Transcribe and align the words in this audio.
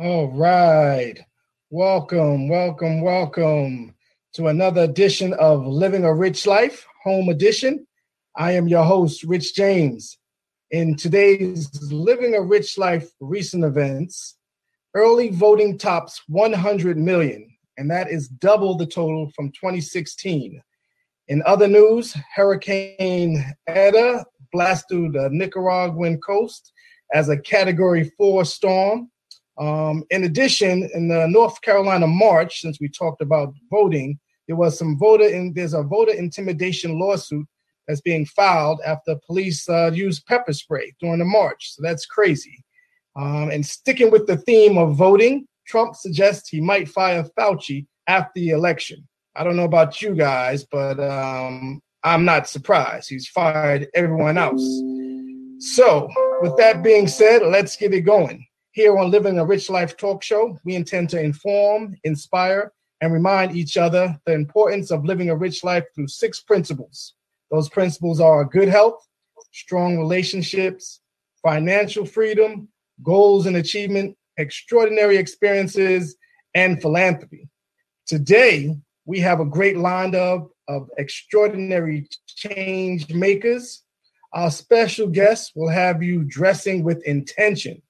All 0.00 0.28
right. 0.28 1.16
Welcome, 1.70 2.48
welcome, 2.48 3.00
welcome 3.00 3.96
to 4.34 4.46
another 4.46 4.82
edition 4.82 5.32
of 5.34 5.66
Living 5.66 6.04
a 6.04 6.14
Rich 6.14 6.46
Life, 6.46 6.86
Home 7.02 7.30
Edition. 7.30 7.84
I 8.36 8.52
am 8.52 8.68
your 8.68 8.84
host, 8.84 9.24
Rich 9.24 9.56
James. 9.56 10.16
In 10.70 10.94
today's 10.94 11.68
Living 11.90 12.36
a 12.36 12.40
Rich 12.40 12.78
Life 12.78 13.10
recent 13.18 13.64
events, 13.64 14.36
early 14.94 15.30
voting 15.30 15.76
tops 15.76 16.22
100 16.28 16.96
million, 16.96 17.50
and 17.76 17.90
that 17.90 18.08
is 18.08 18.28
double 18.28 18.76
the 18.76 18.86
total 18.86 19.32
from 19.34 19.48
2016. 19.48 20.62
In 21.26 21.42
other 21.44 21.66
news, 21.66 22.16
Hurricane 22.36 23.44
Eta 23.66 24.24
blasted 24.52 25.14
the 25.14 25.28
Nicaraguan 25.32 26.20
coast 26.20 26.72
as 27.12 27.30
a 27.30 27.36
Category 27.36 28.12
4 28.16 28.44
storm. 28.44 29.10
Um, 29.58 30.04
in 30.10 30.24
addition, 30.24 30.88
in 30.94 31.08
the 31.08 31.26
North 31.28 31.60
Carolina 31.62 32.06
March, 32.06 32.60
since 32.60 32.78
we 32.80 32.88
talked 32.88 33.20
about 33.20 33.54
voting, 33.70 34.18
there 34.46 34.56
was 34.56 34.78
some 34.78 34.98
voter 34.98 35.28
there's 35.52 35.74
a 35.74 35.82
voter 35.82 36.12
intimidation 36.12 36.98
lawsuit 36.98 37.46
that's 37.86 38.00
being 38.00 38.26
filed 38.26 38.80
after 38.86 39.16
police 39.26 39.68
uh, 39.68 39.90
used 39.92 40.26
pepper 40.26 40.52
spray 40.52 40.94
during 41.00 41.18
the 41.18 41.24
march. 41.24 41.74
So 41.74 41.82
that's 41.82 42.06
crazy. 42.06 42.64
Um, 43.16 43.50
and 43.50 43.64
sticking 43.64 44.10
with 44.10 44.26
the 44.26 44.36
theme 44.36 44.78
of 44.78 44.94
voting, 44.94 45.46
Trump 45.66 45.96
suggests 45.96 46.48
he 46.48 46.60
might 46.60 46.88
fire 46.88 47.24
Fauci 47.38 47.86
after 48.06 48.32
the 48.36 48.50
election. 48.50 49.06
I 49.34 49.44
don't 49.44 49.56
know 49.56 49.64
about 49.64 50.00
you 50.00 50.14
guys, 50.14 50.64
but 50.64 51.00
um, 51.00 51.80
I'm 52.04 52.24
not 52.24 52.48
surprised. 52.48 53.08
He's 53.08 53.28
fired 53.28 53.88
everyone 53.94 54.38
else. 54.38 54.62
So, 55.60 56.08
with 56.40 56.56
that 56.56 56.82
being 56.82 57.08
said, 57.08 57.42
let's 57.42 57.76
get 57.76 57.92
it 57.92 58.02
going. 58.02 58.46
Here 58.78 58.96
on 58.96 59.10
Living 59.10 59.40
a 59.40 59.44
Rich 59.44 59.70
Life 59.70 59.96
talk 59.96 60.22
show, 60.22 60.56
we 60.64 60.76
intend 60.76 61.10
to 61.10 61.20
inform, 61.20 61.96
inspire, 62.04 62.70
and 63.00 63.12
remind 63.12 63.56
each 63.56 63.76
other 63.76 64.16
the 64.24 64.34
importance 64.34 64.92
of 64.92 65.04
living 65.04 65.30
a 65.30 65.34
rich 65.34 65.64
life 65.64 65.82
through 65.92 66.06
six 66.06 66.42
principles. 66.42 67.14
Those 67.50 67.68
principles 67.68 68.20
are 68.20 68.44
good 68.44 68.68
health, 68.68 69.04
strong 69.50 69.98
relationships, 69.98 71.00
financial 71.42 72.06
freedom, 72.06 72.68
goals 73.02 73.46
and 73.46 73.56
achievement, 73.56 74.16
extraordinary 74.36 75.16
experiences, 75.16 76.14
and 76.54 76.80
philanthropy. 76.80 77.48
Today, 78.06 78.76
we 79.06 79.18
have 79.18 79.40
a 79.40 79.44
great 79.44 79.74
lineup 79.74 80.50
of 80.68 80.88
extraordinary 80.98 82.06
change 82.28 83.12
makers. 83.12 83.82
Our 84.34 84.52
special 84.52 85.08
guest 85.08 85.50
will 85.56 85.68
have 85.68 86.00
you 86.00 86.22
dressing 86.22 86.84
with 86.84 87.02
intention 87.02 87.82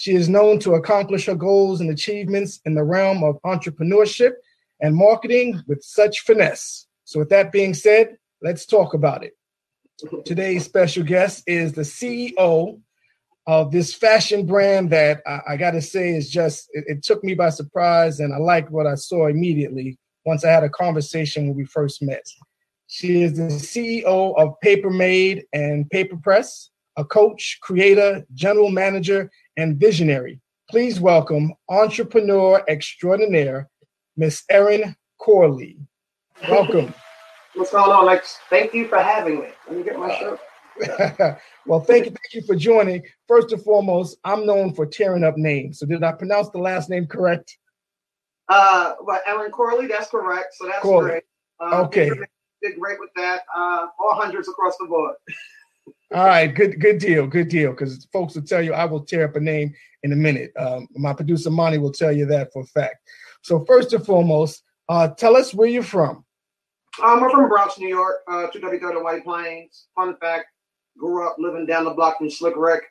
she 0.00 0.14
is 0.14 0.30
known 0.30 0.58
to 0.58 0.76
accomplish 0.76 1.26
her 1.26 1.34
goals 1.34 1.82
and 1.82 1.90
achievements 1.90 2.58
in 2.64 2.72
the 2.72 2.82
realm 2.82 3.22
of 3.22 3.38
entrepreneurship 3.44 4.32
and 4.80 4.96
marketing 4.96 5.62
with 5.66 5.84
such 5.84 6.20
finesse. 6.20 6.86
So, 7.04 7.18
with 7.18 7.28
that 7.28 7.52
being 7.52 7.74
said, 7.74 8.16
let's 8.40 8.64
talk 8.64 8.94
about 8.94 9.24
it. 9.24 9.36
Today's 10.24 10.64
special 10.64 11.02
guest 11.02 11.42
is 11.46 11.74
the 11.74 11.82
CEO 11.82 12.80
of 13.46 13.72
this 13.72 13.92
fashion 13.92 14.46
brand 14.46 14.88
that 14.88 15.20
I, 15.26 15.40
I 15.50 15.56
got 15.58 15.72
to 15.72 15.82
say 15.82 16.14
is 16.14 16.30
just, 16.30 16.70
it, 16.72 16.84
it, 16.86 17.02
took 17.02 17.22
me 17.22 17.34
by 17.34 17.50
surprise, 17.50 18.20
and 18.20 18.32
I 18.32 18.38
liked 18.38 18.70
what 18.70 18.86
I 18.86 18.94
saw 18.94 19.26
immediately 19.26 19.98
once 20.24 20.46
I 20.46 20.50
had 20.50 20.64
a 20.64 20.70
conversation 20.70 21.46
when 21.46 21.58
we 21.58 21.66
first 21.66 22.00
met. 22.00 22.24
She 22.86 23.20
is 23.20 23.36
the 23.36 23.48
CEO 23.48 24.34
of 24.38 24.58
Paper 24.62 24.88
Made 24.88 25.44
and 25.52 25.90
Paper 25.90 26.16
Press, 26.16 26.70
a 26.96 27.04
coach, 27.04 27.58
creator, 27.62 28.24
general 28.34 28.70
manager, 28.70 29.30
and 29.56 29.78
visionary. 29.78 30.40
Please 30.70 31.00
welcome 31.00 31.52
entrepreneur 31.68 32.62
extraordinaire, 32.68 33.68
Miss 34.16 34.44
Erin 34.50 34.94
Corley. 35.18 35.78
Welcome. 36.48 36.94
What's 37.54 37.72
going 37.72 37.90
on, 37.90 38.06
Lex? 38.06 38.38
Thank 38.48 38.72
you 38.74 38.86
for 38.86 38.98
having 38.98 39.40
me. 39.40 39.48
Let 39.68 39.76
me 39.76 39.82
get 39.82 39.98
my 39.98 40.16
shirt. 40.16 40.40
well, 41.66 41.80
thank 41.80 42.04
you, 42.06 42.10
thank 42.10 42.32
you 42.32 42.42
for 42.42 42.54
joining. 42.54 43.02
First 43.26 43.52
and 43.52 43.62
foremost, 43.62 44.18
I'm 44.24 44.46
known 44.46 44.72
for 44.72 44.86
tearing 44.86 45.24
up 45.24 45.36
names. 45.36 45.80
So 45.80 45.86
did 45.86 46.04
I 46.04 46.12
pronounce 46.12 46.48
the 46.50 46.58
last 46.58 46.88
name 46.88 47.06
correct? 47.06 47.58
Uh, 48.48 48.94
well, 49.02 49.20
Erin 49.26 49.50
Corley, 49.50 49.86
that's 49.86 50.08
correct. 50.08 50.54
So 50.54 50.66
that's 50.66 50.80
Corley. 50.80 51.10
great. 51.10 51.22
Uh, 51.60 51.82
okay. 51.82 52.10
Did 52.62 52.78
great 52.78 53.00
with 53.00 53.10
that. 53.16 53.42
Uh, 53.54 53.86
all 53.98 54.14
hundreds 54.14 54.48
across 54.48 54.76
the 54.78 54.86
board. 54.86 55.14
All 56.12 56.26
right, 56.26 56.52
good 56.52 56.80
good 56.80 56.98
deal, 56.98 57.26
good 57.28 57.48
deal. 57.48 57.70
Because 57.70 58.04
folks 58.12 58.34
will 58.34 58.42
tell 58.42 58.60
you 58.60 58.74
I 58.74 58.84
will 58.84 59.04
tear 59.04 59.24
up 59.26 59.36
a 59.36 59.40
name 59.40 59.72
in 60.02 60.12
a 60.12 60.16
minute. 60.16 60.52
Um, 60.56 60.88
my 60.96 61.12
producer 61.12 61.50
Monty 61.50 61.78
will 61.78 61.92
tell 61.92 62.10
you 62.10 62.26
that 62.26 62.52
for 62.52 62.62
a 62.62 62.66
fact. 62.66 62.96
So 63.42 63.64
first 63.64 63.92
and 63.92 64.04
foremost, 64.04 64.64
uh, 64.88 65.08
tell 65.08 65.36
us 65.36 65.54
where 65.54 65.68
you're 65.68 65.84
from. 65.84 66.24
Um, 67.02 67.22
I'm 67.22 67.30
from 67.30 67.48
Bronx, 67.48 67.78
New 67.78 67.88
York, 67.88 68.22
uh, 68.28 68.48
2W30 68.52 69.04
White 69.04 69.22
Plains. 69.22 69.86
Fun 69.94 70.16
fact: 70.16 70.46
grew 70.98 71.24
up 71.26 71.36
living 71.38 71.64
down 71.64 71.84
the 71.84 71.94
block 71.94 72.18
from 72.18 72.28
Slick 72.28 72.54
Rick. 72.56 72.82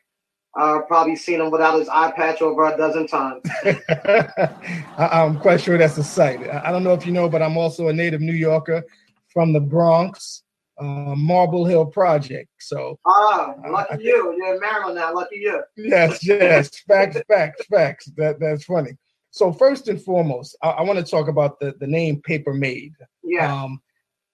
Uh, 0.58 0.80
probably 0.88 1.16
seen 1.16 1.42
him 1.42 1.52
without 1.52 1.78
his 1.78 1.90
eye 1.90 2.12
patch 2.12 2.42
over 2.42 2.74
a 2.74 2.78
dozen 2.78 3.06
times. 3.06 3.44
I'm 4.98 5.40
quite 5.40 5.62
sure 5.62 5.78
that's 5.78 5.98
a 5.98 6.04
sight. 6.04 6.50
I 6.50 6.72
don't 6.72 6.84
know 6.84 6.94
if 6.94 7.06
you 7.06 7.12
know, 7.12 7.30
but 7.30 7.42
I'm 7.42 7.58
also 7.58 7.90
a 7.90 7.94
native 7.94 8.22
New 8.22 8.34
Yorker 8.34 8.84
from 9.28 9.54
the 9.54 9.60
Bronx 9.60 10.44
uh, 10.80 11.16
Marble 11.16 11.66
Hill 11.66 11.86
Project. 11.86 12.50
So, 12.60 13.00
ah, 13.06 13.54
lucky 13.70 13.94
uh, 13.94 13.98
you. 13.98 14.36
You're 14.38 14.56
in 14.56 14.60
Maryland 14.60 14.96
now. 14.96 15.14
Lucky 15.14 15.38
you. 15.38 15.62
Yes, 15.78 16.26
yes. 16.26 16.70
facts, 16.88 17.22
facts, 17.28 17.66
facts. 17.66 18.12
That 18.18 18.40
that's 18.40 18.66
funny. 18.66 18.92
So 19.32 19.52
first 19.52 19.88
and 19.88 20.02
foremost, 20.02 20.58
I, 20.64 20.70
I 20.70 20.82
want 20.82 21.00
to 21.00 21.06
talk 21.06 21.28
about 21.28 21.60
the 21.60 21.76
the 21.80 21.88
name 21.88 22.22
Paper 22.22 22.54
Made. 22.54 22.94
Yeah. 23.24 23.54
Um, 23.54 23.82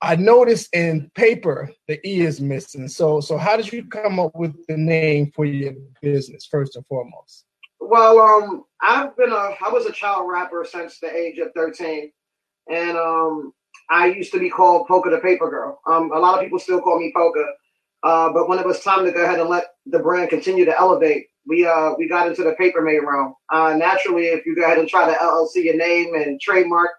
I 0.02 0.16
noticed 0.16 0.74
in 0.76 1.10
paper 1.16 1.72
the 1.88 2.06
E 2.08 2.22
is 2.22 2.42
missing. 2.42 2.88
So 2.88 3.20
so 3.22 3.38
how 3.38 3.58
did 3.58 3.72
you 3.72 3.86
come 3.86 4.20
up 4.20 4.36
with 4.36 4.54
the 4.68 4.78
name 4.78 5.32
for 5.34 5.46
your 5.46 5.74
business 6.02 6.46
first 6.46 6.76
and 6.76 6.86
foremost? 6.86 7.46
Well, 7.80 8.20
um, 8.20 8.64
I've 8.82 9.16
been 9.18 9.32
a 9.32 9.56
I 9.66 9.70
was 9.72 9.86
a 9.86 9.92
child 9.92 10.30
rapper 10.30 10.66
since 10.70 11.00
the 11.00 11.14
age 11.14 11.40
of 11.40 11.52
13. 11.56 12.12
And 12.70 12.98
um 12.98 13.54
I 13.90 14.08
used 14.08 14.32
to 14.34 14.40
be 14.40 14.50
called 14.50 14.88
Poker 14.88 15.10
the 15.10 15.20
Paper 15.20 15.50
Girl. 15.50 15.80
Um, 15.88 16.12
a 16.12 16.20
lot 16.20 16.36
of 16.36 16.44
people 16.44 16.60
still 16.60 16.82
call 16.82 17.00
me 17.00 17.12
Poker. 17.16 17.46
Uh, 18.04 18.32
but 18.32 18.48
when 18.48 18.60
it 18.60 18.66
was 18.66 18.82
time 18.82 19.04
to 19.04 19.12
go 19.12 19.24
ahead 19.24 19.40
and 19.40 19.50
let 19.50 19.66
the 19.88 20.00
brand 20.00 20.30
continue 20.30 20.66
to 20.66 20.78
elevate, 20.78 21.28
we 21.48 21.66
uh, 21.66 21.94
we 21.98 22.08
got 22.08 22.28
into 22.28 22.44
the 22.44 22.54
paper 22.54 22.82
made 22.82 23.00
realm. 23.00 23.34
Uh, 23.52 23.76
naturally, 23.76 24.26
if 24.26 24.46
you 24.46 24.56
go 24.56 24.64
ahead 24.64 24.78
and 24.78 24.88
try 24.88 25.12
to 25.12 25.18
LLC 25.20 25.64
your 25.64 25.78
name 25.78 26.14
and 26.16 26.40
trademark, 26.40 26.92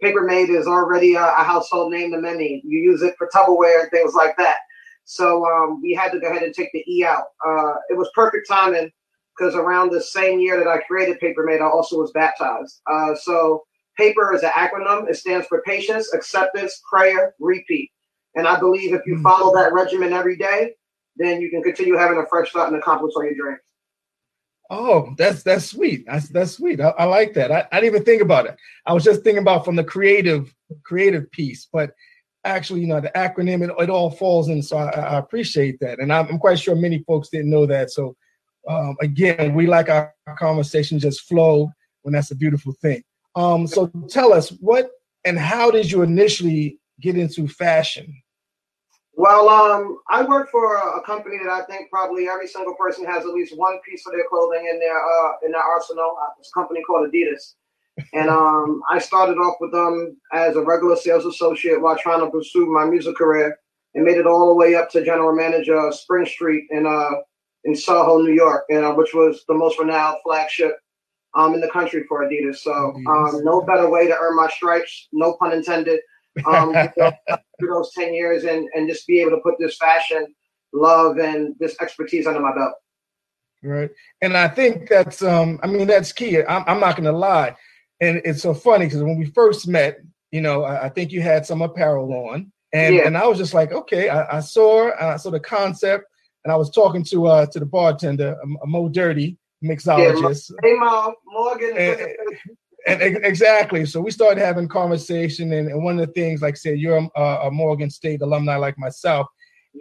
paper 0.00 0.22
made 0.22 0.50
is 0.50 0.66
already 0.66 1.14
a, 1.14 1.22
a 1.22 1.44
household 1.44 1.92
name 1.92 2.12
to 2.12 2.20
many. 2.20 2.62
You 2.64 2.78
use 2.78 3.02
it 3.02 3.14
for 3.18 3.28
Tupperware 3.34 3.82
and 3.82 3.90
things 3.90 4.14
like 4.14 4.36
that. 4.38 4.58
So 5.04 5.44
um, 5.46 5.82
we 5.82 5.92
had 5.92 6.12
to 6.12 6.20
go 6.20 6.28
ahead 6.30 6.42
and 6.42 6.54
take 6.54 6.72
the 6.72 6.84
E 6.88 7.04
out. 7.04 7.24
Uh, 7.46 7.74
it 7.90 7.96
was 7.96 8.10
perfect 8.14 8.48
timing 8.48 8.90
because 9.36 9.54
around 9.54 9.90
the 9.90 10.00
same 10.00 10.40
year 10.40 10.58
that 10.58 10.68
I 10.68 10.78
created 10.78 11.18
Paper 11.20 11.44
Made, 11.44 11.60
I 11.60 11.66
also 11.66 11.98
was 11.98 12.10
baptized. 12.12 12.80
Uh, 12.90 13.14
so 13.14 13.64
PAPER 13.98 14.34
is 14.34 14.42
an 14.42 14.50
acronym. 14.50 15.08
It 15.08 15.16
stands 15.16 15.46
for 15.46 15.62
patience, 15.62 16.12
acceptance, 16.12 16.82
prayer, 16.88 17.34
repeat. 17.38 17.90
And 18.34 18.48
I 18.48 18.58
believe 18.58 18.94
if 18.94 19.02
you 19.06 19.16
hmm. 19.16 19.22
follow 19.22 19.54
that 19.54 19.72
regimen 19.72 20.12
every 20.12 20.36
day, 20.36 20.72
then 21.16 21.40
you 21.40 21.50
can 21.50 21.62
continue 21.62 21.96
having 21.96 22.18
a 22.18 22.26
fresh 22.26 22.50
start 22.50 22.72
and 22.72 22.76
accomplish 22.76 23.12
all 23.16 23.24
your 23.24 23.34
dreams. 23.34 23.60
Oh, 24.70 25.14
that's 25.18 25.42
that's 25.42 25.66
sweet. 25.66 26.06
That's 26.06 26.28
that's 26.30 26.52
sweet. 26.52 26.80
I, 26.80 26.88
I 26.90 27.04
like 27.04 27.34
that. 27.34 27.52
I, 27.52 27.66
I, 27.70 27.80
didn't 27.80 27.94
even 27.94 28.04
think 28.04 28.22
about 28.22 28.46
it. 28.46 28.56
I 28.86 28.94
was 28.94 29.04
just 29.04 29.22
thinking 29.22 29.42
about 29.42 29.64
from 29.64 29.76
the 29.76 29.84
creative 29.84 30.54
creative 30.82 31.30
piece, 31.32 31.68
but 31.70 31.92
actually, 32.44 32.80
you 32.80 32.86
know, 32.86 33.00
the 33.00 33.10
acronym 33.10 33.62
it, 33.62 33.74
it 33.78 33.90
all 33.90 34.10
falls 34.10 34.48
in. 34.48 34.62
So 34.62 34.78
I, 34.78 34.88
I 34.88 35.18
appreciate 35.18 35.78
that, 35.80 35.98
and 35.98 36.12
I'm, 36.12 36.28
I'm, 36.28 36.38
quite 36.38 36.58
sure 36.58 36.74
many 36.74 37.04
folks 37.06 37.28
didn't 37.28 37.50
know 37.50 37.66
that. 37.66 37.90
So 37.90 38.16
um, 38.68 38.96
again, 39.02 39.54
we 39.54 39.66
like 39.66 39.90
our 39.90 40.14
conversation 40.38 40.98
just 40.98 41.22
flow 41.22 41.70
when 42.02 42.14
that's 42.14 42.30
a 42.30 42.36
beautiful 42.36 42.72
thing. 42.80 43.02
Um, 43.36 43.66
so 43.66 43.90
tell 44.08 44.32
us 44.32 44.50
what 44.60 44.90
and 45.24 45.38
how 45.38 45.70
did 45.70 45.90
you 45.90 46.02
initially 46.02 46.78
get 47.00 47.16
into 47.16 47.48
fashion? 47.48 48.22
Well, 49.16 49.48
um, 49.48 49.98
I 50.10 50.24
work 50.24 50.50
for 50.50 50.76
a, 50.76 51.00
company 51.02 51.36
that 51.44 51.50
I 51.50 51.62
think 51.66 51.88
probably 51.88 52.28
every 52.28 52.48
single 52.48 52.74
person 52.74 53.04
has 53.04 53.24
at 53.24 53.32
least 53.32 53.56
one 53.56 53.78
piece 53.88 54.04
of 54.06 54.12
their 54.12 54.24
clothing 54.28 54.66
in 54.68 54.80
their 54.80 54.98
uh, 54.98 55.32
in 55.44 55.52
their 55.52 55.62
arsenal. 55.62 56.16
Uh, 56.20 56.30
it's 56.38 56.50
a 56.54 56.58
company 56.58 56.82
called 56.82 57.08
Adidas, 57.08 57.54
and 58.12 58.28
um, 58.28 58.82
I 58.90 58.98
started 58.98 59.38
off 59.38 59.56
with 59.60 59.70
them 59.70 60.16
as 60.32 60.56
a 60.56 60.62
regular 60.62 60.96
sales 60.96 61.26
associate 61.26 61.80
while 61.80 61.96
trying 61.96 62.20
to 62.20 62.30
pursue 62.30 62.66
my 62.66 62.86
music 62.86 63.14
career, 63.16 63.56
and 63.94 64.04
made 64.04 64.16
it 64.16 64.26
all 64.26 64.48
the 64.48 64.54
way 64.54 64.74
up 64.74 64.90
to 64.90 65.04
general 65.04 65.34
manager 65.34 65.76
of 65.76 65.94
Spring 65.94 66.26
Street 66.26 66.64
in 66.70 66.84
uh 66.84 67.10
in 67.64 67.76
Soho, 67.76 68.18
New 68.18 68.34
York, 68.34 68.64
and 68.68 68.84
uh, 68.84 68.94
which 68.94 69.14
was 69.14 69.44
the 69.46 69.54
most 69.54 69.78
renowned 69.78 70.16
flagship 70.24 70.76
um, 71.34 71.54
in 71.54 71.60
the 71.60 71.70
country 71.70 72.04
for 72.08 72.26
Adidas. 72.26 72.56
So 72.56 72.94
um, 73.06 73.44
no 73.44 73.62
better 73.62 73.88
way 73.88 74.06
to 74.06 74.16
earn 74.16 74.36
my 74.36 74.48
stripes, 74.48 75.08
no 75.12 75.34
pun 75.34 75.52
intended, 75.52 76.00
um, 76.46 76.72
for 76.96 77.68
those 77.68 77.92
10 77.94 78.14
years 78.14 78.44
and, 78.44 78.68
and 78.74 78.88
just 78.88 79.06
be 79.06 79.20
able 79.20 79.32
to 79.32 79.40
put 79.42 79.54
this 79.58 79.76
fashion, 79.76 80.26
love, 80.72 81.18
and 81.18 81.54
this 81.58 81.76
expertise 81.80 82.26
under 82.26 82.40
my 82.40 82.54
belt. 82.54 82.74
right. 83.62 83.90
And 84.22 84.36
I 84.36 84.48
think 84.48 84.88
that's 84.88 85.22
um, 85.22 85.58
I 85.62 85.66
mean, 85.66 85.86
that's 85.86 86.12
key. 86.12 86.42
I'm, 86.42 86.64
I'm 86.66 86.80
not 86.80 86.96
gonna 86.96 87.12
lie. 87.12 87.56
And 88.00 88.20
it's 88.24 88.42
so 88.42 88.54
funny 88.54 88.86
because 88.86 89.02
when 89.02 89.18
we 89.18 89.26
first 89.26 89.68
met, 89.68 89.98
you 90.30 90.40
know, 90.40 90.64
I, 90.64 90.86
I, 90.86 90.88
think 90.88 91.12
you 91.12 91.22
had 91.22 91.46
some 91.46 91.62
apparel 91.62 92.12
on. 92.12 92.52
And, 92.72 92.96
yeah. 92.96 93.06
and 93.06 93.16
I 93.16 93.24
was 93.26 93.38
just 93.38 93.54
like, 93.54 93.70
okay, 93.70 94.08
I, 94.08 94.38
I 94.38 94.40
saw 94.40 94.90
I 95.00 95.16
saw 95.16 95.30
the 95.30 95.38
concept, 95.38 96.06
and 96.44 96.52
I 96.52 96.56
was 96.56 96.70
talking 96.70 97.04
to 97.04 97.26
uh 97.26 97.46
to 97.46 97.60
the 97.60 97.66
bartender, 97.66 98.36
a 98.62 98.66
Mo 98.66 98.88
Dirty 98.88 99.38
mixologist. 99.64 100.52
Yeah, 100.62 101.10
Morgan. 101.26 101.76
And, 102.86 103.00
and, 103.00 103.24
exactly. 103.24 103.86
So 103.86 104.00
we 104.00 104.10
started 104.10 104.40
having 104.40 104.68
conversation, 104.68 105.52
and, 105.52 105.68
and, 105.68 105.82
one 105.82 105.98
of 105.98 106.06
the 106.06 106.12
things, 106.12 106.42
like 106.42 106.54
I 106.54 106.56
said, 106.56 106.78
you're 106.78 107.08
a, 107.16 107.20
a 107.20 107.50
Morgan 107.50 107.90
State 107.90 108.20
alumni 108.20 108.56
like 108.56 108.78
myself, 108.78 109.26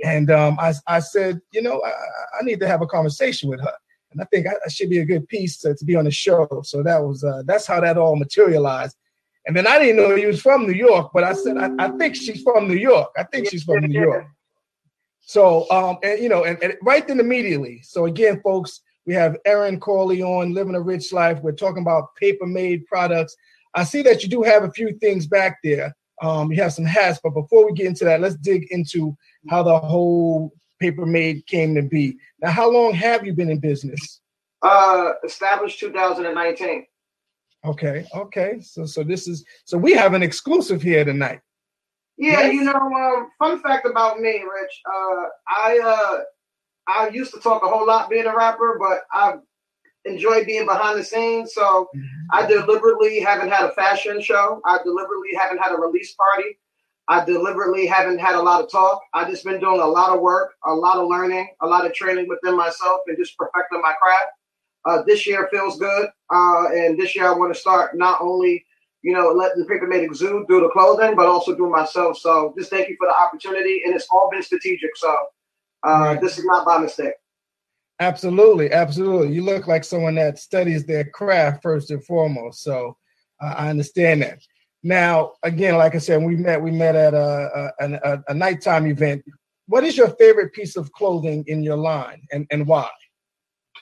and 0.04 0.32
um, 0.32 0.58
I, 0.60 0.74
I 0.88 1.00
said, 1.00 1.40
you 1.52 1.62
know, 1.62 1.82
I, 1.86 1.90
I, 1.90 2.44
need 2.44 2.60
to 2.62 2.68
have 2.68 2.82
a 2.82 2.88
conversation 2.88 3.50
with 3.50 3.60
her, 3.62 3.74
and 4.12 4.22
I 4.22 4.26
think 4.26 4.48
I, 4.48 4.54
I 4.66 4.70
should 4.70 4.90
be 4.90 5.00
a 5.00 5.06
good 5.06 5.28
piece 5.28 5.58
to, 5.60 5.76
to, 5.76 5.86
be 5.86 5.96
on 5.96 6.06
the 6.06 6.12
show. 6.12 6.48
So 6.64 6.82
that 6.84 7.04
was 7.04 7.24
uh, 7.24 7.44
that's 7.46 7.68
how 7.68 7.80
that 7.82 7.98
all 7.98 8.16
materialized. 8.16 8.98
And 9.46 9.56
then 9.56 9.68
I 9.68 9.78
didn't 9.78 9.98
know 9.98 10.16
he 10.16 10.26
was 10.26 10.42
from 10.42 10.66
New 10.66 10.74
York, 10.74 11.12
but 11.14 11.24
I 11.24 11.34
said 11.34 11.58
I, 11.58 11.70
I 11.78 11.90
think 11.98 12.16
she's 12.16 12.42
from 12.42 12.68
New 12.68 12.78
York. 12.78 13.10
I 13.18 13.24
think 13.24 13.50
she's 13.50 13.64
from 13.64 13.82
New 13.82 14.00
York. 14.00 14.26
So 15.20 15.70
um, 15.70 15.98
and 16.04 16.22
you 16.22 16.30
know, 16.30 16.46
and, 16.46 16.62
and 16.64 16.76
right 16.82 17.08
then 17.08 17.20
immediately. 17.20 17.82
So 17.84 18.06
again, 18.06 18.42
folks, 18.42 18.82
we 19.06 19.14
have 19.14 19.38
Erin 19.46 19.80
Corley 19.80 20.22
on 20.22 20.54
Living 20.54 20.76
a 20.76 20.82
Rich 20.82 21.12
Life. 21.12 21.40
We're 21.42 21.52
talking 21.52 21.82
about 21.82 22.16
paper 22.16 22.46
made 22.46 22.86
products. 22.86 23.36
I 23.76 23.84
see 23.84 24.02
that 24.04 24.24
you 24.24 24.30
do 24.30 24.44
have 24.44 24.64
a 24.64 24.72
few 24.72 24.94
things 25.00 25.28
back 25.28 25.60
there. 25.64 25.96
Um, 26.22 26.52
you 26.52 26.62
have 26.62 26.74
some 26.74 26.86
hats, 26.86 27.20
but 27.24 27.32
before 27.32 27.66
we 27.66 27.74
get 27.74 27.88
into 27.88 28.06
that, 28.06 28.22
let's 28.22 28.36
dig 28.36 28.68
into 28.72 29.18
how 29.50 29.64
the 29.64 29.78
whole 29.78 30.54
paper 30.80 31.06
made 31.06 31.46
came 31.48 31.76
to 31.76 31.82
be. 31.82 32.18
Now, 32.42 32.52
how 32.52 32.72
long 32.72 32.94
have 32.94 33.26
you 33.26 33.34
been 33.34 33.50
in 33.50 33.60
business? 33.60 34.22
Uh, 34.62 35.14
established 35.26 35.80
2019. 35.80 36.86
Okay, 37.66 38.06
okay. 38.16 38.60
So, 38.62 38.86
so 38.86 39.04
this 39.04 39.28
is 39.28 39.44
so 39.66 39.78
we 39.78 39.94
have 39.94 40.14
an 40.14 40.24
exclusive 40.24 40.82
here 40.82 41.04
tonight. 41.04 41.40
Yeah, 42.18 42.42
yes? 42.42 42.54
you 42.54 42.64
know, 42.64 42.74
um, 42.74 43.30
fun 43.40 43.62
fact 43.62 43.88
about 43.88 44.20
me, 44.20 44.32
Rich. 44.32 44.82
Uh, 44.86 45.26
I 45.48 45.80
uh, 45.84 46.24
I 46.88 47.10
used 47.10 47.34
to 47.34 47.40
talk 47.40 47.64
a 47.64 47.68
whole 47.68 47.88
lot 47.88 48.10
being 48.10 48.26
a 48.26 48.36
rapper, 48.36 48.78
but 48.80 49.02
I 49.12 49.36
enjoy 50.06 50.44
being 50.44 50.66
behind 50.66 51.00
the 51.00 51.04
scenes. 51.04 51.54
So 51.54 51.90
mm-hmm. 51.96 52.04
I 52.32 52.46
deliberately 52.46 53.20
haven't 53.20 53.50
had 53.50 53.66
a 53.66 53.72
fashion 53.72 54.22
show. 54.22 54.62
I 54.66 54.80
deliberately 54.84 55.30
haven't 55.40 55.60
had 55.60 55.74
a 55.74 55.78
release 55.78 56.14
party. 56.14 56.58
I 57.08 57.26
deliberately 57.26 57.86
haven't 57.86 58.20
had 58.20 58.36
a 58.36 58.42
lot 58.42 58.64
of 58.64 58.72
talk. 58.72 59.02
I've 59.14 59.30
just 59.30 59.44
been 59.44 59.60
doing 59.60 59.82
a 59.82 59.86
lot 59.86 60.16
of 60.16 60.22
work, 60.22 60.54
a 60.66 60.74
lot 60.74 60.98
of 60.98 61.10
learning, 61.10 61.50
a 61.62 61.68
lot 61.68 61.86
of 61.86 61.94
training 61.94 62.30
within 62.30 62.56
myself, 62.56 63.02
and 63.08 63.18
just 63.18 63.38
perfecting 63.38 63.82
my 63.82 63.94
craft. 64.02 64.32
Uh, 64.86 65.04
this 65.04 65.28
year 65.28 65.50
feels 65.52 65.78
good, 65.78 66.10
uh, 66.34 66.68
and 66.70 66.98
this 66.98 67.16
year 67.16 67.28
I 67.28 67.38
want 67.38 67.54
to 67.54 67.60
start 67.60 67.98
not 67.98 68.20
only 68.22 68.66
you 69.02 69.14
know 69.14 69.32
letting 69.32 69.62
the 69.62 69.68
paper 69.68 69.88
made 69.88 70.04
exude 70.04 70.48
through 70.48 70.62
the 70.62 70.70
clothing, 70.70 71.16
but 71.16 71.26
also 71.26 71.56
through 71.56 71.72
myself. 71.72 72.18
So 72.18 72.54
just 72.58 72.70
thank 72.70 72.88
you 72.90 72.96
for 72.98 73.08
the 73.08 73.16
opportunity, 73.16 73.82
and 73.86 73.94
it's 73.94 74.08
all 74.10 74.30
been 74.32 74.44
strategic. 74.44 74.96
So 74.96 75.14
uh. 75.84 76.16
This 76.20 76.38
is 76.38 76.46
not 76.46 76.66
by 76.66 76.78
mistake. 76.80 77.14
Absolutely, 78.00 78.72
absolutely. 78.72 79.34
You 79.34 79.44
look 79.44 79.68
like 79.68 79.84
someone 79.84 80.16
that 80.16 80.40
studies 80.40 80.86
their 80.86 81.06
craft 81.06 81.62
first 81.62 81.92
and 81.92 82.04
foremost. 82.06 82.64
So 82.64 82.98
uh, 83.42 83.54
I 83.58 83.70
understand 83.70 84.24
that. 84.24 84.40
Now, 84.84 85.34
again, 85.44 85.78
like 85.78 85.96
I 85.96 86.00
said, 86.00 86.22
we 86.22 86.36
met. 86.36 86.62
We 86.62 86.72
met 86.72 86.96
at 86.96 87.14
a, 87.14 87.72
a, 87.80 87.94
a, 87.94 88.24
a 88.28 88.34
nighttime 88.34 88.88
event. 88.88 89.24
What 89.68 89.86
is 89.86 89.96
your 89.96 90.10
favorite 90.20 90.52
piece 90.54 90.76
of 90.76 90.92
clothing 90.92 91.46
in 91.48 91.64
your 91.64 91.78
line, 91.78 92.22
and 92.34 92.46
and 92.52 92.68
why? 92.68 92.90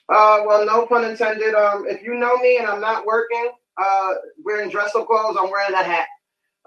Uh, 0.10 0.44
well, 0.46 0.66
no 0.66 0.86
pun 0.86 1.06
intended. 1.06 1.56
Um, 1.56 1.86
if 1.88 2.04
you 2.04 2.16
know 2.16 2.38
me 2.38 2.58
and 2.58 2.68
I'm 2.68 2.82
not 2.82 3.06
working, 3.06 3.50
uh, 3.82 4.14
wearing 4.44 4.70
dress 4.70 4.94
up 4.96 5.08
clothes, 5.08 5.38
I'm 5.40 5.50
wearing 5.50 5.74
a 5.74 5.84
hat. 5.84 6.08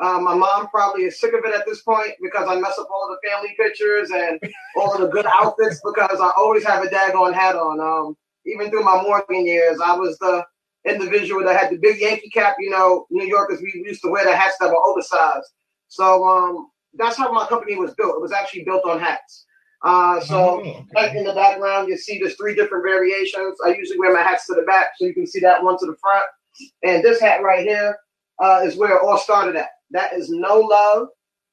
Uh, 0.00 0.19
my 0.19 0.35
mom 0.35 0.67
probably 0.69 1.05
is 1.05 1.20
sick 1.20 1.32
of 1.32 1.44
it 1.44 1.55
at 1.55 1.64
this 1.67 1.82
point 1.82 2.12
because 2.20 2.49
I 2.49 2.56
mess 2.56 2.79
up 2.79 2.88
all 2.91 3.08
the 3.08 3.29
family 3.29 3.55
pictures 3.56 4.11
and 4.11 4.41
all 4.76 4.93
of 4.93 5.00
the 5.00 5.06
good 5.08 5.26
outfits 5.32 5.81
because 5.85 6.20
I 6.20 6.32
always 6.37 6.64
have 6.64 6.82
a 6.82 6.88
daggone 6.88 7.32
hat 7.32 7.55
on. 7.55 7.81
Um, 7.81 8.17
even 8.46 8.70
through 8.70 8.85
my 8.85 9.00
Morgan 9.02 9.46
years, 9.46 9.79
I 9.82 9.96
was 9.96 10.19
the 10.19 10.44
individual 10.87 11.44
that 11.44 11.58
had 11.58 11.70
the 11.70 11.79
big 11.79 12.00
Yankee 12.00 12.29
cap. 12.31 12.56
You 12.58 12.70
know, 12.70 13.06
New 13.11 13.26
Yorkers 13.26 13.61
we 13.61 13.73
used 13.87 14.02
to 14.02 14.11
wear 14.11 14.25
the 14.25 14.37
hats 14.37 14.56
that 14.61 14.69
were 14.69 14.85
oversized. 14.85 15.46
So 15.88 16.25
um, 16.25 16.70
that's 16.94 17.17
how 17.17 17.31
my 17.32 17.47
company 17.47 17.76
was 17.76 17.94
built. 17.94 18.17
It 18.17 18.20
was 18.20 18.32
actually 18.32 18.64
built 18.64 18.85
on 18.85 18.99
hats. 18.99 19.47
Uh, 19.85 20.19
so 20.20 20.62
oh, 20.64 20.87
okay. 20.97 21.17
in 21.17 21.25
the 21.25 21.35
background, 21.35 21.88
you 21.88 21.97
see 21.97 22.19
there's 22.19 22.37
three 22.37 22.55
different 22.55 22.85
variations. 22.85 23.58
I 23.64 23.75
usually 23.75 23.99
wear 23.99 24.14
my 24.14 24.23
hats 24.23 24.47
to 24.47 24.55
the 24.55 24.62
back, 24.62 24.88
so 24.97 25.06
you 25.06 25.14
can 25.14 25.26
see 25.26 25.40
that 25.40 25.62
one 25.62 25.79
to 25.79 25.87
the 25.87 25.97
front. 26.00 26.25
And 26.82 27.02
this 27.05 27.20
hat 27.20 27.43
right 27.43 27.67
here 27.67 27.97
uh, 28.43 28.63
is 28.65 28.77
where 28.77 28.97
it 28.97 29.03
all 29.03 29.19
started 29.19 29.57
at. 29.57 29.71
That 29.91 30.13
is 30.13 30.31
no 30.31 30.59
love, 30.59 31.09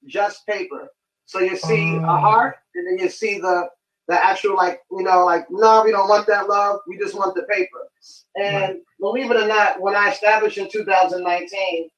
just 0.07 0.45
paper. 0.47 0.89
So 1.25 1.39
you 1.39 1.55
see 1.55 1.95
a 1.95 2.01
oh. 2.01 2.17
heart, 2.17 2.55
and 2.75 2.87
then 2.87 3.03
you 3.03 3.09
see 3.09 3.39
the 3.39 3.69
the 4.07 4.21
actual 4.21 4.55
like 4.55 4.81
you 4.91 5.03
know 5.03 5.25
like 5.25 5.45
no, 5.49 5.83
we 5.83 5.91
don't 5.91 6.09
want 6.09 6.27
that 6.27 6.49
love. 6.49 6.79
We 6.87 6.97
just 6.97 7.15
want 7.15 7.35
the 7.35 7.43
paper. 7.43 7.87
And 8.35 8.55
right. 8.55 8.77
believe 8.99 9.31
it 9.31 9.37
or 9.37 9.47
not, 9.47 9.79
when 9.79 9.95
I 9.95 10.11
established 10.11 10.57
in 10.57 10.69
2019, 10.69 11.89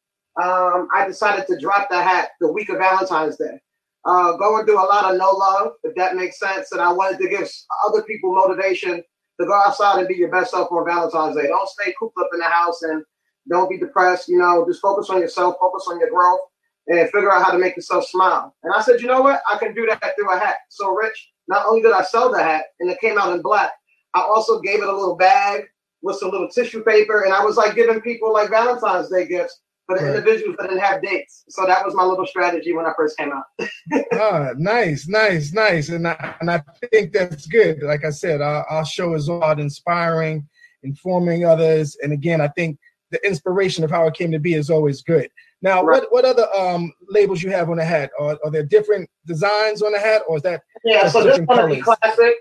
um, 0.42 0.88
I 0.94 1.06
decided 1.08 1.48
to 1.48 1.60
drop 1.60 1.90
the 1.90 2.02
hat 2.02 2.30
the 2.42 2.52
week 2.52 2.70
of 2.70 2.78
Valentine's 2.78 3.38
Day. 3.38 3.60
Uh, 4.06 4.34
going 4.34 4.66
through 4.66 4.84
a 4.84 4.86
lot 4.86 5.10
of 5.10 5.18
no 5.18 5.32
love, 5.32 5.74
if 5.84 5.96
that 5.96 6.16
makes 6.16 6.38
sense, 6.38 6.72
and 6.74 6.82
I 6.82 6.92
wanted 6.92 7.20
to 7.20 7.30
give 7.30 7.50
other 7.88 8.02
people 8.04 8.36
motivation 8.36 9.02
to 9.40 9.48
go 9.48 9.54
outside 9.54 10.00
and 10.00 10.08
be 10.08 10.16
your 10.16 10.30
best 10.30 10.52
self 10.52 10.72
on 10.72 10.86
Valentine's 10.86 11.38
Day. 11.38 11.48
Don't 11.48 11.70
stay 11.70 11.94
cooped 11.98 12.18
up 12.20 12.30
in 12.34 12.40
the 12.40 12.46
house 12.46 12.82
and 12.82 13.04
don't 13.50 13.70
be 13.70 13.78
depressed. 13.78 14.30
You 14.30 14.38
know, 14.38 14.66
just 14.68 14.82
focus 14.82 15.10
on 15.10 15.20
yourself, 15.20 15.56
focus 15.60 15.86
on 15.90 16.00
your 16.00 16.10
growth, 16.10 16.42
and 16.88 17.10
figure 17.10 17.32
out 17.32 17.44
how 17.44 17.52
to 17.52 17.58
make 17.58 17.76
yourself 17.76 18.06
smile. 18.06 18.56
And 18.64 18.74
I 18.74 18.82
said, 18.82 19.02
you 19.02 19.08
know 19.08 19.22
what? 19.22 19.42
I 19.52 19.58
can 19.58 19.74
do 19.74 19.86
that 19.88 20.02
through 20.16 20.34
a 20.34 20.40
hat. 20.40 20.58
So, 20.70 20.94
Rich, 20.94 21.32
not 21.48 21.66
only 21.66 21.82
did 21.82 21.94
I 21.94 22.04
sell 22.04 22.32
the 22.32 22.42
hat 22.42 22.66
and 22.80 22.90
it 22.90 23.00
came 23.00 23.18
out 23.18 23.34
in 23.34 23.42
black, 23.42 23.72
I 24.14 24.22
also 24.22 24.60
gave 24.60 24.82
it 24.82 24.88
a 24.88 24.96
little 24.96 25.16
bag 25.16 25.64
with 26.02 26.18
some 26.18 26.32
little 26.32 26.50
tissue 26.50 26.84
paper, 26.84 27.24
and 27.24 27.34
I 27.34 27.44
was 27.44 27.56
like 27.56 27.76
giving 27.76 28.02
people 28.02 28.32
like 28.34 28.50
Valentine's 28.50 29.10
Day 29.10 29.26
gifts 29.26 29.62
for 29.88 29.98
the 29.98 30.06
right. 30.06 30.16
individuals 30.16 30.56
that 30.60 30.70
didn't 30.70 30.84
have 30.84 31.02
dates. 31.02 31.46
So 31.50 31.66
that 31.66 31.84
was 31.84 31.96
my 31.96 32.04
little 32.04 32.26
strategy 32.26 32.74
when 32.74 32.86
I 32.86 32.94
first 32.96 33.18
came 33.18 33.32
out. 33.32 33.46
ah, 34.14 34.50
nice, 34.58 35.08
nice, 35.08 35.54
nice, 35.54 35.90
and 35.90 36.08
I 36.08 36.36
and 36.42 36.52
I 36.52 36.62
think 36.92 37.14
that's 37.14 37.48
good. 37.48 37.82
Like 37.82 38.06
I 38.06 38.10
said, 38.12 38.42
our, 38.42 38.66
our 38.66 38.86
show 38.86 39.14
is 39.14 39.30
all 39.30 39.38
about 39.38 39.60
inspiring, 39.60 40.48
informing 40.84 41.46
others, 41.46 41.98
and 42.04 42.12
again, 42.12 42.42
I 42.42 42.50
think 42.50 42.78
the 43.14 43.26
inspiration 43.26 43.84
of 43.84 43.92
how 43.92 44.06
it 44.08 44.16
came 44.16 44.32
to 44.32 44.40
be 44.40 44.56
is 44.56 44.70
always 44.70 45.02
good. 45.02 45.30
Now, 45.62 45.84
right. 45.84 46.02
what 46.02 46.12
what 46.12 46.26
other 46.26 46.48
um, 46.54 46.92
labels 47.08 47.42
you 47.42 47.52
have 47.52 47.70
on 47.70 47.78
the 47.78 47.86
hat? 47.86 48.12
Are, 48.20 48.38
are 48.44 48.52
there 48.52 48.64
different 48.64 49.10
designs 49.26 49.82
on 49.82 49.94
the 49.94 50.00
hat, 50.00 50.24
or 50.28 50.38
is 50.38 50.44
that 50.44 50.62
yeah? 50.84 51.08
So 51.08 51.24
this 51.24 51.40
one 51.46 51.72
is 51.72 51.84
classic. 51.84 52.36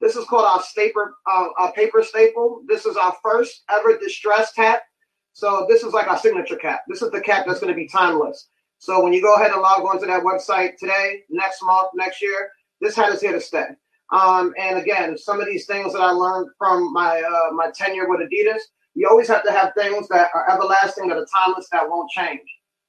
This 0.00 0.14
is 0.14 0.26
called 0.26 0.44
our 0.44 0.62
staple, 0.62 1.08
uh, 1.26 1.46
our 1.58 1.72
paper 1.72 2.02
staple. 2.02 2.62
This 2.68 2.84
is 2.84 2.96
our 2.96 3.16
first 3.22 3.62
ever 3.70 3.96
distressed 3.96 4.54
hat. 4.56 4.82
So 5.32 5.66
this 5.70 5.82
is 5.82 5.94
like 5.94 6.06
our 6.06 6.18
signature 6.18 6.56
cap. 6.56 6.80
This 6.86 7.00
is 7.00 7.10
the 7.10 7.20
cap 7.20 7.46
that's 7.46 7.60
going 7.60 7.72
to 7.72 7.76
be 7.76 7.88
timeless. 7.88 8.48
So 8.78 9.02
when 9.02 9.14
you 9.14 9.22
go 9.22 9.34
ahead 9.36 9.52
and 9.52 9.62
log 9.62 9.86
on 9.86 9.98
to 10.00 10.06
that 10.06 10.22
website 10.22 10.76
today, 10.76 11.22
next 11.30 11.62
month, 11.62 11.88
next 11.94 12.20
year, 12.20 12.50
this 12.82 12.94
hat 12.94 13.12
is 13.12 13.22
here 13.22 13.32
to 13.32 13.40
stay. 13.40 13.68
Um, 14.12 14.52
and 14.58 14.78
again, 14.78 15.16
some 15.16 15.40
of 15.40 15.46
these 15.46 15.66
things 15.66 15.92
that 15.94 16.02
I 16.02 16.10
learned 16.10 16.50
from 16.58 16.92
my 16.92 17.20
uh, 17.22 17.52
my 17.54 17.70
tenure 17.74 18.08
with 18.08 18.20
Adidas, 18.20 18.60
you 18.96 19.06
always 19.08 19.28
have 19.28 19.44
to 19.44 19.52
have 19.52 19.72
things 19.74 20.08
that 20.08 20.30
are 20.34 20.50
everlasting, 20.50 21.08
that 21.08 21.18
are 21.18 21.26
timeless, 21.44 21.68
that 21.70 21.88
won't 21.88 22.10
change. 22.10 22.40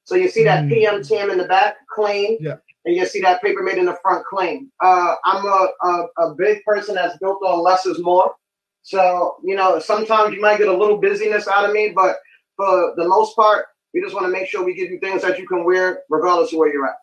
So 0.04 0.14
you 0.14 0.28
see 0.28 0.42
that 0.44 0.64
mm. 0.64 0.72
PMTM 0.72 1.30
in 1.30 1.38
the 1.38 1.44
back, 1.44 1.76
clean. 1.94 2.38
Yeah. 2.40 2.56
And 2.86 2.96
you 2.96 3.04
see 3.04 3.20
that 3.20 3.42
paper 3.42 3.62
made 3.62 3.76
in 3.76 3.84
the 3.84 3.98
front, 4.00 4.24
clean. 4.24 4.70
Uh, 4.82 5.14
I'm 5.26 5.44
a, 5.44 5.68
a, 5.82 6.06
a 6.18 6.34
big 6.34 6.64
person 6.64 6.94
that's 6.94 7.18
built 7.18 7.42
on 7.44 7.62
less 7.62 7.84
is 7.84 8.02
more. 8.02 8.34
So, 8.82 9.36
you 9.44 9.54
know, 9.54 9.78
sometimes 9.78 10.34
you 10.34 10.40
might 10.40 10.56
get 10.56 10.68
a 10.68 10.72
little 10.72 10.96
busyness 10.96 11.46
out 11.46 11.66
of 11.66 11.72
me, 11.72 11.92
but 11.94 12.16
for 12.56 12.94
the 12.96 13.06
most 13.06 13.36
part, 13.36 13.66
we 13.92 14.00
just 14.00 14.14
want 14.14 14.24
to 14.24 14.32
make 14.32 14.48
sure 14.48 14.64
we 14.64 14.72
give 14.72 14.90
you 14.90 14.98
things 15.00 15.20
that 15.22 15.38
you 15.38 15.46
can 15.46 15.64
wear 15.64 16.00
regardless 16.08 16.54
of 16.54 16.58
where 16.58 16.72
you're 16.72 16.86
at. 16.86 16.96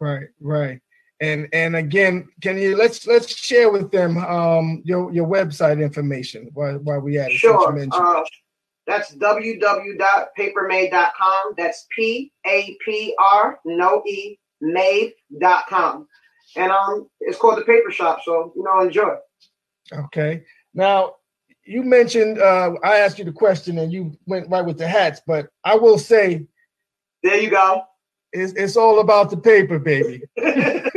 Right, 0.00 0.26
right. 0.40 0.80
And 1.20 1.48
and 1.52 1.76
again, 1.76 2.28
can 2.40 2.56
you 2.56 2.74
let's 2.76 3.06
let's 3.06 3.36
share 3.36 3.70
with 3.70 3.90
them 3.90 4.16
um 4.16 4.80
your 4.84 5.12
your 5.12 5.26
website 5.26 5.82
information 5.82 6.48
while 6.54 6.78
while 6.78 7.00
we 7.00 7.18
at 7.18 7.30
it. 7.30 7.36
Sure. 7.36 7.78
Uh, 7.92 8.24
that's 8.86 9.14
www.papermade.com. 9.14 11.54
That's 11.58 11.86
P 11.94 12.32
A 12.46 12.74
P 12.84 13.14
R 13.18 13.60
no 13.66 14.02
E 14.06 14.38
made.com. 14.62 16.08
And 16.56 16.72
um 16.72 17.06
it's 17.20 17.36
called 17.38 17.58
the 17.58 17.64
paper 17.64 17.90
shop, 17.90 18.20
so 18.24 18.54
you 18.56 18.62
know 18.62 18.80
enjoy. 18.80 19.16
Okay. 19.92 20.42
Now 20.72 21.16
you 21.66 21.82
mentioned 21.82 22.40
uh 22.40 22.76
I 22.82 23.00
asked 23.00 23.18
you 23.18 23.26
the 23.26 23.32
question 23.32 23.76
and 23.78 23.92
you 23.92 24.16
went 24.26 24.48
right 24.48 24.64
with 24.64 24.78
the 24.78 24.88
hats, 24.88 25.20
but 25.26 25.48
I 25.64 25.76
will 25.76 25.98
say 25.98 26.46
there 27.22 27.38
you 27.38 27.50
go. 27.50 27.82
It's, 28.32 28.52
it's 28.54 28.76
all 28.76 29.00
about 29.00 29.30
the 29.30 29.36
paper, 29.36 29.78
baby. 29.78 30.22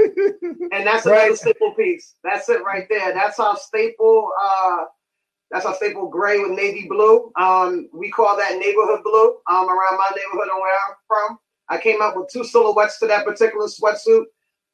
and 0.83 0.93
that's 0.93 1.05
right. 1.05 1.27
another 1.27 1.37
staple 1.37 1.73
piece. 1.75 2.15
That's 2.25 2.49
it 2.49 2.61
right 2.65 2.85
there. 2.89 3.13
That's 3.13 3.39
our 3.39 3.55
staple. 3.55 4.29
Uh, 4.43 4.83
That's 5.49 5.65
our 5.65 5.75
staple 5.75 6.09
gray 6.09 6.39
with 6.39 6.51
navy 6.51 6.87
blue. 6.89 7.31
Um, 7.39 7.87
we 7.93 8.11
call 8.11 8.35
that 8.35 8.57
neighborhood 8.57 9.01
blue 9.01 9.37
um, 9.49 9.69
around 9.69 9.97
my 9.97 10.11
neighborhood 10.13 10.49
and 10.51 10.59
where 10.59 10.73
I'm 10.73 10.95
from. 11.07 11.39
I 11.69 11.77
came 11.77 12.01
up 12.01 12.17
with 12.17 12.27
two 12.33 12.43
silhouettes 12.43 12.99
to 12.99 13.07
that 13.07 13.23
particular 13.25 13.67
sweatsuit. 13.67 14.25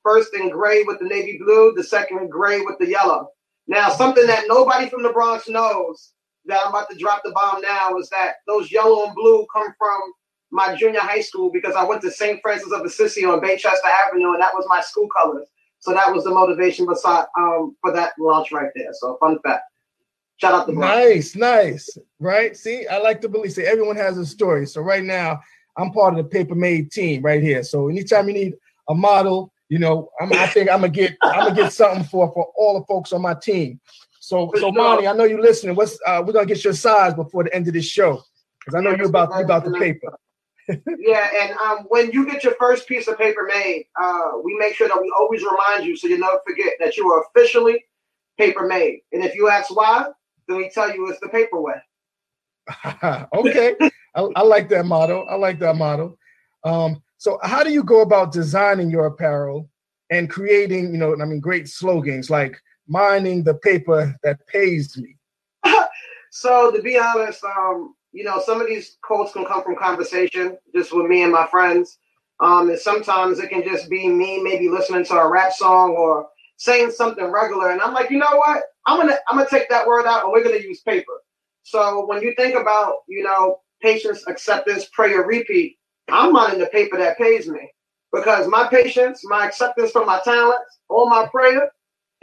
First 0.04 0.34
in 0.34 0.50
gray 0.50 0.82
with 0.84 0.98
the 0.98 1.06
navy 1.06 1.38
blue, 1.38 1.74
the 1.76 1.84
second 1.84 2.18
in 2.18 2.28
gray 2.28 2.62
with 2.62 2.80
the 2.80 2.88
yellow. 2.88 3.30
Now, 3.68 3.90
something 3.90 4.26
that 4.26 4.46
nobody 4.48 4.90
from 4.90 5.04
the 5.04 5.10
Bronx 5.12 5.48
knows 5.48 6.14
that 6.46 6.62
I'm 6.64 6.70
about 6.70 6.90
to 6.90 6.98
drop 6.98 7.22
the 7.24 7.34
bomb 7.34 7.62
now 7.62 7.96
is 8.00 8.10
that 8.10 8.38
those 8.48 8.72
yellow 8.72 9.06
and 9.06 9.14
blue 9.14 9.46
come 9.54 9.68
from 9.78 10.00
my 10.50 10.76
junior 10.76 11.02
high 11.02 11.22
school 11.22 11.52
because 11.52 11.76
I 11.76 11.84
went 11.84 12.02
to 12.02 12.10
St. 12.10 12.42
Francis 12.42 12.72
of 12.72 12.82
Assisi 12.82 13.26
on 13.26 13.42
Baychester 13.42 13.92
Avenue, 14.08 14.34
and 14.34 14.42
that 14.42 14.56
was 14.56 14.66
my 14.68 14.82
school 14.82 15.08
colors. 15.16 15.48
So 15.80 15.94
that 15.94 16.14
was 16.14 16.26
the 16.26 16.32
motivation 16.32 16.86
beside 16.86 17.26
um, 17.38 17.76
for 17.82 17.94
that 17.94 18.12
launch 18.20 18.52
right 18.52 18.70
there. 18.76 18.90
So 18.94 19.18
fun 19.20 19.40
fact. 19.46 19.64
Shout 20.38 20.54
out 20.54 20.68
to 20.68 20.74
Nice, 20.74 21.36
nice. 21.36 21.98
Right. 22.20 22.56
See, 22.56 22.88
I 22.88 23.00
like 23.00 23.22
to 23.22 23.30
believe. 23.30 23.52
See, 23.52 23.64
everyone 23.64 23.98
has 23.98 24.18
a 24.18 24.26
story. 24.26 24.66
So 24.68 24.82
right 24.82 25.04
now, 25.04 25.42
I'm 25.78 25.92
part 25.92 26.14
of 26.14 26.18
the 26.18 26.30
paper 26.30 26.56
made 26.56 26.92
team 26.92 27.22
right 27.22 27.42
here. 27.42 27.64
So 27.64 27.90
anytime 27.90 28.28
you 28.28 28.34
need 28.34 28.54
a 28.90 28.96
model, 28.96 29.52
you 29.70 29.80
know, 29.80 30.10
I'm, 30.20 30.32
I 30.34 30.48
think 30.48 30.70
I'm 30.70 30.82
gonna 30.82 30.90
get 30.90 31.16
I'm 31.22 31.50
gonna 31.50 31.56
get 31.56 31.74
something 31.74 32.04
for 32.04 32.32
for 32.34 32.52
all 32.58 32.80
the 32.80 32.86
folks 32.86 33.14
on 33.14 33.22
my 33.22 33.34
team. 33.34 33.80
So 34.20 34.52
so 34.56 34.72
Monty, 34.72 35.08
I 35.08 35.14
know 35.14 35.26
you're 35.26 35.42
listening. 35.42 35.76
What's 35.76 36.00
uh, 36.06 36.24
we're 36.26 36.34
gonna 36.34 36.46
get 36.46 36.64
your 36.64 36.74
size 36.74 37.14
before 37.14 37.44
the 37.44 37.54
end 37.54 37.68
of 37.68 37.74
this 37.74 37.86
show 37.86 38.22
because 38.60 38.76
I 38.76 38.82
know 38.82 38.96
you're 38.96 39.08
about 39.08 39.30
you 39.38 39.44
about 39.44 39.66
the 39.66 39.72
paper. 39.72 40.18
Yeah, 40.98 41.30
and 41.42 41.52
um, 41.60 41.86
when 41.90 42.12
you 42.12 42.26
get 42.26 42.44
your 42.44 42.56
first 42.60 42.88
piece 42.88 43.08
of 43.08 43.18
paper 43.18 43.48
made, 43.48 43.86
uh, 44.02 44.32
we 44.44 44.56
make 44.58 44.76
sure 44.76 44.88
that 44.88 45.02
we 45.02 45.12
always 45.18 45.44
remind 45.44 45.86
you 45.86 45.96
so 45.96 46.08
you 46.08 46.18
never 46.18 46.40
forget 46.48 46.74
that 46.80 46.98
you 46.98 47.10
are 47.10 47.24
officially 47.24 47.84
paper 48.38 48.66
made. 48.66 49.02
And 49.12 49.24
if 49.24 49.36
you 49.36 49.50
ask 49.50 49.76
why, 49.76 50.08
then 50.48 50.58
we 50.58 50.70
tell 50.70 50.94
you 50.94 51.10
it's 51.10 51.20
the 51.20 51.30
paper 51.30 51.62
way. 51.62 51.76
okay, 53.34 53.76
I, 54.16 54.22
I, 54.36 54.42
like 54.42 54.70
that 54.70 54.86
motto. 54.86 55.26
I 55.26 55.36
like 55.36 55.60
that 55.60 55.76
motto. 55.76 56.18
Um, 56.64 57.02
so, 57.18 57.40
how 57.44 57.64
do 57.64 57.72
you 57.72 57.84
go 57.84 58.02
about 58.02 58.32
designing 58.32 58.90
your 58.90 59.08
apparel 59.08 59.70
and 60.12 60.30
creating, 60.30 60.92
you 60.92 60.98
know, 60.98 61.16
I 61.20 61.26
mean, 61.26 61.40
great 61.40 61.68
slogans 61.68 62.30
like 62.30 62.58
"mining 62.88 63.44
the 63.44 63.56
paper 63.56 64.16
that 64.24 64.46
pays 64.48 64.98
me"? 64.98 65.18
so, 66.32 66.72
to 66.72 66.82
be 66.82 66.98
honest, 66.98 67.44
um, 67.44 67.96
you 68.14 68.24
know, 68.26 68.42
some 68.46 68.62
of 68.62 68.68
these 68.68 68.98
quotes 69.04 69.34
can 69.34 69.46
come 69.46 69.64
from 69.64 69.78
conversation 69.78 70.58
just 70.76 70.94
with 70.96 71.08
me 71.08 71.24
and 71.24 71.34
my 71.34 71.48
friends. 71.48 72.00
Um, 72.42 72.70
and 72.70 72.80
sometimes 72.80 73.40
it 73.40 73.50
can 73.50 73.64
just 73.64 73.90
be 73.90 74.08
me 74.10 74.42
maybe 74.44 74.70
listening 74.70 75.06
to 75.08 75.16
a 75.16 75.30
rap 75.30 75.54
song 75.54 75.92
or 75.98 76.30
saying 76.58 76.92
something 76.92 77.26
regular. 77.26 77.72
And 77.72 77.82
I'm 77.82 77.94
like, 77.94 78.12
you 78.12 78.20
know 78.20 78.36
what? 78.38 78.64
I'm 78.88 79.00
gonna 79.00 79.18
I'm 79.30 79.38
gonna 79.38 79.50
take 79.50 79.70
that 79.70 79.88
word 79.88 80.08
out 80.08 80.24
and 80.26 80.34
we're 80.34 80.44
gonna 80.44 80.58
use 80.58 80.82
paper. 80.82 81.14
So 81.64 82.06
when 82.08 82.24
you 82.24 82.34
think 82.38 82.56
about, 82.56 82.96
you 83.10 83.24
know, 83.24 83.60
patience, 83.82 84.26
acceptance, 84.28 84.86
prayer, 84.94 85.24
repeat, 85.26 85.78
I'm 86.10 86.34
mining 86.34 86.60
the 86.60 86.68
paper 86.68 86.98
that 86.98 87.18
pays 87.20 87.48
me. 87.48 87.72
Because 88.14 88.48
my 88.48 88.68
patience, 88.70 89.22
my 89.26 89.46
acceptance 89.48 89.92
from 89.92 90.08
my 90.08 90.22
talents, 90.24 90.80
all 90.90 91.10
my 91.10 91.28
prayer, 91.32 91.72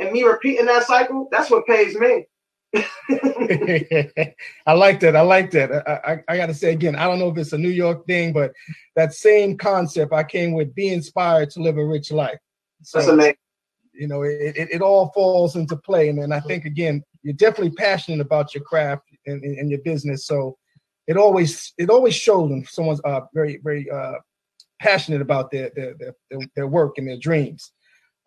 and 0.00 0.12
me 0.12 0.24
repeating 0.24 0.66
that 0.66 0.84
cycle, 0.84 1.28
that's 1.32 1.50
what 1.50 1.66
pays 1.66 1.96
me. 1.96 2.26
I 4.66 4.72
like 4.72 5.00
that. 5.00 5.14
I 5.16 5.20
like 5.20 5.50
that. 5.52 5.70
I, 5.86 6.12
I, 6.12 6.22
I 6.28 6.36
got 6.36 6.46
to 6.46 6.54
say 6.54 6.72
again, 6.72 6.96
I 6.96 7.04
don't 7.04 7.18
know 7.18 7.28
if 7.28 7.38
it's 7.38 7.52
a 7.52 7.58
New 7.58 7.70
York 7.70 8.06
thing, 8.06 8.32
but 8.32 8.52
that 8.96 9.14
same 9.14 9.56
concept 9.56 10.12
I 10.12 10.24
came 10.24 10.52
with 10.52 10.74
be 10.74 10.88
inspired 10.88 11.50
to 11.50 11.60
live 11.60 11.78
a 11.78 11.84
rich 11.84 12.10
life. 12.10 12.38
So, 12.82 12.98
That's 12.98 13.10
amazing. 13.10 13.36
You 13.94 14.08
know, 14.08 14.22
it, 14.22 14.56
it, 14.56 14.68
it 14.72 14.82
all 14.82 15.10
falls 15.14 15.56
into 15.56 15.76
play. 15.76 16.08
And, 16.08 16.18
and 16.18 16.34
I 16.34 16.40
think, 16.40 16.64
again, 16.64 17.02
you're 17.22 17.34
definitely 17.34 17.70
passionate 17.72 18.20
about 18.20 18.54
your 18.54 18.62
craft 18.62 19.04
and, 19.26 19.42
and 19.42 19.70
your 19.70 19.80
business. 19.80 20.26
So 20.26 20.58
it 21.06 21.16
always 21.16 21.72
it 21.78 21.88
always 21.88 22.14
shows 22.14 22.50
when 22.50 22.64
someone's 22.66 23.00
uh, 23.04 23.20
very, 23.32 23.58
very 23.62 23.90
uh, 23.90 24.14
passionate 24.80 25.22
about 25.22 25.50
their, 25.50 25.70
their, 25.74 25.94
their, 25.98 26.40
their 26.54 26.66
work 26.66 26.98
and 26.98 27.08
their 27.08 27.16
dreams. 27.16 27.72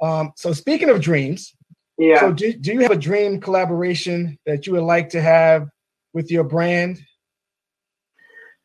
Um, 0.02 0.32
so 0.36 0.54
speaking 0.54 0.90
of 0.90 1.02
dreams, 1.02 1.54
yeah. 2.00 2.22
So 2.22 2.32
do, 2.32 2.54
do 2.54 2.74
you 2.74 2.80
have 2.80 2.92
a 2.92 2.98
dream 2.98 3.40
collaboration 3.40 4.40
that 4.46 4.66
you 4.66 4.74
would 4.74 4.84
like 4.84 5.10
to 5.10 5.22
have 5.22 5.68
with 6.14 6.32
your 6.32 6.46
brand? 6.46 7.00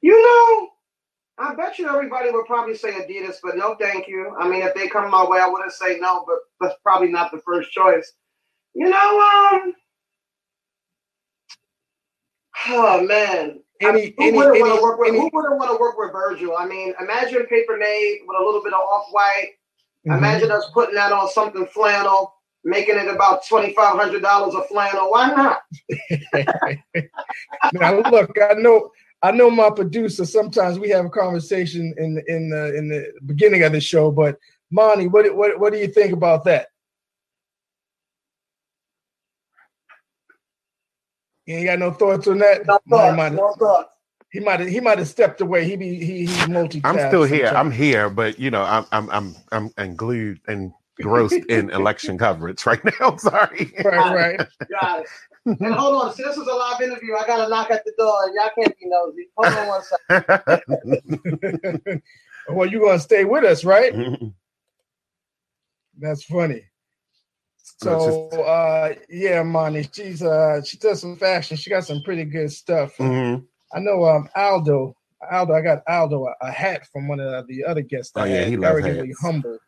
You 0.00 0.12
know, 0.12 0.68
I 1.38 1.54
bet 1.54 1.78
you 1.78 1.88
everybody 1.88 2.30
would 2.30 2.46
probably 2.46 2.76
say 2.76 2.92
Adidas, 2.92 3.36
but 3.42 3.56
no 3.56 3.74
thank 3.74 4.06
you. 4.06 4.34
I 4.38 4.48
mean, 4.48 4.62
if 4.62 4.74
they 4.74 4.86
come 4.86 5.10
my 5.10 5.28
way, 5.28 5.40
I 5.40 5.48
wouldn't 5.48 5.72
say 5.72 5.98
no, 5.98 6.24
but 6.26 6.36
that's 6.60 6.80
probably 6.82 7.08
not 7.08 7.32
the 7.32 7.40
first 7.44 7.72
choice. 7.72 8.12
You 8.74 8.88
know, 8.88 9.50
um 9.52 9.74
Oh 12.68 13.04
man. 13.04 13.60
Any, 13.80 13.90
I 13.90 13.92
mean, 13.92 14.14
who 14.16 14.36
wouldn't 14.36 14.60
want 14.60 14.76
to 14.76 14.82
work 14.82 14.98
with 15.00 15.08
any, 15.08 15.18
who 15.18 15.30
wouldn't 15.32 15.58
want 15.58 15.70
to 15.72 15.80
work 15.80 15.98
with 15.98 16.12
Virgil? 16.12 16.56
I 16.56 16.66
mean, 16.66 16.94
imagine 17.00 17.44
paper 17.46 17.76
made 17.76 18.20
with 18.26 18.40
a 18.40 18.44
little 18.44 18.62
bit 18.62 18.72
of 18.72 18.78
off-white. 18.78 19.50
Mm-hmm. 20.06 20.18
Imagine 20.18 20.50
us 20.52 20.66
putting 20.72 20.94
that 20.94 21.12
on 21.12 21.28
something 21.28 21.66
flannel 21.66 22.32
making 22.64 22.96
it 22.96 23.08
about 23.08 23.46
twenty-five 23.46 23.96
hundred 23.96 24.22
dollars 24.22 24.54
a 24.54 24.62
flannel. 24.64 25.10
Why 25.10 25.28
not? 25.30 25.58
now 27.72 28.00
look, 28.10 28.36
I 28.40 28.54
know 28.54 28.90
I 29.22 29.30
know 29.30 29.50
my 29.50 29.70
producer. 29.70 30.24
Sometimes 30.24 30.78
we 30.78 30.90
have 30.90 31.06
a 31.06 31.10
conversation 31.10 31.94
in 31.98 32.14
the 32.14 32.24
in 32.28 32.50
the 32.50 32.76
in 32.76 32.88
the 32.88 33.12
beginning 33.26 33.62
of 33.62 33.72
the 33.72 33.80
show, 33.80 34.10
but 34.10 34.36
Monty, 34.70 35.06
what 35.06 35.34
what 35.36 35.58
what 35.58 35.72
do 35.72 35.78
you 35.78 35.88
think 35.88 36.12
about 36.12 36.44
that? 36.44 36.68
You 41.46 41.56
ain't 41.56 41.66
got 41.66 41.78
no 41.78 41.90
thoughts 41.90 42.26
on 42.26 42.38
that? 42.38 42.66
No 42.66 42.78
thoughts. 42.88 43.34
no 43.34 43.52
thoughts. 43.58 43.90
He 44.32 44.40
might 44.40 44.60
have 44.60 44.68
he 44.68 44.80
might 44.80 44.98
have 44.98 45.08
stepped 45.08 45.40
away. 45.40 45.64
He 45.64 45.76
be 45.76 46.04
he 46.04 46.26
he 46.26 46.46
multi. 46.50 46.80
I'm 46.82 46.98
still 46.98 47.22
here. 47.22 47.46
Sometimes. 47.46 47.66
I'm 47.66 47.70
here, 47.70 48.10
but 48.10 48.38
you 48.38 48.50
know, 48.50 48.62
I'm 48.62 48.84
I'm 48.90 49.10
I'm 49.10 49.36
I'm, 49.52 49.70
I'm 49.78 49.94
glued 49.94 50.40
and 50.48 50.72
grossed 51.00 51.44
in 51.48 51.70
election 51.70 52.18
coverage 52.18 52.64
right 52.66 52.80
now. 53.00 53.16
Sorry. 53.18 53.72
Right, 53.84 54.38
right. 54.38 54.48
Got 54.80 55.00
it. 55.00 55.06
And 55.46 55.74
hold 55.74 56.02
on, 56.02 56.14
see, 56.14 56.22
this 56.22 56.36
is 56.36 56.46
a 56.46 56.54
live 56.54 56.80
interview. 56.80 57.14
I 57.14 57.26
gotta 57.26 57.50
knock 57.50 57.70
at 57.70 57.84
the 57.84 57.92
door, 57.98 58.32
y'all 58.34 58.50
can't 58.58 58.78
be 58.78 58.86
nosy. 58.86 59.28
Hold 59.36 59.54
on 59.54 59.68
one 59.68 59.82
second. 61.82 62.02
well, 62.48 62.66
you're 62.66 62.80
gonna 62.80 62.98
stay 62.98 63.24
with 63.24 63.44
us, 63.44 63.62
right? 63.62 63.92
That's 65.98 66.24
funny. 66.24 66.64
So 67.58 68.28
uh 68.30 68.94
yeah, 69.10 69.42
Monty, 69.42 69.86
she's 69.92 70.22
uh 70.22 70.62
she 70.64 70.78
does 70.78 71.02
some 71.02 71.16
fashion. 71.16 71.56
She 71.58 71.68
got 71.68 71.84
some 71.84 72.02
pretty 72.04 72.24
good 72.24 72.50
stuff. 72.50 72.96
Mm-hmm. 72.96 73.44
I 73.74 73.80
know 73.80 74.04
um 74.04 74.28
Aldo. 74.34 74.96
Aldo, 75.30 75.54
I 75.54 75.60
got 75.60 75.82
Aldo 75.88 76.26
a, 76.26 76.34
a 76.42 76.50
hat 76.50 76.86
from 76.92 77.08
one 77.08 77.20
of 77.20 77.46
the 77.48 77.64
other 77.64 77.82
guests. 77.82 78.12
Oh 78.16 78.24
yeah, 78.24 78.44
he 78.44 78.56
loves 78.56 78.84
hats. 78.84 79.20
humble. 79.20 79.58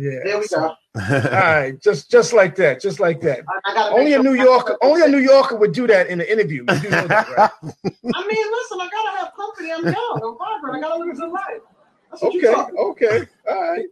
Yeah. 0.00 0.20
There 0.24 0.38
we 0.38 0.46
so, 0.46 0.60
go. 0.60 0.66
all 0.96 1.30
right, 1.30 1.80
just 1.82 2.10
just 2.10 2.32
like 2.32 2.56
that, 2.56 2.80
just 2.80 3.00
like 3.00 3.20
that. 3.20 3.44
Only 3.92 4.14
a 4.14 4.22
New 4.22 4.32
Yorker, 4.32 4.78
only 4.82 5.02
a 5.02 5.08
New 5.08 5.18
Yorker 5.18 5.56
would 5.56 5.72
do 5.72 5.86
that 5.86 6.06
in 6.06 6.20
an 6.20 6.26
interview. 6.26 6.64
You 6.68 6.80
do 6.80 6.90
know 6.90 7.06
that, 7.06 7.28
right? 7.36 7.50
I 7.62 8.26
mean, 8.26 8.46
listen, 8.50 8.80
I 8.80 8.88
gotta 8.90 9.18
have 9.18 9.34
company. 9.36 9.72
I'm 9.72 9.84
young, 9.84 10.20
I'm 10.24 10.38
vibrant. 10.38 10.76
I 10.76 10.88
gotta 10.88 11.04
live 11.04 11.18
a 11.20 11.26
life. 11.26 12.22
okay, 12.22 12.54
okay, 12.78 13.26
all 13.48 13.70
right. 13.70 13.86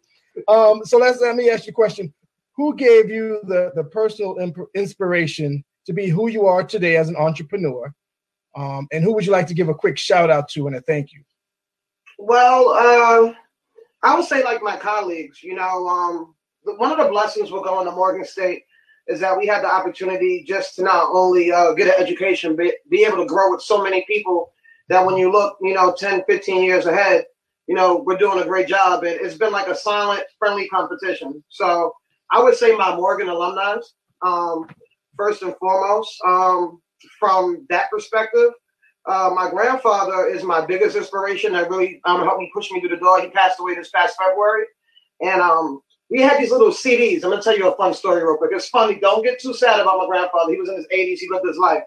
Um, 0.49 0.85
so 0.85 0.97
let's 0.97 1.21
let 1.21 1.37
me 1.37 1.50
ask 1.50 1.67
you 1.67 1.73
a 1.73 1.75
question. 1.75 2.12
Who 2.57 2.75
gave 2.75 3.11
you 3.11 3.41
the 3.45 3.71
the 3.75 3.85
personal 3.85 4.38
imp- 4.38 4.71
inspiration 4.75 5.62
to 5.85 5.93
be 5.93 6.09
who 6.09 6.29
you 6.29 6.47
are 6.47 6.65
today 6.65 6.97
as 6.97 7.11
an 7.11 7.17
entrepreneur? 7.17 7.93
Um, 8.57 8.88
and 8.93 9.05
who 9.05 9.12
would 9.15 9.27
you 9.27 9.33
like 9.33 9.47
to 9.49 9.55
give 9.55 9.69
a 9.69 9.75
quick 9.75 9.99
shout 9.99 10.31
out 10.31 10.49
to 10.50 10.69
and 10.69 10.77
a 10.77 10.81
thank 10.81 11.12
you? 11.12 11.23
Well, 12.19 12.71
uh, 12.71 13.35
I 14.02 14.14
would 14.14 14.25
say 14.25 14.45
like 14.45 14.62
my 14.62 14.76
colleagues, 14.76 15.43
you 15.43 15.55
know, 15.55 15.88
um, 15.88 16.35
one 16.76 16.90
of 16.90 16.99
the 16.99 17.11
blessings 17.11 17.50
with 17.50 17.64
going 17.64 17.87
to 17.87 17.93
Morgan 17.93 18.25
State 18.25 18.62
is 19.07 19.21
that 19.21 19.37
we 19.37 19.47
had 19.47 19.62
the 19.62 19.73
opportunity 19.73 20.45
just 20.47 20.76
to 20.76 20.83
not 20.83 21.09
only 21.12 21.50
uh, 21.50 21.73
get 21.73 21.88
an 21.88 22.02
education, 22.02 22.55
but 22.55 22.75
be 22.90 23.05
able 23.05 23.17
to 23.17 23.26
grow 23.26 23.50
with 23.50 23.62
so 23.62 23.83
many 23.83 24.05
people 24.07 24.52
that 24.88 25.05
when 25.05 25.17
you 25.17 25.33
look, 25.33 25.57
you 25.62 25.75
know, 25.75 25.95
10, 25.99 26.25
15 26.28 26.62
years 26.62 26.87
ahead, 26.87 27.25
you 27.67 27.75
know, 27.75 28.02
we're 28.07 28.17
doing 28.17 28.43
a 28.43 28.47
great 28.47 28.69
job. 28.69 29.05
And 29.05 29.19
it's 29.21 29.37
been 29.37 29.52
like 29.52 29.69
a 29.69 29.75
silent, 29.75 30.25
friendly 30.38 30.69
competition. 30.69 31.43
So 31.49 31.93
I 32.31 32.43
would 32.43 32.55
say 32.55 32.75
my 32.76 32.95
Morgan 32.95 33.28
alumni, 33.28 33.76
um, 34.23 34.67
first 35.17 35.43
and 35.43 35.55
foremost, 35.57 36.14
um, 36.26 36.81
from 37.19 37.67
that 37.71 37.90
perspective. 37.90 38.50
Uh, 39.07 39.31
my 39.35 39.49
grandfather 39.50 40.26
is 40.26 40.43
my 40.43 40.64
biggest 40.64 40.97
inspiration 40.97 41.52
that 41.52 41.71
really 41.71 42.00
um, 42.05 42.23
helped 42.23 42.40
me 42.40 42.50
push 42.55 42.71
me 42.71 42.81
through 42.81 42.90
the 42.90 42.97
door. 42.97 43.21
He 43.21 43.28
passed 43.31 43.59
away 43.59 43.75
this 43.75 43.90
past 43.90 44.17
February. 44.19 44.64
And 45.21 45.40
um, 45.40 45.81
we 46.11 46.21
had 46.21 46.38
these 46.38 46.50
little 46.50 46.71
CDs. 46.71 47.17
I'm 47.17 47.31
going 47.31 47.38
to 47.38 47.43
tell 47.43 47.57
you 47.57 47.69
a 47.69 47.76
fun 47.76 47.95
story 47.95 48.23
real 48.23 48.37
quick. 48.37 48.50
It's 48.52 48.69
funny. 48.69 48.99
Don't 49.00 49.23
get 49.23 49.40
too 49.40 49.55
sad 49.55 49.81
about 49.81 49.99
my 49.99 50.07
grandfather. 50.07 50.52
He 50.52 50.59
was 50.59 50.69
in 50.69 50.76
his 50.76 50.87
80s. 50.87 51.19
He 51.19 51.28
lived 51.31 51.47
his 51.47 51.59
life. 51.59 51.83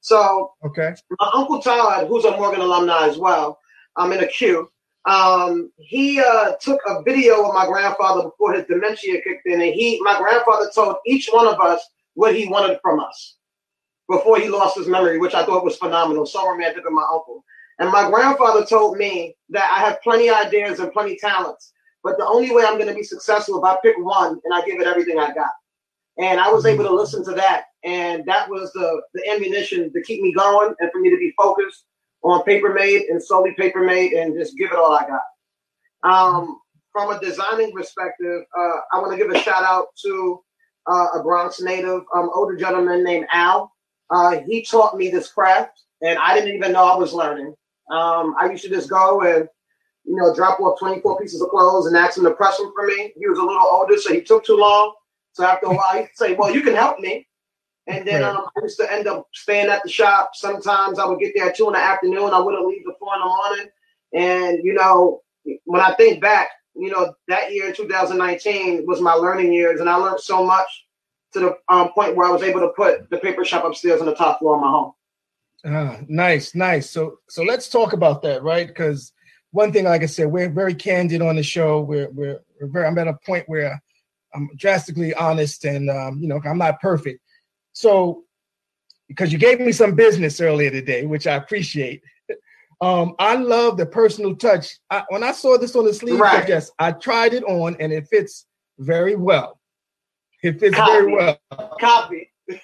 So, 0.00 0.52
okay. 0.64 0.94
My 1.18 1.30
uncle 1.34 1.60
Todd, 1.60 2.06
who's 2.08 2.24
a 2.24 2.36
Morgan 2.36 2.60
alumni 2.60 3.08
as 3.08 3.18
well, 3.18 3.58
I'm 3.96 4.12
in 4.12 4.22
a 4.22 4.26
queue. 4.26 4.70
Um, 5.06 5.70
he 5.78 6.20
uh, 6.20 6.52
took 6.60 6.80
a 6.86 7.02
video 7.02 7.46
of 7.46 7.54
my 7.54 7.66
grandfather 7.66 8.24
before 8.24 8.54
his 8.54 8.64
dementia 8.66 9.20
kicked 9.22 9.46
in, 9.46 9.60
and 9.60 9.74
he, 9.74 10.00
my 10.02 10.18
grandfather, 10.18 10.70
told 10.74 10.96
each 11.06 11.28
one 11.32 11.46
of 11.46 11.60
us 11.60 11.80
what 12.14 12.34
he 12.34 12.48
wanted 12.48 12.78
from 12.82 13.00
us. 13.00 13.36
Before 14.08 14.38
he 14.38 14.48
lost 14.48 14.76
his 14.76 14.86
memory, 14.86 15.18
which 15.18 15.34
I 15.34 15.44
thought 15.44 15.64
was 15.64 15.76
phenomenal. 15.76 16.26
So 16.26 16.48
romantic 16.48 16.86
of 16.86 16.92
my 16.92 17.06
uncle. 17.12 17.44
And 17.78 17.90
my 17.90 18.08
grandfather 18.10 18.64
told 18.64 18.96
me 18.96 19.36
that 19.50 19.70
I 19.72 19.80
have 19.80 20.00
plenty 20.02 20.28
of 20.28 20.36
ideas 20.36 20.80
and 20.80 20.92
plenty 20.92 21.16
talents, 21.16 21.72
but 22.02 22.16
the 22.16 22.26
only 22.26 22.54
way 22.54 22.64
I'm 22.64 22.78
going 22.78 22.88
to 22.88 22.94
be 22.94 23.02
successful 23.02 23.58
if 23.58 23.64
I 23.64 23.76
pick 23.82 23.96
one 23.98 24.40
and 24.44 24.54
I 24.54 24.64
give 24.64 24.80
it 24.80 24.86
everything 24.86 25.18
I 25.18 25.32
got. 25.32 25.50
And 26.18 26.40
I 26.40 26.50
was 26.50 26.64
able 26.64 26.84
to 26.84 26.94
listen 26.94 27.22
to 27.26 27.32
that, 27.32 27.64
and 27.84 28.24
that 28.24 28.48
was 28.48 28.72
the 28.72 29.02
the 29.12 29.30
ammunition 29.30 29.92
to 29.92 30.00
keep 30.00 30.22
me 30.22 30.32
going 30.32 30.74
and 30.80 30.90
for 30.90 30.98
me 30.98 31.10
to 31.10 31.18
be 31.18 31.34
focused 31.36 31.84
on 32.22 32.42
paper 32.44 32.72
made 32.72 33.02
and 33.10 33.22
solely 33.22 33.52
paper 33.52 33.84
made 33.84 34.12
and 34.12 34.34
just 34.34 34.56
give 34.56 34.72
it 34.72 34.78
all 34.78 34.92
I 34.94 35.06
got. 35.06 35.20
Um, 36.10 36.58
from 36.90 37.10
a 37.10 37.20
designing 37.20 37.70
perspective, 37.72 38.42
uh, 38.58 38.76
I 38.92 38.98
want 38.98 39.12
to 39.12 39.18
give 39.18 39.30
a 39.30 39.38
shout 39.40 39.62
out 39.62 39.88
to 40.04 40.42
uh, 40.90 41.08
a 41.14 41.22
Bronx 41.22 41.60
native, 41.60 42.00
um, 42.14 42.30
older 42.34 42.56
gentleman 42.56 43.04
named 43.04 43.26
Al. 43.32 43.70
Uh, 44.10 44.40
he 44.46 44.62
taught 44.62 44.96
me 44.96 45.10
this 45.10 45.32
craft, 45.32 45.82
and 46.02 46.18
I 46.18 46.34
didn't 46.34 46.54
even 46.54 46.72
know 46.72 46.84
I 46.84 46.96
was 46.96 47.12
learning. 47.12 47.54
Um, 47.90 48.34
I 48.38 48.48
used 48.50 48.64
to 48.64 48.70
just 48.70 48.90
go 48.90 49.20
and 49.22 49.48
you 50.04 50.16
know 50.16 50.34
drop 50.34 50.60
off 50.60 50.78
24 50.78 51.20
pieces 51.20 51.40
of 51.40 51.48
clothes 51.48 51.86
and 51.86 51.96
ask 51.96 52.16
him 52.16 52.24
to 52.24 52.32
press 52.32 52.56
them 52.58 52.72
for 52.74 52.86
me. 52.86 53.12
He 53.16 53.28
was 53.28 53.38
a 53.38 53.42
little 53.42 53.66
older, 53.66 53.96
so 53.96 54.12
he 54.12 54.20
took 54.20 54.44
too 54.44 54.56
long. 54.56 54.94
So 55.32 55.44
after 55.44 55.66
a 55.66 55.74
while, 55.74 55.96
he'd 55.96 56.08
say, 56.14 56.34
"Well, 56.34 56.54
you 56.54 56.62
can 56.62 56.74
help 56.74 57.00
me." 57.00 57.26
And 57.88 58.06
then 58.06 58.24
um, 58.24 58.46
I 58.56 58.62
used 58.62 58.78
to 58.80 58.92
end 58.92 59.06
up 59.06 59.28
staying 59.32 59.68
at 59.68 59.82
the 59.82 59.88
shop. 59.88 60.30
Sometimes 60.34 60.98
I 60.98 61.06
would 61.06 61.20
get 61.20 61.32
there 61.36 61.48
at 61.48 61.56
two 61.56 61.68
in 61.68 61.74
the 61.74 61.78
afternoon. 61.78 62.30
I 62.32 62.40
wouldn't 62.40 62.66
leave 62.66 62.84
before 62.84 63.14
in 63.14 63.20
the 63.20 63.26
morning. 63.26 63.68
And 64.14 64.64
you 64.64 64.74
know, 64.74 65.22
when 65.64 65.80
I 65.80 65.94
think 65.94 66.20
back, 66.20 66.48
you 66.74 66.90
know, 66.90 67.14
that 67.28 67.52
year 67.52 67.68
in 67.68 67.74
2019 67.74 68.84
was 68.86 69.00
my 69.00 69.12
learning 69.12 69.52
years, 69.52 69.80
and 69.80 69.88
I 69.88 69.96
learned 69.96 70.20
so 70.20 70.44
much 70.44 70.85
to 71.36 71.56
the 71.68 71.74
um, 71.74 71.90
point 71.92 72.16
where 72.16 72.26
I 72.26 72.30
was 72.30 72.42
able 72.42 72.60
to 72.60 72.70
put 72.70 73.08
the 73.10 73.18
paper 73.18 73.44
shop 73.44 73.64
upstairs 73.64 74.00
on 74.00 74.06
the 74.06 74.14
top 74.14 74.38
floor 74.38 74.56
of 74.56 74.62
my 74.62 74.70
home. 74.70 74.92
Ah, 75.64 75.98
nice, 76.08 76.54
nice. 76.54 76.90
So, 76.90 77.18
so 77.28 77.42
let's 77.42 77.68
talk 77.68 77.92
about 77.92 78.22
that, 78.22 78.42
right? 78.42 78.66
Because 78.66 79.12
one 79.50 79.72
thing, 79.72 79.84
like 79.84 80.02
I 80.02 80.06
said, 80.06 80.28
we're 80.28 80.48
very 80.48 80.74
candid 80.74 81.22
on 81.22 81.36
the 81.36 81.42
show. 81.42 81.80
We're 81.80 82.10
we're, 82.10 82.40
we're 82.60 82.68
very. 82.68 82.86
I'm 82.86 82.98
at 82.98 83.08
a 83.08 83.18
point 83.24 83.48
where 83.48 83.80
I'm 84.34 84.48
drastically 84.56 85.14
honest, 85.14 85.64
and 85.64 85.90
um, 85.90 86.18
you 86.20 86.28
know, 86.28 86.40
I'm 86.44 86.58
not 86.58 86.80
perfect. 86.80 87.20
So, 87.72 88.24
because 89.08 89.32
you 89.32 89.38
gave 89.38 89.60
me 89.60 89.72
some 89.72 89.94
business 89.94 90.40
earlier 90.40 90.70
today, 90.70 91.06
which 91.06 91.26
I 91.26 91.34
appreciate. 91.34 92.02
Um, 92.82 93.14
I 93.18 93.36
love 93.36 93.78
the 93.78 93.86
personal 93.86 94.36
touch. 94.36 94.78
I, 94.90 95.02
when 95.08 95.22
I 95.22 95.32
saw 95.32 95.56
this 95.56 95.74
on 95.76 95.86
the 95.86 95.94
sleeve, 95.94 96.20
right. 96.20 96.46
yes, 96.46 96.70
I 96.78 96.92
tried 96.92 97.32
it 97.32 97.42
on, 97.44 97.74
and 97.80 97.90
it 97.90 98.06
fits 98.06 98.44
very 98.78 99.16
well. 99.16 99.55
It 100.42 100.60
fits 100.60 100.76
Copy. 100.76 100.92
very 100.92 101.12
well. 101.12 101.38
Copy. 101.80 102.30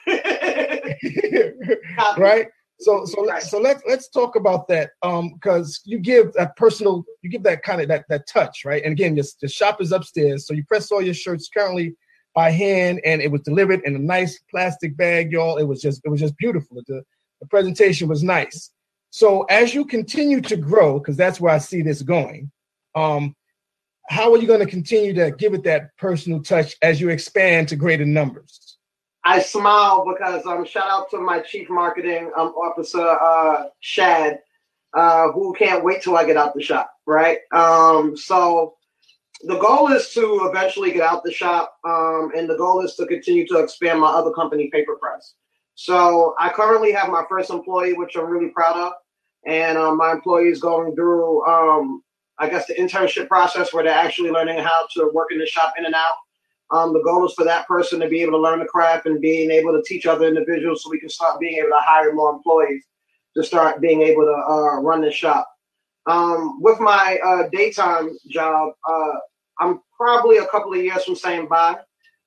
Copy. 1.97 2.21
right. 2.21 2.47
So 2.81 3.05
so 3.05 3.25
right. 3.27 3.43
so 3.43 3.61
let's 3.61 3.83
let's 3.87 4.09
talk 4.09 4.37
about 4.37 4.67
that. 4.69 4.91
Um, 5.03 5.35
because 5.35 5.81
you 5.85 5.99
give 5.99 6.33
that 6.35 6.57
personal, 6.57 7.05
you 7.23 7.31
give 7.31 7.45
that 7.45 7.63
kind 7.63 7.81
of 7.81 7.89
that 7.89 8.05
that 8.09 8.27
touch, 8.27 8.65
right? 8.65 8.83
And 8.83 8.93
again, 8.93 9.15
just 9.17 9.41
the 9.41 9.49
shop 9.49 9.81
is 9.81 9.93
upstairs, 9.93 10.47
so 10.47 10.55
you 10.55 10.65
press 10.65 10.91
all 10.91 11.03
your 11.03 11.15
shirts 11.15 11.49
currently 11.49 11.95
by 12.35 12.51
hand, 12.51 13.01
and 13.05 13.23
it 13.23 13.31
was 13.31 13.43
delivered 13.43 13.83
in 13.85 13.95
a 13.95 13.99
nice 13.99 14.39
plastic 14.51 14.97
bag, 14.97 15.31
y'all. 15.33 15.59
It 15.59 15.65
was 15.65 15.81
just 15.81 16.03
it 16.05 16.09
was 16.09 16.21
just 16.21 16.37
beautiful. 16.39 16.83
The 16.87 17.03
the 17.41 17.47
presentation 17.47 18.09
was 18.09 18.23
nice. 18.23 18.71
So 19.11 19.43
as 19.45 19.75
you 19.75 19.85
continue 19.85 20.41
to 20.41 20.57
grow, 20.57 20.99
because 20.99 21.17
that's 21.17 21.41
where 21.41 21.53
I 21.55 21.59
see 21.59 21.83
this 21.83 22.03
going, 22.03 22.51
um, 22.95 23.37
how 24.09 24.33
are 24.33 24.39
you 24.39 24.47
going 24.47 24.61
to 24.61 24.67
continue 24.67 25.15
to 25.15 25.31
give 25.31 25.55
it 25.55 25.63
that 25.65 25.97
personal 25.97 26.43
touch 26.43 26.75
as 26.83 27.01
you 27.01 27.09
expand 27.09 27.69
to 27.69 27.77
greater 27.77 28.05
numbers? 28.05 28.79
I 29.25 29.41
smile 29.41 30.05
because 30.13 30.45
um 30.47 30.65
shout 30.65 30.89
out 30.89 31.09
to 31.11 31.19
my 31.19 31.41
chief 31.41 31.71
marketing 31.71 32.31
um 32.37 32.49
officer 32.49 33.07
uh 33.07 33.69
Shad, 33.81 34.41
uh, 34.95 35.31
who 35.31 35.55
can't 35.55 35.85
wait 35.85 36.03
till 36.03 36.17
I 36.17 36.25
get 36.25 36.37
out 36.37 36.55
the 36.55 36.63
shop, 36.63 36.93
right? 37.07 37.39
Um 37.53 38.17
so 38.17 38.75
the 39.45 39.59
goal 39.59 39.93
is 39.93 40.11
to 40.11 40.49
eventually 40.51 40.93
get 40.93 41.03
out 41.03 41.25
the 41.25 41.33
shop, 41.33 41.75
um, 41.85 42.31
and 42.37 42.49
the 42.49 42.57
goal 42.57 42.81
is 42.85 42.95
to 42.95 43.07
continue 43.07 43.47
to 43.49 43.59
expand 43.59 44.01
my 44.01 44.09
other 44.09 44.31
company, 44.31 44.71
Paper 44.73 44.97
Press. 45.01 45.35
So 45.75 46.35
I 46.39 46.51
currently 46.51 46.93
have 46.93 47.09
my 47.09 47.25
first 47.29 47.51
employee, 47.51 47.95
which 47.95 48.17
I'm 48.17 48.27
really 48.27 48.51
proud 48.51 48.77
of, 48.77 48.93
and 49.47 49.77
um, 49.77 49.97
my 49.97 50.13
employee 50.13 50.49
is 50.49 50.61
going 50.61 50.95
through, 50.95 51.45
um, 51.47 52.03
I 52.39 52.49
guess, 52.49 52.67
the 52.67 52.75
internship 52.75 53.29
process 53.29 53.73
where 53.73 53.85
they're 53.85 53.93
actually 53.93 54.31
learning 54.31 54.59
how 54.59 54.87
to 54.97 55.11
work 55.13 55.29
in 55.33 55.39
the 55.39 55.47
shop 55.47 55.75
in 55.79 55.85
and 55.85 55.95
out. 55.95 56.15
Um, 56.71 56.93
the 56.93 57.03
goal 57.03 57.27
is 57.27 57.35
for 57.35 57.45
that 57.45 57.67
person 57.67 58.01
to 58.01 58.09
be 58.09 58.23
able 58.23 58.33
to 58.33 58.39
learn 58.39 58.59
the 58.59 58.65
craft 58.65 59.07
and 59.07 59.21
being 59.21 59.51
able 59.51 59.73
to 59.73 59.83
teach 59.87 60.07
other 60.07 60.27
individuals 60.27 60.83
so 60.83 60.91
we 60.91 60.99
can 60.99 61.11
start 61.11 61.39
being 61.39 61.59
able 61.59 61.69
to 61.69 61.81
hire 61.81 62.15
more 62.15 62.33
employees 62.33 62.85
to 63.37 63.45
start 63.45 63.81
being 63.81 64.03
able 64.03 64.23
to 64.23 64.33
uh, 64.33 64.81
run 64.81 65.03
the 65.03 65.11
shop. 65.11 65.47
Um, 66.07 66.61
with 66.61 66.81
my 66.81 67.19
uh, 67.25 67.49
daytime 67.53 68.11
job, 68.29 68.73
uh, 68.89 69.13
I'm 69.61 69.81
probably 69.97 70.39
a 70.39 70.47
couple 70.47 70.73
of 70.73 70.83
years 70.83 71.05
from 71.05 71.15
saying 71.15 71.49
bye. 71.49 71.77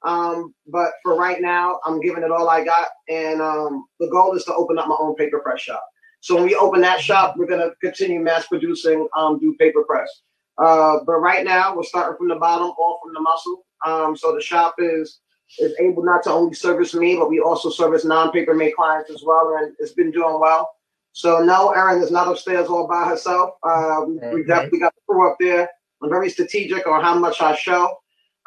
Um, 0.03 0.53
but 0.67 0.91
for 1.01 1.15
right 1.17 1.41
now, 1.41 1.79
I'm 1.83 1.99
giving 1.99 2.23
it 2.23 2.31
all 2.31 2.47
I 2.47 2.63
got. 2.63 2.87
And 3.09 3.41
um, 3.41 3.85
the 3.99 4.07
goal 4.07 4.35
is 4.35 4.45
to 4.45 4.53
open 4.53 4.77
up 4.77 4.87
my 4.87 4.95
own 4.99 5.15
paper 5.15 5.39
press 5.39 5.61
shop. 5.61 5.83
So 6.25 6.33
when 6.33 6.45
we 6.45 6.55
open 6.55 6.81
that 6.81 7.01
shop, 7.01 7.35
we're 7.37 7.45
going 7.45 7.59
to 7.59 7.75
continue 7.83 8.19
mass 8.19 8.47
producing 8.47 9.07
um, 9.15 9.37
do 9.37 9.55
paper 9.59 9.83
press. 9.83 10.09
Uh, 10.57 10.97
but 11.05 11.17
right 11.17 11.45
now, 11.45 11.75
we're 11.75 11.83
starting 11.83 12.17
from 12.17 12.29
the 12.29 12.35
bottom, 12.35 12.71
all 12.79 12.99
from 13.03 13.13
the 13.13 13.21
muscle. 13.21 13.63
Um, 13.85 14.17
so 14.17 14.33
the 14.33 14.41
shop 14.41 14.73
is 14.79 15.19
is 15.59 15.75
able 15.79 16.03
not 16.03 16.23
to 16.23 16.31
only 16.31 16.55
service 16.55 16.95
me, 16.95 17.15
but 17.15 17.29
we 17.29 17.39
also 17.39 17.69
service 17.69 18.05
non-paper 18.05 18.55
made 18.55 18.75
clients 18.75 19.11
as 19.11 19.21
well, 19.23 19.55
and 19.59 19.75
it's 19.77 19.91
been 19.91 20.09
doing 20.09 20.39
well. 20.39 20.71
So 21.11 21.43
no, 21.43 21.69
Erin 21.73 22.01
is 22.01 22.09
not 22.09 22.27
upstairs 22.27 22.69
all 22.69 22.87
by 22.87 23.07
herself. 23.07 23.51
Uh, 23.61 24.05
we, 24.07 24.15
we 24.33 24.43
definitely 24.45 24.79
got 24.79 24.95
the 24.95 25.01
crew 25.07 25.29
up 25.29 25.37
there. 25.39 25.69
I'm 26.01 26.09
very 26.09 26.31
strategic 26.31 26.87
on 26.87 27.03
how 27.03 27.19
much 27.19 27.39
I 27.39 27.55
show. 27.55 27.95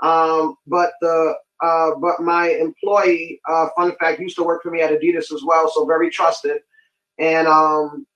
Um, 0.03 0.57
but 0.67 0.95
the 1.01 1.35
uh, 1.63 1.91
but 2.01 2.21
my 2.23 2.49
employee, 2.49 3.41
uh, 3.49 3.69
fun 3.77 3.95
fact, 4.01 4.19
used 4.19 4.37
to 4.39 4.43
work 4.43 4.65
for 4.65 4.73
me 4.73 4.83
at 4.83 4.91
Adidas 4.91 5.33
as 5.33 5.45
well, 5.47 5.71
so 5.73 5.87
very 5.87 6.11
trusted. 6.11 6.59
And 7.19 7.47
um, 7.49 8.07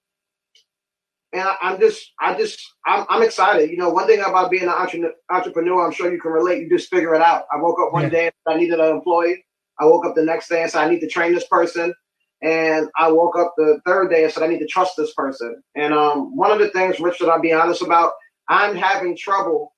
and 1.32 1.48
I, 1.48 1.72
am 1.72 1.80
just, 1.80 2.12
I 2.20 2.34
just, 2.34 2.74
I'm, 2.84 3.06
I'm, 3.08 3.22
excited. 3.22 3.70
You 3.70 3.78
know, 3.78 3.88
one 3.88 4.06
thing 4.06 4.20
about 4.20 4.50
being 4.50 4.64
an 4.64 5.12
entrepreneur, 5.30 5.86
I'm 5.86 5.92
sure 5.92 6.12
you 6.12 6.20
can 6.20 6.30
relate. 6.30 6.60
You 6.60 6.68
just 6.68 6.90
figure 6.90 7.14
it 7.14 7.22
out. 7.22 7.44
I 7.50 7.56
woke 7.56 7.78
up 7.80 7.92
one 7.92 8.04
yeah. 8.04 8.08
day 8.10 8.24
and 8.26 8.54
I 8.54 8.58
needed 8.58 8.78
an 8.80 8.90
employee. 8.90 9.44
I 9.80 9.86
woke 9.86 10.04
up 10.04 10.14
the 10.14 10.24
next 10.24 10.48
day 10.48 10.62
and 10.62 10.70
said 10.70 10.82
I 10.82 10.90
need 10.90 11.00
to 11.00 11.08
train 11.08 11.32
this 11.32 11.46
person. 11.46 11.94
And 12.42 12.88
I 12.98 13.10
woke 13.10 13.38
up 13.38 13.54
the 13.56 13.80
third 13.86 14.10
day 14.10 14.24
and 14.24 14.32
said 14.32 14.42
I 14.42 14.48
need 14.48 14.58
to 14.58 14.66
trust 14.66 14.96
this 14.96 15.14
person. 15.14 15.62
And 15.74 15.94
um, 15.94 16.36
one 16.36 16.50
of 16.50 16.58
the 16.58 16.68
things, 16.68 17.00
Rich, 17.00 17.20
that 17.20 17.30
I'll 17.30 17.40
be 17.40 17.52
honest 17.52 17.82
about, 17.82 18.12
I'm 18.48 18.76
having 18.76 19.16
trouble 19.16 19.74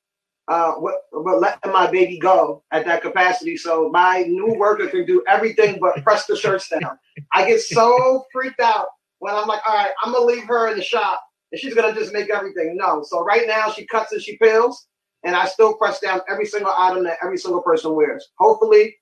uh, 0.48 0.72
with, 0.78 0.96
with 1.12 1.40
letting 1.40 1.72
my 1.72 1.88
baby 1.88 2.18
go 2.18 2.64
at 2.72 2.84
that 2.86 3.02
capacity. 3.02 3.56
So 3.56 3.90
my 3.90 4.22
new 4.22 4.54
worker 4.58 4.88
can 4.88 5.06
do 5.06 5.22
everything 5.28 5.78
but 5.80 6.02
press 6.02 6.26
the 6.26 6.36
shirts 6.36 6.68
down. 6.68 6.98
I 7.32 7.46
get 7.46 7.60
so 7.60 8.24
freaked 8.32 8.60
out 8.60 8.88
when 9.24 9.34
I'm 9.34 9.48
like, 9.48 9.62
all 9.66 9.74
right, 9.74 9.90
I'm 10.02 10.12
gonna 10.12 10.26
leave 10.26 10.44
her 10.44 10.68
in 10.68 10.76
the 10.76 10.84
shop 10.84 11.18
and 11.50 11.58
she's 11.58 11.72
gonna 11.72 11.94
just 11.94 12.12
make 12.12 12.28
everything 12.28 12.76
no. 12.76 13.02
So 13.02 13.24
right 13.24 13.46
now 13.46 13.70
she 13.70 13.86
cuts 13.86 14.12
and 14.12 14.20
she 14.20 14.36
peels, 14.36 14.86
and 15.24 15.34
I 15.34 15.46
still 15.46 15.74
press 15.76 15.98
down 15.98 16.20
every 16.28 16.44
single 16.44 16.74
item 16.76 17.04
that 17.04 17.16
every 17.22 17.38
single 17.38 17.62
person 17.62 17.94
wears. 17.94 18.28
Hopefully, 18.38 18.94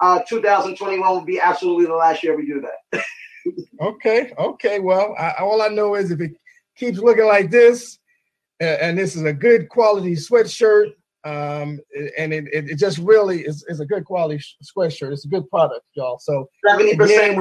uh, 0.00 0.20
2021 0.28 1.00
will 1.00 1.24
be 1.24 1.40
absolutely 1.40 1.86
the 1.86 1.94
last 1.94 2.22
year 2.22 2.36
we 2.36 2.44
do 2.44 2.60
that. 2.60 3.02
okay, 3.80 4.34
okay. 4.36 4.80
Well, 4.80 5.14
I, 5.18 5.36
all 5.40 5.62
I 5.62 5.68
know 5.68 5.94
is 5.94 6.10
if 6.10 6.20
it 6.20 6.32
keeps 6.76 6.98
looking 6.98 7.24
like 7.24 7.50
this, 7.50 7.98
uh, 8.60 8.64
and 8.64 8.98
this 8.98 9.16
is 9.16 9.22
a 9.22 9.32
good 9.32 9.70
quality 9.70 10.14
sweatshirt, 10.14 10.92
um, 11.24 11.80
and 12.16 12.32
it, 12.32 12.46
it, 12.52 12.70
it, 12.70 12.74
just 12.76 12.98
really 12.98 13.40
is, 13.40 13.64
is 13.68 13.80
a 13.80 13.86
good 13.86 14.04
quality 14.04 14.42
sweatshirt. 14.62 15.12
It's 15.12 15.24
a 15.24 15.28
good 15.28 15.48
product, 15.50 15.84
y'all. 15.94 16.18
So 16.20 16.48
seventy 16.66 16.96
percent, 16.96 17.38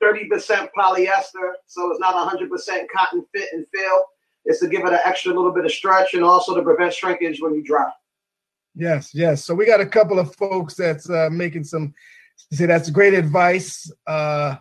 thirty 0.00 0.26
percent 0.28 0.70
polyester, 0.76 1.52
so 1.66 1.90
it's 1.90 2.00
not 2.00 2.14
hundred 2.28 2.50
percent 2.50 2.88
cotton 2.94 3.24
fit 3.34 3.50
and 3.52 3.66
feel. 3.74 4.04
It's 4.46 4.60
to 4.60 4.68
give 4.68 4.80
it 4.80 4.92
an 4.92 5.00
extra 5.04 5.34
little 5.34 5.52
bit 5.52 5.66
of 5.66 5.70
stretch 5.70 6.14
and 6.14 6.24
also 6.24 6.54
to 6.54 6.62
prevent 6.62 6.94
shrinkage 6.94 7.40
when 7.42 7.54
you 7.54 7.62
dry. 7.62 7.90
Yes, 8.74 9.10
yes. 9.12 9.44
So 9.44 9.54
we 9.54 9.66
got 9.66 9.80
a 9.80 9.86
couple 9.86 10.18
of 10.18 10.34
folks 10.36 10.74
that's 10.74 11.10
uh, 11.10 11.28
making 11.30 11.64
some. 11.64 11.92
Say 12.52 12.64
that's 12.64 12.88
great 12.88 13.12
advice. 13.12 13.92
Uh, 14.06 14.56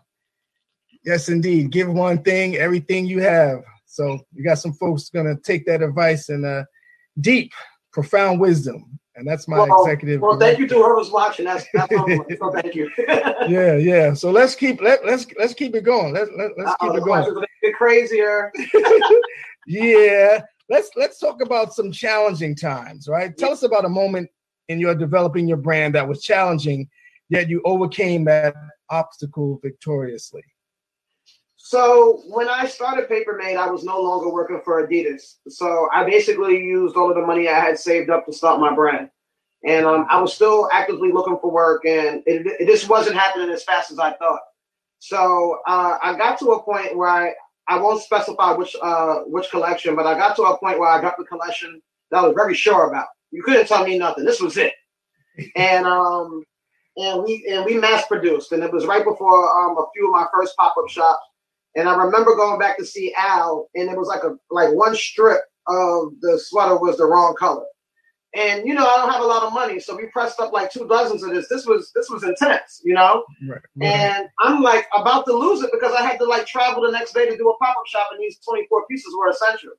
yes, 1.06 1.30
indeed. 1.30 1.72
Give 1.72 1.88
one 1.88 2.22
thing, 2.22 2.58
everything 2.58 3.06
you 3.06 3.22
have. 3.22 3.64
So 3.86 4.20
you 4.34 4.44
got 4.44 4.60
some 4.60 4.74
folks 4.74 5.10
gonna 5.10 5.38
take 5.38 5.66
that 5.68 5.82
advice 5.82 6.28
and 6.28 6.46
uh, 6.46 6.66
deep 7.22 7.54
profound 7.92 8.40
wisdom. 8.40 9.00
And 9.16 9.28
that's 9.28 9.48
my 9.48 9.58
well, 9.58 9.84
executive. 9.84 10.22
Well, 10.22 10.38
thank 10.38 10.60
you 10.60 10.68
to 10.68 10.76
whoever's 10.76 11.10
watching. 11.10 11.46
That's, 11.46 11.66
that's 11.74 11.92
so 11.92 12.52
thank 12.52 12.76
you. 12.76 12.92
yeah, 13.48 13.76
yeah. 13.76 14.14
So 14.14 14.30
let's 14.30 14.54
keep 14.54 14.80
let 14.80 15.04
let's 15.06 15.26
let's 15.40 15.56
keep 15.56 15.74
it 15.76 15.84
going. 15.84 16.14
Let's 16.14 16.30
let, 16.38 16.52
let's 16.56 16.76
keep 16.80 16.94
it 16.94 17.04
going. 17.04 17.44
Get 17.64 17.74
crazier. 17.74 18.52
yeah. 19.68 20.42
Let's 20.70 20.92
let's 20.96 21.18
talk 21.18 21.42
about 21.42 21.74
some 21.74 21.92
challenging 21.92 22.56
times, 22.56 23.08
right? 23.08 23.36
Tell 23.36 23.52
us 23.52 23.64
about 23.64 23.86
a 23.86 23.90
moment 23.90 24.30
in 24.70 24.80
your 24.80 24.94
developing 24.94 25.48
your 25.48 25.58
brand 25.58 25.96
that 25.96 26.08
was 26.08 26.22
challenging, 26.22 26.88
yet 27.30 27.50
you 27.50 27.62
overcame 27.66 28.26
that 28.26 28.54
obstacle 28.90 29.60
victoriously? 29.64 30.44
So 31.68 32.22
when 32.28 32.48
I 32.48 32.66
started 32.66 33.10
Paper 33.10 33.38
Made, 33.38 33.58
I 33.58 33.70
was 33.70 33.84
no 33.84 34.00
longer 34.00 34.30
working 34.30 34.62
for 34.64 34.88
Adidas. 34.88 35.36
So 35.50 35.90
I 35.92 36.06
basically 36.06 36.56
used 36.64 36.96
all 36.96 37.10
of 37.10 37.18
the 37.18 37.26
money 37.26 37.50
I 37.50 37.60
had 37.60 37.78
saved 37.78 38.10
up 38.10 38.26
to 38.26 38.32
start 38.32 38.62
my 38.62 38.74
brand. 38.74 39.10
And 39.66 39.86
um, 39.86 40.08
I 40.10 40.22
was 40.22 40.34
still 40.34 40.70
actively 40.72 41.12
looking 41.12 41.38
for 41.42 41.52
work, 41.52 41.84
and 41.84 42.24
it, 42.26 42.48
it 42.62 42.68
just 42.68 42.88
wasn't 42.88 43.18
happening 43.18 43.50
as 43.50 43.66
fast 43.66 43.92
as 43.92 44.00
I 44.00 44.14
thought. 44.14 44.40
So 45.00 45.60
uh, 45.68 45.98
I 46.02 46.16
got 46.18 46.40
to 46.40 46.52
a 46.52 46.64
point 46.64 46.96
where 46.96 47.10
I, 47.10 47.34
I 47.68 47.78
won't 47.78 48.02
specify 48.02 48.54
which 48.54 48.74
uh, 48.82 49.24
which 49.26 49.50
collection, 49.50 49.94
but 49.94 50.08
I 50.08 50.14
got 50.14 50.38
to 50.38 50.44
a 50.44 50.58
point 50.58 50.80
where 50.80 50.88
I 50.88 51.02
got 51.02 51.18
the 51.18 51.26
collection 51.26 51.82
that 52.12 52.20
I 52.20 52.22
was 52.26 52.34
very 52.34 52.56
sure 52.56 52.88
about. 52.88 53.08
You 53.32 53.44
couldn't 53.44 53.68
tell 53.68 53.86
me 53.86 53.98
nothing. 53.98 54.24
This 54.24 54.40
was 54.40 54.56
it. 54.56 54.72
and 55.58 55.86
um, 55.86 56.44
and 56.96 57.24
we 57.24 57.46
and 57.52 57.66
we 57.66 57.78
mass 57.78 58.08
produced, 58.08 58.54
and 58.54 58.64
it 58.64 58.72
was 58.72 58.86
right 58.86 59.04
before 59.04 59.50
um, 59.60 59.78
a 59.78 59.84
few 59.94 60.08
of 60.08 60.14
my 60.14 60.28
first 60.34 60.56
pop 60.56 60.74
up 60.82 60.88
shops. 60.88 61.20
And 61.78 61.88
I 61.88 61.96
remember 61.96 62.36
going 62.36 62.60
back 62.60 62.78
to 62.80 62.86
see 62.86 63.14
Al, 63.16 63.70
and 63.76 63.90
it 63.90 63.98
was 63.98 64.08
like 64.08 64.24
a 64.24 64.36
like 64.50 64.74
one 64.74 64.96
strip 64.96 65.42
of 65.68 66.14
the 66.22 66.40
sweater 66.44 66.76
was 66.76 66.98
the 66.98 67.06
wrong 67.06 67.36
color. 67.38 67.66
And 68.36 68.68
you 68.68 68.74
know, 68.74 68.86
I 68.86 68.98
don't 68.98 69.12
have 69.12 69.22
a 69.22 69.28
lot 69.28 69.44
of 69.44 69.54
money, 69.54 69.80
so 69.80 69.96
we 69.96 70.08
pressed 70.08 70.40
up 70.40 70.52
like 70.52 70.72
two 70.72 70.88
dozens 70.88 71.22
of 71.22 71.30
this. 71.30 71.48
This 71.48 71.68
was 71.68 71.92
this 71.96 72.10
was 72.10 72.24
intense, 72.24 72.82
you 72.84 72.96
know. 72.96 73.24
Right, 73.48 73.62
right. 73.76 73.88
And 73.88 74.28
I'm 74.40 74.64
like 74.64 74.88
about 74.94 75.26
to 75.28 75.34
lose 75.34 75.62
it 75.62 75.70
because 75.72 75.94
I 75.94 76.02
had 76.02 76.18
to 76.18 76.26
like 76.26 76.48
travel 76.48 76.82
the 76.82 76.92
next 76.92 77.14
day 77.14 77.30
to 77.30 77.38
do 77.38 77.50
a 77.50 77.58
pop 77.58 77.76
up 77.78 77.86
shop, 77.86 78.10
and 78.12 78.20
these 78.20 78.40
24 78.40 78.86
pieces 78.90 79.16
were 79.16 79.30
essential. 79.30 79.72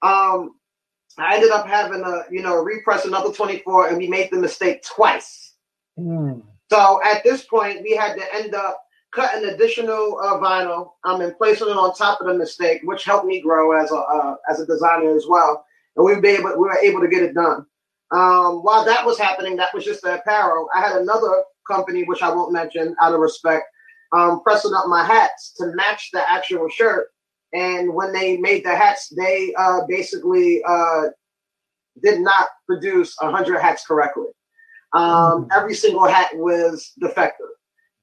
Um, 0.00 0.56
I 1.18 1.36
ended 1.36 1.50
up 1.50 1.66
having 1.66 2.02
a 2.02 2.22
you 2.30 2.42
know, 2.42 2.56
repress 2.56 3.04
another 3.04 3.32
24, 3.32 3.88
and 3.88 3.98
we 3.98 4.08
made 4.08 4.30
the 4.30 4.38
mistake 4.38 4.82
twice. 4.82 5.54
Mm. 5.98 6.42
So 6.70 7.00
at 7.04 7.22
this 7.22 7.44
point, 7.44 7.82
we 7.82 7.94
had 7.94 8.16
to 8.16 8.34
end 8.34 8.54
up 8.54 8.83
cutting 9.14 9.48
additional 9.48 10.18
uh, 10.20 10.38
vinyl 10.38 10.92
um, 11.04 11.20
and 11.20 11.36
placing 11.38 11.68
it 11.68 11.76
on 11.76 11.94
top 11.94 12.20
of 12.20 12.26
the 12.26 12.34
mistake, 12.34 12.80
which 12.84 13.04
helped 13.04 13.26
me 13.26 13.40
grow 13.40 13.72
as 13.80 13.90
a 13.92 13.96
uh, 13.96 14.34
as 14.50 14.60
a 14.60 14.66
designer 14.66 15.14
as 15.16 15.26
well. 15.28 15.64
And 15.96 16.04
we 16.04 16.14
were 16.14 16.26
able 16.26 16.50
we 16.50 16.68
were 16.68 16.78
able 16.78 17.00
to 17.00 17.08
get 17.08 17.22
it 17.22 17.34
done. 17.34 17.66
Um, 18.10 18.62
while 18.62 18.84
that 18.84 19.04
was 19.04 19.18
happening, 19.18 19.56
that 19.56 19.74
was 19.74 19.84
just 19.84 20.02
the 20.02 20.16
apparel. 20.16 20.68
I 20.74 20.80
had 20.80 20.96
another 20.96 21.44
company, 21.70 22.04
which 22.04 22.22
I 22.22 22.28
won't 22.28 22.52
mention 22.52 22.94
out 23.00 23.14
of 23.14 23.20
respect, 23.20 23.64
um, 24.12 24.42
pressing 24.42 24.74
up 24.74 24.86
my 24.86 25.04
hats 25.04 25.52
to 25.58 25.72
match 25.74 26.10
the 26.12 26.28
actual 26.30 26.68
shirt. 26.68 27.08
And 27.52 27.94
when 27.94 28.12
they 28.12 28.36
made 28.36 28.64
the 28.64 28.74
hats, 28.74 29.08
they 29.16 29.54
uh, 29.56 29.80
basically 29.88 30.62
uh, 30.64 31.04
did 32.02 32.20
not 32.20 32.48
produce 32.66 33.16
100 33.20 33.60
hats 33.60 33.86
correctly. 33.86 34.26
Um, 34.92 35.46
mm. 35.46 35.48
Every 35.52 35.74
single 35.74 36.06
hat 36.06 36.30
was 36.34 36.92
defective. 37.00 37.46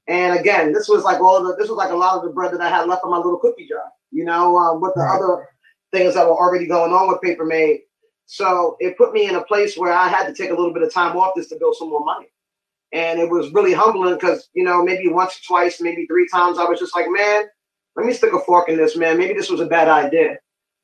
And 0.08 0.38
again, 0.38 0.72
this 0.72 0.88
was 0.88 1.04
like 1.04 1.20
all 1.20 1.42
the 1.42 1.54
this 1.56 1.68
was 1.68 1.76
like 1.76 1.90
a 1.90 1.96
lot 1.96 2.16
of 2.16 2.24
the 2.24 2.30
bread 2.30 2.52
that 2.52 2.60
I 2.60 2.68
had 2.68 2.88
left 2.88 3.04
on 3.04 3.10
my 3.10 3.18
little 3.18 3.38
cookie 3.38 3.68
jar, 3.68 3.84
you 4.10 4.24
know, 4.24 4.56
um, 4.56 4.80
with 4.80 4.94
the 4.94 5.02
right. 5.02 5.16
other 5.16 5.48
things 5.92 6.14
that 6.14 6.26
were 6.26 6.36
already 6.36 6.66
going 6.66 6.92
on 6.92 7.08
with 7.08 7.20
Paper 7.22 7.44
Made. 7.44 7.82
So 8.26 8.76
it 8.80 8.96
put 8.96 9.12
me 9.12 9.28
in 9.28 9.36
a 9.36 9.44
place 9.44 9.76
where 9.76 9.92
I 9.92 10.08
had 10.08 10.26
to 10.26 10.34
take 10.34 10.50
a 10.50 10.54
little 10.54 10.72
bit 10.72 10.82
of 10.82 10.92
time 10.92 11.16
off 11.16 11.34
this 11.36 11.48
to 11.48 11.56
build 11.56 11.76
some 11.76 11.90
more 11.90 12.04
money. 12.04 12.26
And 12.92 13.20
it 13.20 13.28
was 13.28 13.52
really 13.52 13.72
humbling 13.72 14.14
because, 14.14 14.48
you 14.54 14.64
know, 14.64 14.82
maybe 14.82 15.08
once, 15.08 15.36
or 15.36 15.40
twice, 15.46 15.80
maybe 15.80 16.06
three 16.06 16.28
times, 16.28 16.58
I 16.58 16.64
was 16.64 16.78
just 16.78 16.94
like, 16.94 17.06
man, 17.08 17.44
let 17.96 18.06
me 18.06 18.12
stick 18.12 18.32
a 18.32 18.38
fork 18.40 18.68
in 18.68 18.76
this, 18.76 18.96
man. 18.96 19.18
Maybe 19.18 19.34
this 19.34 19.50
was 19.50 19.60
a 19.60 19.66
bad 19.66 19.88
idea. 19.88 20.38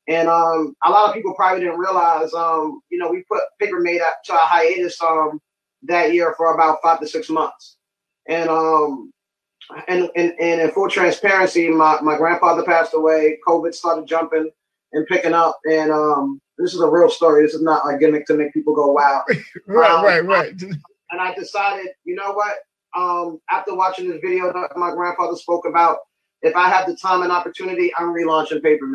And 0.07 0.27
um, 0.27 0.75
a 0.85 0.89
lot 0.89 1.09
of 1.09 1.15
people 1.15 1.33
probably 1.35 1.61
didn't 1.61 1.79
realize, 1.79 2.33
um, 2.33 2.81
you 2.89 2.97
know, 2.97 3.09
we 3.09 3.23
put 3.23 3.41
Paper 3.59 3.79
Made 3.79 4.01
up 4.01 4.23
to 4.25 4.33
a 4.33 4.37
hiatus 4.37 4.99
um, 5.01 5.39
that 5.83 6.13
year 6.13 6.33
for 6.35 6.55
about 6.55 6.79
five 6.81 6.99
to 6.99 7.07
six 7.07 7.29
months. 7.29 7.77
And 8.29 8.49
um, 8.49 9.11
and, 9.87 10.09
and, 10.15 10.33
and 10.39 10.61
in 10.61 10.71
full 10.71 10.89
transparency, 10.89 11.69
my, 11.69 11.99
my 12.01 12.17
grandfather 12.17 12.63
passed 12.63 12.93
away. 12.93 13.37
COVID 13.47 13.73
started 13.73 14.07
jumping 14.07 14.49
and 14.93 15.05
picking 15.07 15.33
up. 15.33 15.59
And 15.69 15.91
um, 15.91 16.41
this 16.57 16.73
is 16.73 16.81
a 16.81 16.89
real 16.89 17.09
story. 17.09 17.45
This 17.45 17.53
is 17.53 17.61
not 17.61 17.83
a 17.87 17.97
gimmick 17.97 18.25
to 18.27 18.33
make 18.33 18.53
people 18.53 18.75
go 18.75 18.91
wow. 18.91 19.23
right, 19.67 19.91
um, 19.91 20.03
right, 20.03 20.25
right. 20.25 20.61
and 20.61 21.21
I 21.21 21.33
decided, 21.35 21.87
you 22.03 22.15
know 22.15 22.31
what? 22.31 22.55
Um, 22.97 23.39
after 23.51 23.75
watching 23.75 24.09
this 24.09 24.19
video 24.21 24.51
that 24.51 24.75
my 24.75 24.91
grandfather 24.91 25.35
spoke 25.35 25.67
about, 25.67 25.97
if 26.41 26.55
I 26.55 26.69
have 26.69 26.87
the 26.87 26.95
time 26.95 27.21
and 27.21 27.31
opportunity, 27.31 27.91
I'm 27.97 28.13
relaunching 28.13 28.63
Paper. 28.63 28.85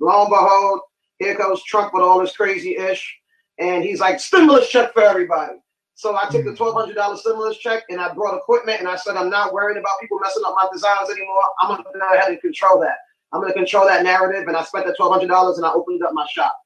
Lo 0.00 0.22
and 0.22 0.30
behold, 0.30 0.80
here 1.18 1.36
comes 1.36 1.62
Trump 1.62 1.94
with 1.94 2.02
all 2.02 2.20
this 2.20 2.36
crazy 2.36 2.76
ish, 2.76 3.16
and 3.60 3.84
he's 3.84 4.00
like 4.00 4.18
stimulus 4.18 4.68
check 4.68 4.92
for 4.92 5.02
everybody. 5.02 5.52
So 5.94 6.16
I 6.16 6.28
took 6.28 6.44
the 6.44 6.50
mm. 6.50 6.56
twelve 6.56 6.74
hundred 6.74 6.94
dollar 6.94 7.16
stimulus 7.16 7.58
check 7.58 7.84
and 7.88 8.00
I 8.00 8.12
brought 8.12 8.36
equipment 8.36 8.80
and 8.80 8.88
I 8.88 8.96
said 8.96 9.16
I'm 9.16 9.30
not 9.30 9.52
worried 9.52 9.76
about 9.76 10.00
people 10.00 10.18
messing 10.20 10.42
up 10.46 10.54
my 10.60 10.68
designs 10.72 11.10
anymore. 11.10 11.42
I'm 11.60 11.68
gonna 11.68 11.82
go 11.82 12.14
ahead 12.14 12.30
and 12.30 12.40
control 12.40 12.80
that. 12.80 12.96
I'm 13.32 13.40
gonna 13.40 13.54
control 13.54 13.86
that 13.86 14.02
narrative 14.02 14.48
and 14.48 14.56
I 14.56 14.64
spent 14.64 14.86
the 14.86 14.94
twelve 14.94 15.12
hundred 15.12 15.28
dollars 15.28 15.56
and 15.56 15.66
I 15.66 15.72
opened 15.72 16.02
up 16.02 16.12
my 16.12 16.26
shop. 16.32 16.56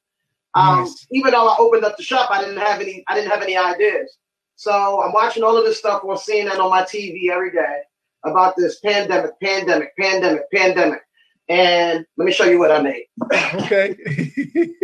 Um, 0.54 0.80
nice. 0.80 1.06
even 1.12 1.32
though 1.32 1.46
I 1.46 1.56
opened 1.58 1.84
up 1.84 1.96
the 1.96 2.02
shop, 2.02 2.30
I 2.30 2.40
didn't 2.40 2.58
have 2.58 2.80
any 2.80 3.04
I 3.06 3.14
didn't 3.14 3.30
have 3.30 3.42
any 3.42 3.56
ideas. 3.56 4.16
So 4.56 5.02
I'm 5.02 5.12
watching 5.12 5.44
all 5.44 5.56
of 5.56 5.64
this 5.64 5.78
stuff 5.78 6.02
or 6.02 6.16
seeing 6.16 6.46
that 6.46 6.58
on 6.58 6.70
my 6.70 6.82
TV 6.82 7.30
every 7.30 7.52
day 7.52 7.82
about 8.24 8.56
this 8.56 8.80
pandemic, 8.80 9.38
pandemic, 9.40 9.96
pandemic, 9.96 10.42
pandemic. 10.52 11.00
And 11.48 12.04
let 12.16 12.24
me 12.24 12.32
show 12.32 12.44
you 12.44 12.58
what 12.58 12.72
I 12.72 12.82
made. 12.82 13.04
okay. 13.54 13.96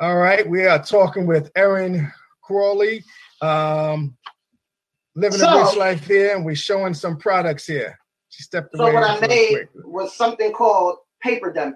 all 0.00 0.16
right. 0.16 0.46
We 0.46 0.66
are 0.66 0.82
talking 0.82 1.26
with 1.26 1.50
Erin 1.56 2.12
Crawley 2.42 3.02
um, 3.40 4.16
living 5.14 5.38
so, 5.38 5.48
a 5.48 5.64
rich 5.64 5.76
life 5.76 6.06
here, 6.06 6.34
and 6.36 6.44
we're 6.44 6.54
showing 6.54 6.94
some 6.94 7.16
products 7.16 7.66
here. 7.66 7.98
She 8.28 8.42
stepped 8.42 8.76
So 8.76 8.92
what 8.92 9.02
I 9.02 9.26
made 9.26 9.68
was 9.74 10.14
something 10.14 10.52
called 10.52 10.98
Paperdemic. 11.24 11.74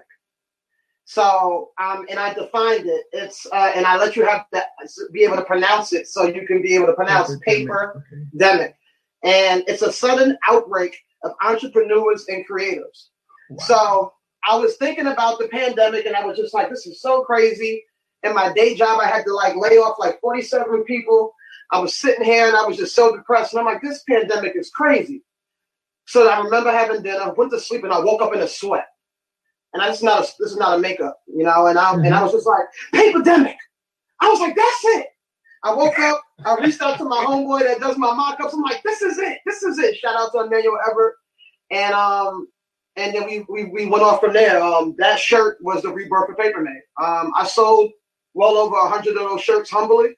So 1.05 1.71
um, 1.81 2.05
and 2.09 2.19
I 2.19 2.33
defined 2.33 2.85
it. 2.85 3.05
It's 3.11 3.45
uh, 3.51 3.71
and 3.75 3.85
I 3.85 3.97
let 3.97 4.15
you 4.15 4.25
have 4.25 4.45
to 4.51 4.63
be 5.11 5.23
able 5.23 5.35
to 5.37 5.43
pronounce 5.43 5.91
it, 5.91 6.07
so 6.07 6.25
you 6.25 6.45
can 6.47 6.61
be 6.61 6.75
able 6.75 6.85
to 6.85 6.93
pronounce 6.93 7.35
paper 7.45 8.05
demic. 8.37 8.59
Okay. 8.59 8.73
And 9.23 9.63
it's 9.67 9.81
a 9.81 9.91
sudden 9.91 10.37
outbreak 10.47 10.97
of 11.23 11.33
entrepreneurs 11.43 12.25
and 12.27 12.45
creators. 12.45 13.09
Wow. 13.49 13.65
So 13.65 14.13
I 14.47 14.57
was 14.57 14.77
thinking 14.77 15.07
about 15.07 15.37
the 15.37 15.47
pandemic, 15.49 16.05
and 16.05 16.15
I 16.15 16.25
was 16.25 16.37
just 16.37 16.53
like, 16.53 16.69
this 16.69 16.87
is 16.87 17.01
so 17.01 17.23
crazy. 17.23 17.83
In 18.23 18.33
my 18.33 18.53
day 18.53 18.75
job, 18.75 18.99
I 19.01 19.07
had 19.07 19.25
to 19.25 19.33
like 19.33 19.55
lay 19.55 19.77
off 19.77 19.97
like 19.99 20.19
47 20.21 20.83
people. 20.85 21.33
I 21.71 21.79
was 21.79 21.95
sitting 21.95 22.25
here 22.25 22.47
and 22.47 22.55
I 22.55 22.65
was 22.65 22.77
just 22.77 22.95
so 22.95 23.15
depressed. 23.15 23.53
And 23.53 23.59
I'm 23.59 23.65
like, 23.65 23.81
this 23.81 24.03
pandemic 24.09 24.53
is 24.55 24.69
crazy. 24.69 25.23
So 26.05 26.27
I 26.27 26.41
remember 26.41 26.71
having 26.71 27.03
dinner, 27.03 27.33
went 27.33 27.51
to 27.51 27.59
sleep, 27.59 27.83
and 27.83 27.93
I 27.93 27.99
woke 27.99 28.21
up 28.21 28.33
in 28.33 28.41
a 28.41 28.47
sweat. 28.47 28.87
And 29.73 29.81
I, 29.81 29.87
this 29.87 29.97
is 29.97 30.03
not 30.03 30.23
a, 30.23 30.31
this 30.39 30.51
is 30.51 30.57
not 30.57 30.77
a 30.77 30.81
makeup, 30.81 31.17
you 31.27 31.43
know. 31.43 31.67
And 31.67 31.79
I 31.79 31.93
mm-hmm. 31.93 32.05
and 32.05 32.13
I 32.13 32.21
was 32.23 32.33
just 32.33 32.45
like, 32.45 32.65
paperdemic. 32.93 33.55
I 34.19 34.27
was 34.29 34.39
like, 34.39 34.55
that's 34.55 34.85
it. 34.97 35.07
I 35.63 35.73
woke 35.73 35.97
up. 35.99 36.21
I 36.43 36.55
reached 36.55 36.81
out 36.81 36.97
to 36.97 37.05
my 37.05 37.23
homeboy 37.23 37.61
that 37.61 37.79
does 37.79 37.97
my 37.97 38.13
mock-ups. 38.13 38.53
I'm 38.53 38.61
like, 38.61 38.81
this 38.83 39.01
is 39.01 39.19
it. 39.19 39.39
This 39.45 39.63
is 39.63 39.77
it. 39.79 39.95
Shout 39.95 40.15
out 40.15 40.31
to 40.33 40.39
Emmanuel 40.39 40.77
Everett. 40.89 41.15
And 41.71 41.93
um, 41.93 42.47
and 42.97 43.15
then 43.15 43.25
we 43.25 43.45
we, 43.47 43.65
we 43.65 43.85
went 43.85 44.03
off 44.03 44.19
from 44.19 44.33
there. 44.33 44.61
Um, 44.61 44.95
that 44.97 45.19
shirt 45.19 45.57
was 45.61 45.81
the 45.83 45.89
rebirth 45.89 46.29
of 46.29 46.37
Paper 46.37 46.61
Made. 46.61 46.81
Um, 47.01 47.31
I 47.37 47.45
sold 47.45 47.91
well 48.33 48.57
over 48.57 48.75
a 48.75 48.89
hundred 48.89 49.15
of 49.15 49.29
those 49.29 49.41
shirts 49.41 49.69
humbly. 49.69 50.15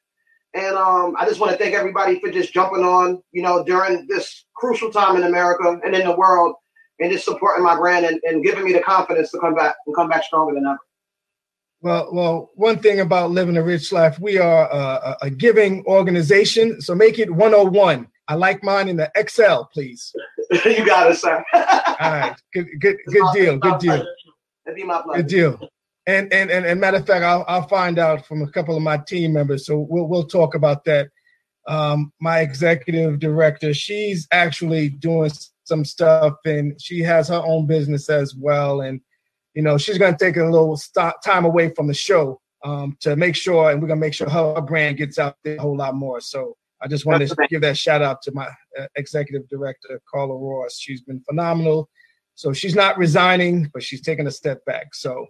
And 0.56 0.76
um, 0.76 1.16
I 1.18 1.26
just 1.26 1.40
want 1.40 1.52
to 1.52 1.58
thank 1.58 1.74
everybody 1.74 2.20
for 2.20 2.30
just 2.30 2.54
jumping 2.54 2.84
on, 2.84 3.22
you 3.32 3.42
know, 3.42 3.64
during 3.64 4.06
this 4.08 4.46
crucial 4.56 4.92
time 4.92 5.16
in 5.16 5.24
America 5.24 5.80
and 5.84 5.96
in 5.96 6.06
the 6.08 6.16
world, 6.16 6.56
and 7.00 7.12
just 7.12 7.26
supporting 7.26 7.64
my 7.64 7.76
brand 7.76 8.06
and, 8.06 8.20
and 8.24 8.44
giving 8.44 8.64
me 8.64 8.74
the 8.74 8.82
confidence 8.82 9.32
to 9.32 9.40
come 9.40 9.56
back 9.56 9.76
and 9.88 9.96
come 9.96 10.10
back 10.10 10.24
stronger 10.24 10.54
than 10.54 10.66
ever. 10.66 10.78
Well, 11.82 12.10
well, 12.14 12.52
one 12.54 12.80
thing 12.80 13.02
about 13.02 13.32
living 13.32 13.58
a 13.58 13.64
rich 13.64 13.92
life, 13.92 14.18
we 14.20 14.38
are 14.38 14.70
a, 14.72 15.18
a 15.24 15.30
giving 15.30 15.84
organization. 15.86 16.80
So 16.82 16.96
make 16.96 17.20
it 17.20 17.30
101. 17.30 18.08
I 18.30 18.36
like 18.36 18.64
mine 18.64 18.88
in 18.88 18.96
the 18.96 19.12
XL, 19.28 19.64
please. 19.74 20.16
you 20.66 20.86
got 20.86 21.12
it, 21.12 21.18
sir. 21.18 21.44
All 21.54 21.62
right, 22.00 22.36
good, 22.54 22.68
good, 22.80 22.98
good 23.08 23.34
deal, 23.34 23.58
good 23.58 23.80
deal. 23.80 24.06
It'd 24.66 24.76
be 24.78 24.84
my 24.84 25.02
pleasure. 25.02 25.24
Good 25.24 25.30
deal. 25.30 25.70
And 26.06 26.32
and 26.34 26.52
and, 26.52 26.66
and 26.66 26.82
matter 26.82 26.98
of 26.98 27.08
fact, 27.08 27.24
I'll 27.24 27.46
I'll 27.48 27.68
find 27.68 27.98
out 27.98 28.26
from 28.26 28.42
a 28.42 28.50
couple 28.50 28.76
of 28.76 28.84
my 28.84 28.98
team 28.98 29.34
members. 29.34 29.66
So 29.66 29.80
we'll 29.90 30.08
we'll 30.08 30.28
talk 30.28 30.56
about 30.56 30.84
that. 30.86 31.10
Um, 31.66 32.12
my 32.20 32.40
executive 32.42 33.20
director, 33.20 33.74
she's 33.74 34.28
actually 34.32 34.90
doing 34.90 35.32
some 35.64 35.86
stuff, 35.86 36.34
and 36.46 36.80
she 36.82 37.02
has 37.04 37.30
her 37.30 37.42
own 37.46 37.68
business 37.68 38.10
as 38.10 38.36
well. 38.36 38.82
And 38.82 39.00
you 39.54 39.62
know, 39.62 39.78
she's 39.78 39.98
going 39.98 40.14
to 40.14 40.26
take 40.26 40.38
a 40.38 40.44
little 40.44 40.76
stop, 40.76 41.22
time 41.24 41.46
away 41.46 41.70
from 41.70 41.88
the 41.88 41.94
show 41.94 42.42
um, 42.66 42.98
to 43.02 43.16
make 43.16 43.36
sure, 43.36 43.72
and 43.72 43.82
we're 43.82 43.88
going 43.88 44.00
to 44.00 44.06
make 44.06 44.14
sure 44.14 44.30
her 44.30 44.62
brand 44.62 44.98
gets 44.98 45.20
out 45.20 45.38
there 45.44 45.58
a 45.58 45.62
whole 45.62 45.78
lot 45.78 45.96
more. 45.96 46.20
So 46.20 46.58
I 46.82 46.88
just 46.88 47.06
wanted 47.06 47.30
to 47.30 47.48
give 47.50 47.62
that 47.62 47.78
shout 47.78 48.02
out 48.02 48.22
to 48.24 48.32
my 48.34 48.48
uh, 48.78 48.88
executive 48.96 49.48
director, 49.48 50.02
Carla 50.12 50.36
Ross. 50.36 50.78
She's 50.78 51.02
been 51.02 51.22
phenomenal. 51.22 51.90
So 52.36 52.52
she's 52.52 52.76
not 52.76 52.98
resigning, 52.98 53.70
but 53.74 53.84
she's 53.84 54.02
taking 54.02 54.28
a 54.28 54.32
step 54.32 54.66
back. 54.66 54.96
So 54.96 55.28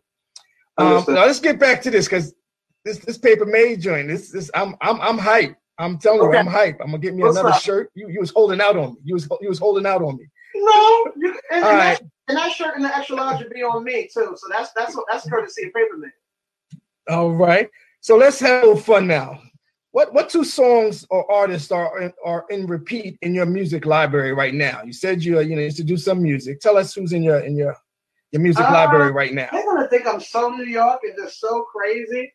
um, 0.77 1.05
now 1.07 1.25
let's 1.25 1.39
get 1.39 1.59
back 1.59 1.81
to 1.83 1.91
this 1.91 2.05
because 2.05 2.33
this 2.85 2.97
this 2.99 3.17
paper 3.17 3.45
made 3.45 3.81
joint. 3.81 4.07
This 4.07 4.31
this 4.31 4.49
I'm 4.53 4.75
I'm 4.81 4.99
I'm 5.01 5.17
hype. 5.17 5.55
I'm 5.79 5.97
telling 5.97 6.21
okay. 6.21 6.33
you, 6.33 6.39
I'm 6.39 6.47
hype. 6.47 6.79
I'm 6.81 6.87
gonna 6.87 6.99
get 6.99 7.15
me 7.15 7.23
What's 7.23 7.37
another 7.37 7.55
up? 7.55 7.61
shirt. 7.61 7.91
You 7.95 8.09
you 8.09 8.19
was 8.19 8.31
holding 8.31 8.61
out 8.61 8.77
on 8.77 8.93
me. 8.93 8.99
You 9.03 9.13
was 9.15 9.27
you 9.41 9.49
was 9.49 9.59
holding 9.59 9.85
out 9.85 10.01
on 10.01 10.17
me. 10.17 10.25
No, 10.55 11.05
you, 11.17 11.39
and, 11.51 11.63
All 11.63 11.69
and, 11.71 11.79
right. 11.79 11.99
that, 11.99 12.03
and 12.27 12.37
that 12.37 12.51
shirt 12.51 12.75
and 12.75 12.85
the 12.85 12.95
extra 12.95 13.15
large 13.15 13.39
would 13.39 13.51
be 13.51 13.63
on 13.63 13.83
me 13.83 14.09
too. 14.13 14.35
So 14.35 14.47
that's 14.49 14.71
that's 14.73 14.97
that's 15.11 15.29
courtesy 15.29 15.67
of 15.67 15.73
Paper 15.73 15.97
Man. 15.97 16.11
All 17.09 17.31
right. 17.31 17.69
So 18.01 18.17
let's 18.17 18.39
have 18.39 18.63
a 18.63 18.67
little 18.67 18.81
fun 18.81 19.07
now. 19.07 19.41
What 19.91 20.13
what 20.13 20.29
two 20.29 20.43
songs 20.43 21.05
or 21.09 21.29
artists 21.31 21.71
are 21.71 22.01
in, 22.01 22.13
are 22.25 22.45
in 22.49 22.65
repeat 22.65 23.17
in 23.21 23.33
your 23.33 23.45
music 23.45 23.85
library 23.85 24.33
right 24.33 24.53
now? 24.53 24.81
You 24.83 24.93
said 24.93 25.23
you 25.23 25.39
you 25.41 25.55
know 25.55 25.61
used 25.61 25.77
to 25.77 25.83
do 25.83 25.97
some 25.97 26.21
music. 26.21 26.59
Tell 26.59 26.77
us 26.77 26.93
who's 26.93 27.13
in 27.13 27.23
your 27.23 27.39
in 27.39 27.55
your 27.55 27.75
your 28.33 28.41
music 28.41 28.65
Uh, 28.67 28.73
library 28.73 29.11
right 29.11 29.33
now. 29.33 29.47
They're 29.51 29.63
gonna 29.63 29.87
think 29.87 30.07
I'm 30.07 30.19
so 30.19 30.49
New 30.49 30.65
York 30.65 30.99
and 31.03 31.13
just 31.17 31.39
so 31.39 31.61
crazy. 31.71 32.33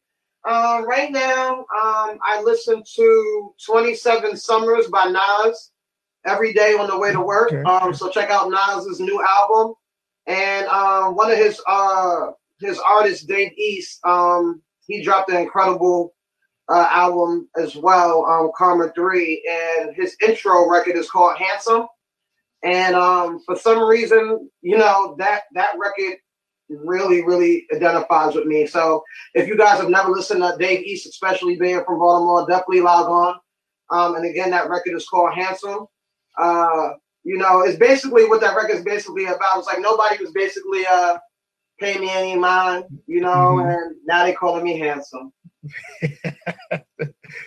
Um, 0.48 0.88
right 0.88 1.10
now, 1.10 1.58
um, 1.58 2.18
I 2.24 2.40
listen 2.44 2.82
to 2.96 3.54
27 3.66 4.36
Summers 4.36 4.86
by 4.86 5.06
Nas 5.06 5.72
every 6.24 6.52
day 6.54 6.74
on 6.74 6.88
the 6.88 6.96
way 6.96 7.12
to 7.12 7.20
work. 7.20 7.52
Okay. 7.52 7.62
Um, 7.62 7.92
so 7.92 8.08
check 8.08 8.30
out 8.30 8.48
Nas's 8.50 9.00
new 9.00 9.22
album. 9.28 9.74
And 10.26 10.66
um, 10.68 11.16
one 11.16 11.30
of 11.30 11.36
his 11.38 11.60
uh, 11.66 12.30
his 12.60 12.78
artists, 12.78 13.24
Dave 13.26 13.52
East, 13.58 13.98
um, 14.06 14.62
he 14.86 15.02
dropped 15.02 15.30
an 15.30 15.36
incredible 15.38 16.14
uh, 16.68 16.88
album 16.92 17.48
as 17.56 17.76
well, 17.76 18.24
um, 18.26 18.50
Karma 18.56 18.92
3. 18.94 19.42
And 19.50 19.94
his 19.96 20.16
intro 20.26 20.68
record 20.70 20.96
is 20.96 21.10
called 21.10 21.36
Handsome. 21.38 21.86
And 22.62 22.94
um, 22.96 23.40
for 23.46 23.56
some 23.56 23.80
reason, 23.82 24.50
you 24.62 24.76
know, 24.78 25.14
that 25.18 25.42
that 25.54 25.78
record 25.78 26.16
really, 26.68 27.24
really 27.24 27.66
identifies 27.74 28.34
with 28.34 28.46
me. 28.46 28.66
So 28.66 29.02
if 29.34 29.46
you 29.48 29.56
guys 29.56 29.80
have 29.80 29.90
never 29.90 30.10
listened 30.10 30.42
to 30.42 30.56
Dave 30.58 30.84
East, 30.84 31.06
especially 31.06 31.56
being 31.56 31.82
from 31.84 31.98
Baltimore, 31.98 32.46
definitely 32.48 32.80
log 32.80 33.06
on. 33.08 33.34
Um, 33.90 34.16
and 34.16 34.26
again, 34.26 34.50
that 34.50 34.68
record 34.68 34.94
is 34.94 35.08
called 35.08 35.32
Handsome. 35.34 35.86
Uh, 36.38 36.90
you 37.24 37.38
know, 37.38 37.62
it's 37.62 37.78
basically 37.78 38.24
what 38.26 38.40
that 38.40 38.56
record 38.56 38.76
is 38.76 38.84
basically 38.84 39.24
about. 39.26 39.58
It's 39.58 39.66
like 39.66 39.80
nobody 39.80 40.22
was 40.22 40.32
basically 40.32 40.84
uh 40.90 41.18
paying 41.80 42.00
me 42.00 42.10
any 42.10 42.36
mind, 42.36 42.84
you 43.06 43.20
know, 43.20 43.56
Mhm. 43.56 43.72
and 43.72 43.96
now 44.06 44.24
they're 44.24 44.34
calling 44.34 44.64
me 44.64 44.78
handsome. 44.78 45.32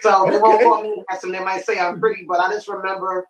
so 0.01 0.25
they 0.29 0.37
won't 0.37 0.61
call 0.61 0.83
me 0.83 1.03
handsome. 1.09 1.31
They 1.31 1.43
might 1.43 1.65
say 1.65 1.79
I'm 1.79 1.99
pretty, 1.99 2.25
but 2.27 2.39
I 2.39 2.51
just 2.51 2.67
remember 2.67 3.27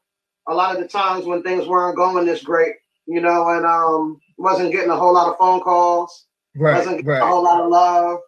a 0.47 0.53
lot 0.53 0.75
of 0.75 0.81
the 0.81 0.87
times 0.87 1.25
when 1.25 1.43
things 1.43 1.67
weren't 1.67 1.95
going 1.95 2.25
this 2.25 2.43
great, 2.43 2.73
you 3.05 3.21
know, 3.21 3.49
and 3.49 3.65
um 3.65 4.19
wasn't 4.37 4.71
getting 4.71 4.89
a 4.89 4.95
whole 4.95 5.13
lot 5.13 5.29
of 5.29 5.37
phone 5.37 5.61
calls, 5.61 6.25
wasn't 6.55 7.05
Right, 7.05 7.05
getting 7.05 7.21
a 7.21 7.27
whole 7.27 7.43
lot 7.43 7.61
of 7.61 7.69
love, 7.69 8.19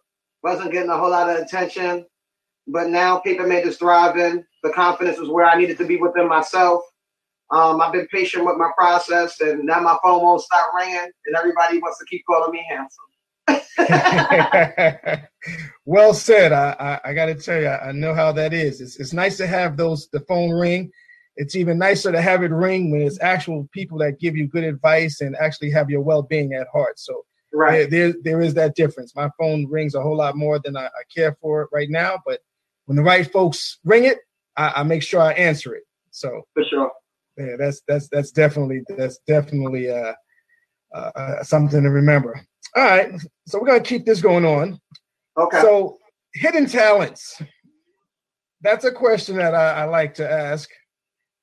wasn't 0.42 0.72
getting 0.72 0.90
a 0.90 0.96
whole 0.96 1.10
lot 1.10 1.28
of 1.28 1.42
attention. 1.42 2.06
But 2.66 2.88
now 2.88 3.18
Paper 3.18 3.46
Made 3.46 3.66
is 3.66 3.76
thriving. 3.76 4.44
The 4.62 4.70
confidence 4.70 5.18
is 5.18 5.28
where 5.28 5.44
I 5.44 5.58
needed 5.58 5.76
to 5.78 5.86
be 5.86 5.96
within 5.96 6.28
myself. 6.28 6.82
Um, 7.50 7.80
I've 7.80 7.92
been 7.92 8.06
patient 8.08 8.46
with 8.46 8.56
my 8.56 8.70
process, 8.76 9.40
and 9.40 9.64
now 9.64 9.80
my 9.80 9.96
phone 10.02 10.22
won't 10.22 10.40
stop 10.40 10.72
ringing, 10.74 11.10
and 11.26 11.36
everybody 11.36 11.78
wants 11.78 11.98
to 11.98 12.06
keep 12.06 12.22
calling 12.26 12.52
me 12.52 12.64
handsome. 12.68 13.04
well 15.84 16.14
said. 16.14 16.52
I, 16.52 17.00
I, 17.04 17.10
I 17.10 17.14
got 17.14 17.26
to 17.26 17.34
tell 17.34 17.60
you, 17.60 17.68
I 17.68 17.92
know 17.92 18.14
how 18.14 18.32
that 18.32 18.54
is. 18.54 18.80
It's, 18.80 18.98
it's 18.98 19.12
nice 19.12 19.36
to 19.36 19.46
have 19.46 19.76
those 19.76 20.08
the 20.08 20.20
phone 20.20 20.50
ring. 20.50 20.90
It's 21.36 21.56
even 21.56 21.78
nicer 21.78 22.12
to 22.12 22.22
have 22.22 22.42
it 22.42 22.52
ring 22.52 22.90
when 22.90 23.02
it's 23.02 23.20
actual 23.20 23.68
people 23.72 23.98
that 23.98 24.20
give 24.20 24.36
you 24.36 24.46
good 24.46 24.64
advice 24.64 25.20
and 25.20 25.36
actually 25.36 25.70
have 25.70 25.90
your 25.90 26.00
well 26.00 26.22
being 26.22 26.52
at 26.54 26.68
heart. 26.68 26.98
So 26.98 27.24
Right. 27.52 27.88
there, 27.88 28.10
there, 28.10 28.20
there 28.24 28.40
is 28.40 28.54
that 28.54 28.74
difference. 28.74 29.14
My 29.14 29.30
phone 29.38 29.66
rings 29.70 29.94
a 29.94 30.02
whole 30.02 30.16
lot 30.16 30.36
more 30.36 30.58
than 30.58 30.76
I, 30.76 30.86
I 30.86 31.02
care 31.14 31.36
for 31.40 31.62
it 31.62 31.68
right 31.72 31.88
now, 31.88 32.18
but 32.26 32.40
when 32.86 32.96
the 32.96 33.02
right 33.02 33.30
folks 33.30 33.78
ring 33.84 34.04
it, 34.04 34.18
I, 34.56 34.72
I 34.76 34.82
make 34.82 35.04
sure 35.04 35.20
I 35.20 35.32
answer 35.34 35.74
it. 35.74 35.84
So 36.10 36.42
For 36.54 36.64
sure. 36.64 36.90
yeah, 37.36 37.56
that's 37.56 37.82
that's 37.86 38.08
that's 38.08 38.32
definitely 38.32 38.82
that's 38.88 39.18
definitely 39.26 39.88
uh, 39.88 40.14
uh, 40.94 41.10
uh, 41.14 41.42
something 41.44 41.82
to 41.82 41.90
remember. 41.90 42.40
All 42.76 42.84
right, 42.84 43.12
so 43.46 43.60
we're 43.60 43.66
gonna 43.66 43.80
keep 43.80 44.04
this 44.04 44.20
going 44.20 44.44
on. 44.44 44.80
Okay. 45.36 45.60
So, 45.60 45.98
hidden 46.34 46.66
talents. 46.66 47.40
That's 48.62 48.84
a 48.84 48.92
question 48.92 49.36
that 49.36 49.54
I, 49.54 49.82
I 49.82 49.84
like 49.84 50.14
to 50.14 50.28
ask. 50.30 50.70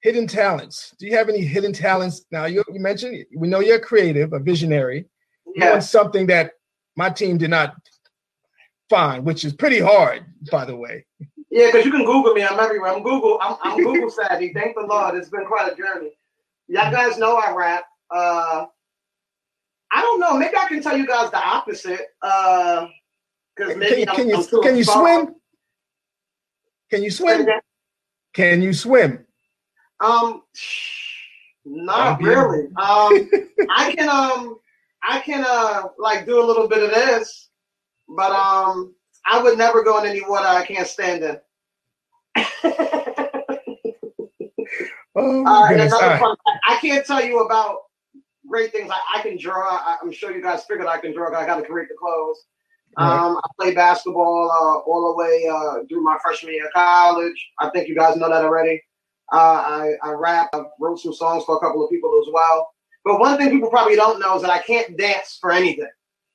Hidden 0.02 0.28
talents. 0.28 0.96
Do 1.00 1.06
you 1.06 1.16
have 1.16 1.30
any 1.30 1.44
hidden 1.44 1.74
talents? 1.74 2.26
Now, 2.32 2.46
you, 2.46 2.64
you 2.74 2.80
mentioned 2.80 3.26
we 3.36 3.48
know 3.48 3.60
you're 3.60 3.80
creative, 3.80 4.34
a 4.34 4.40
visionary. 4.40 5.06
You 5.46 5.54
yeah. 5.58 5.72
want 5.72 5.84
something 5.84 6.28
that 6.28 6.54
my 6.96 7.10
team 7.10 7.38
did 7.38 7.52
not 7.52 7.76
find, 8.90 9.24
which 9.26 9.46
is 9.46 9.54
pretty 9.54 9.80
hard, 9.80 10.26
by 10.52 10.66
the 10.66 10.76
way. 10.76 11.06
Yeah, 11.50 11.68
because 11.68 11.86
you 11.86 11.92
can 11.92 12.06
Google 12.06 12.34
me. 12.34 12.44
I'm 12.44 12.60
everywhere. 12.60 12.94
I'm 12.94 13.04
Google. 13.04 13.38
I'm, 13.42 13.58
I'm 13.62 13.78
Google 13.78 14.10
savvy. 14.10 14.54
Thank 14.54 14.76
the 14.76 14.84
Lord. 14.84 15.16
It's 15.16 15.30
been 15.30 15.46
quite 15.46 15.72
a 15.72 15.76
journey. 15.76 16.12
Y'all 16.68 16.92
guys 16.92 17.18
know 17.18 17.36
I 17.36 17.54
rap. 17.54 17.84
Uh, 18.10 18.66
I 19.92 20.02
don't 20.02 20.20
know. 20.20 20.38
Maybe 20.38 20.56
I 20.56 20.68
can 20.68 20.82
tell 20.82 20.98
you 20.98 21.06
guys 21.06 21.30
the 21.32 21.38
opposite. 21.38 22.08
Uh, 22.22 22.88
because 23.56 23.76
maybe 23.76 24.06
Can, 24.06 24.10
I'm, 24.10 24.16
can 24.16 24.30
you 24.30 24.36
I'm 24.38 24.64
can 24.64 24.76
you 24.78 24.84
swim? 24.84 25.36
Can 26.90 27.04
you 27.04 27.12
swim? 27.12 27.48
Can 28.34 28.62
you 28.62 28.74
swim? 28.74 29.26
Um, 30.02 30.44
not 31.66 32.22
really. 32.22 32.66
Um, 32.78 33.30
I 33.70 33.94
can 33.96 34.10
um, 34.10 34.58
I 35.04 35.20
can 35.20 35.46
uh, 35.48 35.84
like 35.98 36.26
do 36.26 36.42
a 36.44 36.46
little 36.46 36.68
bit 36.68 36.84
of 36.84 36.90
this, 36.90 37.50
but 38.10 38.32
um, 38.32 38.96
I 39.26 39.42
would 39.42 39.58
never 39.58 39.84
go 39.84 40.00
in 40.04 40.10
any 40.10 40.22
water 40.28 40.48
I 40.48 40.66
can't 40.66 40.88
stand 40.88 41.24
in. 41.24 41.38
Oh 45.16 45.46
Uh, 45.46 45.62
my 45.62 45.68
and 45.74 45.78
goodness! 45.78 45.94
All 45.94 46.00
another 46.00 46.08
right. 46.14 46.20
fun, 46.20 46.36
I 46.68 46.76
can't 46.78 47.06
tell 47.06 47.24
you 47.24 47.40
about 47.46 47.78
great 48.48 48.72
things. 48.72 48.90
I, 48.92 49.20
I 49.20 49.22
can 49.22 49.38
draw. 49.38 49.68
I, 49.70 49.98
I'm 50.02 50.12
sure 50.12 50.32
you 50.36 50.42
guys 50.42 50.64
figured 50.66 50.88
I 50.88 51.00
can 51.00 51.14
draw. 51.14 51.28
I 51.38 51.46
got 51.46 51.58
to 51.58 51.64
create 51.66 51.90
the 51.90 51.96
clothes. 52.00 52.38
Right. 52.98 53.08
Um, 53.12 53.38
I 53.38 53.48
played 53.60 53.76
basketball 53.76 54.50
uh, 54.52 54.90
all 54.90 55.12
the 55.12 55.18
way 55.18 55.48
uh, 55.52 55.84
through 55.90 56.04
my 56.04 56.18
freshman 56.24 56.54
year 56.54 56.68
of 56.68 56.74
college. 56.74 57.52
I 57.60 57.70
think 57.70 57.88
you 57.90 57.96
guys 57.96 58.16
know 58.16 58.30
that 58.30 58.44
already. 58.46 58.82
Uh, 59.32 59.38
I, 59.38 59.94
I 60.04 60.12
rap. 60.12 60.50
I 60.54 60.64
wrote 60.80 61.00
some 61.00 61.14
songs 61.14 61.44
for 61.46 61.56
a 61.58 61.60
couple 61.60 61.84
of 61.84 61.90
people 61.90 62.22
as 62.26 62.32
well. 62.34 62.70
But 63.06 63.20
one 63.20 63.38
thing 63.38 63.50
people 63.50 63.70
probably 63.70 63.96
don't 63.96 64.20
know 64.20 64.36
is 64.36 64.42
that 64.42 64.52
I 64.52 64.60
can't 64.60 64.98
dance 64.98 65.38
for 65.40 65.52
anything. 65.52 65.90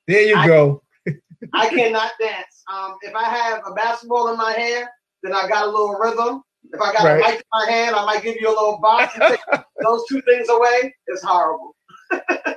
There 0.07 0.21
you 0.23 0.35
I- 0.35 0.47
go. 0.47 0.81
I 1.53 1.69
cannot 1.69 2.11
dance. 2.19 2.63
Um, 2.73 2.95
if 3.03 3.13
I 3.15 3.23
have 3.25 3.61
a 3.65 3.71
basketball 3.73 4.29
in 4.31 4.37
my 4.37 4.51
hand, 4.51 4.87
then 5.23 5.33
I 5.33 5.47
got 5.47 5.63
a 5.65 5.67
little 5.69 5.93
rhythm. 5.97 6.41
If 6.73 6.81
I 6.81 6.91
got 6.91 7.03
Right. 7.05 7.23
a 7.23 7.27
mic 7.29 7.35
in 7.35 7.41
my 7.53 7.71
hand, 7.71 7.95
I 7.95 8.05
might 8.05 8.23
give 8.23 8.35
you 8.41 8.47
a 8.49 8.49
little 8.49 8.79
box. 8.81 9.17
Those 9.81 10.03
two 10.09 10.21
things 10.23 10.49
away, 10.49 10.93
it's 11.07 11.23
horrible. 11.23 11.75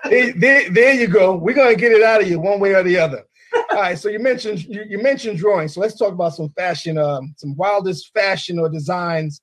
there, 0.08 0.32
there, 0.32 0.70
there 0.70 0.94
you 0.94 1.06
go. 1.06 1.36
We're 1.36 1.54
gonna 1.54 1.74
get 1.76 1.92
it 1.92 2.02
out 2.02 2.22
of 2.22 2.28
you 2.28 2.40
one 2.40 2.58
way 2.58 2.74
or 2.74 2.82
the 2.82 2.98
other. 2.98 3.22
All 3.72 3.76
right. 3.76 3.98
So 3.98 4.08
you 4.08 4.18
mentioned 4.18 4.64
you, 4.64 4.84
you 4.88 4.98
mentioned 4.98 5.38
drawing. 5.38 5.68
So 5.68 5.80
let's 5.80 5.96
talk 5.98 6.12
about 6.12 6.34
some 6.34 6.48
fashion, 6.50 6.98
um, 6.98 7.34
some 7.36 7.54
wildest 7.56 8.12
fashion 8.14 8.58
or 8.58 8.68
designs 8.68 9.40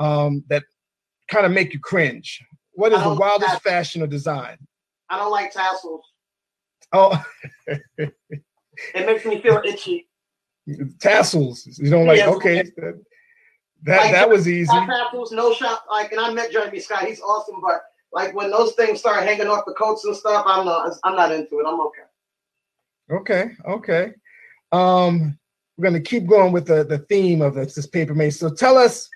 um, 0.00 0.42
that 0.48 0.64
kind 1.28 1.46
of 1.46 1.52
make 1.52 1.72
you 1.72 1.78
cringe. 1.78 2.42
What 2.72 2.92
is 2.92 3.02
the 3.02 3.14
wildest 3.14 3.50
have- 3.50 3.62
fashion 3.62 4.02
or 4.02 4.06
design? 4.08 4.56
I 5.08 5.16
don't 5.18 5.30
like 5.30 5.52
tassels. 5.52 6.04
Oh, 6.92 7.22
It 7.98 9.06
makes 9.06 9.24
me 9.26 9.40
feel 9.42 9.60
itchy. 9.64 10.08
tassels. 11.00 11.66
You 11.78 11.90
don't 11.90 12.06
like? 12.06 12.16
Yes. 12.18 12.34
Okay, 12.36 12.62
that 12.62 13.00
that, 13.82 13.96
Like, 14.00 14.12
that 14.12 14.28
was 14.28 14.48
easy. 14.48 14.72
Tassels, 14.72 15.32
no 15.32 15.52
shot. 15.52 15.82
Like, 15.90 16.12
and 16.12 16.20
I 16.20 16.32
met 16.32 16.50
Jeremy 16.52 16.80
Scott. 16.80 17.04
He's 17.04 17.20
awesome, 17.20 17.60
but 17.62 17.82
like 18.12 18.34
when 18.34 18.50
those 18.50 18.72
things 18.74 18.98
start 19.00 19.22
hanging 19.22 19.46
off 19.48 19.64
the 19.66 19.74
coats 19.74 20.04
and 20.04 20.16
stuff, 20.16 20.44
I'm 20.46 20.64
not. 20.64 20.92
I'm 21.04 21.14
not 21.16 21.30
into 21.32 21.58
it. 21.60 21.66
I'm 21.66 21.80
okay. 21.80 22.02
Okay, 23.10 23.50
okay. 23.66 24.12
Um, 24.72 25.38
we're 25.76 25.90
going 25.90 26.02
to 26.02 26.08
keep 26.08 26.26
going 26.26 26.52
with 26.52 26.66
the, 26.66 26.84
the 26.84 26.98
theme 26.98 27.42
of 27.42 27.54
this, 27.54 27.74
this 27.74 27.86
paper 27.86 28.14
made. 28.14 28.30
So 28.30 28.48
tell 28.50 28.78
us, 28.78 29.08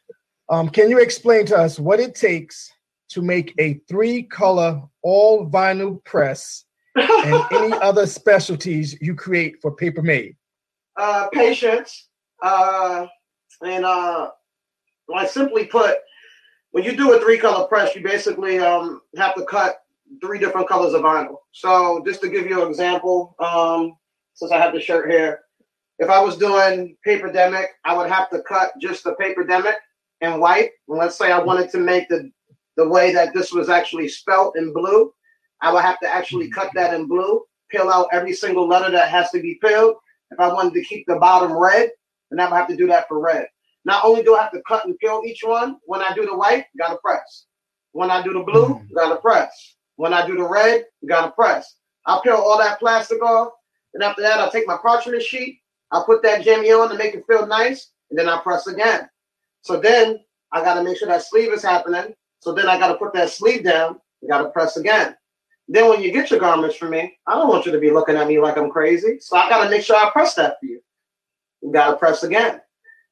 um, 0.49 0.69
can 0.69 0.91
you 0.91 0.99
explain 0.99 1.47
to 1.47 1.57
us 1.57 1.79
what 1.79 2.01
it 2.01 2.15
takes 2.15 2.71
to 3.11 3.23
make 3.23 3.55
a 3.59 3.75
three 3.89 4.23
color 4.23 4.83
all 5.03 5.49
vinyl 5.49 6.03
press 6.05 6.65
and 6.97 7.43
any 7.53 7.73
other 7.75 8.07
specialties 8.07 8.97
you 9.01 9.15
create 9.15 9.61
for 9.61 9.75
Paper 9.75 10.03
Made? 10.03 10.37
uh, 10.97 11.29
patience, 11.33 12.09
uh, 12.43 13.07
and 13.63 13.85
uh, 13.85 14.31
like 15.09 15.29
simply 15.29 15.67
put, 15.67 15.97
when 16.71 16.85
you 16.85 16.97
do 16.97 17.13
a 17.13 17.21
three 17.21 17.39
color 17.39 17.67
press, 17.67 17.95
you 17.95 18.03
basically 18.03 18.59
um, 18.59 19.01
have 19.17 19.35
to 19.35 19.45
cut 19.45 19.81
three 20.21 20.39
different 20.39 20.69
colors 20.69 20.95
of 20.95 21.03
vinyl. 21.03 21.37
So 21.53 22.03
just 22.07 22.21
to 22.23 22.29
give 22.29 22.47
you 22.47 22.63
an 22.63 22.69
example, 22.69 23.35
um, 23.39 23.97
since 24.35 24.53
I 24.53 24.59
have 24.59 24.75
the 24.75 24.81
shirt 24.81 25.11
here, 25.11 25.41
if 25.99 26.11
I 26.11 26.21
was 26.21 26.37
doing 26.37 26.97
paper 27.05 27.31
demic, 27.31 27.67
I 27.85 27.97
would 27.97 28.11
have 28.11 28.29
to 28.31 28.43
cut 28.43 28.73
just 28.81 29.05
the 29.05 29.15
paper 29.15 29.45
demic 29.45 29.75
in 30.25 30.41
white. 30.41 30.71
And 30.89 30.99
let's 30.99 31.17
say 31.17 31.31
I 31.33 31.39
wanted 31.39 31.71
to 31.71 31.79
make 31.79 32.09
the 32.09 32.31
the 32.77 32.89
way 32.89 33.13
that 33.13 33.33
this 33.33 33.53
was 33.53 33.69
actually 33.69 34.09
spelt 34.09 34.57
in 34.57 34.73
blue, 34.73 35.13
I 35.61 35.73
would 35.73 35.83
have 35.83 36.01
to 36.01 36.09
actually 36.09 36.51
cut 36.51 36.71
that 36.75 36.93
in 36.93 37.07
blue, 37.07 37.43
peel 37.71 37.89
out 37.89 38.09
every 38.11 38.33
single 38.33 38.67
letter 38.67 38.91
that 38.91 39.11
has 39.11 39.31
to 39.31 39.41
be 39.41 39.59
peeled. 39.63 39.95
If 40.33 40.41
I 40.41 40.53
wanted 40.53 40.75
to 40.75 40.85
keep 40.85 41.07
the 41.07 41.15
bottom 41.17 41.57
red, 41.57 41.91
then 42.31 42.41
I 42.41 42.49
would 42.51 42.57
have 42.57 42.67
to 42.69 42.77
do 42.77 42.89
that 42.89 43.07
for 43.07 43.21
red. 43.21 43.47
Not 43.85 44.05
only 44.05 44.25
do 44.25 44.35
I 44.35 44.43
have 44.43 44.53
to 44.53 44.63
cut 44.67 44.87
and 44.87 44.99
peel 44.99 45.23
each 45.25 45.43
one, 45.45 45.77
when 45.85 46.03
I 46.03 46.13
do 46.15 46.27
the 46.27 46.37
white, 46.37 46.67
gotta 46.77 46.97
press. 46.97 47.47
When 47.93 48.11
I 48.11 48.23
do 48.23 48.33
the 48.33 48.41
blue, 48.43 48.67
Mm. 48.75 48.93
gotta 48.93 49.17
press. 49.21 49.77
When 49.97 50.13
I 50.13 50.27
do 50.27 50.37
the 50.37 50.43
red, 50.49 50.87
gotta 51.07 51.31
press. 51.31 51.77
I 52.07 52.19
peel 52.25 52.35
all 52.35 52.59
that 52.59 52.81
plastic 52.81 53.23
off, 53.23 53.53
and 53.95 54.03
after 54.03 54.23
that, 54.23 54.41
I 54.41 54.49
take 54.51 54.67
my 54.67 54.79
parchment 54.79 55.23
sheet, 55.23 55.61
I 55.93 56.03
put 56.05 56.23
that 56.25 56.43
jimmy 56.43 56.73
on 56.73 56.89
to 56.89 56.97
make 56.97 57.15
it 57.15 57.25
feel 57.29 57.47
nice, 57.47 57.93
and 58.11 58.19
then 58.19 58.29
I 58.29 58.41
press 58.41 58.67
again. 58.67 59.09
So 59.64 59.81
then 59.81 60.20
I 60.53 60.62
gotta 60.62 60.85
make 60.85 60.98
sure 60.98 61.09
that 61.09 61.22
sleeve 61.22 61.50
is 61.53 61.62
happening. 61.62 62.14
So 62.40 62.53
then 62.53 62.68
I 62.68 62.79
gotta 62.79 62.96
put 62.96 63.14
that 63.14 63.31
sleeve 63.31 63.64
down, 63.64 63.98
you 64.20 64.29
gotta 64.29 64.50
press 64.50 64.77
again. 64.77 65.16
Then 65.68 65.88
when 65.88 66.03
you 66.03 66.12
get 66.12 66.31
your 66.31 66.38
garments 66.38 66.77
from 66.77 66.90
me, 66.90 67.16
I 67.27 67.35
don't 67.35 67.48
want 67.48 67.64
you 67.64 67.72
to 67.72 67.79
be 67.79 67.90
looking 67.90 68.16
at 68.16 68.29
me 68.29 68.38
like 68.38 68.59
I'm 68.59 68.70
crazy. 68.70 69.16
So 69.20 69.37
I 69.38 69.48
gotta 69.48 69.70
make 69.70 69.83
sure 69.83 69.96
I 69.96 70.11
press 70.11 70.35
that 70.35 70.61
for 70.61 70.66
you. 70.66 70.81
You 71.62 71.72
gotta 71.72 71.96
press 71.96 72.22
again. 72.24 72.61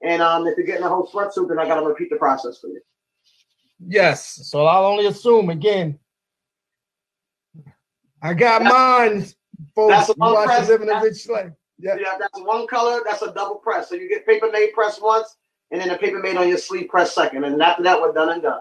And 0.02 0.20
um, 0.20 0.46
if 0.46 0.58
you're 0.58 0.66
getting 0.66 0.84
a 0.84 0.88
whole 0.88 1.06
sweatsuit, 1.08 1.48
then 1.48 1.58
I 1.58 1.66
gotta 1.66 1.86
repeat 1.86 2.10
the 2.10 2.16
process 2.16 2.58
for 2.58 2.68
you. 2.68 2.80
Yes. 3.86 4.46
So 4.50 4.66
I'll 4.66 4.84
only 4.84 5.06
assume 5.06 5.48
again. 5.48 5.98
I 8.20 8.34
got 8.34 8.62
mine, 8.62 9.24
folks. 9.74 9.94
That's 9.94 10.10
a 10.10 10.14
You 10.18 10.42
press. 10.44 10.68
living 10.68 10.90
a 10.90 11.00
rich 11.00 11.26
life. 11.28 11.52
Yeah. 11.78 11.96
Yeah, 11.98 12.18
that's 12.20 12.38
one 12.40 12.66
color, 12.66 13.00
that's 13.06 13.22
a 13.22 13.32
double 13.32 13.56
press. 13.56 13.88
So 13.88 13.94
you 13.94 14.08
get 14.08 14.26
paper 14.26 14.50
made 14.52 14.74
press 14.74 15.00
once, 15.00 15.36
and 15.72 15.80
then 15.80 15.88
the 15.88 15.96
paper 15.96 16.18
made 16.18 16.36
on 16.36 16.48
your 16.48 16.58
sleeve 16.58 16.88
press 16.88 17.14
second. 17.14 17.44
And 17.44 17.60
after 17.60 17.82
that, 17.82 18.00
we're 18.00 18.12
done 18.12 18.28
and 18.28 18.42
done. 18.42 18.60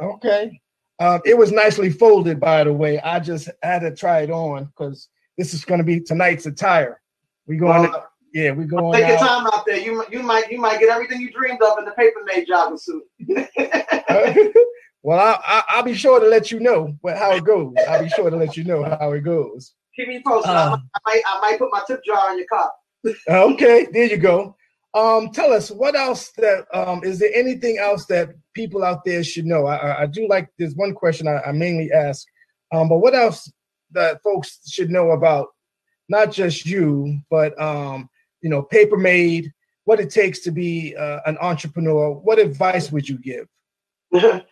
Okay. 0.00 0.60
Um, 1.00 1.20
it 1.24 1.36
was 1.36 1.50
nicely 1.50 1.90
folded, 1.90 2.38
by 2.38 2.62
the 2.64 2.72
way. 2.72 3.00
I 3.00 3.18
just 3.18 3.48
had 3.62 3.80
to 3.80 3.94
try 3.94 4.20
it 4.20 4.30
on 4.30 4.66
because 4.66 5.08
this 5.38 5.54
is 5.54 5.64
going 5.64 5.78
to 5.78 5.84
be 5.84 6.00
tonight's 6.00 6.46
attire. 6.46 7.00
We 7.46 7.56
going 7.56 7.90
Well. 7.90 8.06
Yeah, 8.32 8.52
we 8.52 8.64
going 8.64 8.92
to 8.92 8.98
Take 8.98 9.08
your 9.08 9.18
time 9.18 9.46
out 9.48 9.66
there. 9.66 9.78
You 9.78 10.04
you 10.08 10.22
might 10.22 10.52
you 10.52 10.58
might 10.58 10.78
get 10.78 10.88
everything 10.88 11.20
you 11.20 11.32
dreamed 11.32 11.60
of 11.62 11.78
in 11.80 11.84
the 11.84 11.90
paper 11.92 12.20
made 12.24 12.46
jogging 12.46 12.78
suit. 12.78 13.02
well, 15.02 15.18
I, 15.18 15.40
I, 15.44 15.64
I'll 15.70 15.82
be 15.82 15.94
sure 15.94 16.20
to 16.20 16.26
let 16.26 16.52
you 16.52 16.60
know 16.60 16.96
what, 17.00 17.16
how 17.16 17.32
it 17.32 17.42
goes. 17.42 17.74
I'll 17.88 18.04
be 18.04 18.08
sure 18.10 18.30
to 18.30 18.36
let 18.36 18.56
you 18.56 18.62
know 18.62 18.84
how 18.84 19.10
it 19.12 19.22
goes. 19.22 19.72
Keep 19.96 20.08
me 20.08 20.22
posted. 20.24 20.52
Uh. 20.52 20.76
I, 20.94 20.98
might, 21.04 21.22
I 21.26 21.40
might 21.40 21.58
put 21.58 21.70
my 21.72 21.82
tip 21.88 22.04
jar 22.04 22.30
in 22.30 22.38
your 22.38 22.46
car. 22.46 22.70
Okay, 23.28 23.88
there 23.90 24.04
you 24.04 24.18
go. 24.18 24.54
Um, 24.92 25.30
tell 25.30 25.52
us 25.52 25.70
what 25.70 25.94
else 25.94 26.32
that 26.36 26.66
um, 26.74 27.04
is 27.04 27.20
there 27.20 27.30
anything 27.32 27.78
else 27.78 28.06
that 28.06 28.30
people 28.54 28.82
out 28.82 29.04
there 29.04 29.22
should 29.22 29.46
know? 29.46 29.66
I, 29.66 30.02
I, 30.02 30.06
do 30.06 30.26
like 30.28 30.48
there's 30.58 30.74
one 30.74 30.94
question 30.94 31.28
I, 31.28 31.40
I 31.40 31.52
mainly 31.52 31.92
ask, 31.92 32.26
um, 32.72 32.88
but 32.88 32.98
what 32.98 33.14
else 33.14 33.50
that 33.92 34.20
folks 34.22 34.58
should 34.68 34.90
know 34.90 35.12
about 35.12 35.48
not 36.08 36.32
just 36.32 36.66
you, 36.66 37.20
but 37.30 37.60
um, 37.60 38.10
you 38.42 38.50
know, 38.50 38.62
paper 38.62 38.96
made, 38.96 39.52
what 39.84 40.00
it 40.00 40.10
takes 40.10 40.40
to 40.40 40.50
be 40.50 40.96
uh, 40.96 41.20
an 41.24 41.38
entrepreneur. 41.40 42.10
What 42.10 42.40
advice 42.40 42.90
would 42.90 43.08
you 43.08 43.18
give? 43.18 43.46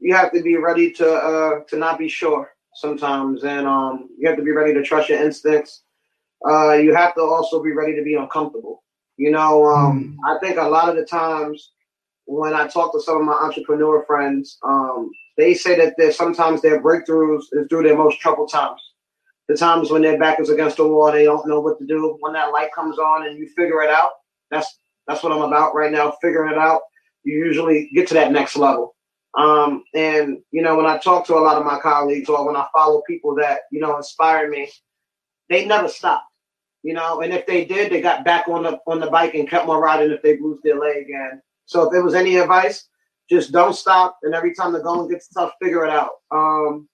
you 0.00 0.14
have 0.14 0.32
to 0.32 0.42
be 0.42 0.56
ready 0.56 0.90
to 0.92 1.10
uh 1.10 1.60
to 1.68 1.76
not 1.76 1.98
be 1.98 2.08
sure 2.08 2.50
sometimes 2.74 3.44
and 3.44 3.66
um 3.66 4.08
you 4.18 4.28
have 4.28 4.36
to 4.36 4.44
be 4.44 4.50
ready 4.50 4.72
to 4.74 4.82
trust 4.82 5.08
your 5.08 5.22
instincts 5.22 5.82
uh 6.48 6.72
you 6.72 6.94
have 6.94 7.14
to 7.14 7.20
also 7.20 7.62
be 7.62 7.72
ready 7.72 7.94
to 7.94 8.02
be 8.02 8.14
uncomfortable 8.14 8.82
you 9.18 9.30
know 9.30 9.66
um 9.66 10.16
i 10.26 10.38
think 10.38 10.56
a 10.58 10.62
lot 10.62 10.88
of 10.88 10.96
the 10.96 11.04
times 11.04 11.72
when 12.26 12.54
i 12.54 12.66
talk 12.66 12.92
to 12.92 13.00
some 13.00 13.18
of 13.18 13.24
my 13.24 13.34
entrepreneur 13.34 14.04
friends 14.06 14.58
um 14.64 15.10
they 15.38 15.54
say 15.54 15.76
that 15.76 15.94
there's 15.96 16.16
sometimes 16.16 16.60
their 16.60 16.82
breakthroughs 16.82 17.44
is 17.52 17.66
through 17.70 17.84
their 17.84 17.96
most 17.96 18.20
troubled 18.20 18.50
times. 18.50 18.82
The 19.48 19.56
times 19.56 19.90
when 19.90 20.02
their 20.02 20.18
back 20.18 20.40
is 20.40 20.50
against 20.50 20.76
the 20.76 20.86
wall 20.86 21.12
they 21.12 21.24
don't 21.24 21.46
know 21.46 21.60
what 21.60 21.78
to 21.78 21.86
do. 21.86 22.16
When 22.20 22.32
that 22.34 22.52
light 22.52 22.72
comes 22.74 22.98
on 22.98 23.26
and 23.26 23.38
you 23.38 23.48
figure 23.56 23.80
it 23.82 23.88
out 23.88 24.10
that's 24.50 24.78
that's 25.06 25.22
what 25.22 25.32
i'm 25.32 25.42
about 25.42 25.74
right 25.74 25.92
now 25.92 26.14
figuring 26.20 26.52
it 26.52 26.58
out. 26.58 26.82
You 27.24 27.38
usually 27.44 27.90
get 27.94 28.08
to 28.08 28.14
that 28.14 28.32
next 28.32 28.56
level. 28.56 28.94
Um, 29.38 29.84
and 29.94 30.38
you 30.50 30.62
know, 30.62 30.76
when 30.76 30.86
I 30.86 30.98
talk 30.98 31.26
to 31.26 31.36
a 31.36 31.40
lot 31.40 31.56
of 31.56 31.64
my 31.64 31.78
colleagues 31.78 32.28
or 32.28 32.44
when 32.46 32.56
I 32.56 32.66
follow 32.74 33.02
people 33.06 33.34
that 33.36 33.60
you 33.70 33.80
know 33.80 33.96
inspire 33.96 34.50
me, 34.50 34.68
they 35.48 35.64
never 35.64 35.88
stopped. 35.88 36.27
You 36.82 36.94
know, 36.94 37.22
and 37.22 37.32
if 37.32 37.46
they 37.46 37.64
did, 37.64 37.90
they 37.90 38.00
got 38.00 38.24
back 38.24 38.48
on 38.48 38.62
the 38.62 38.78
on 38.86 39.00
the 39.00 39.10
bike 39.10 39.34
and 39.34 39.48
kept 39.48 39.68
on 39.68 39.80
riding 39.80 40.12
if 40.12 40.22
they 40.22 40.36
bruised 40.36 40.62
their 40.62 40.78
leg. 40.78 41.04
again. 41.04 41.42
so, 41.66 41.84
if 41.84 41.92
there 41.92 42.04
was 42.04 42.14
any 42.14 42.36
advice, 42.36 42.88
just 43.28 43.52
don't 43.52 43.74
stop. 43.74 44.16
And 44.22 44.34
every 44.34 44.54
time 44.54 44.72
the 44.72 44.80
going 44.80 45.10
gets 45.10 45.28
tough, 45.28 45.52
figure 45.60 45.84
it 45.84 45.90
out. 45.90 46.10
Um, 46.30 46.88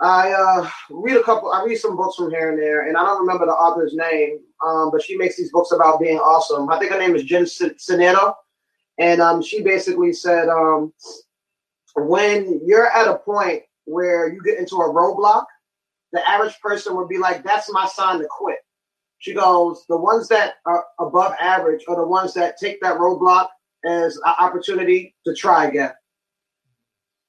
I 0.00 0.32
uh, 0.32 0.68
read 0.90 1.16
a 1.16 1.22
couple. 1.22 1.52
I 1.52 1.64
read 1.64 1.76
some 1.76 1.96
books 1.96 2.16
from 2.16 2.30
here 2.30 2.50
and 2.50 2.58
there, 2.60 2.88
and 2.88 2.96
I 2.96 3.04
don't 3.04 3.20
remember 3.20 3.46
the 3.46 3.52
author's 3.52 3.94
name, 3.94 4.40
um, 4.66 4.90
but 4.90 5.02
she 5.02 5.16
makes 5.16 5.36
these 5.36 5.52
books 5.52 5.72
about 5.72 6.00
being 6.00 6.18
awesome. 6.18 6.68
I 6.70 6.78
think 6.78 6.90
her 6.90 6.98
name 6.98 7.14
is 7.14 7.24
Jen 7.24 7.44
Sincero 7.44 8.34
and 8.98 9.20
um, 9.20 9.42
she 9.42 9.62
basically 9.62 10.12
said 10.12 10.48
um, 10.48 10.92
when 11.96 12.60
you're 12.64 12.90
at 12.90 13.08
a 13.08 13.18
point 13.18 13.62
where 13.84 14.32
you 14.32 14.42
get 14.42 14.58
into 14.58 14.76
a 14.76 14.92
roadblock 14.92 15.44
the 16.14 16.30
average 16.30 16.58
person 16.60 16.96
would 16.96 17.08
be 17.08 17.18
like 17.18 17.44
that's 17.44 17.70
my 17.72 17.86
sign 17.86 18.18
to 18.18 18.26
quit 18.30 18.58
she 19.18 19.34
goes 19.34 19.84
the 19.88 19.96
ones 19.96 20.28
that 20.28 20.54
are 20.66 20.84
above 20.98 21.34
average 21.40 21.84
are 21.88 21.96
the 21.96 22.06
ones 22.06 22.32
that 22.34 22.56
take 22.58 22.80
that 22.80 22.98
roadblock 22.98 23.48
as 23.86 24.16
an 24.16 24.32
opportunity 24.38 25.14
to 25.26 25.34
try 25.34 25.66
again 25.66 25.92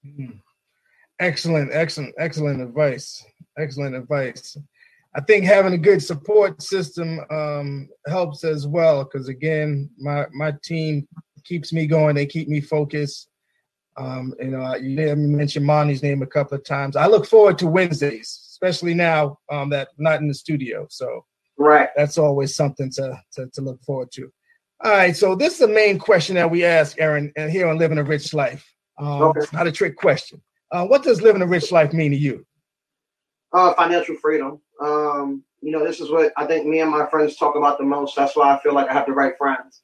Mhm. 0.05 0.41
Excellent, 1.19 1.71
excellent, 1.73 2.13
excellent 2.17 2.61
advice. 2.61 3.25
Excellent 3.57 3.95
advice. 3.95 4.57
I 5.15 5.21
think 5.21 5.45
having 5.45 5.73
a 5.73 5.77
good 5.77 6.03
support 6.03 6.61
system 6.61 7.21
um, 7.31 7.87
helps 8.05 8.43
as 8.43 8.67
well 8.67 9.05
because 9.05 9.29
again, 9.29 9.89
my 9.97 10.25
my 10.33 10.53
team 10.63 11.07
keeps 11.45 11.71
me 11.71 11.87
going. 11.87 12.15
They 12.15 12.25
keep 12.25 12.49
me 12.49 12.59
focused. 12.59 13.29
Um, 13.97 14.33
you 14.39 14.49
know, 14.49 14.75
you 14.75 14.97
did 14.97 15.17
mention 15.17 15.63
Monty's 15.63 16.03
name 16.03 16.21
a 16.21 16.27
couple 16.27 16.57
of 16.57 16.65
times. 16.65 16.97
I 16.97 17.07
look 17.07 17.25
forward 17.25 17.57
to 17.59 17.67
Wednesdays, 17.67 18.44
especially 18.55 18.93
now 18.93 19.37
um, 19.51 19.69
that 19.69 19.89
not 19.97 20.21
in 20.21 20.27
the 20.27 20.33
studio. 20.33 20.87
So 20.89 21.25
right 21.57 21.89
that's 21.95 22.17
always 22.17 22.55
something 22.55 22.89
to, 22.91 23.21
to 23.33 23.47
to 23.53 23.61
look 23.61 23.81
forward 23.83 24.11
to. 24.13 24.31
All 24.83 24.91
right, 24.91 25.15
so 25.15 25.35
this 25.35 25.53
is 25.53 25.59
the 25.59 25.67
main 25.67 25.97
question 25.99 26.35
that 26.35 26.51
we 26.51 26.65
ask 26.65 26.99
Erin, 26.99 27.31
and 27.37 27.51
here 27.51 27.67
on 27.67 27.77
Living 27.77 27.97
a 27.97 28.03
Rich 28.03 28.33
Life. 28.33 28.65
Um, 28.97 29.21
Okay. 29.23 29.39
It's 29.41 29.53
not 29.53 29.67
a 29.67 29.71
trick 29.71 29.95
question. 29.95 30.41
Uh, 30.71 30.85
what 30.85 31.03
does 31.03 31.21
living 31.21 31.41
a 31.41 31.47
rich 31.47 31.71
life 31.71 31.93
mean 31.93 32.11
to 32.11 32.17
you? 32.17 32.45
uh, 33.55 33.73
financial 33.73 34.15
freedom 34.17 34.59
um, 34.81 35.43
you 35.61 35.71
know 35.71 35.83
this 35.85 35.99
is 36.01 36.11
what 36.11 36.31
i 36.37 36.45
think 36.45 36.67
me 36.67 36.81
and 36.81 36.91
my 36.91 37.05
friends 37.09 37.35
talk 37.37 37.55
about 37.55 37.77
the 37.77 37.83
most 37.83 38.15
that's 38.15 38.35
why 38.35 38.53
i 38.53 38.59
feel 38.61 38.73
like 38.73 38.89
i 38.89 38.93
have 38.93 39.05
the 39.05 39.11
right 39.13 39.37
friends 39.37 39.81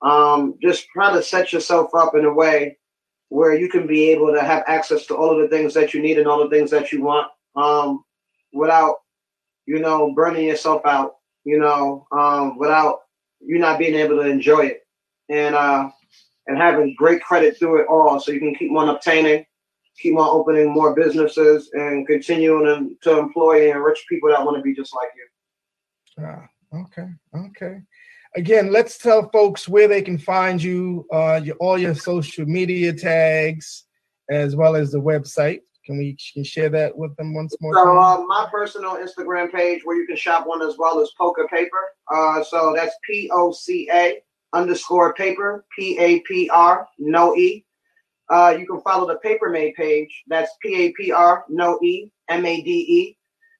um, 0.00 0.54
just 0.62 0.86
trying 0.94 1.14
to 1.14 1.22
set 1.22 1.52
yourself 1.52 1.90
up 1.94 2.14
in 2.14 2.24
a 2.24 2.32
way 2.32 2.78
where 3.30 3.54
you 3.54 3.68
can 3.68 3.86
be 3.86 4.08
able 4.10 4.32
to 4.32 4.40
have 4.40 4.62
access 4.68 5.06
to 5.06 5.16
all 5.16 5.32
of 5.32 5.38
the 5.40 5.48
things 5.54 5.74
that 5.74 5.92
you 5.92 6.00
need 6.00 6.18
and 6.18 6.28
all 6.28 6.38
the 6.42 6.48
things 6.48 6.70
that 6.70 6.92
you 6.92 7.02
want 7.02 7.26
um, 7.56 8.04
without 8.58 8.96
you 9.66 9.78
know 9.78 10.12
burning 10.14 10.46
yourself 10.46 10.84
out 10.84 11.16
you 11.44 11.58
know 11.58 12.06
um, 12.12 12.58
without 12.58 13.00
you 13.40 13.58
not 13.58 13.78
being 13.78 13.94
able 13.94 14.16
to 14.16 14.28
enjoy 14.28 14.66
it 14.66 14.80
and 15.28 15.54
uh, 15.54 15.88
and 16.46 16.58
having 16.58 16.94
great 16.96 17.22
credit 17.22 17.58
through 17.58 17.80
it 17.80 17.86
all 17.88 18.18
so 18.20 18.32
you 18.32 18.40
can 18.40 18.54
keep 18.54 18.72
on 18.72 18.88
obtaining 18.88 19.44
keep 20.00 20.16
on 20.16 20.28
opening 20.28 20.70
more 20.70 20.94
businesses 20.94 21.70
and 21.72 22.06
continuing 22.06 22.96
to 23.02 23.18
employ 23.18 23.68
and 23.68 23.76
enrich 23.76 24.04
people 24.08 24.28
that 24.28 24.44
want 24.44 24.56
to 24.56 24.62
be 24.62 24.74
just 24.74 24.94
like 24.94 25.10
you 25.16 25.26
Ah, 26.20 26.48
okay, 26.74 27.08
okay. 27.34 27.80
Again, 28.36 28.72
let's 28.72 28.98
tell 28.98 29.30
folks 29.30 29.68
where 29.68 29.88
they 29.88 30.02
can 30.02 30.18
find 30.18 30.62
you, 30.62 31.06
uh, 31.12 31.40
your, 31.42 31.56
all 31.56 31.78
your 31.78 31.94
social 31.94 32.44
media 32.44 32.92
tags, 32.92 33.84
as 34.30 34.54
well 34.54 34.76
as 34.76 34.92
the 34.92 35.00
website. 35.00 35.60
Can 35.88 35.96
we 35.96 36.18
can 36.34 36.44
share 36.44 36.68
that 36.68 36.94
with 36.94 37.16
them 37.16 37.32
once 37.32 37.56
more? 37.62 37.72
So 37.72 37.98
uh, 37.98 38.18
my 38.26 38.46
personal 38.52 38.96
Instagram 38.96 39.50
page 39.50 39.80
where 39.84 39.96
you 39.96 40.06
can 40.06 40.16
shop 40.16 40.46
one 40.46 40.60
as 40.60 40.76
well 40.76 41.00
is 41.00 41.14
Poca 41.16 41.48
Paper. 41.48 41.80
Uh, 42.14 42.44
so 42.44 42.74
that's 42.76 42.94
P 43.06 43.30
O 43.32 43.52
C 43.52 43.88
A 43.90 44.20
underscore 44.52 45.14
paper 45.14 45.64
P 45.74 45.98
A 45.98 46.20
P 46.28 46.50
R 46.50 46.86
no 46.98 47.34
E. 47.34 47.64
Uh, 48.28 48.54
you 48.58 48.66
can 48.66 48.82
follow 48.82 49.08
the 49.08 49.16
Paper 49.20 49.48
Made 49.48 49.76
page. 49.76 50.24
That's 50.26 50.50
P 50.60 50.74
A 50.74 50.92
P 50.92 51.10
R 51.10 51.46
no 51.48 51.78
E 51.82 52.10
M 52.28 52.44
A 52.44 52.60
D 52.60 52.70
E. 52.70 53.16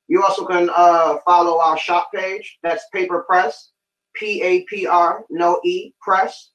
You 0.09 0.23
also 0.23 0.45
can 0.45 0.69
uh, 0.77 1.17
follow 1.25 1.59
our 1.61 1.79
shop 1.79 2.11
page. 2.15 2.59
That's 2.63 2.85
Paper 2.93 3.25
Press 3.27 3.71
P 4.15 4.43
A 4.43 4.65
P 4.65 4.87
R 4.87 5.25
no 5.31 5.61
E 5.65 5.95
Press. 6.03 6.51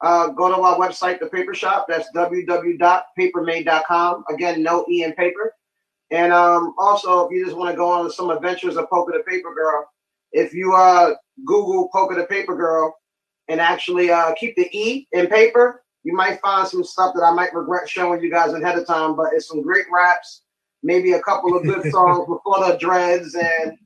Uh, 0.00 0.28
go 0.28 0.48
to 0.48 0.54
our 0.60 0.78
website, 0.78 1.18
the 1.18 1.26
Paper 1.26 1.54
Shop. 1.54 1.86
That's 1.88 2.08
www.papermade.com. 2.14 4.24
Again, 4.30 4.62
no 4.62 4.86
E 4.88 5.02
in 5.02 5.12
paper. 5.14 5.52
And 6.10 6.32
um, 6.32 6.74
also, 6.78 7.26
if 7.26 7.32
you 7.32 7.44
just 7.44 7.56
want 7.56 7.70
to 7.70 7.76
go 7.76 7.90
on 7.90 8.10
some 8.10 8.30
adventures 8.30 8.76
of 8.76 8.88
Poca 8.88 9.12
the 9.12 9.22
Paper 9.24 9.54
Girl, 9.54 9.86
if 10.32 10.54
you 10.54 10.74
uh, 10.74 11.14
Google 11.44 11.88
Poca 11.92 12.14
the 12.14 12.24
Paper 12.24 12.56
Girl 12.56 12.94
and 13.48 13.60
actually 13.60 14.10
uh, 14.10 14.34
keep 14.34 14.56
the 14.56 14.68
E 14.76 15.06
in 15.12 15.26
paper, 15.26 15.82
you 16.04 16.14
might 16.14 16.40
find 16.40 16.66
some 16.66 16.84
stuff 16.84 17.14
that 17.14 17.22
I 17.22 17.32
might 17.32 17.54
regret 17.54 17.88
showing 17.88 18.22
you 18.22 18.30
guys 18.30 18.52
ahead 18.52 18.78
of 18.78 18.86
time. 18.86 19.16
But 19.16 19.32
it's 19.34 19.48
some 19.48 19.62
great 19.62 19.86
raps, 19.92 20.42
maybe 20.82 21.12
a 21.12 21.22
couple 21.22 21.56
of 21.56 21.64
good 21.64 21.82
songs 21.92 22.26
before 22.26 22.66
the 22.66 22.78
dreads. 22.78 23.34
And 23.34 23.76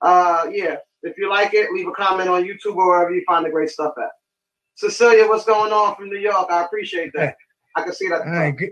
uh, 0.00 0.46
yeah, 0.50 0.76
if 1.02 1.18
you 1.18 1.28
like 1.28 1.52
it, 1.52 1.70
leave 1.72 1.88
a 1.88 1.92
comment 1.92 2.28
on 2.28 2.44
YouTube 2.44 2.76
or 2.76 2.88
wherever 2.88 3.14
you 3.14 3.24
find 3.26 3.44
the 3.44 3.50
great 3.50 3.70
stuff 3.70 3.92
at. 3.98 4.10
Cecilia, 4.78 5.26
what's 5.26 5.44
going 5.44 5.72
on 5.72 5.96
from 5.96 6.08
New 6.08 6.20
York? 6.20 6.46
I 6.50 6.62
appreciate 6.62 7.10
that. 7.14 7.36
I 7.74 7.82
can 7.82 7.92
see 7.92 8.08
that. 8.10 8.20
All 8.20 8.30
right, 8.30 8.56
good, 8.56 8.70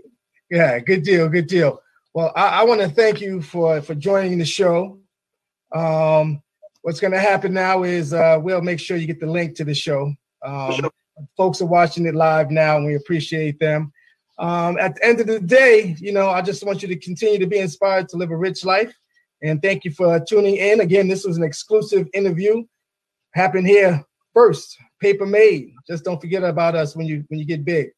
Yeah, 0.49 0.79
good 0.79 1.03
deal, 1.03 1.29
good 1.29 1.49
deal. 1.49 1.81
Well, 2.15 2.33
I, 2.37 2.61
I 2.61 2.63
want 2.63 2.81
to 2.81 2.89
thank 2.89 3.21
you 3.21 3.43
for 3.43 3.83
for 3.83 3.97
joining 3.97 4.39
the 4.39 4.45
show. 4.45 5.01
Um, 5.75 6.41
what's 6.83 7.01
going 7.01 7.13
to 7.13 7.19
happen 7.19 7.53
now 7.53 7.83
is 7.83 8.15
uh, 8.15 8.39
we'll 8.41 8.63
make 8.63 8.79
sure 8.79 8.97
you 8.97 9.09
get 9.09 9.19
the 9.19 9.27
link 9.27 9.57
to 9.57 9.65
the 9.65 9.75
show. 9.75 10.15
Um, 10.45 10.73
sure. 10.75 10.91
Folks 11.37 11.61
are 11.61 11.67
watching 11.67 12.07
it 12.07 12.15
live 12.15 12.53
now, 12.53 12.77
and 12.77 12.87
we 12.87 12.95
appreciate 12.95 13.59
them. 13.59 13.93
Um, 14.39 14.79
at 14.79 14.95
the 14.95 15.05
end 15.05 15.19
of 15.19 15.27
the 15.27 15.41
day, 15.41 15.97
you 15.99 16.13
know, 16.13 16.31
I 16.31 16.41
just 16.41 16.65
want 16.65 16.83
you 16.83 16.89
to 16.89 16.97
continue 16.97 17.41
to 17.41 17.49
be 17.49 17.59
inspired 17.59 18.09
to 18.11 18.17
live 18.17 18.31
a 18.31 18.37
rich 18.37 18.65
life. 18.65 18.95
And 19.43 19.61
thank 19.61 19.85
you 19.85 19.91
for 19.91 20.21
tuning 20.21 20.57
in. 20.57 20.81
Again, 20.81 21.09
this 21.09 21.25
was 21.25 21.37
an 21.37 21.43
exclusive 21.43 22.07
interview. 22.15 22.65
Happened 23.35 23.67
here 23.67 24.05
first. 24.33 24.79
Paper 25.01 25.27
Made. 25.27 25.73
Just 25.87 26.05
don't 26.05 26.21
forget 26.21 26.43
about 26.43 26.75
us 26.75 26.97
when 26.97 27.07
you 27.07 27.25
when 27.29 27.41
you 27.41 27.47
get 27.47 27.65
big. 27.65 27.89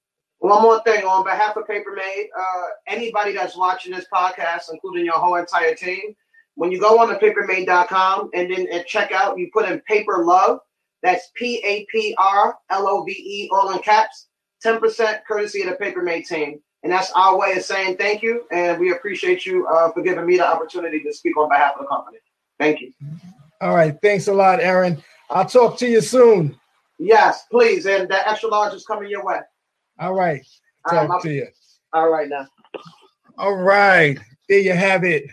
One 0.41 0.63
more 0.63 0.81
thing 0.83 1.05
on 1.05 1.25
behalf 1.25 1.57
of 1.57 1.67
Paper 1.67 1.93
Made, 1.97 2.29
uh, 2.39 2.67
anybody 2.87 3.33
that's 3.33 3.57
watching 3.57 3.93
this 3.93 4.07
podcast, 4.13 4.73
including 4.73 5.05
your 5.05 5.19
whole 5.19 5.35
entire 5.35 5.75
team, 5.75 6.15
when 6.55 6.71
you 6.71 6.81
go 6.81 6.99
on 6.99 7.09
to 7.09 7.15
papermade.com 7.15 8.31
and 8.35 8.51
then 8.51 8.69
at 8.73 8.89
checkout, 8.89 9.39
you 9.39 9.49
put 9.53 9.69
in 9.69 9.81
paper 9.81 10.25
love. 10.25 10.61
That's 11.03 11.31
P 11.35 11.61
A 11.65 11.87
P 11.91 12.15
R 12.19 12.57
L 12.71 12.89
O 12.89 13.05
V 13.05 13.13
E, 13.13 13.49
all 13.53 13.73
in 13.73 13.79
caps. 13.81 14.27
10% 14.65 15.21
courtesy 15.27 15.63
of 15.63 15.71
the 15.71 15.77
Paper 15.77 16.03
Made 16.03 16.25
team. 16.25 16.59
And 16.83 16.93
that's 16.93 17.13
our 17.13 17.39
way 17.39 17.53
of 17.53 17.63
saying 17.63 17.97
thank 17.97 18.23
you. 18.23 18.45
And 18.51 18.79
we 18.81 18.93
appreciate 18.93 19.47
you 19.47 19.67
uh, 19.69 19.93
for 19.93 20.03
giving 20.03 20.27
me 20.27 20.37
the 20.37 20.47
opportunity 20.47 21.01
to 21.01 21.13
speak 21.13 21.37
on 21.37 21.49
behalf 21.49 21.75
of 21.75 21.83
the 21.83 21.87
company. 21.87 22.19
Thank 22.59 22.81
you. 22.81 22.93
All 23.61 23.75
right. 23.75 23.97
Thanks 24.03 24.29
a 24.29 24.33
lot, 24.33 24.61
Erin. 24.61 25.03
I'll 25.31 25.47
talk 25.47 25.79
to 25.79 25.89
you 25.89 26.01
soon. 26.01 26.59
Yes, 26.99 27.45
please. 27.51 27.87
And 27.87 28.09
the 28.09 28.29
extra 28.29 28.49
large 28.49 28.75
is 28.75 28.85
coming 28.85 29.09
your 29.09 29.25
way. 29.25 29.39
All 30.01 30.15
right. 30.15 30.45
Talk 30.89 31.11
um, 31.11 31.21
to 31.23 31.33
you. 31.33 31.47
All 31.93 32.11
right 32.11 32.29
now. 32.29 32.47
All 33.39 33.57
right. 33.57 34.19
There 34.49 34.59
you 34.59 34.73
have 34.73 35.05
it. 35.05 35.25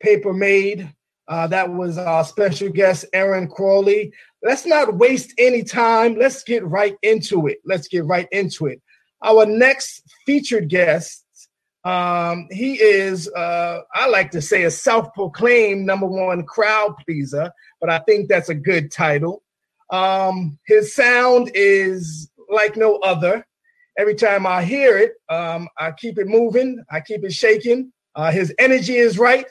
Paper 0.00 0.32
Made. 0.32 0.92
Uh, 1.28 1.46
that 1.48 1.68
was 1.68 1.98
our 1.98 2.24
special 2.24 2.68
guest, 2.68 3.04
Erin 3.12 3.48
Corley. 3.48 4.12
Let's 4.42 4.64
not 4.64 4.96
waste 4.96 5.34
any 5.38 5.64
time. 5.64 6.16
Let's 6.16 6.44
get 6.44 6.64
right 6.64 6.94
into 7.02 7.48
it. 7.48 7.58
Let's 7.64 7.88
get 7.88 8.04
right 8.04 8.28
into 8.30 8.66
it. 8.66 8.80
Our 9.22 9.44
next 9.44 10.02
featured 10.24 10.68
guest, 10.68 11.24
um, 11.84 12.46
he 12.50 12.74
is, 12.74 13.28
uh, 13.32 13.80
I 13.94 14.08
like 14.08 14.30
to 14.32 14.42
say, 14.42 14.64
a 14.64 14.70
self 14.70 15.12
proclaimed 15.14 15.84
number 15.84 16.06
one 16.06 16.44
crowd 16.44 16.94
pleaser, 17.04 17.50
but 17.80 17.90
I 17.90 17.98
think 18.00 18.28
that's 18.28 18.48
a 18.48 18.54
good 18.54 18.92
title. 18.92 19.42
Um, 19.90 20.58
his 20.66 20.94
sound 20.94 21.50
is 21.54 22.30
like 22.48 22.76
no 22.76 22.96
other. 22.96 23.46
Every 23.98 24.14
time 24.14 24.46
I 24.46 24.62
hear 24.62 24.98
it, 24.98 25.14
um, 25.28 25.68
I 25.78 25.92
keep 25.92 26.18
it 26.18 26.26
moving, 26.26 26.84
I 26.90 27.00
keep 27.00 27.24
it 27.24 27.32
shaking. 27.32 27.92
Uh, 28.14 28.30
his 28.30 28.54
energy 28.58 28.96
is 28.96 29.18
right, 29.18 29.46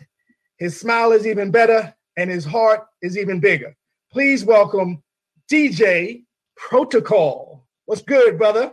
his 0.57 0.79
smile 0.79 1.11
is 1.11 1.25
even 1.25 1.51
better, 1.51 1.93
and 2.17 2.29
his 2.29 2.45
heart 2.45 2.85
is 3.01 3.17
even 3.17 3.39
bigger. 3.39 3.75
Please 4.11 4.45
welcome 4.45 5.01
DJ 5.51 6.23
Protocol. 6.55 7.65
What's 7.85 8.01
good, 8.01 8.37
brother? 8.37 8.71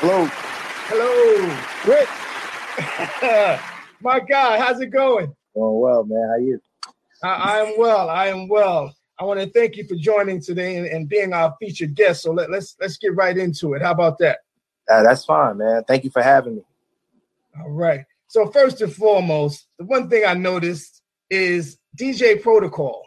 Hello. 0.00 0.28
Hello, 0.88 1.10
Rich. 1.86 3.60
My 4.02 4.20
God, 4.20 4.60
how's 4.60 4.80
it 4.80 4.90
going? 4.90 5.34
Oh 5.54 5.78
well, 5.78 6.04
man. 6.04 6.28
How 6.28 6.36
you? 6.36 6.60
I, 7.22 7.28
I, 7.28 7.58
am 7.60 7.78
well. 7.78 8.08
I 8.08 8.28
am 8.28 8.48
well. 8.48 8.94
I 9.18 9.24
want 9.24 9.40
to 9.40 9.50
thank 9.50 9.76
you 9.76 9.84
for 9.84 9.94
joining 9.94 10.40
today 10.40 10.76
and, 10.76 10.86
and 10.86 11.08
being 11.08 11.32
our 11.32 11.54
featured 11.60 11.94
guest. 11.94 12.22
So 12.22 12.32
let, 12.32 12.50
let's 12.50 12.76
let's 12.80 12.96
get 12.96 13.14
right 13.14 13.36
into 13.36 13.74
it. 13.74 13.82
How 13.82 13.92
about 13.92 14.18
that? 14.18 14.38
Uh, 14.90 15.02
that's 15.02 15.24
fine, 15.24 15.58
man. 15.58 15.84
Thank 15.86 16.04
you 16.04 16.10
for 16.10 16.22
having 16.22 16.56
me. 16.56 16.62
All 17.60 17.70
right. 17.70 18.04
So 18.26 18.50
first 18.50 18.80
and 18.80 18.92
foremost, 18.92 19.68
the 19.78 19.84
one 19.84 20.08
thing 20.08 20.24
I 20.26 20.34
noticed 20.34 21.02
is 21.30 21.78
DJ 21.96 22.42
Protocol. 22.42 23.02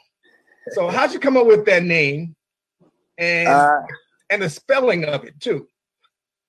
So 0.72 0.88
how'd 0.92 1.14
you 1.14 1.20
come 1.20 1.38
up 1.38 1.48
with 1.48 1.66
that 1.66 1.84
name, 1.84 2.36
and 3.18 3.48
uh, 3.48 3.82
and 4.30 4.42
the 4.42 4.50
spelling 4.50 5.06
of 5.06 5.26
it 5.26 5.40
too? 5.40 5.68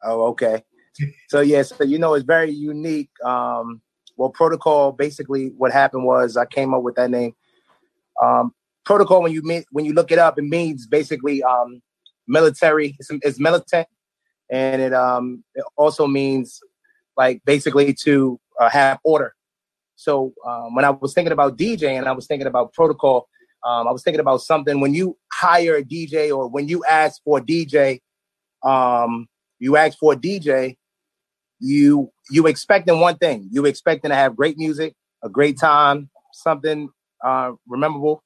Oh, 0.03 0.27
okay. 0.29 0.63
So 1.29 1.41
yes, 1.41 1.71
yeah, 1.71 1.77
so 1.79 1.85
you 1.85 1.99
know 1.99 2.15
it's 2.15 2.25
very 2.25 2.51
unique. 2.51 3.11
Um, 3.25 3.83
well, 4.17 4.31
protocol 4.31 4.93
basically 4.93 5.53
what 5.57 5.73
happened 5.73 6.05
was 6.05 6.37
I 6.37 6.47
came 6.47 6.75
up 6.75 6.83
with 6.83 6.95
that 6.97 7.11
name. 7.11 7.35
Um, 8.23 8.53
protocol 8.85 9.23
when 9.23 9.33
you 9.33 9.43
when 9.71 9.85
you 9.85 9.93
look 9.93 10.11
it 10.11 10.19
up, 10.19 10.39
it 10.39 10.45
means 10.45 10.87
basically 10.87 11.43
um, 11.43 11.83
military. 12.27 12.97
It's, 12.99 13.11
it's 13.23 13.39
militant, 13.39 13.87
and 14.51 14.81
it 14.81 14.95
um 14.95 15.45
it 15.55 15.65
also 15.77 16.07
means 16.07 16.61
like 17.17 17.43
basically 17.45 17.95
to 18.05 18.41
uh, 18.59 18.71
have 18.71 18.99
order. 19.05 19.35
So 19.97 20.35
um, 20.47 20.75
when 20.75 20.85
I 20.85 20.91
was 20.91 21.15
thinking 21.15 21.33
about 21.33 21.57
DJ 21.57 21.97
and 21.99 22.07
I 22.07 22.13
was 22.13 22.27
thinking 22.27 22.47
about 22.47 22.75
protocol, 22.75 23.29
um, 23.65 23.89
I 23.89 23.93
was 23.93 24.03
thinking 24.03 24.21
about 24.21 24.43
something 24.43 24.81
when 24.81 24.95
you 24.95 25.17
hire 25.33 25.77
a 25.77 25.83
DJ 25.83 26.35
or 26.37 26.49
when 26.49 26.69
you 26.69 26.85
ask 26.85 27.23
for 27.25 27.39
a 27.39 27.41
DJ, 27.41 28.01
um, 28.63 29.27
you 29.59 29.77
ask 29.77 29.99
for 29.99 30.13
a 30.13 30.17
DJ, 30.17 30.77
you 31.61 32.11
you 32.31 32.47
expecting 32.47 33.01
one 33.01 33.17
thing. 33.17 33.49
You 33.51 33.67
expecting 33.67 34.11
to 34.11 34.15
have 34.15 34.37
great 34.37 34.59
music, 34.59 34.95
a 35.23 35.29
great 35.29 35.59
time, 35.59 36.11
something 36.33 36.91
uh, 37.25 37.53
memorable. 37.67 38.23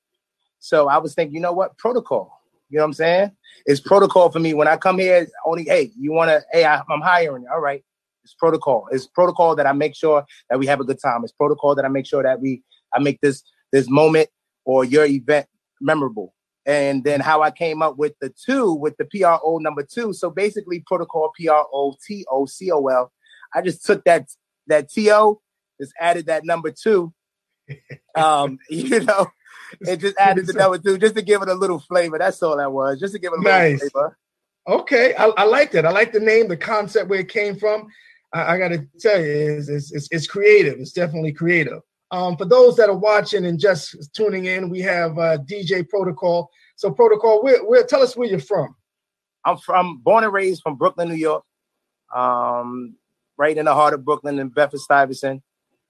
So 0.58 0.88
I 0.88 0.98
was 0.98 1.14
thinking, 1.14 1.34
you 1.34 1.40
know 1.40 1.52
what, 1.52 1.76
protocol. 1.78 2.40
You 2.68 2.78
know 2.78 2.84
what 2.84 2.88
I'm 2.88 2.92
saying? 2.94 3.30
It's 3.66 3.80
protocol 3.80 4.30
for 4.30 4.38
me 4.38 4.54
when 4.54 4.68
I 4.68 4.76
come 4.76 4.98
here. 4.98 5.26
Only, 5.44 5.64
hey, 5.64 5.90
you 5.98 6.12
want 6.12 6.30
to? 6.30 6.42
Hey, 6.52 6.64
I, 6.64 6.82
I'm 6.88 7.00
hiring. 7.00 7.44
All 7.52 7.60
right, 7.60 7.82
it's 8.22 8.34
protocol. 8.34 8.86
It's 8.92 9.06
protocol 9.06 9.56
that 9.56 9.66
I 9.66 9.72
make 9.72 9.96
sure 9.96 10.24
that 10.48 10.58
we 10.58 10.66
have 10.66 10.80
a 10.80 10.84
good 10.84 11.00
time. 11.00 11.22
It's 11.24 11.32
protocol 11.32 11.74
that 11.74 11.84
I 11.84 11.88
make 11.88 12.06
sure 12.06 12.22
that 12.22 12.40
we 12.40 12.62
I 12.94 13.00
make 13.00 13.20
this 13.20 13.42
this 13.72 13.88
moment 13.88 14.28
or 14.64 14.84
your 14.84 15.04
event 15.04 15.46
memorable. 15.80 16.34
And 16.66 17.02
then 17.04 17.20
how 17.20 17.42
I 17.42 17.50
came 17.50 17.82
up 17.82 17.96
with 17.96 18.12
the 18.20 18.30
two 18.30 18.72
with 18.74 18.96
the 18.98 19.04
PRO 19.06 19.58
number 19.58 19.82
two. 19.82 20.12
So 20.12 20.30
basically 20.30 20.84
protocol 20.86 21.32
P 21.36 21.48
R 21.48 21.66
O 21.72 21.96
T 22.06 22.24
O 22.30 22.46
C 22.46 22.70
O 22.70 22.86
L. 22.86 23.10
I 23.54 23.62
just 23.62 23.84
took 23.84 24.04
that 24.04 24.28
that 24.66 24.90
T 24.90 25.10
O, 25.10 25.40
just 25.80 25.92
added 25.98 26.26
that 26.26 26.44
number 26.44 26.70
two. 26.70 27.12
Um, 28.16 28.58
you 28.68 28.98
know, 28.98 29.28
it 29.82 29.98
just 29.98 30.16
added 30.18 30.48
the 30.48 30.52
number 30.54 30.78
two 30.78 30.98
just 30.98 31.14
to 31.14 31.22
give 31.22 31.42
it 31.42 31.48
a 31.48 31.54
little 31.54 31.78
flavor. 31.78 32.18
That's 32.18 32.42
all 32.42 32.56
that 32.56 32.72
was, 32.72 32.98
just 32.98 33.14
to 33.14 33.20
give 33.20 33.32
it 33.32 33.38
a 33.38 33.42
nice. 33.42 33.74
little 33.74 33.90
flavor. 33.90 34.18
Okay, 34.68 35.14
I, 35.16 35.26
I 35.36 35.44
like 35.44 35.70
that. 35.72 35.86
I 35.86 35.90
like 35.90 36.12
the 36.12 36.20
name, 36.20 36.48
the 36.48 36.56
concept 36.56 37.08
where 37.08 37.20
it 37.20 37.28
came 37.28 37.56
from. 37.56 37.88
I, 38.32 38.54
I 38.54 38.58
got 38.58 38.68
to 38.68 38.86
tell 38.98 39.18
you, 39.18 39.26
is 39.26 39.68
it's, 39.68 39.92
it's, 39.92 40.08
it's, 40.10 40.26
creative. 40.26 40.78
It's 40.78 40.92
definitely 40.92 41.32
creative. 41.32 41.80
Um, 42.10 42.36
for 42.36 42.44
those 42.44 42.76
that 42.76 42.88
are 42.88 42.96
watching 42.96 43.46
and 43.46 43.58
just 43.58 43.96
tuning 44.14 44.46
in, 44.46 44.68
we 44.68 44.80
have 44.80 45.18
uh, 45.18 45.38
DJ 45.38 45.88
Protocol. 45.88 46.50
So 46.76 46.90
Protocol, 46.90 47.42
where, 47.42 47.64
where, 47.64 47.84
tell 47.84 48.02
us 48.02 48.16
where 48.16 48.28
you're 48.28 48.40
from. 48.40 48.74
I'm 49.44 49.56
from 49.56 49.98
born 49.98 50.24
and 50.24 50.32
raised 50.32 50.62
from 50.62 50.76
Brooklyn, 50.76 51.08
New 51.08 51.14
York. 51.14 51.44
Um, 52.14 52.96
right 53.40 53.56
in 53.56 53.64
the 53.64 53.74
heart 53.74 53.94
of 53.94 54.04
Brooklyn 54.04 54.38
in 54.38 54.50
Bedford 54.50 54.80
Stuyvesant. 54.80 55.42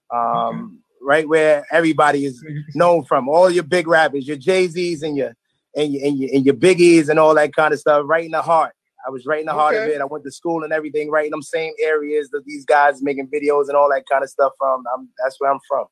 Um, 0.09 0.21
okay. 0.21 1.05
right 1.05 1.27
where 1.27 1.65
everybody 1.69 2.25
is 2.25 2.41
known 2.73 3.03
from. 3.03 3.27
All 3.27 3.49
your 3.49 3.63
big 3.63 3.87
rappers, 3.87 4.25
your 4.25 4.37
Jay 4.37 4.67
Z's 4.67 5.03
and 5.03 5.17
your 5.17 5.33
and 5.75 5.93
your, 5.93 6.05
and 6.07 6.17
your 6.17 6.29
and 6.33 6.45
your 6.45 6.55
Biggies 6.55 7.09
and 7.09 7.19
all 7.19 7.35
that 7.35 7.53
kind 7.53 7.73
of 7.73 7.79
stuff. 7.79 8.03
Right 8.05 8.23
in 8.23 8.31
the 8.31 8.41
heart. 8.41 8.73
I 9.05 9.09
was 9.09 9.25
right 9.25 9.41
in 9.41 9.47
the 9.47 9.53
heart 9.53 9.75
of 9.75 9.83
it. 9.89 9.99
I 9.99 10.05
went 10.05 10.23
to 10.25 10.31
school 10.31 10.63
and 10.63 10.71
everything, 10.71 11.09
right 11.09 11.25
in 11.25 11.31
them 11.31 11.41
same 11.41 11.73
areas 11.79 12.29
that 12.29 12.45
these 12.45 12.65
guys 12.65 13.01
making 13.01 13.27
videos 13.27 13.67
and 13.67 13.75
all 13.75 13.89
that 13.89 14.03
kind 14.09 14.23
of 14.23 14.29
stuff 14.29 14.53
from. 14.59 14.83
I'm, 14.93 15.09
that's 15.23 15.37
where 15.39 15.51
I'm 15.51 15.59
from. 15.67 15.87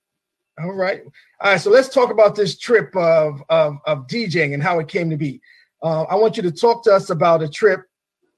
All 0.62 0.74
right. 0.74 1.02
All 1.42 1.52
right. 1.52 1.60
So 1.60 1.72
let's 1.72 1.90
talk 1.90 2.12
about 2.12 2.36
this 2.36 2.56
trip 2.58 2.96
of, 2.96 3.42
of, 3.50 3.78
of 3.88 4.06
DJing 4.06 4.54
and 4.54 4.62
how 4.62 4.78
it 4.78 4.88
came 4.88 5.10
to 5.10 5.18
be. 5.18 5.42
Uh, 5.82 6.04
I 6.04 6.16
want 6.16 6.38
you 6.38 6.44
to 6.44 6.52
talk 6.52 6.84
to 6.84 6.94
us 6.94 7.10
about 7.10 7.42
a 7.42 7.50
trip, 7.50 7.82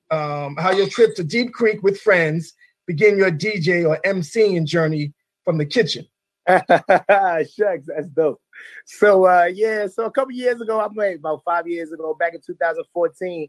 um, 0.10 0.56
how 0.58 0.72
your 0.72 0.88
trip 0.88 1.16
to 1.16 1.24
Deep 1.26 1.52
Creek 1.52 1.84
with 1.84 2.00
friends 2.00 2.54
begin 2.92 3.18
your 3.18 3.32
DJ 3.32 3.88
or 3.88 3.98
MCing 4.06 4.66
journey 4.66 5.14
from 5.46 5.58
the 5.58 5.66
kitchen. 5.66 6.06
Shucks, 6.50 7.86
that's 7.88 8.08
dope. 8.14 8.42
So 8.86 9.26
uh, 9.26 9.50
yeah, 9.54 9.88
so 9.88 10.04
a 10.04 10.12
couple 10.12 10.34
years 10.34 10.60
ago, 10.60 10.82
I 10.82 10.88
made 10.92 11.20
about 11.20 11.42
five 11.46 11.68
years 11.68 11.94
ago, 11.94 12.14
back 12.20 12.34
in 12.34 12.42
2014. 12.46 13.48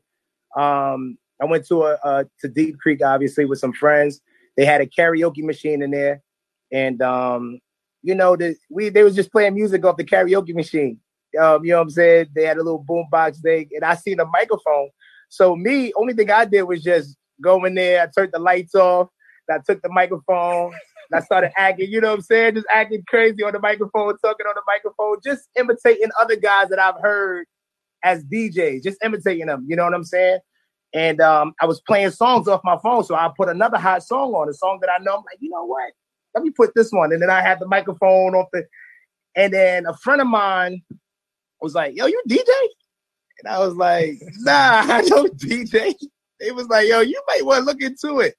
Um, 0.57 1.19
I 1.41 1.47
went 1.47 1.67
to 1.67 1.83
a, 1.83 1.99
a, 2.05 2.27
to 2.41 2.49
Deep 2.49 2.79
Creek, 2.79 3.01
obviously, 3.05 3.45
with 3.47 3.59
some 3.59 3.73
friends. 3.73 4.21
They 4.57 4.65
had 4.65 4.81
a 4.81 4.87
karaoke 4.87 5.43
machine 5.43 5.83
in 5.83 5.91
there, 5.91 6.23
and 6.71 7.03
um, 7.03 7.59
you 8.03 8.15
know, 8.15 8.37
the, 8.37 8.55
we 8.71 8.91
they 8.91 9.03
was 9.03 9.17
just 9.17 9.33
playing 9.33 9.55
music 9.55 9.85
off 9.85 9.97
the 9.97 10.05
karaoke 10.05 10.55
machine. 10.55 11.01
Um, 11.41 11.65
you 11.65 11.71
know 11.71 11.79
what 11.79 11.85
I'm 11.85 11.91
saying? 11.91 12.27
They 12.35 12.45
had 12.45 12.59
a 12.59 12.63
little 12.63 12.85
boombox 12.85 13.41
thing, 13.41 13.71
and 13.73 13.85
I 13.85 13.97
seen 13.97 14.21
a 14.21 14.27
microphone. 14.27 14.91
So 15.31 15.57
me, 15.57 15.93
only 15.97 16.15
thing 16.15 16.31
I 16.31 16.45
did 16.45 16.63
was 16.63 16.83
just 16.83 17.17
go 17.41 17.65
in 17.65 17.75
there. 17.75 18.03
I 18.03 18.07
turned 18.07 18.33
the 18.33 18.39
lights 18.39 18.77
off. 18.77 19.09
I 19.51 19.59
took 19.67 19.83
the 19.83 19.89
microphone. 19.91 20.73
I 21.15 21.21
started 21.21 21.53
acting, 21.59 21.91
you 21.91 22.01
know 22.01 22.09
what 22.09 22.21
I'm 22.21 22.23
saying? 22.23 22.55
Just 22.55 22.67
acting 22.73 23.03
crazy 23.07 23.43
on 23.43 23.53
the 23.53 23.61
microphone, 23.61 24.17
talking 24.19 24.47
on 24.47 24.55
the 24.55 24.63
microphone, 24.67 25.19
just 25.23 25.49
imitating 25.59 26.09
other 26.19 26.37
guys 26.37 26.71
that 26.71 26.79
I've 26.79 27.01
heard 27.03 27.45
as 28.03 28.25
DJs, 28.25 28.83
just 28.83 28.97
imitating 29.05 29.47
them. 29.47 29.67
You 29.69 29.77
know 29.77 29.85
what 29.85 29.93
I'm 29.93 30.05
saying? 30.05 30.39
and 30.95 31.21
um, 31.21 31.55
I 31.61 31.67
was 31.67 31.81
playing 31.81 32.11
songs 32.11 32.49
off 32.49 32.61
my 32.65 32.79
phone. 32.83 33.05
So 33.05 33.15
I 33.15 33.31
put 33.35 33.49
another 33.49 33.79
hot 33.79 34.03
song 34.03 34.33
on, 34.33 34.49
a 34.49 34.55
song 34.55 34.79
that 34.83 34.91
I 34.91 35.03
know. 35.03 35.17
I'm 35.17 35.25
like, 35.25 35.39
you 35.41 35.51
know 35.51 35.65
what? 35.65 35.93
Let 36.35 36.45
me 36.45 36.51
put 36.51 36.75
this 36.75 36.91
one. 36.93 37.13
And 37.13 37.23
then 37.23 37.31
I 37.31 37.41
had 37.41 37.61
the 37.61 37.67
microphone 37.67 38.35
off 38.35 38.49
the, 38.53 38.67
and 39.35 39.53
then 39.53 39.87
a 39.87 39.97
friend 39.97 40.21
of 40.21 40.27
mine 40.27 40.83
was 41.61 41.75
like, 41.75 41.97
yo, 41.97 42.07
you 42.07 42.23
DJ? 42.29 42.51
And 43.41 43.53
I 43.53 43.59
was 43.59 43.75
like, 43.75 44.21
nah, 44.41 44.83
I 44.87 45.03
don't 45.03 45.37
DJ. 45.39 45.95
It 46.41 46.55
was 46.55 46.69
like, 46.69 46.89
yo, 46.89 47.01
you 47.01 47.23
might 47.29 47.45
want 47.45 47.61
to 47.61 47.65
look 47.65 47.81
into 47.81 48.21
it. 48.21 48.35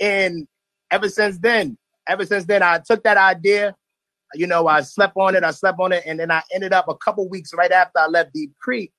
And 0.00 0.46
ever 0.90 1.08
since 1.08 1.38
then, 1.38 1.78
ever 2.08 2.26
since 2.26 2.44
then, 2.44 2.62
I 2.62 2.78
took 2.78 3.02
that 3.04 3.16
idea. 3.16 3.74
You 4.34 4.46
know, 4.46 4.66
I 4.66 4.80
slept 4.82 5.14
on 5.16 5.36
it. 5.36 5.44
I 5.44 5.52
slept 5.52 5.78
on 5.80 5.92
it, 5.92 6.02
and 6.06 6.18
then 6.18 6.30
I 6.30 6.42
ended 6.52 6.72
up 6.72 6.88
a 6.88 6.96
couple 6.96 7.28
weeks 7.28 7.54
right 7.54 7.70
after 7.70 7.98
I 7.98 8.06
left 8.06 8.32
Deep 8.32 8.52
Creek. 8.60 8.92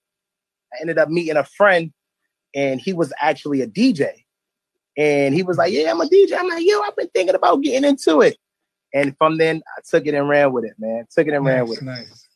I 0.73 0.77
ended 0.81 0.97
up 0.97 1.09
meeting 1.09 1.35
a 1.37 1.43
friend, 1.43 1.91
and 2.53 2.79
he 2.79 2.93
was 2.93 3.11
actually 3.19 3.61
a 3.61 3.67
DJ. 3.67 4.11
And 4.97 5.33
he 5.33 5.43
was 5.43 5.57
like, 5.57 5.73
"Yeah, 5.73 5.91
I'm 5.91 5.99
a 5.99 6.05
DJ." 6.05 6.37
I'm 6.37 6.47
like, 6.47 6.65
"Yo, 6.65 6.79
I've 6.81 6.95
been 6.95 7.09
thinking 7.13 7.35
about 7.35 7.61
getting 7.61 7.83
into 7.83 8.21
it." 8.21 8.37
And 8.93 9.15
from 9.17 9.37
then, 9.37 9.61
I 9.77 9.81
took 9.89 10.07
it 10.07 10.13
and 10.13 10.29
ran 10.29 10.53
with 10.53 10.63
it, 10.63 10.73
man. 10.79 11.05
Took 11.11 11.27
it 11.27 11.33
and 11.33 11.43
nice, 11.43 11.53
ran 11.53 11.67
with 11.67 11.79
it. 11.79 11.83
Nice. 11.83 12.29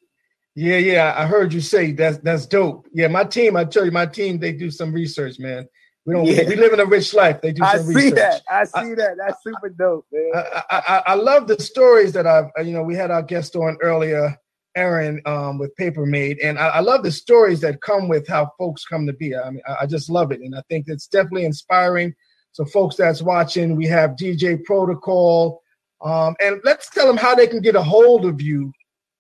Yeah, 0.56 0.78
yeah. 0.78 1.14
I 1.16 1.26
heard 1.26 1.54
you 1.54 1.62
say 1.62 1.94
that's 1.94 2.18
that's 2.18 2.46
dope. 2.46 2.86
Yeah, 2.92 3.08
my 3.08 3.24
team. 3.24 3.56
I 3.56 3.64
tell 3.64 3.86
you, 3.86 3.92
my 3.92 4.06
team. 4.06 4.40
They 4.40 4.52
do 4.52 4.70
some 4.70 4.92
research, 4.92 5.40
man. 5.40 5.70
We 6.10 6.16
don't. 6.16 6.26
Yeah. 6.26 6.50
We, 6.50 6.56
live 6.56 6.74
in 6.74 6.80
a 6.80 6.86
rich 6.86 7.14
life. 7.14 7.40
They 7.40 7.52
do 7.52 7.60
some 7.60 7.68
I 7.68 7.74
research. 7.76 8.02
see 8.02 8.10
that. 8.12 8.42
I 8.50 8.64
see 8.64 8.72
I, 8.74 8.96
that. 8.96 9.18
That's 9.20 9.44
super 9.44 9.70
dope, 9.70 10.08
man. 10.12 10.32
I, 10.34 10.64
I, 10.72 11.04
I, 11.06 11.14
love 11.14 11.48
the 11.48 11.62
stories 11.62 12.14
that 12.14 12.26
I've. 12.26 12.46
You 12.66 12.74
know, 12.74 12.82
we 12.82 12.96
had 12.96 13.12
our 13.12 13.22
guest 13.22 13.56
on 13.56 13.78
earlier, 13.84 14.36
Erin, 14.76 15.22
um, 15.28 15.60
with 15.60 15.76
Paper 15.76 16.08
Made, 16.08 16.40
and 16.40 16.58
I, 16.58 16.70
I, 16.70 16.80
love 16.80 17.04
the 17.04 17.12
stories 17.12 17.62
that 17.62 17.82
come 17.82 18.08
with 18.08 18.28
how 18.28 18.52
folks 18.58 18.86
come 18.86 19.06
to 19.06 19.14
be. 19.14 19.36
I 19.36 19.52
mean, 19.52 19.62
I, 19.80 19.86
just 19.86 20.10
love 20.10 20.32
it, 20.32 20.42
and 20.42 20.56
I 20.56 20.64
think 20.68 20.86
it's 20.88 21.06
definitely 21.06 21.46
inspiring. 21.46 22.16
So, 22.54 22.66
folks 22.66 22.96
that's 22.96 23.22
watching, 23.22 23.76
we 23.76 23.86
have 23.86 24.16
DJ 24.16 24.64
Protocol, 24.64 25.62
um, 26.02 26.36
and 26.42 26.60
let's 26.64 26.90
tell 26.90 27.06
them 27.06 27.18
how 27.18 27.36
they 27.36 27.46
can 27.46 27.62
get 27.62 27.76
a 27.76 27.84
hold 27.84 28.26
of 28.26 28.42
you 28.42 28.74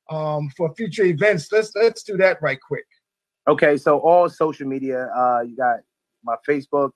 um, 0.09 0.49
for 0.57 0.73
future 0.73 1.03
events. 1.03 1.51
Let's 1.51 1.71
let's 1.75 2.01
do 2.01 2.17
that 2.17 2.41
right 2.41 2.59
quick. 2.59 2.85
Okay, 3.47 3.77
so 3.77 3.99
all 3.99 4.27
social 4.27 4.67
media, 4.67 5.11
uh, 5.15 5.41
you 5.41 5.55
got 5.55 5.81
my 6.24 6.36
Facebook 6.47 6.91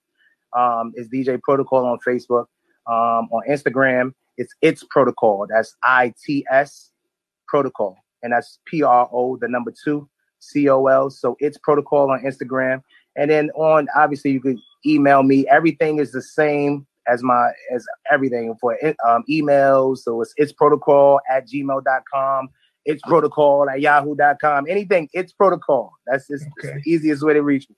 um, 0.57 0.93
is 0.95 1.09
DJ 1.09 1.41
Protocol 1.41 1.85
on 1.85 1.99
Facebook. 2.05 2.45
Um, 2.85 3.29
on 3.31 3.43
Instagram, 3.49 4.11
it's 4.37 4.53
It's 4.61 4.83
Protocol. 4.83 5.47
That's 5.49 5.75
I 5.83 6.13
T 6.25 6.45
S 6.51 6.91
Protocol, 7.47 7.97
and 8.21 8.33
that's 8.33 8.59
P 8.65 8.83
R 8.83 9.09
O 9.11 9.37
the 9.37 9.47
number 9.47 9.73
two 9.83 10.09
C 10.39 10.69
O 10.69 10.87
L. 10.87 11.09
So 11.09 11.37
it's 11.39 11.57
Protocol 11.57 12.11
on 12.11 12.23
Instagram, 12.23 12.81
and 13.15 13.31
then 13.31 13.51
on 13.51 13.87
obviously 13.95 14.31
you 14.31 14.41
could 14.41 14.57
email 14.85 15.23
me. 15.23 15.47
Everything 15.47 15.99
is 15.99 16.11
the 16.11 16.21
same 16.21 16.85
as 17.07 17.23
my 17.23 17.51
as 17.73 17.85
everything 18.11 18.55
for 18.59 18.77
um, 19.07 19.23
emails. 19.29 19.99
So 19.99 20.21
it's 20.21 20.33
it's 20.37 20.51
protocol 20.51 21.19
at 21.29 21.47
gmail.com. 21.47 22.49
It's 22.85 23.01
protocol 23.03 23.69
at 23.69 23.79
yahoo.com. 23.79 24.65
Anything, 24.67 25.07
it's 25.13 25.31
protocol. 25.31 25.93
That's 26.05 26.27
just 26.27 26.45
okay. 26.59 26.73
the 26.83 26.91
easiest 26.91 27.23
way 27.23 27.33
to 27.33 27.41
reach 27.41 27.69
me. 27.69 27.75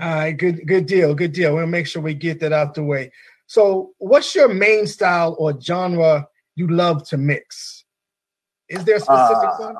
All 0.00 0.14
right, 0.14 0.32
good, 0.36 0.66
good 0.66 0.86
deal, 0.86 1.14
good 1.14 1.32
deal. 1.32 1.54
We'll 1.54 1.66
make 1.66 1.86
sure 1.86 2.00
we 2.00 2.14
get 2.14 2.40
that 2.40 2.52
out 2.52 2.74
the 2.74 2.82
way. 2.82 3.12
So, 3.46 3.90
what's 3.98 4.34
your 4.34 4.48
main 4.48 4.86
style 4.86 5.36
or 5.38 5.60
genre 5.60 6.26
you 6.56 6.68
love 6.68 7.06
to 7.08 7.18
mix? 7.18 7.84
Is 8.68 8.84
there 8.84 8.96
a 8.96 9.00
specific 9.00 9.50
uh, 9.50 9.56
one? 9.58 9.76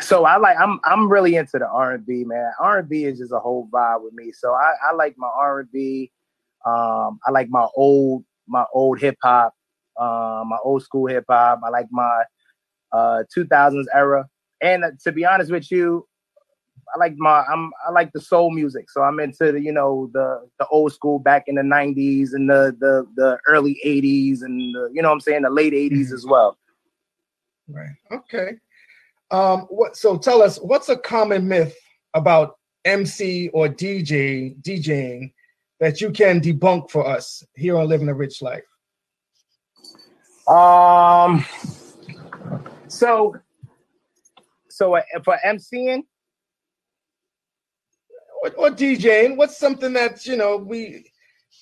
So 0.00 0.24
I 0.24 0.38
like 0.38 0.56
I'm 0.58 0.80
I'm 0.84 1.10
really 1.10 1.36
into 1.36 1.58
the 1.58 1.68
R 1.68 1.92
and 1.92 2.06
B 2.06 2.24
man. 2.24 2.50
R 2.58 2.78
and 2.78 2.88
B 2.88 3.04
is 3.04 3.18
just 3.18 3.32
a 3.32 3.38
whole 3.38 3.68
vibe 3.72 4.02
with 4.02 4.14
me. 4.14 4.32
So 4.32 4.52
I, 4.52 4.72
I 4.88 4.94
like 4.94 5.14
my 5.18 5.28
R 5.28 5.60
and 5.60 5.70
B. 5.70 6.10
Um, 6.66 7.20
I 7.26 7.30
like 7.30 7.48
my 7.50 7.66
old 7.76 8.24
my 8.48 8.64
old 8.72 8.98
hip 8.98 9.16
hop, 9.22 9.54
uh, 9.98 10.42
my 10.46 10.58
old 10.64 10.82
school 10.82 11.06
hip 11.06 11.24
hop. 11.28 11.60
I 11.64 11.68
like 11.68 11.86
my 11.90 12.24
uh 12.92 13.22
2000s 13.36 13.84
era. 13.94 14.26
And 14.62 14.84
to 15.04 15.12
be 15.12 15.24
honest 15.24 15.50
with 15.50 15.70
you, 15.70 16.06
I 16.94 16.98
like 16.98 17.14
my 17.16 17.42
I'm 17.42 17.70
I 17.86 17.90
like 17.90 18.12
the 18.12 18.20
soul 18.20 18.50
music. 18.50 18.90
So 18.90 19.02
I'm 19.02 19.20
into 19.20 19.52
the, 19.52 19.60
you 19.60 19.72
know, 19.72 20.10
the 20.12 20.48
the 20.58 20.66
old 20.68 20.92
school 20.92 21.18
back 21.18 21.44
in 21.46 21.54
the 21.54 21.62
90s 21.62 22.32
and 22.32 22.48
the 22.48 22.76
the 22.78 23.06
the 23.16 23.38
early 23.46 23.80
80s 23.84 24.42
and 24.42 24.74
the, 24.74 24.90
you 24.92 25.02
know 25.02 25.12
I'm 25.12 25.20
saying, 25.20 25.42
the 25.42 25.50
late 25.50 25.72
80s 25.72 25.92
mm-hmm. 25.92 26.14
as 26.14 26.26
well. 26.26 26.58
Right. 27.68 27.96
Okay. 28.12 28.52
Um 29.30 29.62
what 29.62 29.96
so 29.96 30.16
tell 30.18 30.42
us 30.42 30.58
what's 30.58 30.88
a 30.88 30.96
common 30.96 31.46
myth 31.46 31.76
about 32.14 32.56
MC 32.84 33.48
or 33.50 33.68
DJ 33.68 34.60
DJing 34.62 35.32
that 35.78 36.00
you 36.00 36.10
can 36.10 36.40
debunk 36.40 36.90
for 36.90 37.06
us 37.06 37.44
here 37.54 37.78
on 37.78 37.88
Living 37.88 38.08
a 38.08 38.14
Rich 38.14 38.42
Life? 38.42 38.64
Um 40.48 41.44
so 42.88 43.36
so 44.68 44.96
uh, 44.96 45.02
for 45.22 45.38
MCing 45.44 46.04
or, 48.42 48.50
or 48.56 48.70
DJing, 48.70 49.36
what's 49.36 49.56
something 49.56 49.92
that 49.94 50.26
you 50.26 50.36
know 50.36 50.56
we, 50.56 51.04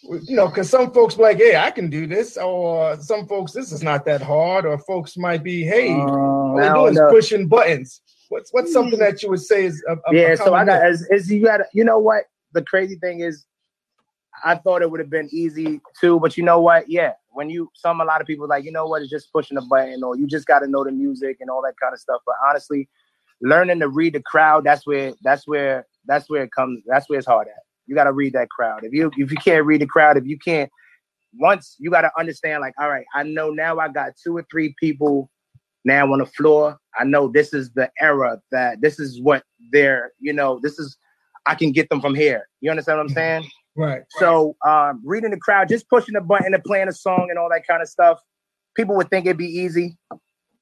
you 0.02 0.36
know, 0.36 0.48
because 0.48 0.70
some 0.70 0.92
folks 0.92 1.14
be 1.16 1.22
like, 1.22 1.38
hey, 1.38 1.56
I 1.56 1.70
can 1.70 1.90
do 1.90 2.06
this, 2.06 2.36
or 2.36 2.96
some 3.00 3.26
folks, 3.26 3.52
this 3.52 3.72
is 3.72 3.82
not 3.82 4.04
that 4.04 4.22
hard, 4.22 4.64
or 4.64 4.78
folks 4.78 5.16
might 5.16 5.42
be, 5.42 5.64
hey, 5.64 5.92
uh, 5.92 5.98
all 5.98 6.56
they 6.56 6.68
do 6.68 6.86
is 6.86 7.00
pushing 7.10 7.48
buttons. 7.48 8.00
What's 8.28 8.52
what's 8.52 8.72
something 8.72 8.98
that 8.98 9.22
you 9.22 9.30
would 9.30 9.40
say 9.40 9.64
is 9.64 9.82
a, 9.88 9.94
a 9.94 10.14
yeah? 10.14 10.34
so 10.34 10.54
I 10.54 10.64
got 10.64 10.82
as, 10.82 11.06
as 11.10 11.30
you 11.30 11.44
got 11.44 11.60
you 11.72 11.84
know 11.84 11.98
what 11.98 12.24
the 12.52 12.62
crazy 12.62 12.96
thing 12.96 13.20
is, 13.20 13.46
I 14.44 14.56
thought 14.56 14.82
it 14.82 14.90
would 14.90 15.00
have 15.00 15.10
been 15.10 15.28
easy 15.32 15.80
too, 16.00 16.20
but 16.20 16.36
you 16.36 16.44
know 16.44 16.60
what? 16.60 16.90
Yeah, 16.90 17.12
when 17.30 17.48
you 17.48 17.70
some 17.74 18.00
a 18.00 18.04
lot 18.04 18.20
of 18.20 18.26
people 18.26 18.46
like 18.46 18.64
you 18.64 18.72
know 18.72 18.86
what 18.86 19.02
it's 19.02 19.10
just 19.10 19.32
pushing 19.32 19.56
a 19.56 19.62
button, 19.62 20.04
or 20.04 20.16
you 20.16 20.26
just 20.26 20.46
got 20.46 20.60
to 20.60 20.66
know 20.68 20.84
the 20.84 20.92
music 20.92 21.38
and 21.40 21.48
all 21.48 21.62
that 21.62 21.74
kind 21.80 21.94
of 21.94 22.00
stuff. 22.00 22.20
But 22.26 22.34
honestly, 22.48 22.88
learning 23.40 23.80
to 23.80 23.88
read 23.88 24.12
the 24.12 24.22
crowd 24.22 24.64
that's 24.64 24.86
where 24.86 25.14
that's 25.22 25.46
where 25.46 25.86
that's 26.09 26.28
where 26.28 26.42
it 26.42 26.50
comes 26.50 26.82
that's 26.86 27.09
where 27.09 27.18
it's 27.18 27.28
hard 27.28 27.46
at. 27.48 27.62
You 27.86 27.94
got 27.94 28.04
to 28.04 28.12
read 28.12 28.32
that 28.32 28.50
crowd. 28.50 28.84
If 28.84 28.92
you 28.92 29.11
if 29.16 29.30
you 29.30 29.36
can't 29.36 29.64
read 29.64 29.80
the 29.80 29.86
crowd 29.86 30.16
if 30.16 30.24
you 30.26 30.38
can't 30.38 30.70
once 31.38 31.76
you 31.78 31.90
got 31.90 32.00
to 32.00 32.11
understand 32.18 32.62
like 32.62 32.72
all 32.80 32.88
right 32.88 33.04
i 33.14 33.22
know 33.22 33.50
now 33.50 33.78
i 33.78 33.86
got 33.86 34.12
two 34.24 34.34
or 34.34 34.44
three 34.50 34.74
people 34.80 35.30
now 35.84 36.12
on 36.12 36.18
the 36.18 36.26
floor. 36.26 36.78
I 36.98 37.04
know 37.04 37.28
this 37.28 37.52
is 37.52 37.72
the 37.72 37.90
era 38.00 38.40
that 38.50 38.80
this 38.80 38.98
is 38.98 39.20
what 39.20 39.42
they're 39.72 40.12
you 40.20 40.32
know 40.32 40.61
this 40.62 40.78
is 40.78 40.96
i 41.46 41.54
can 41.54 41.72
get 41.72 41.88
them 41.88 42.00
from 42.00 42.14
here. 42.14 42.48
You 42.61 42.70
understand 42.70 42.98
what 42.98 43.04
i'm 43.04 43.09
saying? 43.11 43.46
Right 43.76 44.02
so 44.18 44.56
um 44.66 45.02
reading 45.04 45.30
the 45.30 45.38
crowd 45.38 45.68
just 45.68 45.88
pushing 45.88 46.14
the 46.14 46.20
button 46.20 46.54
and 46.54 46.64
playing 46.64 46.88
a 46.88 46.92
song 46.92 47.28
and 47.30 47.38
all 47.38 47.48
that 47.50 47.66
kind 47.66 47.82
of 47.82 47.88
stuff 47.88 48.20
people 48.76 48.96
would 48.96 49.11
think 49.11 49.26
it'd 49.26 49.36
be 49.36 49.46
easy 49.46 49.96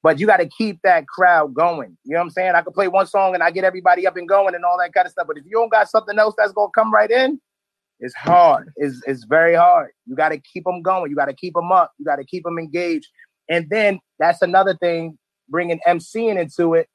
but 0.03 0.19
you 0.19 0.27
got 0.27 0.37
to 0.37 0.47
keep 0.47 0.79
that 0.83 1.07
crowd 1.07 1.53
going. 1.53 1.97
You 2.03 2.13
know 2.13 2.19
what 2.19 2.25
I'm 2.25 2.29
saying? 2.31 2.53
I 2.55 2.61
could 2.61 2.73
play 2.73 2.87
one 2.87 3.07
song 3.07 3.33
and 3.33 3.43
I 3.43 3.51
get 3.51 3.63
everybody 3.63 4.05
up 4.07 4.15
and 4.17 4.27
going 4.27 4.55
and 4.55 4.63
all 4.63 4.77
that 4.79 4.93
kind 4.93 5.05
of 5.05 5.11
stuff. 5.11 5.27
But 5.27 5.37
if 5.37 5.45
you 5.45 5.51
don't 5.51 5.71
got 5.71 5.89
something 5.89 6.17
else 6.17 6.35
that's 6.37 6.53
gonna 6.53 6.71
come 6.75 6.93
right 6.93 7.09
in, 7.09 7.39
it's 7.99 8.15
hard. 8.15 8.71
It's 8.75 9.01
it's 9.07 9.23
very 9.23 9.55
hard. 9.55 9.91
You 10.05 10.15
got 10.15 10.29
to 10.29 10.37
keep 10.37 10.63
them 10.63 10.81
going. 10.81 11.09
You 11.09 11.15
got 11.15 11.25
to 11.25 11.33
keep 11.33 11.53
them 11.53 11.71
up. 11.71 11.93
You 11.97 12.05
got 12.05 12.17
to 12.17 12.23
keep 12.23 12.43
them 12.43 12.59
engaged. 12.59 13.07
And 13.49 13.69
then 13.69 13.99
that's 14.19 14.41
another 14.41 14.75
thing, 14.75 15.17
bringing 15.49 15.79
MCing 15.87 16.39
into 16.39 16.73
it, 16.73 16.87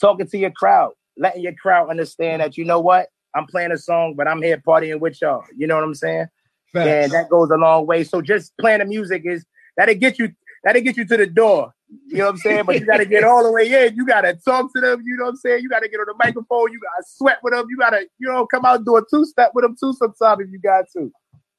talking 0.00 0.26
to 0.26 0.38
your 0.38 0.52
crowd, 0.52 0.92
letting 1.18 1.42
your 1.42 1.54
crowd 1.54 1.90
understand 1.90 2.40
that 2.40 2.56
you 2.56 2.64
know 2.64 2.80
what, 2.80 3.08
I'm 3.34 3.46
playing 3.46 3.72
a 3.72 3.78
song, 3.78 4.14
but 4.16 4.28
I'm 4.28 4.40
here 4.40 4.58
partying 4.58 5.00
with 5.00 5.20
y'all. 5.20 5.44
You 5.56 5.66
know 5.66 5.74
what 5.74 5.84
I'm 5.84 5.94
saying? 5.94 6.26
Facts. 6.72 6.86
And 6.88 7.12
that 7.12 7.28
goes 7.28 7.50
a 7.50 7.56
long 7.56 7.86
way. 7.86 8.04
So 8.04 8.22
just 8.22 8.56
playing 8.58 8.78
the 8.78 8.86
music 8.86 9.22
is 9.24 9.44
that'll 9.76 9.94
get 9.94 10.18
you 10.18 10.32
that'll 10.64 10.82
get 10.82 10.96
you 10.96 11.04
to 11.04 11.16
the 11.16 11.26
door. 11.26 11.72
You 12.06 12.18
know 12.18 12.24
what 12.24 12.30
I'm 12.30 12.36
saying? 12.38 12.64
But 12.64 12.80
you 12.80 12.86
got 12.86 12.98
to 12.98 13.04
get 13.04 13.24
all 13.24 13.42
the 13.42 13.52
way 13.52 13.86
in. 13.86 13.94
You 13.94 14.06
got 14.06 14.22
to 14.22 14.34
talk 14.34 14.72
to 14.74 14.80
them. 14.80 15.02
You 15.04 15.16
know 15.16 15.24
what 15.24 15.30
I'm 15.30 15.36
saying? 15.36 15.62
You 15.62 15.68
got 15.68 15.80
to 15.80 15.88
get 15.88 16.00
on 16.00 16.06
the 16.06 16.14
microphone. 16.18 16.72
You 16.72 16.80
got 16.80 17.02
to 17.02 17.04
sweat 17.06 17.38
with 17.42 17.52
them. 17.52 17.66
You 17.68 17.76
got 17.76 17.90
to, 17.90 18.06
you 18.18 18.28
know, 18.28 18.46
come 18.46 18.64
out 18.64 18.76
and 18.76 18.86
do 18.86 18.96
a 18.96 19.02
two 19.10 19.24
step 19.26 19.52
with 19.54 19.64
them 19.64 19.76
too 19.78 19.92
sometime 19.92 20.40
if 20.40 20.50
you 20.50 20.58
got 20.58 20.86
to. 20.94 21.12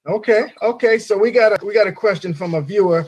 Okay. 0.07 0.51
Okay. 0.61 0.97
So 0.97 1.17
we 1.17 1.31
got 1.31 1.51
a 1.61 1.65
we 1.65 1.73
got 1.73 1.87
a 1.87 1.91
question 1.91 2.33
from 2.33 2.55
a 2.55 2.61
viewer, 2.61 3.05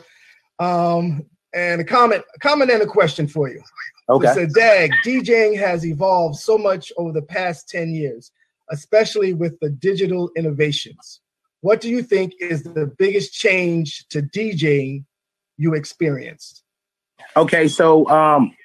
um, 0.60 1.26
and 1.54 1.82
a 1.82 1.84
comment, 1.84 2.24
a 2.36 2.40
comment 2.40 2.72
and 2.72 2.82
a 2.82 2.86
question 2.86 3.28
for 3.28 3.50
you. 3.50 3.62
Okay. 4.10 4.34
So, 4.34 4.46
Dag, 4.46 4.92
DJing 5.04 5.58
has 5.58 5.86
evolved 5.86 6.38
so 6.38 6.58
much 6.58 6.94
over 6.98 7.12
the 7.12 7.24
past 7.24 7.68
ten 7.68 7.94
years, 7.94 8.32
especially 8.70 9.34
with 9.34 9.60
the 9.62 9.70
digital 9.70 10.30
innovations. 10.38 11.22
What 11.62 11.82
do 11.82 11.90
you 11.90 12.04
think 12.04 12.34
is 12.40 12.62
the 12.62 12.94
biggest 13.00 13.34
change 13.34 14.08
to 14.10 14.22
DJing 14.22 15.04
you 15.58 15.74
experienced? 15.74 16.64
Okay, 17.36 17.68
so 17.68 18.08
um, 18.10 18.56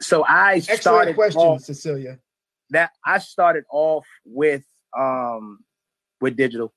so 0.00 0.24
I 0.24 0.58
started. 0.60 1.10
Excellent 1.10 1.16
question, 1.16 1.40
off, 1.40 1.60
Cecilia. 1.62 2.18
That 2.70 2.90
I 3.04 3.18
started 3.18 3.64
off 3.70 4.06
with 4.24 4.64
um 4.96 5.60
with 6.20 6.36
digital, 6.36 6.72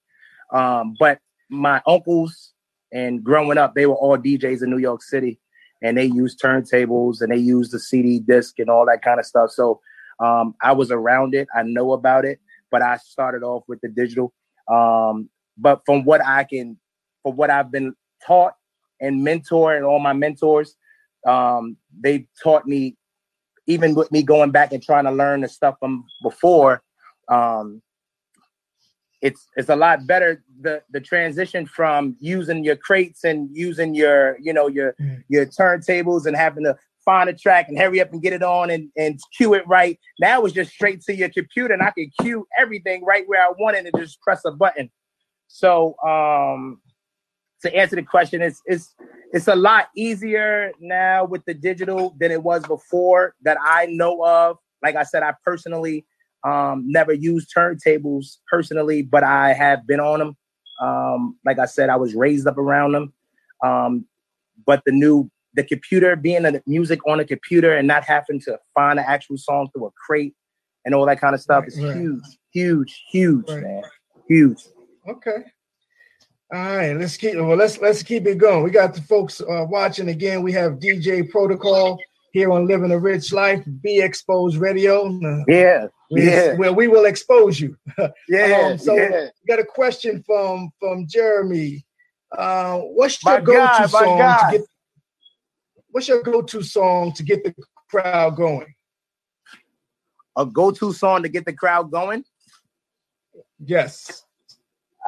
um, 0.53 0.95
but 0.99 1.19
my 1.49 1.81
uncles 1.85 2.53
and 2.91 3.23
growing 3.23 3.57
up, 3.57 3.73
they 3.73 3.85
were 3.85 3.95
all 3.95 4.17
DJs 4.17 4.63
in 4.63 4.69
New 4.69 4.77
York 4.77 5.01
City, 5.01 5.39
and 5.81 5.97
they 5.97 6.05
used 6.05 6.41
turntables 6.41 7.21
and 7.21 7.31
they 7.31 7.37
used 7.37 7.71
the 7.71 7.79
CD 7.79 8.19
disc 8.19 8.59
and 8.59 8.69
all 8.69 8.85
that 8.85 9.01
kind 9.01 9.19
of 9.19 9.25
stuff. 9.25 9.51
So 9.51 9.81
um, 10.19 10.55
I 10.61 10.73
was 10.73 10.91
around 10.91 11.33
it. 11.33 11.47
I 11.55 11.63
know 11.63 11.93
about 11.93 12.25
it, 12.25 12.39
but 12.69 12.81
I 12.81 12.97
started 12.97 13.43
off 13.43 13.63
with 13.67 13.81
the 13.81 13.89
digital. 13.89 14.33
Um, 14.71 15.29
but 15.57 15.81
from 15.85 16.03
what 16.03 16.25
I 16.25 16.43
can, 16.43 16.77
from 17.23 17.35
what 17.35 17.49
I've 17.49 17.71
been 17.71 17.95
taught 18.25 18.53
and 19.01 19.23
mentor 19.23 19.75
and 19.75 19.85
all 19.85 19.99
my 19.99 20.13
mentors, 20.13 20.75
um, 21.27 21.77
they 21.99 22.27
taught 22.41 22.65
me, 22.65 22.95
even 23.67 23.95
with 23.95 24.11
me 24.11 24.23
going 24.23 24.51
back 24.51 24.71
and 24.71 24.81
trying 24.81 25.05
to 25.05 25.11
learn 25.11 25.41
the 25.41 25.49
stuff 25.49 25.75
from 25.79 26.05
before, 26.23 26.81
um, 27.27 27.81
it's 29.21 29.47
it's 29.55 29.69
a 29.69 29.75
lot 29.75 30.07
better 30.07 30.43
the 30.61 30.81
the 30.91 30.99
transition 30.99 31.65
from 31.65 32.15
using 32.19 32.63
your 32.63 32.75
crates 32.75 33.23
and 33.23 33.49
using 33.53 33.93
your 33.93 34.37
you 34.39 34.51
know 34.51 34.67
your 34.67 34.93
mm. 34.99 35.23
your 35.29 35.45
turntables 35.45 36.25
and 36.25 36.35
having 36.35 36.63
to 36.63 36.75
find 37.05 37.29
a 37.29 37.33
track 37.33 37.67
and 37.67 37.77
hurry 37.77 37.99
up 37.99 38.11
and 38.11 38.21
get 38.21 38.33
it 38.33 38.43
on 38.43 38.69
and, 38.69 38.89
and 38.95 39.19
cue 39.35 39.55
it 39.55 39.67
right. 39.67 39.99
Now 40.19 40.45
it's 40.45 40.53
just 40.53 40.71
straight 40.71 41.01
to 41.03 41.15
your 41.15 41.29
computer 41.29 41.73
and 41.73 41.81
I 41.81 41.91
can 41.91 42.11
cue 42.21 42.47
everything 42.59 43.03
right 43.03 43.23
where 43.27 43.43
I 43.43 43.51
want 43.57 43.75
it 43.75 43.85
and 43.91 44.03
just 44.03 44.21
press 44.21 44.41
a 44.45 44.51
button. 44.51 44.89
So 45.47 45.95
um 46.05 46.79
to 47.61 47.75
answer 47.75 47.95
the 47.95 48.03
question, 48.03 48.41
it's 48.41 48.61
it's 48.65 48.95
it's 49.33 49.47
a 49.47 49.55
lot 49.55 49.89
easier 49.95 50.71
now 50.79 51.25
with 51.25 51.43
the 51.45 51.53
digital 51.53 52.15
than 52.19 52.31
it 52.31 52.43
was 52.43 52.63
before 52.63 53.35
that 53.43 53.57
I 53.61 53.85
know 53.87 54.25
of. 54.25 54.57
Like 54.83 54.95
I 54.95 55.03
said, 55.03 55.23
I 55.23 55.33
personally 55.45 56.05
um, 56.43 56.83
never 56.87 57.13
used 57.13 57.51
turntables 57.55 58.37
personally, 58.49 59.03
but 59.03 59.23
I 59.23 59.53
have 59.53 59.85
been 59.85 59.99
on 59.99 60.19
them. 60.19 60.37
Um, 60.81 61.37
like 61.45 61.59
I 61.59 61.65
said, 61.65 61.89
I 61.89 61.95
was 61.95 62.15
raised 62.15 62.47
up 62.47 62.57
around 62.57 62.93
them. 62.93 63.13
Um, 63.63 64.05
but 64.65 64.81
the 64.85 64.91
new 64.91 65.29
the 65.53 65.63
computer 65.63 66.15
being 66.15 66.43
the 66.43 66.61
music 66.65 66.99
on 67.07 67.19
a 67.19 67.25
computer 67.25 67.75
and 67.75 67.87
not 67.87 68.05
having 68.05 68.39
to 68.39 68.57
find 68.73 68.97
an 68.97 69.05
actual 69.05 69.37
song 69.37 69.69
through 69.73 69.87
a 69.87 69.91
crate 69.91 70.33
and 70.85 70.95
all 70.95 71.05
that 71.05 71.19
kind 71.19 71.35
of 71.35 71.41
stuff 71.41 71.61
right, 71.61 71.67
is 71.67 71.83
right. 71.83 71.97
huge, 71.97 72.23
huge, 72.51 73.03
huge, 73.11 73.49
right. 73.49 73.61
man, 73.61 73.83
huge. 74.27 74.63
Okay. 75.09 75.43
All 76.53 76.59
right, 76.59 76.93
let's 76.97 77.15
keep 77.15 77.35
well. 77.35 77.55
Let's 77.55 77.79
let's 77.79 78.03
keep 78.03 78.27
it 78.27 78.37
going. 78.37 78.61
We 78.63 78.71
got 78.71 78.93
the 78.93 79.01
folks 79.01 79.39
uh, 79.39 79.65
watching 79.69 80.09
again. 80.09 80.43
We 80.43 80.51
have 80.51 80.79
DJ 80.79 81.29
Protocol 81.29 81.97
here 82.33 82.51
on 82.51 82.67
Living 82.67 82.91
a 82.91 82.99
Rich 82.99 83.31
Life, 83.31 83.63
Be 83.81 84.01
Exposed 84.01 84.57
Radio. 84.57 85.07
Yeah, 85.47 85.87
we, 86.09 86.27
yeah. 86.27 86.55
Where 86.55 86.73
we 86.73 86.89
will 86.89 87.05
expose 87.05 87.59
you. 87.59 87.77
yeah. 88.27 88.67
Um, 88.71 88.77
so 88.77 88.95
yeah. 88.95 89.29
we 89.29 89.47
got 89.47 89.59
a 89.59 89.65
question 89.65 90.21
from 90.23 90.71
from 90.77 91.07
Jeremy. 91.07 91.85
Uh, 92.37 92.79
what's 92.79 93.23
your 93.23 93.35
my 93.35 93.39
go-to 93.39 93.57
God, 93.57 93.89
song 93.89 94.17
to 94.17 94.57
get? 94.57 94.67
What's 95.89 96.07
your 96.09 96.21
go-to 96.21 96.61
song 96.63 97.13
to 97.13 97.23
get 97.23 97.45
the 97.45 97.55
crowd 97.89 98.35
going? 98.35 98.73
A 100.37 100.45
go-to 100.45 100.91
song 100.91 101.23
to 101.23 101.29
get 101.29 101.45
the 101.45 101.53
crowd 101.53 101.91
going? 101.91 102.25
Yes. 103.63 104.25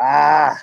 Ah, 0.01 0.61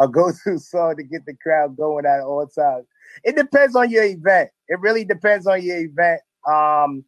a 0.00 0.08
go-to 0.08 0.58
song 0.58 0.96
to 0.96 1.02
get 1.02 1.26
the 1.26 1.34
crowd 1.34 1.76
going 1.76 2.06
at 2.06 2.22
all 2.22 2.46
times. 2.46 2.86
It 3.22 3.36
depends 3.36 3.76
on 3.76 3.90
your 3.90 4.04
event. 4.04 4.50
It 4.68 4.80
really 4.80 5.04
depends 5.04 5.46
on 5.46 5.62
your 5.62 5.78
event. 5.78 6.20
Um, 6.48 7.04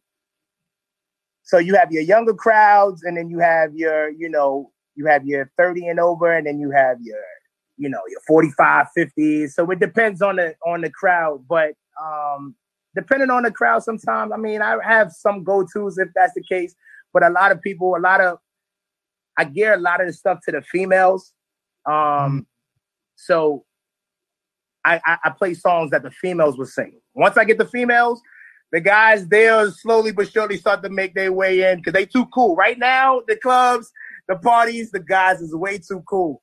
so 1.43 1.57
you 1.57 1.75
have 1.75 1.91
your 1.91 2.03
younger 2.03 2.33
crowds, 2.33 3.03
and 3.03 3.17
then 3.17 3.29
you 3.29 3.39
have 3.39 3.73
your, 3.75 4.09
you 4.09 4.29
know, 4.29 4.71
you 4.95 5.05
have 5.05 5.25
your 5.25 5.51
30 5.57 5.87
and 5.87 5.99
over, 5.99 6.31
and 6.31 6.45
then 6.45 6.59
you 6.59 6.71
have 6.71 6.97
your, 7.01 7.21
you 7.77 7.89
know, 7.89 8.01
your 8.09 8.19
45, 8.27 8.87
50s. 8.97 9.51
So 9.51 9.69
it 9.71 9.79
depends 9.79 10.21
on 10.21 10.37
the 10.37 10.55
on 10.65 10.81
the 10.81 10.89
crowd. 10.89 11.45
But 11.47 11.73
um, 12.01 12.55
depending 12.95 13.29
on 13.29 13.43
the 13.43 13.51
crowd, 13.51 13.83
sometimes 13.83 14.31
I 14.33 14.37
mean 14.37 14.61
I 14.61 14.77
have 14.83 15.11
some 15.11 15.43
go-tos 15.43 15.97
if 15.97 16.09
that's 16.15 16.33
the 16.33 16.43
case. 16.43 16.75
But 17.13 17.23
a 17.23 17.29
lot 17.29 17.51
of 17.51 17.61
people, 17.61 17.95
a 17.95 17.99
lot 17.99 18.19
of 18.19 18.39
I 19.37 19.45
gear 19.45 19.75
a 19.75 19.79
lot 19.79 20.01
of 20.01 20.07
the 20.07 20.13
stuff 20.13 20.39
to 20.45 20.51
the 20.51 20.61
females. 20.61 21.31
Um, 21.85 21.93
mm-hmm. 21.93 22.39
So 23.17 23.65
I, 24.85 25.01
I, 25.05 25.17
I 25.25 25.29
play 25.31 25.53
songs 25.53 25.91
that 25.91 26.03
the 26.03 26.11
females 26.11 26.57
will 26.57 26.65
sing. 26.65 26.99
Once 27.13 27.35
I 27.35 27.43
get 27.43 27.57
the 27.57 27.65
females, 27.65 28.21
the 28.71 28.79
guys 28.79 29.27
they'll 29.27 29.71
slowly 29.71 30.11
but 30.11 30.31
surely 30.31 30.57
start 30.57 30.81
to 30.83 30.89
make 30.89 31.13
their 31.13 31.33
way 31.33 31.69
in 31.69 31.79
because 31.79 31.93
they 31.93 32.05
too 32.05 32.25
cool. 32.27 32.55
Right 32.55 32.79
now, 32.79 33.21
the 33.27 33.35
clubs, 33.35 33.91
the 34.27 34.37
parties, 34.37 34.91
the 34.91 34.99
guys 34.99 35.41
is 35.41 35.53
way 35.53 35.77
too 35.77 36.03
cool. 36.07 36.41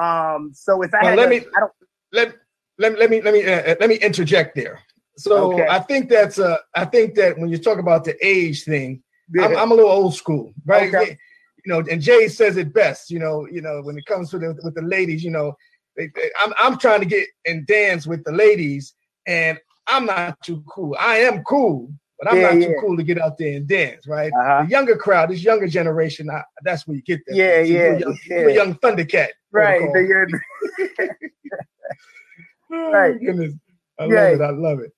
Um, 0.00 0.52
so 0.54 0.82
if 0.82 0.92
I 0.94 1.04
well, 1.04 1.16
let 1.16 1.24
to, 1.24 1.30
me, 1.30 1.46
I 1.56 1.60
don't 1.60 1.72
let, 2.12 2.34
let, 2.78 2.98
let 2.98 3.10
me 3.10 3.20
let 3.20 3.34
me 3.34 3.44
uh, 3.46 3.76
let 3.78 3.88
me 3.88 3.96
interject 3.96 4.54
there. 4.54 4.80
So 5.16 5.52
okay. 5.52 5.66
I 5.68 5.78
think 5.78 6.08
that's 6.08 6.38
uh 6.38 6.56
I 6.74 6.86
think 6.86 7.14
that 7.16 7.38
when 7.38 7.50
you 7.50 7.58
talk 7.58 7.78
about 7.78 8.04
the 8.04 8.16
age 8.26 8.64
thing, 8.64 9.02
yeah. 9.34 9.44
I'm, 9.44 9.56
I'm, 9.56 9.70
a 9.70 9.74
little 9.74 9.90
old 9.90 10.14
school, 10.14 10.54
right? 10.64 10.94
Okay. 10.94 11.18
You 11.64 11.72
know, 11.72 11.84
and 11.90 12.00
Jay 12.00 12.28
says 12.28 12.56
it 12.56 12.72
best. 12.72 13.10
You 13.10 13.18
know, 13.18 13.46
you 13.50 13.60
know 13.60 13.82
when 13.82 13.98
it 13.98 14.06
comes 14.06 14.30
to 14.30 14.38
the 14.38 14.58
with 14.62 14.74
the 14.74 14.82
ladies, 14.82 15.22
you 15.22 15.30
know, 15.30 15.54
they, 15.96 16.08
they, 16.14 16.30
I'm 16.38 16.52
I'm 16.58 16.78
trying 16.78 17.00
to 17.00 17.06
get 17.06 17.26
and 17.46 17.66
dance 17.66 18.06
with 18.06 18.22
the 18.24 18.32
ladies, 18.32 18.94
and 19.26 19.58
I'm 19.86 20.06
not 20.06 20.40
too 20.42 20.64
cool. 20.68 20.96
I 20.98 21.18
am 21.18 21.42
cool, 21.44 21.92
but 22.18 22.32
I'm 22.32 22.38
yeah, 22.38 22.50
not 22.50 22.60
yeah. 22.60 22.66
too 22.68 22.76
cool 22.80 22.96
to 22.96 23.02
get 23.02 23.20
out 23.20 23.36
there 23.38 23.56
and 23.56 23.66
dance, 23.66 24.06
right? 24.06 24.32
Uh-huh. 24.32 24.62
The 24.64 24.70
younger 24.70 24.96
crowd, 24.96 25.30
this 25.30 25.42
younger 25.42 25.68
generation, 25.68 26.30
I, 26.30 26.42
that's 26.62 26.86
where 26.86 26.96
you 26.96 27.02
get 27.02 27.20
that. 27.26 27.36
Yeah, 27.36 27.60
yeah, 27.60 27.64
you're 27.64 27.98
young, 27.98 28.18
yeah. 28.28 28.36
a 28.36 28.54
young 28.54 28.74
Thundercat, 28.76 29.28
right? 29.50 29.82
right. 32.70 33.20
Goodness, 33.20 33.54
I 33.98 34.04
love 34.04 34.12
it. 34.12 34.40
I 34.40 34.50
love 34.50 34.78
it. 34.80 34.92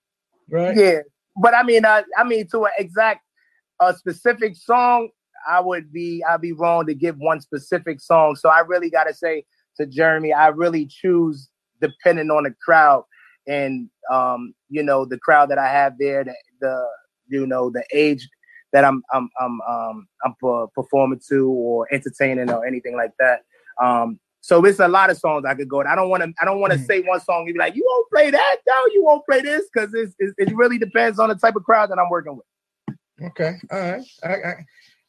Right. 0.50 0.76
Yeah, 0.76 0.98
but 1.36 1.54
I 1.54 1.62
mean, 1.62 1.84
uh, 1.84 2.02
I 2.16 2.24
mean, 2.24 2.46
to 2.48 2.66
an 2.66 2.72
exact, 2.78 3.22
a 3.80 3.94
specific 3.94 4.56
song, 4.56 5.08
I 5.48 5.60
would 5.60 5.92
be, 5.92 6.22
I'd 6.28 6.40
be 6.40 6.52
wrong 6.52 6.86
to 6.86 6.94
give 6.94 7.16
one 7.18 7.40
specific 7.40 8.00
song. 8.00 8.36
So 8.36 8.48
I 8.48 8.60
really 8.60 8.90
got 8.90 9.04
to 9.04 9.14
say 9.14 9.44
to 9.78 9.86
Jeremy, 9.86 10.32
I 10.32 10.48
really 10.48 10.86
choose 10.86 11.48
depending 11.80 12.30
on 12.30 12.44
the 12.44 12.54
crowd 12.64 13.04
and 13.46 13.88
um, 14.10 14.54
you 14.68 14.82
know 14.82 15.04
the 15.04 15.18
crowd 15.18 15.50
that 15.50 15.58
I 15.58 15.68
have 15.68 15.98
there, 15.98 16.24
the, 16.24 16.34
the 16.60 16.86
you 17.28 17.46
know 17.46 17.70
the 17.70 17.84
age 17.92 18.28
that 18.72 18.84
I'm 18.84 19.02
I'm 19.12 19.28
I'm 19.40 19.60
um, 19.62 20.08
I'm 20.24 20.34
performing 20.74 21.20
to 21.28 21.48
or 21.48 21.86
entertaining 21.92 22.50
or 22.50 22.66
anything 22.66 22.96
like 22.96 23.12
that. 23.18 23.42
Um, 23.82 24.18
so 24.40 24.62
it's 24.64 24.80
a 24.80 24.88
lot 24.88 25.10
of 25.10 25.16
songs 25.16 25.44
I 25.46 25.54
could 25.54 25.68
go. 25.68 25.82
To. 25.82 25.88
I 25.88 25.94
don't 25.94 26.10
want 26.10 26.22
to. 26.22 26.32
I 26.40 26.44
don't 26.44 26.60
want 26.60 26.72
to 26.72 26.78
mm. 26.78 26.86
say 26.86 27.00
one 27.00 27.20
song 27.20 27.44
and 27.46 27.54
be 27.54 27.58
like, 27.58 27.74
"You 27.74 27.84
won't 27.86 28.10
play 28.10 28.30
that, 28.30 28.56
no, 28.66 28.74
you 28.92 29.04
won't 29.04 29.24
play 29.26 29.40
this," 29.40 29.64
because 29.72 29.94
it 29.94 30.54
really 30.54 30.78
depends 30.78 31.18
on 31.18 31.28
the 31.28 31.34
type 31.34 31.56
of 31.56 31.64
crowd 31.64 31.90
that 31.90 31.98
I'm 31.98 32.10
working 32.10 32.36
with. 32.36 32.96
Okay, 33.22 33.54
all 33.70 33.78
right, 33.78 34.02
I, 34.22 34.28
I, 34.28 34.52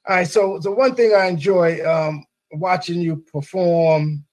all 0.07 0.15
right. 0.15 0.27
So 0.27 0.59
the 0.59 0.71
one 0.71 0.95
thing 0.95 1.13
I 1.15 1.25
enjoy 1.25 1.85
um, 1.85 2.23
watching 2.53 3.01
you 3.01 3.25
perform 3.31 4.24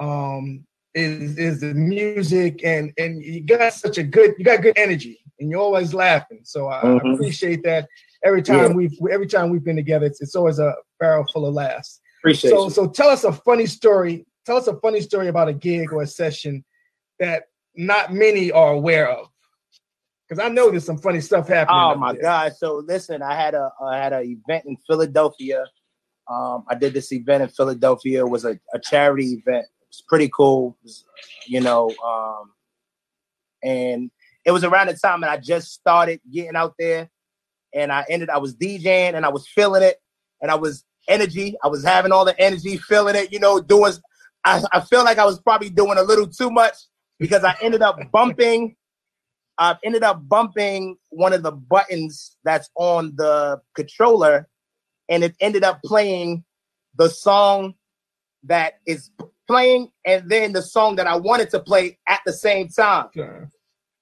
um, 0.00 0.64
is 0.94 1.38
is 1.38 1.60
the 1.60 1.74
music 1.74 2.64
and 2.64 2.92
and 2.98 3.22
you 3.22 3.42
got 3.42 3.72
such 3.72 3.98
a 3.98 4.02
good 4.02 4.34
you 4.38 4.44
got 4.44 4.60
good 4.60 4.76
energy 4.76 5.20
and 5.38 5.50
you're 5.50 5.60
always 5.60 5.94
laughing. 5.94 6.40
So 6.42 6.68
I, 6.68 6.82
mm-hmm. 6.82 7.14
Appreciate 7.14 7.62
that. 7.64 7.88
Every 8.24 8.42
time 8.42 8.70
yeah. 8.70 8.76
we've 8.76 8.98
every 9.10 9.26
time 9.26 9.50
we've 9.50 9.64
been 9.64 9.76
together, 9.76 10.06
it's, 10.06 10.20
it's 10.20 10.34
always 10.34 10.58
a 10.58 10.74
barrel 10.98 11.26
full 11.32 11.46
of 11.46 11.54
laughs. 11.54 12.00
Appreciate 12.20 12.50
so 12.50 12.64
you. 12.64 12.70
so 12.70 12.88
tell 12.88 13.08
us 13.08 13.24
a 13.24 13.32
funny 13.32 13.66
story. 13.66 14.26
Tell 14.44 14.56
us 14.56 14.66
a 14.66 14.78
funny 14.80 15.00
story 15.00 15.28
about 15.28 15.48
a 15.48 15.52
gig 15.52 15.92
or 15.92 16.02
a 16.02 16.06
session 16.06 16.64
that 17.18 17.44
not 17.76 18.12
many 18.12 18.50
are 18.50 18.72
aware 18.72 19.08
of. 19.08 19.28
Because 20.28 20.44
I 20.44 20.48
know 20.48 20.70
there's 20.70 20.84
some 20.84 20.98
funny 20.98 21.20
stuff 21.20 21.48
happening. 21.48 21.80
Oh 21.80 21.94
my 21.96 22.12
there. 22.12 22.22
god! 22.22 22.52
So 22.56 22.84
listen, 22.86 23.22
I 23.22 23.34
had 23.34 23.54
a 23.54 23.70
I 23.82 23.96
had 23.96 24.12
an 24.12 24.24
event 24.24 24.64
in 24.66 24.76
Philadelphia. 24.86 25.64
Um, 26.28 26.64
I 26.68 26.74
did 26.74 26.94
this 26.94 27.12
event 27.12 27.42
in 27.42 27.48
Philadelphia. 27.48 28.20
It 28.20 28.28
was 28.28 28.44
a, 28.44 28.58
a 28.72 28.78
charity 28.78 29.42
event 29.44 29.66
it's 29.90 30.02
pretty 30.02 30.30
cool, 30.34 30.76
you 31.46 31.60
know. 31.60 31.90
Um, 32.04 32.52
and 33.62 34.10
it 34.44 34.52
was 34.52 34.64
around 34.64 34.86
the 34.86 34.94
time 34.94 35.20
that 35.22 35.30
I 35.30 35.36
just 35.36 35.72
started 35.72 36.20
getting 36.32 36.54
out 36.56 36.74
there, 36.78 37.10
and 37.74 37.92
I 37.92 38.04
ended. 38.08 38.30
I 38.30 38.38
was 38.38 38.54
DJing, 38.54 39.14
and 39.14 39.26
I 39.26 39.30
was 39.30 39.48
feeling 39.48 39.82
it, 39.82 39.96
and 40.40 40.50
I 40.50 40.54
was 40.54 40.84
energy. 41.08 41.56
I 41.62 41.68
was 41.68 41.84
having 41.84 42.12
all 42.12 42.24
the 42.24 42.40
energy, 42.40 42.76
feeling 42.76 43.16
it. 43.16 43.32
You 43.32 43.40
know, 43.40 43.60
doing. 43.60 43.92
I, 44.44 44.62
I 44.72 44.80
feel 44.80 45.04
like 45.04 45.18
I 45.18 45.26
was 45.26 45.40
probably 45.40 45.70
doing 45.70 45.98
a 45.98 46.02
little 46.02 46.28
too 46.28 46.50
much 46.50 46.74
because 47.18 47.42
I 47.44 47.56
ended 47.60 47.82
up 47.82 47.98
bumping. 48.12 48.76
I 49.58 49.76
ended 49.84 50.04
up 50.04 50.26
bumping 50.26 50.96
one 51.10 51.34
of 51.34 51.42
the 51.42 51.52
buttons 51.52 52.36
that's 52.44 52.70
on 52.76 53.12
the 53.16 53.60
controller, 53.74 54.48
and 55.08 55.24
it 55.24 55.34
ended 55.40 55.64
up 55.64 55.82
playing 55.82 56.44
the 56.96 57.10
song 57.10 57.74
that 58.44 58.74
is 58.86 59.10
playing 59.50 59.90
and 60.06 60.30
then 60.30 60.52
the 60.52 60.62
song 60.62 60.94
that 60.94 61.08
I 61.08 61.16
wanted 61.16 61.50
to 61.50 61.58
play 61.58 61.98
at 62.06 62.20
the 62.24 62.32
same 62.32 62.68
time. 62.68 63.08
Sure. 63.12 63.50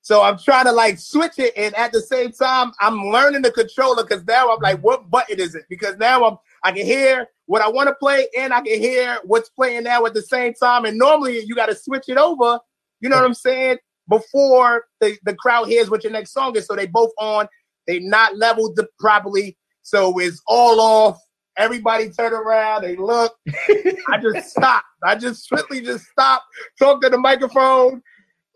So 0.02 0.22
I'm 0.22 0.38
trying 0.38 0.66
to 0.66 0.72
like 0.72 0.98
switch 0.98 1.38
it, 1.38 1.54
and 1.56 1.74
at 1.74 1.92
the 1.92 2.00
same 2.00 2.32
time, 2.32 2.72
I'm 2.80 3.08
learning 3.08 3.42
the 3.42 3.50
controller 3.50 4.04
because 4.04 4.24
now 4.26 4.50
I'm 4.50 4.60
like, 4.60 4.80
what 4.80 5.10
button 5.10 5.40
is 5.40 5.54
it? 5.54 5.64
Because 5.70 5.96
now 5.96 6.24
I'm 6.24 6.36
I 6.64 6.72
can 6.72 6.84
hear 6.84 7.26
what 7.46 7.62
I 7.62 7.68
want 7.68 7.88
to 7.88 7.94
play, 7.94 8.26
and 8.38 8.52
I 8.52 8.60
can 8.60 8.78
hear 8.78 9.18
what's 9.24 9.48
playing 9.48 9.84
now 9.84 10.04
at 10.04 10.14
the 10.14 10.22
same 10.22 10.52
time. 10.52 10.84
And 10.84 10.98
normally 10.98 11.40
you 11.40 11.54
got 11.54 11.66
to 11.66 11.74
switch 11.74 12.04
it 12.08 12.18
over. 12.18 12.58
You 13.00 13.08
know 13.08 13.16
what 13.16 13.24
I'm 13.24 13.34
saying? 13.34 13.78
Before 14.08 14.84
the, 15.00 15.16
the 15.24 15.34
crowd 15.34 15.68
hears 15.68 15.90
what 15.90 16.04
your 16.04 16.12
next 16.12 16.32
song 16.32 16.56
is, 16.56 16.66
so 16.66 16.74
they 16.74 16.86
both 16.86 17.12
on. 17.18 17.48
They 17.86 18.00
not 18.00 18.36
leveled 18.36 18.78
properly, 18.98 19.56
so 19.82 20.18
it's 20.18 20.42
all 20.46 20.80
off 20.80 21.18
Everybody 21.58 22.10
turn 22.10 22.32
around, 22.32 22.82
they 22.82 22.96
look. 22.96 23.36
I 23.48 24.18
just 24.22 24.50
stopped. 24.50 24.86
I 25.02 25.16
just 25.16 25.44
swiftly 25.44 25.80
just 25.80 26.04
stopped, 26.06 26.44
talked 26.78 27.02
to 27.02 27.10
the 27.10 27.18
microphone. 27.18 28.02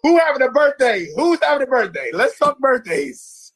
Who 0.02 0.18
having 0.18 0.42
a 0.42 0.50
birthday? 0.50 1.08
Who's 1.16 1.38
having 1.42 1.66
a 1.66 1.70
birthday? 1.70 2.10
Let's 2.12 2.38
talk 2.38 2.58
birthdays. 2.58 3.52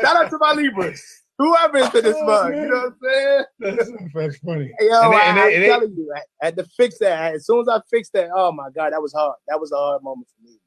Shout 0.00 0.16
out 0.16 0.30
to 0.30 0.38
my 0.38 0.52
Libras. 0.52 1.02
Whoever 1.38 1.78
is 1.78 1.94
in 1.94 2.04
this 2.04 2.16
oh, 2.20 2.26
mug, 2.26 2.54
you 2.54 2.68
know 2.68 2.76
what 2.76 2.92
I'm 2.92 2.96
saying? 3.02 4.06
That's, 4.14 4.38
funny. 4.38 4.70
Yo, 4.78 5.12
and 5.12 5.40
I, 5.40 5.48
am 5.48 5.62
telling 5.62 5.94
you, 5.96 6.14
I 6.40 6.44
had 6.44 6.56
to 6.56 6.64
fix 6.76 6.98
that. 6.98 7.34
As 7.34 7.46
soon 7.46 7.60
as 7.60 7.68
I 7.68 7.80
fixed 7.90 8.12
that, 8.12 8.28
oh 8.34 8.52
my 8.52 8.68
god, 8.76 8.92
that 8.92 9.02
was 9.02 9.12
hard. 9.12 9.34
That 9.48 9.58
was 9.58 9.72
a 9.72 9.76
hard 9.76 10.02
moment 10.04 10.28
for 10.28 10.44
me. 10.44 10.58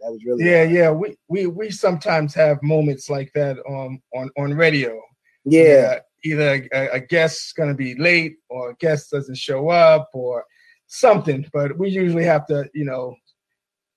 That 0.00 0.12
was 0.12 0.24
really 0.24 0.44
yeah, 0.44 0.64
hard. 0.64 0.70
yeah. 0.70 0.90
We 0.92 1.16
we 1.28 1.46
we 1.46 1.70
sometimes 1.70 2.32
have 2.34 2.62
moments 2.62 3.10
like 3.10 3.32
that 3.34 3.58
on 3.66 4.00
on 4.14 4.30
on 4.38 4.54
radio. 4.54 4.98
Yeah, 5.44 5.98
either 6.24 6.66
a, 6.72 6.88
a 6.88 7.00
guest's 7.00 7.52
going 7.52 7.68
to 7.68 7.74
be 7.74 7.94
late 7.96 8.36
or 8.48 8.70
a 8.70 8.76
guest 8.76 9.10
doesn't 9.10 9.36
show 9.36 9.68
up 9.68 10.10
or 10.14 10.44
something, 10.86 11.46
but 11.52 11.78
we 11.78 11.90
usually 11.90 12.24
have 12.24 12.46
to, 12.46 12.68
you 12.74 12.84
know, 12.84 13.16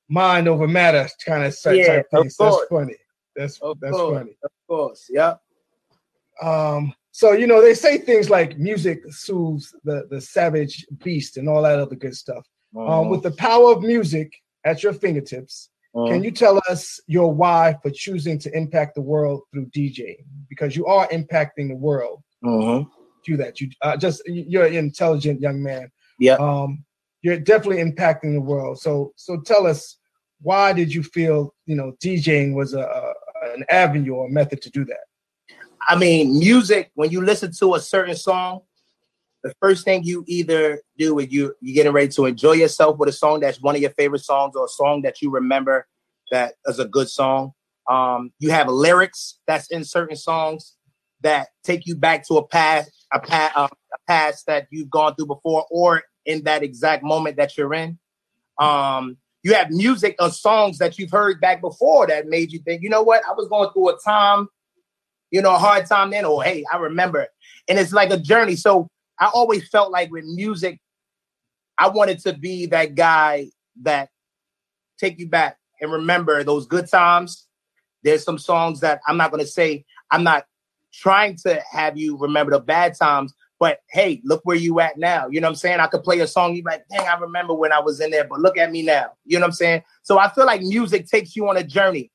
mind 0.09 0.47
over 0.47 0.67
matter 0.67 1.07
kind 1.25 1.43
of 1.43 1.57
yeah, 1.73 1.88
type 1.88 2.05
things. 2.11 2.36
That's 2.38 2.65
funny. 2.69 2.95
That's 3.36 3.59
of 3.59 3.80
that's 3.80 3.95
course. 3.95 4.17
funny. 4.17 4.38
Of 4.43 4.51
course, 4.67 5.09
yeah. 5.09 5.36
Um, 6.41 6.93
so 7.11 7.32
you 7.32 7.47
know, 7.47 7.61
they 7.61 7.73
say 7.73 7.97
things 7.97 8.30
like 8.30 8.57
music 8.57 9.01
soothes 9.09 9.75
the 9.84 10.07
the 10.09 10.21
savage 10.21 10.86
beast 11.03 11.38
and 11.38 11.47
all 11.47 11.63
that 11.63 11.80
other 11.80 11.95
good 11.95 12.15
stuff. 12.15 12.45
Uh-huh. 12.75 13.01
Um, 13.01 13.09
with 13.09 13.23
the 13.23 13.32
power 13.32 13.71
of 13.71 13.82
music 13.82 14.34
at 14.63 14.84
your 14.84 14.93
fingertips, 14.93 15.69
uh-huh. 15.96 16.08
can 16.08 16.24
you 16.24 16.32
tell 16.32 16.62
us 16.70 17.00
your 17.08 17.34
why 17.34 17.76
for 17.82 17.92
choosing 17.92 18.40
to 18.40 18.56
impact 18.56 18.96
the 18.96 19.02
world 19.02 19.42
through 19.52 19.68
DJing? 19.68 20.26
Because 20.50 20.76
you 20.76 20.86
are 20.86 21.08
impacting 21.08 21.70
the 21.70 21.76
world. 21.76 22.22
Uh-huh. 22.46 22.84
Do 23.26 23.38
that. 23.38 23.60
You 23.60 23.70
uh, 23.82 23.98
just 23.98 24.22
you're 24.26 24.66
an 24.66 24.76
intelligent 24.76 25.42
young 25.42 25.62
man. 25.62 25.92
Yeah. 26.20 26.36
Um, 26.36 26.86
you're 27.22 27.40
definitely 27.40 27.84
impacting 27.84 28.34
the 28.34 28.42
world. 28.42 28.80
So 28.80 29.12
so 29.16 29.42
tell 29.42 29.68
us 29.68 29.98
why 30.42 30.72
did 30.72 30.94
you 30.94 31.04
feel 31.04 31.54
you 31.66 31.76
know 31.76 31.94
DJing 32.04 32.54
was 32.54 32.74
a, 32.74 32.82
a 32.82 33.14
an 33.56 33.66
avenue 33.70 34.14
or 34.14 34.28
a 34.28 34.30
method 34.30 34.62
to 34.62 34.70
do 34.70 34.86
that? 34.86 35.00
I 35.88 35.96
mean, 35.96 36.38
music, 36.38 36.92
when 36.96 37.12
you 37.12 37.22
listen 37.22 37.52
to 37.60 37.76
a 37.76 37.80
certain 37.80 38.16
song, 38.16 38.62
the 39.48 39.56
first 39.62 39.86
thing 39.86 40.04
you 40.04 40.24
either 40.28 40.82
do 40.98 41.18
is 41.20 41.32
you 41.32 41.56
you 41.62 41.74
getting 41.74 41.93
ready 41.93 42.10
to 42.10 42.26
enjoy 42.26 42.54
yourself 42.54 42.98
with 42.98 43.10
a 43.10 43.14
song 43.14 43.39
that's 43.39 43.62
one 43.62 43.76
of 43.76 43.82
your 43.82 43.91
favorite 43.91 44.24
songs 44.24 44.56
or 44.56 44.66
a 44.66 44.70
song 44.70 45.02
that 45.04 45.22
you 45.22 45.30
remember 45.30 45.88
that 46.32 46.56
is 46.66 46.80
a 46.80 46.86
good 46.86 47.10
song. 47.10 47.54
Um, 47.89 48.34
you 48.39 48.52
have 48.52 48.68
lyrics 48.68 49.39
that's 49.48 49.72
in 49.72 49.86
certain 49.86 50.18
songs 50.18 50.76
that 51.22 51.48
take 51.64 51.86
you 51.86 51.95
back 51.95 52.28
to 52.28 52.36
a 52.36 52.45
past 52.45 52.91
a 53.14 53.20
past 53.20 53.54
uh, 53.56 53.68
a 53.93 53.98
past 54.08 54.45
that 54.48 54.68
you've 54.70 54.89
gone 54.89 55.16
through 55.16 55.28
before 55.28 55.66
or 55.72 56.04
in 56.26 56.43
that 56.43 56.64
exact 56.64 57.04
moment 57.04 57.38
that 57.38 57.58
you're 57.58 57.74
in. 57.74 57.98
Um, 58.60 59.18
you 59.43 59.54
have 59.54 59.72
music 59.72 60.18
or 60.20 60.30
songs 60.30 60.80
that 60.80 61.00
you've 61.00 61.12
heard 61.12 61.39
back 61.39 61.62
before 61.62 62.08
that 62.08 62.28
made 62.28 62.52
you 62.52 62.60
think, 62.60 62.82
you 62.82 62.89
know 62.89 63.04
what, 63.04 63.22
I 63.26 63.32
was 63.32 63.48
going 63.48 63.70
through 63.72 63.89
a 63.89 63.98
time 64.04 64.50
you 65.32 65.41
know, 65.41 65.54
a 65.54 65.58
hard 65.58 65.86
time 65.86 66.12
then, 66.12 66.26
or 66.26 66.43
hey, 66.43 66.64
I 66.72 66.78
remember. 66.78 67.28
And 67.68 67.78
it's 67.78 67.93
like 67.93 68.12
a 68.12 68.18
journey. 68.18 68.56
So 68.56 68.89
I 69.20 69.28
always 69.34 69.68
felt 69.70 69.91
like 69.91 70.11
with 70.11 70.26
music, 70.26 70.80
I 71.78 71.89
wanted 71.89 72.20
to 72.20 72.34
be 72.34 72.65
that 72.68 72.95
guy 72.95 73.47
that 73.84 74.09
take 74.99 75.20
you 75.20 75.28
back 75.28 75.57
and 75.82 75.91
remember 75.91 76.43
those 76.43 76.65
good 76.65 76.89
times. 76.89 77.47
There's 78.03 78.24
some 78.24 78.38
songs 78.38 78.80
that 78.82 79.01
I'm 79.07 79.18
not 79.18 79.32
going 79.32 79.43
to 79.43 79.49
say, 79.49 79.86
I'm 80.11 80.24
not 80.24 80.45
trying 80.93 81.36
to 81.38 81.61
have 81.72 81.97
you 81.97 82.18
remember 82.18 82.51
the 82.51 82.59
bad 82.59 82.95
times, 82.95 83.34
but 83.59 83.80
hey, 83.91 84.22
look 84.24 84.41
where 84.43 84.55
you 84.55 84.80
at 84.80 84.97
now. 84.97 85.28
You 85.28 85.41
know 85.41 85.47
what 85.47 85.51
I'm 85.51 85.57
saying? 85.57 85.80
I 85.80 85.88
could 85.88 86.03
play 86.03 86.20
a 86.20 86.28
song, 86.28 86.55
you 86.55 86.63
like, 86.63 86.84
dang, 86.89 87.07
I 87.07 87.18
remember 87.18 87.53
when 87.53 87.72
I 87.72 87.80
was 87.80 87.99
in 87.99 88.11
there, 88.11 88.24
but 88.24 88.39
look 88.39 88.57
at 88.57 88.72
me 88.72 88.82
now. 88.84 89.11
You 89.26 89.38
know 89.38 89.43
what 89.43 89.49
I'm 89.49 89.53
saying? 89.53 89.84
So 90.03 90.20
I 90.20 90.30
feel 90.30 90.45
like 90.45 90.61
music 90.61 91.07
takes 91.07 91.36
you 91.36 91.47
on 91.49 91.57
a 91.57 91.63
journey. 91.63 92.11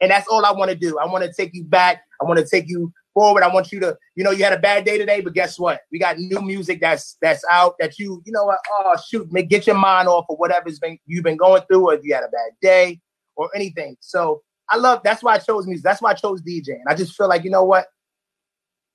And 0.00 0.10
that's 0.10 0.28
all 0.28 0.44
I 0.44 0.52
want 0.52 0.70
to 0.70 0.76
do. 0.76 0.98
I 0.98 1.06
want 1.06 1.24
to 1.24 1.32
take 1.32 1.54
you 1.54 1.64
back. 1.64 2.02
I 2.20 2.24
want 2.24 2.38
to 2.38 2.46
take 2.46 2.68
you 2.68 2.92
forward. 3.14 3.42
I 3.42 3.48
want 3.48 3.72
you 3.72 3.80
to, 3.80 3.96
you 4.16 4.24
know, 4.24 4.32
you 4.32 4.44
had 4.44 4.52
a 4.52 4.58
bad 4.58 4.84
day 4.84 4.98
today, 4.98 5.20
but 5.20 5.32
guess 5.32 5.58
what? 5.58 5.80
We 5.90 5.98
got 5.98 6.18
new 6.18 6.42
music 6.42 6.80
that's 6.80 7.16
that's 7.22 7.44
out 7.50 7.76
that 7.78 7.98
you, 7.98 8.22
you 8.26 8.32
know 8.32 8.44
what? 8.44 8.58
Oh 8.70 8.96
shoot, 9.08 9.32
make 9.32 9.48
get 9.48 9.66
your 9.66 9.76
mind 9.76 10.08
off 10.08 10.26
of 10.28 10.36
whatever's 10.38 10.78
been 10.78 10.98
you've 11.06 11.24
been 11.24 11.36
going 11.36 11.62
through, 11.62 11.88
or 11.88 11.94
if 11.94 12.00
you 12.04 12.14
had 12.14 12.24
a 12.24 12.28
bad 12.28 12.52
day 12.60 13.00
or 13.36 13.48
anything. 13.54 13.96
So 14.00 14.42
I 14.68 14.76
love 14.76 15.00
that's 15.04 15.22
why 15.22 15.34
I 15.34 15.38
chose 15.38 15.66
music. 15.66 15.84
That's 15.84 16.02
why 16.02 16.10
I 16.10 16.14
chose 16.14 16.42
DJing. 16.42 16.82
I 16.88 16.94
just 16.94 17.16
feel 17.16 17.28
like 17.28 17.44
you 17.44 17.50
know 17.50 17.64
what? 17.64 17.86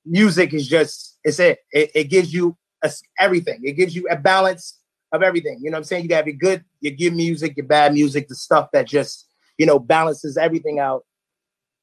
Music 0.05 0.53
is 0.53 0.67
just 0.67 1.17
it's 1.23 1.39
it. 1.39 1.59
It, 1.71 1.91
it 1.95 2.03
gives 2.05 2.33
you 2.33 2.57
a, 2.83 2.91
everything. 3.19 3.61
It 3.63 3.73
gives 3.73 3.95
you 3.95 4.07
a 4.09 4.15
balance 4.15 4.79
of 5.11 5.23
everything. 5.23 5.59
You 5.61 5.71
know 5.71 5.75
what 5.75 5.79
I'm 5.79 5.83
saying? 5.85 6.03
You 6.03 6.09
got 6.09 6.19
to 6.19 6.25
be 6.25 6.33
good, 6.33 6.63
your 6.81 6.93
good 6.93 7.15
music, 7.15 7.57
your 7.57 7.65
bad 7.65 7.93
music, 7.93 8.27
the 8.27 8.35
stuff 8.35 8.69
that 8.73 8.87
just 8.87 9.27
you 9.57 9.65
know 9.65 9.79
balances 9.79 10.37
everything 10.37 10.79
out. 10.79 11.05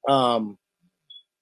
Um, 0.08 0.58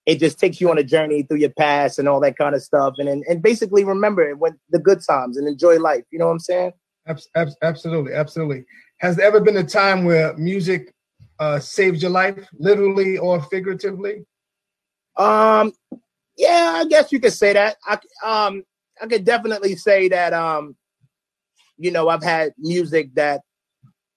it 0.06 0.18
just 0.18 0.38
takes 0.38 0.60
you 0.60 0.70
on 0.70 0.78
a 0.78 0.84
journey 0.84 1.22
through 1.22 1.38
your 1.38 1.50
past 1.50 1.98
and 1.98 2.08
all 2.08 2.20
that 2.20 2.36
kind 2.36 2.54
of 2.54 2.62
stuff, 2.62 2.94
and 2.98 3.08
and, 3.08 3.24
and 3.28 3.42
basically 3.42 3.84
remember 3.84 4.28
it 4.28 4.38
when 4.38 4.58
the 4.70 4.78
good 4.78 5.00
times 5.06 5.36
and 5.36 5.48
enjoy 5.48 5.78
life. 5.78 6.04
You 6.10 6.18
know 6.18 6.26
what 6.26 6.32
I'm 6.32 6.40
saying? 6.40 6.72
Absolutely, 7.62 8.12
absolutely. 8.12 8.64
Has 8.98 9.16
there 9.16 9.26
ever 9.26 9.40
been 9.40 9.56
a 9.56 9.64
time 9.64 10.04
where 10.04 10.36
music 10.36 10.94
uh, 11.38 11.58
saved 11.58 12.02
your 12.02 12.10
life, 12.10 12.48
literally 12.54 13.18
or 13.18 13.42
figuratively? 13.42 14.24
Um, 15.16 15.72
yeah, 16.36 16.74
I 16.76 16.86
guess 16.86 17.12
you 17.12 17.20
could 17.20 17.32
say 17.32 17.52
that. 17.52 17.76
I 17.86 17.98
um, 18.24 18.64
I 19.00 19.06
could 19.06 19.24
definitely 19.24 19.76
say 19.76 20.08
that. 20.08 20.32
Um, 20.32 20.76
you 21.76 21.90
know, 21.90 22.08
I've 22.08 22.22
had 22.22 22.52
music 22.58 23.14
that 23.14 23.42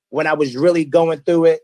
when 0.09 0.27
I 0.27 0.33
was 0.33 0.55
really 0.55 0.85
going 0.85 1.19
through 1.21 1.45
it, 1.45 1.61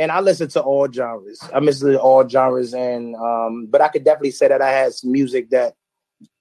and 0.00 0.10
I 0.10 0.20
listen 0.20 0.48
to 0.48 0.62
all 0.62 0.90
genres. 0.90 1.38
I 1.52 1.58
listen 1.58 1.92
to 1.92 2.00
all 2.00 2.26
genres, 2.26 2.72
and 2.72 3.14
um, 3.16 3.66
but 3.66 3.82
I 3.82 3.88
could 3.88 4.02
definitely 4.02 4.30
say 4.30 4.48
that 4.48 4.62
I 4.62 4.70
had 4.70 4.94
some 4.94 5.12
music 5.12 5.50
that 5.50 5.74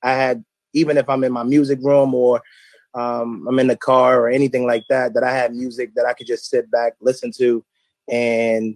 I 0.01 0.13
had, 0.13 0.45
even 0.73 0.97
if 0.97 1.09
I'm 1.09 1.25
in 1.25 1.33
my 1.33 1.43
music 1.43 1.79
room 1.81 2.15
or 2.15 2.41
um, 2.93 3.45
I'm 3.49 3.59
in 3.59 3.67
the 3.67 3.75
car 3.75 4.21
or 4.21 4.29
anything 4.29 4.65
like 4.65 4.85
that, 4.87 5.13
that 5.13 5.25
I 5.25 5.33
had 5.33 5.53
music 5.53 5.93
that 5.95 6.05
I 6.05 6.13
could 6.13 6.25
just 6.25 6.49
sit 6.49 6.71
back, 6.71 6.93
listen 7.01 7.33
to, 7.37 7.65
and 8.09 8.75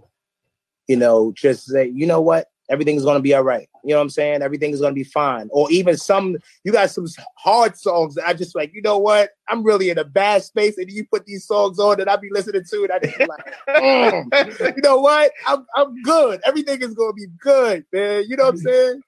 you 0.90 0.98
know, 0.98 1.32
just 1.32 1.66
say, 1.66 1.88
you 1.88 2.06
know 2.06 2.20
what, 2.20 2.48
everything's 2.74 3.06
gonna 3.06 3.20
be 3.20 3.34
all 3.36 3.44
right. 3.44 3.70
You 3.84 3.92
know 3.92 3.98
what 3.98 4.04
I'm 4.04 4.10
saying? 4.10 4.42
Everything 4.42 4.72
is 4.72 4.82
gonna 4.82 4.94
be 4.94 5.04
fine. 5.04 5.48
Or 5.52 5.72
even 5.72 5.96
some, 5.96 6.38
you 6.64 6.72
got 6.72 6.90
some 6.90 7.06
hard 7.38 7.78
songs 7.78 8.16
that 8.16 8.28
I 8.28 8.34
just 8.34 8.56
like, 8.56 8.74
you 8.74 8.82
know 8.82 8.98
what? 8.98 9.30
I'm 9.48 9.64
really 9.64 9.92
in 9.92 10.00
a 10.00 10.04
bad 10.04 10.44
space, 10.44 10.78
and 10.78 10.92
you 10.92 11.06
put 11.06 11.26
these 11.26 11.46
songs 11.46 11.80
on 11.80 11.98
that 11.98 12.10
I 12.10 12.16
be 12.16 12.30
listening 12.32 12.64
to, 12.68 12.84
and 12.84 12.92
I 12.92 13.00
just 13.00 13.20
like, 13.20 13.56
mm. 13.70 14.76
you 14.76 14.82
know 14.82 15.00
what? 15.00 15.32
I'm 15.48 15.66
I'm 15.76 16.02
good. 16.02 16.42
Everything 16.44 16.82
is 16.82 16.96
gonna 16.96 17.14
be 17.14 17.28
good, 17.40 17.86
man. 17.94 18.26
You 18.28 18.36
know 18.36 18.46
what 18.46 18.56
I'm 18.56 18.58
saying? 18.58 19.02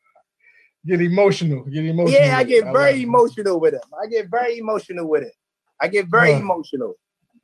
Get 0.86 1.02
emotional. 1.02 1.64
Get 1.64 1.86
emotional. 1.86 2.22
Yeah, 2.22 2.38
I 2.38 2.44
get 2.44 2.66
very 2.66 2.92
I 2.92 3.04
emotional 3.04 3.60
with 3.60 3.74
it. 3.74 3.84
I 4.02 4.06
get 4.06 4.30
very 4.30 4.60
emotional 4.60 5.10
with 5.10 5.24
it. 5.24 5.34
I 5.82 5.88
get 5.88 6.08
very 6.08 6.34
uh, 6.34 6.40
emotional. 6.40 6.94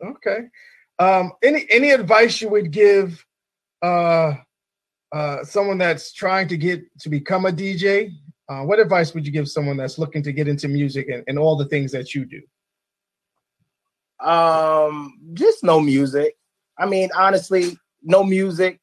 Okay. 0.03 0.41
Um, 0.99 1.31
any 1.41 1.65
any 1.69 1.89
advice 1.89 2.39
you 2.41 2.49
would 2.49 2.69
give 2.69 3.25
uh 3.81 4.35
uh, 5.11 5.43
someone 5.43 5.77
that's 5.77 6.13
trying 6.13 6.47
to 6.47 6.57
get 6.57 6.83
to 6.99 7.09
become 7.09 7.45
a 7.45 7.51
DJ, 7.51 8.11
uh, 8.49 8.61
what 8.61 8.79
advice 8.79 9.13
would 9.13 9.25
you 9.25 9.31
give 9.31 9.49
someone 9.49 9.77
that's 9.77 9.97
looking 9.97 10.23
to 10.23 10.31
get 10.31 10.47
into 10.47 10.67
music 10.67 11.09
and, 11.09 11.23
and 11.27 11.37
all 11.37 11.55
the 11.55 11.65
things 11.65 11.91
that 11.91 12.15
you 12.15 12.25
do? 12.25 12.41
Um, 14.25 15.19
just 15.33 15.63
no 15.63 15.79
music. 15.79 16.35
I 16.77 16.85
mean, 16.85 17.09
honestly, 17.15 17.77
no 18.01 18.23
music. 18.23 18.79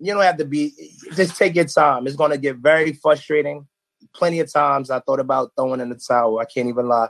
You 0.00 0.14
don't 0.14 0.22
have 0.22 0.38
to 0.38 0.44
be. 0.44 0.72
Just 1.14 1.36
take 1.36 1.54
your 1.54 1.66
time. 1.66 2.06
It's 2.06 2.16
gonna 2.16 2.38
get 2.38 2.56
very 2.56 2.92
frustrating. 2.92 3.66
Plenty 4.14 4.40
of 4.40 4.52
times 4.52 4.90
I 4.90 5.00
thought 5.00 5.20
about 5.20 5.52
throwing 5.56 5.80
in 5.80 5.88
the 5.88 5.94
towel. 5.96 6.38
I 6.38 6.44
can't 6.44 6.68
even 6.68 6.88
lie, 6.88 7.08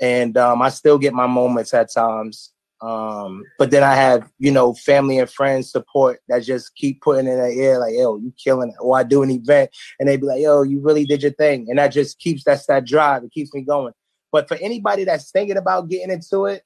and 0.00 0.36
um, 0.36 0.60
I 0.60 0.70
still 0.70 0.98
get 0.98 1.14
my 1.14 1.26
moments 1.26 1.72
at 1.72 1.92
times. 1.92 2.52
Um, 2.82 3.44
but 3.58 3.70
then 3.70 3.82
I 3.82 3.94
have, 3.94 4.30
you 4.38 4.50
know, 4.50 4.72
family 4.72 5.18
and 5.18 5.28
friends 5.28 5.70
support 5.70 6.20
that 6.28 6.42
just 6.42 6.74
keep 6.76 7.02
putting 7.02 7.26
in 7.26 7.38
the 7.38 7.50
ear, 7.50 7.78
like, 7.78 7.92
yo, 7.94 8.16
you 8.16 8.32
killing 8.42 8.70
it. 8.70 8.76
Or 8.80 8.98
I 8.98 9.02
do 9.02 9.22
an 9.22 9.30
event 9.30 9.70
and 9.98 10.08
they 10.08 10.16
be 10.16 10.26
like, 10.26 10.40
yo, 10.40 10.62
you 10.62 10.80
really 10.80 11.04
did 11.04 11.22
your 11.22 11.32
thing. 11.32 11.66
And 11.68 11.78
that 11.78 11.88
just 11.88 12.18
keeps 12.18 12.42
that's 12.44 12.66
that 12.66 12.86
drive. 12.86 13.22
It 13.22 13.32
keeps 13.32 13.52
me 13.52 13.62
going. 13.62 13.92
But 14.32 14.48
for 14.48 14.56
anybody 14.60 15.04
that's 15.04 15.30
thinking 15.30 15.56
about 15.56 15.88
getting 15.88 16.10
into 16.10 16.46
it, 16.46 16.62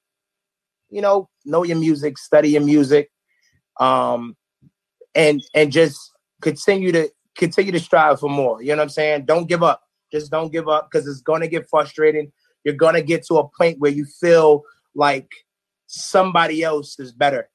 you 0.91 1.01
know, 1.01 1.29
know 1.45 1.65
your 1.65 1.79
music, 1.79 2.19
study 2.19 2.51
your 2.51 2.63
music, 2.63 3.11
um, 3.81 4.37
and 5.15 5.43
and 5.55 5.73
just 5.73 5.99
continue 6.41 6.93
to 6.93 7.11
continue 7.37 7.73
to 7.73 7.81
strive 7.81 8.21
for 8.21 8.31
more. 8.31 8.63
You 8.63 8.69
know 8.69 8.77
what 8.77 8.83
I'm 8.83 8.89
saying? 8.91 9.25
Don't 9.25 9.49
give 9.49 9.63
up. 9.63 9.83
Just 10.13 10.31
don't 10.31 10.53
give 10.53 10.69
up 10.69 10.89
because 10.91 11.09
it's 11.09 11.23
gonna 11.23 11.49
get 11.49 11.69
frustrating. 11.69 12.31
You're 12.65 12.75
gonna 12.75 13.03
get 13.03 13.25
to 13.27 13.39
a 13.39 13.49
point 13.49 13.81
where 13.81 13.91
you 13.91 14.05
feel 14.05 14.63
like 14.95 15.29
somebody 15.87 16.63
else 16.63 16.99
is 16.99 17.13
better. 17.13 17.49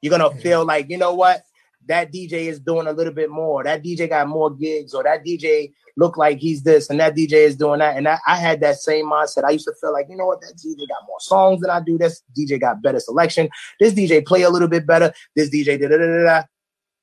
You're 0.00 0.16
gonna 0.16 0.34
feel 0.40 0.64
like, 0.64 0.88
you 0.90 0.98
know 0.98 1.14
what? 1.14 1.42
that 1.88 2.12
DJ 2.12 2.48
is 2.48 2.60
doing 2.60 2.86
a 2.86 2.92
little 2.92 3.12
bit 3.12 3.30
more. 3.30 3.64
That 3.64 3.82
DJ 3.82 4.08
got 4.08 4.28
more 4.28 4.50
gigs, 4.50 4.94
or 4.94 5.02
that 5.02 5.24
DJ 5.24 5.72
look 5.96 6.16
like 6.16 6.38
he's 6.38 6.62
this, 6.62 6.88
and 6.88 7.00
that 7.00 7.16
DJ 7.16 7.32
is 7.32 7.56
doing 7.56 7.80
that. 7.80 7.96
And 7.96 8.06
I, 8.06 8.18
I 8.26 8.36
had 8.36 8.60
that 8.60 8.76
same 8.76 9.06
mindset. 9.06 9.44
I 9.44 9.50
used 9.50 9.66
to 9.66 9.74
feel 9.80 9.92
like, 9.92 10.06
you 10.08 10.16
know 10.16 10.26
what, 10.26 10.40
that 10.42 10.54
DJ 10.56 10.86
got 10.86 11.06
more 11.06 11.20
songs 11.20 11.60
than 11.60 11.70
I 11.70 11.80
do. 11.80 11.98
This 11.98 12.22
DJ 12.36 12.60
got 12.60 12.82
better 12.82 13.00
selection. 13.00 13.48
This 13.80 13.94
DJ 13.94 14.24
play 14.24 14.42
a 14.42 14.50
little 14.50 14.68
bit 14.68 14.86
better. 14.86 15.12
This 15.34 15.50
DJ 15.50 15.80
da 15.80 15.88
da 15.88 15.96
da 15.96 16.22
da. 16.22 16.42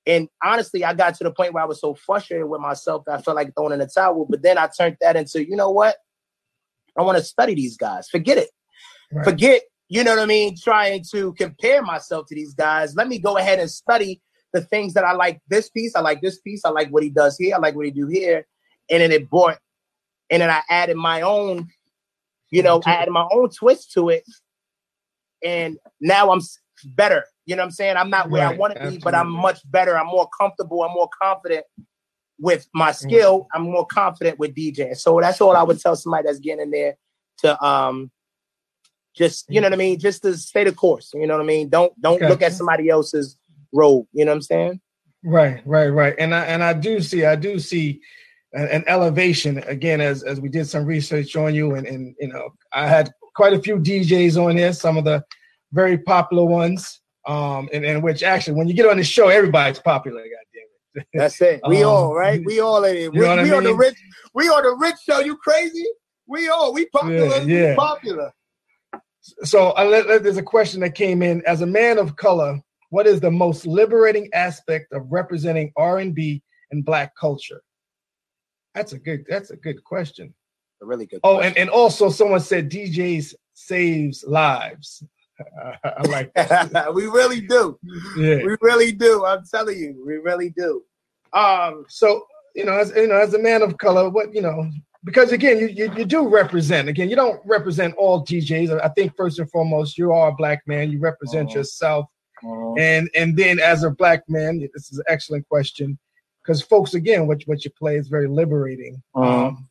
And 0.08 0.30
honestly, 0.44 0.86
I 0.86 0.94
got 0.94 1.16
to 1.16 1.24
the 1.24 1.32
point 1.32 1.54
where 1.54 1.64
I 1.64 1.68
was 1.68 1.82
so 1.82 1.96
frustrated 1.96 2.48
with 2.48 2.62
myself 2.62 3.06
that 3.06 3.20
I 3.20 3.22
felt 3.24 3.36
like 3.36 3.54
throwing 3.56 3.74
in 3.74 3.80
the 3.80 3.88
towel. 3.88 4.28
But 4.30 4.44
then 4.44 4.58
I 4.58 4.68
turned 4.68 4.98
that 5.02 5.16
into, 5.16 5.44
you 5.44 5.56
know 5.56 5.72
what? 5.72 5.96
I 6.98 7.02
want 7.02 7.18
to 7.18 7.24
study 7.24 7.56
these 7.56 7.76
guys. 7.76 8.08
Forget 8.08 8.38
it. 8.38 8.50
Right. 9.12 9.26
Forget, 9.26 9.64
you 9.88 10.04
know 10.04 10.16
what 10.16 10.24
I 10.24 10.26
mean, 10.26 10.56
trying 10.62 11.04
to 11.12 11.34
compare 11.34 11.82
myself 11.82 12.26
to 12.28 12.36
these 12.36 12.54
guys. 12.54 12.96
Let 12.96 13.08
me 13.08 13.20
go 13.20 13.38
ahead 13.38 13.60
and 13.60 13.70
study 13.70 14.22
the 14.54 14.62
things 14.62 14.94
that 14.94 15.04
I 15.04 15.14
like 15.14 15.42
this 15.48 15.70
piece. 15.70 15.96
I 15.96 16.02
like 16.02 16.22
this 16.22 16.40
piece. 16.40 16.64
I 16.66 16.70
like 16.70 16.90
what 16.90 17.04
he 17.04 17.10
does 17.10 17.38
here. 17.38 17.56
I 17.56 17.60
like 17.60 17.76
what 17.76 17.86
he 17.86 17.92
do 17.92 18.08
here. 18.08 18.48
And 18.90 19.02
then 19.02 19.12
it 19.12 19.30
brought, 19.30 19.58
and 20.30 20.42
then 20.42 20.50
I 20.50 20.62
added 20.70 20.98
my 20.98 21.22
own, 21.22 21.68
you 22.52 22.64
know, 22.64 22.82
I 22.86 22.94
added 22.94 23.12
my 23.12 23.28
own 23.32 23.50
twist 23.50 23.92
to 23.94 24.10
it. 24.10 24.24
And 25.44 25.78
now 26.02 26.32
I'm 26.32 26.42
better. 26.86 27.26
You 27.46 27.56
know 27.56 27.62
what 27.62 27.68
I'm 27.68 27.72
saying? 27.72 27.98
I'm 27.98 28.10
not 28.10 28.30
where 28.30 28.46
right, 28.46 28.56
I 28.56 28.58
want 28.58 28.76
to 28.76 28.90
be, 28.90 28.98
but 28.98 29.14
I'm 29.14 29.30
much 29.30 29.60
better. 29.70 29.98
I'm 29.98 30.08
more 30.08 30.28
comfortable. 30.40 30.84
I'm 30.84 30.94
more 30.94 31.10
confident 31.22 31.66
with 32.40 32.68
my 32.74 32.90
mm. 32.92 32.96
skill. 32.96 33.48
I'm 33.54 33.64
more 33.64 33.86
confident 33.86 34.40
with 34.40 34.56
DJing. 34.56 34.98
So 34.98 35.20
that's 35.22 35.42
all 35.42 35.56
I 35.56 35.64
would 35.64 35.80
tell 35.80 35.96
somebody 35.96 36.24
that's 36.26 36.40
getting 36.40 36.64
in 36.64 36.72
there 36.72 36.96
to 37.40 37.64
um 37.64 38.12
just 39.16 39.46
you 39.50 39.62
know 39.62 39.68
what 39.68 39.74
I 39.74 39.78
mean, 39.78 40.00
just 40.00 40.24
to 40.24 40.38
stay 40.38 40.64
the 40.64 40.74
course. 40.74 41.12
You 41.14 41.26
know 41.28 41.36
what 41.36 41.44
I 41.44 41.48
mean? 41.48 41.70
Don't 41.70 42.00
don't 42.02 42.16
okay. 42.16 42.30
look 42.30 42.42
at 42.42 42.54
somebody 42.54 42.90
else's 42.90 43.38
road. 43.72 44.08
You 44.12 44.26
know 44.26 44.32
what 44.32 44.38
I'm 44.38 44.42
saying? 44.42 44.82
Right, 45.24 45.62
right, 45.66 45.88
right. 45.88 46.16
And 46.20 46.36
I 46.36 46.46
and 46.46 46.64
I 46.64 46.74
do 46.74 47.02
see, 47.02 47.26
I 47.26 47.36
do 47.36 47.60
see 47.60 48.02
an, 48.54 48.84
elevation 48.88 49.58
again 49.60 50.00
as 50.02 50.24
as 50.24 50.40
we 50.40 50.50
did 50.50 50.68
some 50.68 50.86
research 50.86 51.36
on 51.36 51.56
you, 51.56 51.76
and 51.76 51.88
and 51.88 52.16
you 52.20 52.28
know, 52.28 52.50
I 52.74 52.88
had 52.88 53.12
quite 53.36 53.54
a 53.54 53.60
few 53.60 53.78
DJs 53.78 54.44
on 54.44 54.58
here, 54.58 54.74
some 54.74 54.98
of 54.98 55.06
the 55.06 55.24
very 55.72 55.98
popular 55.98 56.46
ones. 56.46 57.02
Um, 57.28 57.70
and, 57.74 57.84
and 57.84 58.04
which 58.04 58.22
actually, 58.22 58.54
when 58.54 58.68
you 58.68 58.76
get 58.76 58.86
on 58.86 58.98
the 58.98 59.04
show, 59.04 59.30
everybody's 59.30 59.80
popular. 59.80 60.22
God 60.22 60.46
damn 60.54 61.02
it. 61.02 61.08
That's 61.16 61.42
it. 61.42 61.60
We 61.68 61.78
um, 61.84 61.90
all 61.90 62.14
right. 62.14 62.40
We 62.46 62.60
all 62.60 62.84
in 62.84 62.96
it. 62.96 63.12
We, 63.12 63.22
we 63.22 63.26
on 63.28 63.64
the 63.64 63.74
rich. 63.74 63.98
We 64.36 64.48
on 64.48 64.62
the 64.62 64.76
rich 64.80 64.98
show. 65.04 65.22
You 65.22 65.36
crazy? 65.38 65.86
We 66.28 66.50
all 66.50 66.72
we 66.72 66.86
popular. 66.88 67.38
Yeah, 67.38 67.42
yeah. 67.42 67.70
We 67.72 67.76
popular. 67.76 68.32
So 69.44 69.74
there's 69.76 70.38
a 70.38 70.44
question 70.44 70.82
that 70.82 70.96
came 70.96 71.22
in. 71.22 71.42
As 71.46 71.62
a 71.62 71.66
man 71.66 71.98
of 71.98 72.16
color, 72.16 72.62
what 72.90 73.08
is 73.08 73.20
the 73.20 73.32
most 73.32 73.66
liberating 73.66 74.30
aspect 74.34 74.94
of 74.94 75.12
representing 75.12 75.72
R&B 75.76 76.44
and 76.72 76.86
Black 76.86 77.16
culture? 77.16 77.62
That's 78.76 78.94
a 78.94 79.00
good. 79.00 79.26
That's 79.28 79.52
a 79.52 79.56
good 79.56 79.84
question. 79.84 80.34
A 80.82 80.86
really 80.86 81.06
good. 81.06 81.22
Oh, 81.24 81.40
and, 81.40 81.58
and 81.58 81.70
also 81.70 82.10
someone 82.10 82.42
said 82.42 82.70
DJs 82.70 83.34
saves 83.54 84.24
lives. 84.28 85.04
I 85.84 86.02
like 86.08 86.34
that. 86.36 86.92
we 86.94 87.06
really 87.08 87.42
do. 87.42 87.80
Yeah. 88.18 88.38
We 88.44 88.58
really 88.62 88.92
do. 88.92 89.26
I'm 89.26 89.46
telling 89.46 89.78
you, 89.78 90.04
we 90.06 90.16
really 90.18 90.50
do. 90.50 90.84
Um, 91.34 91.86
so 91.88 92.26
you 92.54 92.66
know, 92.66 92.74
as 92.74 92.92
you 92.96 93.08
know, 93.08 93.18
as 93.18 93.34
a 93.34 93.40
man 93.40 93.62
of 93.62 93.78
color, 93.78 94.10
what 94.10 94.34
you 94.34 94.42
know, 94.42 94.70
because 95.06 95.32
again, 95.32 95.60
you, 95.60 95.68
you, 95.68 95.94
you 95.96 96.06
do 96.06 96.28
represent. 96.28 96.90
Again, 96.90 97.10
you 97.10 97.16
don't 97.16 97.40
represent 97.46 97.96
all 97.96 98.26
DJs. 98.26 98.82
I 98.84 98.90
think 98.90 99.16
first 99.16 99.40
and 99.40 99.50
foremost, 99.52 99.98
you 99.98 100.12
are 100.12 100.30
a 100.30 100.36
black 100.36 100.64
man. 100.66 100.92
You 100.92 101.00
represent 101.00 101.50
uh-huh. 101.50 101.60
yourself, 101.60 102.08
uh-huh. 102.44 102.74
and 102.78 103.10
and 103.16 103.38
then 103.38 103.60
as 103.60 103.84
a 103.84 103.92
black 103.92 104.24
man, 104.28 104.60
this 104.74 104.92
is 104.92 104.98
an 104.98 105.06
excellent 105.08 105.48
question 105.48 105.98
because 106.44 106.62
folks, 106.62 106.96
again, 106.96 107.28
what 107.28 107.44
what 107.46 107.64
you 107.64 107.72
play 107.72 107.98
is 107.98 108.08
very 108.08 108.28
liberating. 108.28 109.02
Uh-huh. 109.14 109.48
Um, 109.48 109.70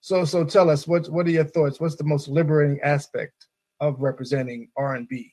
so 0.00 0.24
so 0.24 0.44
tell 0.44 0.68
us 0.70 0.86
what 0.86 1.08
what 1.08 1.26
are 1.26 1.30
your 1.30 1.44
thoughts? 1.44 1.80
What's 1.80 1.96
the 1.96 2.04
most 2.04 2.28
liberating 2.28 2.80
aspect 2.82 3.46
of 3.80 4.00
representing 4.00 4.68
R 4.76 4.96
and 4.96 5.08
B? 5.08 5.32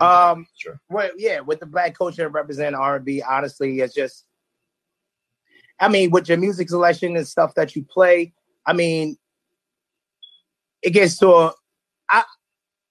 Um, 0.00 0.46
sure. 0.56 0.80
Well, 0.90 1.10
yeah, 1.16 1.40
with 1.40 1.60
the 1.60 1.66
black 1.66 1.96
culture 1.96 2.28
representing 2.28 2.74
R 2.74 2.96
and 2.96 3.04
B, 3.04 3.22
honestly, 3.22 3.80
it's 3.80 3.94
just 3.94 4.24
I 5.80 5.88
mean, 5.88 6.10
with 6.10 6.28
your 6.28 6.38
music 6.38 6.68
selection 6.68 7.16
and 7.16 7.26
stuff 7.26 7.54
that 7.54 7.76
you 7.76 7.84
play, 7.84 8.32
I 8.66 8.72
mean, 8.72 9.16
it 10.82 10.90
gets 10.90 11.18
to 11.18 11.30
a, 11.30 11.54
I, 12.10 12.24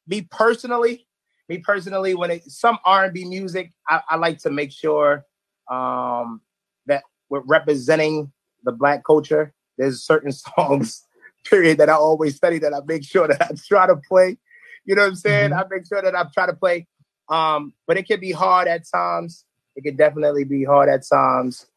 me 0.08 0.28
personally, 0.30 1.08
me 1.50 1.60
personally, 1.60 2.16
when 2.16 2.32
it 2.32 2.44
some 2.44 2.78
R 2.86 3.06
and 3.06 3.14
B 3.14 3.26
music, 3.26 3.72
I, 3.88 4.02
I, 4.10 4.16
like 4.18 4.40
to 4.40 4.50
make 4.50 4.72
sure 4.72 5.26
um, 5.70 6.42
that 6.86 7.04
we're 7.30 7.42
representing 7.42 8.32
the 8.64 8.72
black 8.72 9.04
culture. 9.06 9.54
There's 9.78 10.04
certain 10.04 10.32
songs, 10.58 11.04
period, 11.50 11.78
that 11.78 11.90
I 11.90 11.94
always 11.94 12.36
study 12.36 12.60
that 12.60 12.74
I 12.74 12.80
make 12.86 13.04
sure 13.04 13.28
that 13.28 13.42
I 13.42 13.50
try 13.68 13.88
to 13.88 13.96
play. 13.96 14.38
You 14.86 14.96
know 14.96 15.04
what 15.04 15.10
I'm 15.10 15.16
saying? 15.16 15.52
Mm-hmm. 15.52 15.60
I 15.60 15.76
make 15.76 15.88
sure 15.88 16.02
that 16.02 16.16
I 16.16 16.24
try 16.34 16.46
to 16.46 16.54
play. 16.54 16.88
Um, 17.30 17.74
but 17.86 17.98
it 17.98 18.08
can 18.08 18.20
be 18.20 18.32
hard 18.32 18.68
at 18.68 18.84
times. 18.90 19.46
It 19.76 19.84
can 19.84 19.96
definitely 19.96 20.46
be 20.46 20.64
hard 20.64 20.90
at 20.90 21.04
times. 21.08 21.68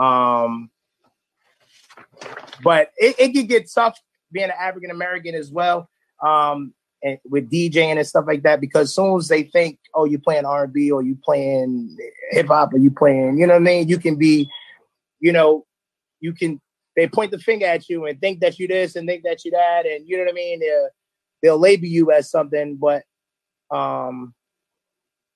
Um, 0.00 0.70
but 2.62 2.90
it, 2.96 3.16
it 3.18 3.32
can 3.32 3.46
get 3.46 3.70
tough 3.72 3.98
being 4.32 4.46
an 4.46 4.54
African 4.58 4.90
American 4.90 5.34
as 5.34 5.50
well. 5.50 5.88
Um, 6.24 6.74
and 7.02 7.18
with 7.24 7.50
DJing 7.50 7.96
and 7.96 8.06
stuff 8.06 8.24
like 8.26 8.42
that, 8.42 8.60
because 8.60 8.88
as 8.88 8.94
soon 8.94 9.16
as 9.16 9.28
they 9.28 9.44
think, 9.44 9.78
oh, 9.94 10.04
you 10.04 10.18
playing 10.18 10.44
R 10.44 10.64
and 10.64 10.72
B 10.72 10.90
or 10.90 11.02
you 11.02 11.16
playing 11.24 11.96
hip 12.30 12.48
hop 12.48 12.74
or 12.74 12.78
you 12.78 12.90
playing, 12.90 13.38
you 13.38 13.46
know 13.46 13.54
what 13.54 13.62
I 13.62 13.64
mean? 13.64 13.88
You 13.88 13.98
can 13.98 14.16
be, 14.16 14.48
you 15.18 15.32
know, 15.32 15.64
you 16.20 16.34
can 16.34 16.60
they 16.96 17.08
point 17.08 17.30
the 17.30 17.38
finger 17.38 17.66
at 17.66 17.88
you 17.88 18.06
and 18.06 18.20
think 18.20 18.40
that 18.40 18.58
you 18.58 18.68
this 18.68 18.96
and 18.96 19.08
think 19.08 19.22
that 19.24 19.44
you 19.44 19.50
that, 19.52 19.86
and 19.86 20.06
you 20.06 20.16
know 20.16 20.24
what 20.24 20.32
I 20.32 20.34
mean? 20.34 20.60
They'll, 20.60 20.88
they'll 21.42 21.58
label 21.58 21.86
you 21.86 22.12
as 22.12 22.30
something, 22.30 22.76
but 22.76 23.04
um, 23.70 24.34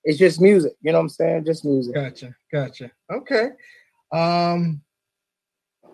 it's 0.03 0.19
just 0.19 0.41
music. 0.41 0.75
You 0.83 0.93
know 0.93 0.99
what 0.99 1.05
I'm 1.05 1.09
saying? 1.09 1.45
Just 1.47 1.65
music. 1.65 1.95
Gotcha, 1.95 2.35
gotcha. 2.53 2.91
Okay. 3.11 3.49
Um, 4.15 4.81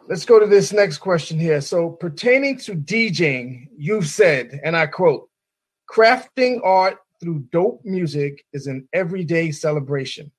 let's 0.09 0.27
go 0.27 0.39
to 0.39 0.47
this 0.47 0.73
next 0.73 0.99
question 0.99 1.41
here. 1.41 1.63
So, 1.63 1.91
pertaining 1.91 2.59
to 2.59 2.75
DJing, 2.75 3.69
you've 3.77 4.07
said, 4.07 4.61
and 4.63 4.77
I 4.77 4.87
quote, 4.87 5.29
crafting 5.91 6.61
art 6.63 6.99
through 7.21 7.47
dope 7.51 7.81
music 7.85 8.45
is 8.53 8.67
an 8.67 8.87
everyday 8.93 9.51
celebration. 9.51 10.31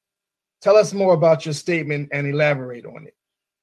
Tell 0.62 0.78
us 0.78 0.94
more 0.94 1.16
about 1.16 1.46
your 1.46 1.56
statement 1.56 2.10
and 2.14 2.28
elaborate 2.28 2.86
on 2.86 3.08
it. 3.08 3.16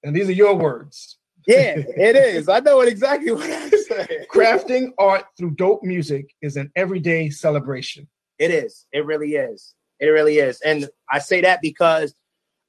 And 0.03 0.15
these 0.15 0.29
are 0.29 0.33
your 0.33 0.57
words. 0.57 1.19
Yeah, 1.47 1.77
it 1.77 2.17
is. 2.37 2.49
I 2.49 2.59
know 2.59 2.81
exactly 2.81 3.31
what 3.31 3.49
I 3.49 3.71
said. 3.71 4.27
Crafting 4.33 4.91
art 4.99 5.27
through 5.37 5.53
dope 5.53 5.85
music 5.85 6.35
is 6.43 6.57
an 6.57 6.73
everyday 6.75 7.31
celebration. 7.31 8.09
It 8.39 8.51
is. 8.51 8.87
It 8.93 9.07
really 9.07 9.35
is. 9.35 9.75
It 10.01 10.07
really 10.07 10.39
is. 10.39 10.61
And 10.61 10.89
I 11.11 11.21
say 11.21 11.41
that 11.43 11.63
because 11.63 12.15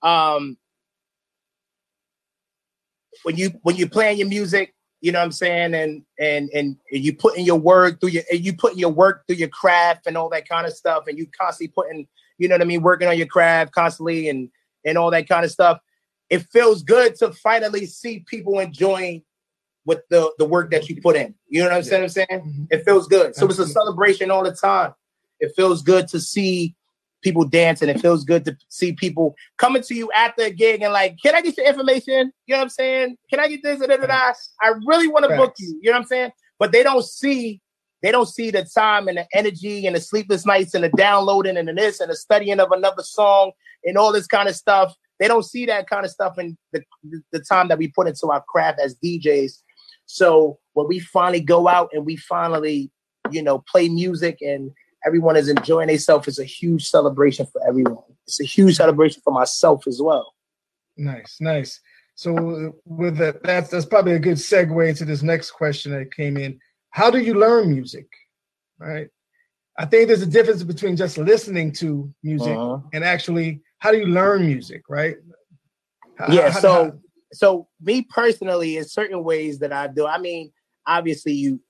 um 0.01 0.57
when 3.23 3.35
you 3.35 3.51
when 3.63 3.75
you're 3.75 3.89
playing 3.89 4.17
your 4.17 4.27
music, 4.27 4.73
you 5.01 5.11
know 5.11 5.19
what 5.19 5.25
I'm 5.25 5.31
saying, 5.31 5.73
and 5.73 6.03
and 6.19 6.49
and 6.53 6.77
you 6.91 7.15
putting 7.15 7.45
your 7.45 7.59
work 7.59 7.99
through 7.99 8.09
your 8.09 8.23
you 8.31 8.53
putting 8.53 8.79
your 8.79 8.89
work 8.89 9.25
through 9.27 9.37
your 9.37 9.49
craft 9.49 10.07
and 10.07 10.17
all 10.17 10.29
that 10.29 10.47
kind 10.47 10.65
of 10.65 10.73
stuff, 10.73 11.05
and 11.07 11.17
you 11.17 11.27
constantly 11.39 11.71
putting, 11.73 12.07
you 12.37 12.47
know 12.47 12.55
what 12.55 12.61
I 12.61 12.65
mean, 12.65 12.81
working 12.81 13.07
on 13.07 13.17
your 13.17 13.27
craft 13.27 13.71
constantly 13.73 14.29
and 14.29 14.49
and 14.85 14.97
all 14.97 15.11
that 15.11 15.27
kind 15.27 15.45
of 15.45 15.51
stuff. 15.51 15.79
It 16.29 16.45
feels 16.51 16.83
good 16.83 17.15
to 17.15 17.31
finally 17.31 17.85
see 17.85 18.23
people 18.27 18.59
enjoying 18.59 19.23
with 19.85 20.01
the 20.09 20.31
the 20.37 20.45
work 20.45 20.71
that 20.71 20.89
you 20.89 21.01
put 21.01 21.15
in. 21.15 21.33
You 21.47 21.61
know 21.61 21.67
what 21.67 21.73
I'm 21.73 21.83
yeah. 21.83 21.89
saying? 21.89 22.03
I'm 22.03 22.09
saying 22.09 22.27
mm-hmm. 22.31 22.63
it 22.69 22.85
feels 22.85 23.07
good. 23.07 23.35
So 23.35 23.47
it's 23.47 23.59
a 23.59 23.67
celebration 23.67 24.31
all 24.31 24.43
the 24.43 24.53
time. 24.53 24.93
It 25.39 25.53
feels 25.55 25.81
good 25.81 26.07
to 26.09 26.19
see 26.19 26.75
people 27.21 27.45
dancing. 27.45 27.89
It 27.89 28.01
feels 28.01 28.23
good 28.23 28.45
to 28.45 28.57
see 28.69 28.93
people 28.93 29.35
coming 29.57 29.81
to 29.83 29.95
you 29.95 30.11
after 30.11 30.43
a 30.43 30.49
gig 30.49 30.81
and 30.81 30.93
like, 30.93 31.17
can 31.23 31.35
I 31.35 31.41
get 31.41 31.57
your 31.57 31.67
information? 31.67 32.31
You 32.45 32.53
know 32.53 32.57
what 32.57 32.63
I'm 32.63 32.69
saying? 32.69 33.17
Can 33.29 33.39
I 33.39 33.47
get 33.47 33.63
this? 33.63 33.79
Da, 33.79 33.87
da, 33.87 33.97
da, 33.97 34.33
I 34.61 34.73
really 34.85 35.07
want 35.07 35.29
to 35.29 35.35
book 35.35 35.53
you. 35.59 35.79
You 35.81 35.91
know 35.91 35.97
what 35.97 36.03
I'm 36.03 36.07
saying? 36.07 36.31
But 36.57 36.71
they 36.71 36.83
don't 36.83 37.05
see 37.05 37.61
they 38.01 38.11
don't 38.11 38.27
see 38.27 38.49
the 38.49 38.63
time 38.63 39.07
and 39.07 39.17
the 39.17 39.27
energy 39.33 39.85
and 39.85 39.95
the 39.95 39.99
sleepless 39.99 40.45
nights 40.45 40.73
and 40.73 40.83
the 40.83 40.89
downloading 40.89 41.57
and 41.57 41.67
the 41.67 41.73
this 41.73 41.99
and 41.99 42.09
the 42.09 42.15
studying 42.15 42.59
of 42.59 42.71
another 42.71 43.03
song 43.03 43.51
and 43.83 43.97
all 43.97 44.13
this 44.13 44.27
kind 44.27 44.47
of 44.47 44.55
stuff. 44.55 44.93
They 45.19 45.27
don't 45.27 45.43
see 45.43 45.65
that 45.65 45.89
kind 45.89 46.05
of 46.05 46.11
stuff 46.11 46.39
in 46.39 46.57
the, 46.71 46.81
the 47.33 47.41
time 47.41 47.67
that 47.67 47.77
we 47.77 47.89
put 47.89 48.07
into 48.07 48.27
our 48.27 48.43
craft 48.47 48.79
as 48.79 48.95
DJs. 49.03 49.51
So 50.05 50.59
when 50.73 50.87
we 50.87 50.99
finally 50.99 51.41
go 51.41 51.67
out 51.67 51.89
and 51.91 52.05
we 52.05 52.15
finally, 52.15 52.89
you 53.31 53.43
know, 53.43 53.63
play 53.69 53.89
music 53.89 54.37
and 54.41 54.71
everyone 55.05 55.35
is 55.35 55.49
enjoying 55.49 55.87
themselves. 55.87 56.27
It's 56.27 56.39
a 56.39 56.45
huge 56.45 56.87
celebration 56.87 57.45
for 57.45 57.61
everyone. 57.67 58.03
It's 58.25 58.39
a 58.39 58.45
huge 58.45 58.75
celebration 58.75 59.21
for 59.23 59.33
myself 59.33 59.87
as 59.87 60.01
well. 60.01 60.33
Nice, 60.97 61.37
nice. 61.39 61.79
So 62.15 62.73
with 62.85 63.17
that, 63.17 63.43
that's 63.43 63.69
that's 63.69 63.85
probably 63.85 64.13
a 64.13 64.19
good 64.19 64.37
segue 64.37 64.89
into 64.89 65.05
this 65.05 65.23
next 65.23 65.51
question 65.51 65.93
that 65.93 66.13
came 66.13 66.37
in. 66.37 66.59
How 66.89 67.09
do 67.09 67.19
you 67.19 67.33
learn 67.33 67.71
music? 67.71 68.07
Right. 68.77 69.07
I 69.77 69.85
think 69.85 70.07
there's 70.07 70.21
a 70.21 70.25
difference 70.25 70.63
between 70.63 70.97
just 70.97 71.17
listening 71.17 71.71
to 71.73 72.13
music 72.21 72.57
uh-huh. 72.57 72.79
and 72.91 73.03
actually 73.03 73.61
how 73.77 73.91
do 73.91 73.97
you 73.97 74.07
learn 74.07 74.45
music, 74.45 74.83
right? 74.89 75.15
How, 76.17 76.33
yeah. 76.33 76.51
How, 76.51 76.59
so 76.59 76.73
how, 76.73 76.99
so 77.31 77.67
me 77.81 78.01
personally, 78.01 78.77
in 78.77 78.85
certain 78.85 79.23
ways 79.23 79.59
that 79.59 79.71
I 79.71 79.87
do. 79.87 80.05
I 80.05 80.17
mean, 80.17 80.51
obviously, 80.85 81.33
you 81.33 81.61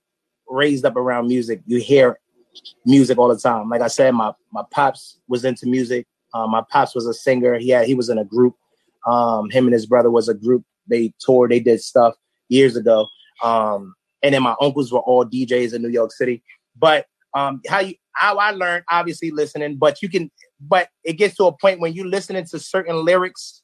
raised 0.48 0.84
up 0.84 0.96
around 0.96 1.28
music, 1.28 1.62
you 1.66 1.78
hear 1.78 2.18
music 2.84 3.18
all 3.18 3.28
the 3.28 3.38
time. 3.38 3.68
Like 3.68 3.82
I 3.82 3.88
said, 3.88 4.12
my 4.14 4.32
my 4.52 4.62
pops 4.70 5.18
was 5.28 5.44
into 5.44 5.66
music. 5.66 6.06
Um, 6.32 6.50
my 6.50 6.62
pops 6.70 6.94
was 6.94 7.06
a 7.06 7.14
singer. 7.14 7.58
He 7.58 7.70
had 7.70 7.86
he 7.86 7.94
was 7.94 8.08
in 8.08 8.18
a 8.18 8.24
group. 8.24 8.54
Um, 9.06 9.50
him 9.50 9.64
and 9.66 9.72
his 9.72 9.86
brother 9.86 10.10
was 10.10 10.28
a 10.28 10.34
group. 10.34 10.64
They 10.86 11.12
toured. 11.20 11.50
They 11.50 11.60
did 11.60 11.80
stuff 11.80 12.14
years 12.48 12.76
ago. 12.76 13.06
Um, 13.42 13.94
and 14.22 14.34
then 14.34 14.42
my 14.42 14.54
uncles 14.60 14.92
were 14.92 15.00
all 15.00 15.24
DJs 15.24 15.74
in 15.74 15.82
New 15.82 15.88
York 15.88 16.12
City. 16.12 16.42
But 16.76 17.06
um, 17.34 17.60
how 17.68 17.80
you 17.80 17.94
how 18.12 18.36
I 18.36 18.50
learned 18.50 18.84
obviously 18.90 19.30
listening, 19.30 19.76
but 19.76 20.02
you 20.02 20.08
can 20.08 20.30
but 20.60 20.88
it 21.04 21.14
gets 21.14 21.36
to 21.36 21.44
a 21.44 21.56
point 21.56 21.80
when 21.80 21.94
you 21.94 22.04
listening 22.08 22.44
to 22.46 22.58
certain 22.58 23.04
lyrics, 23.04 23.62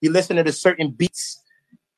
you 0.00 0.10
listen 0.10 0.36
to 0.36 0.52
certain 0.52 0.90
beats, 0.90 1.40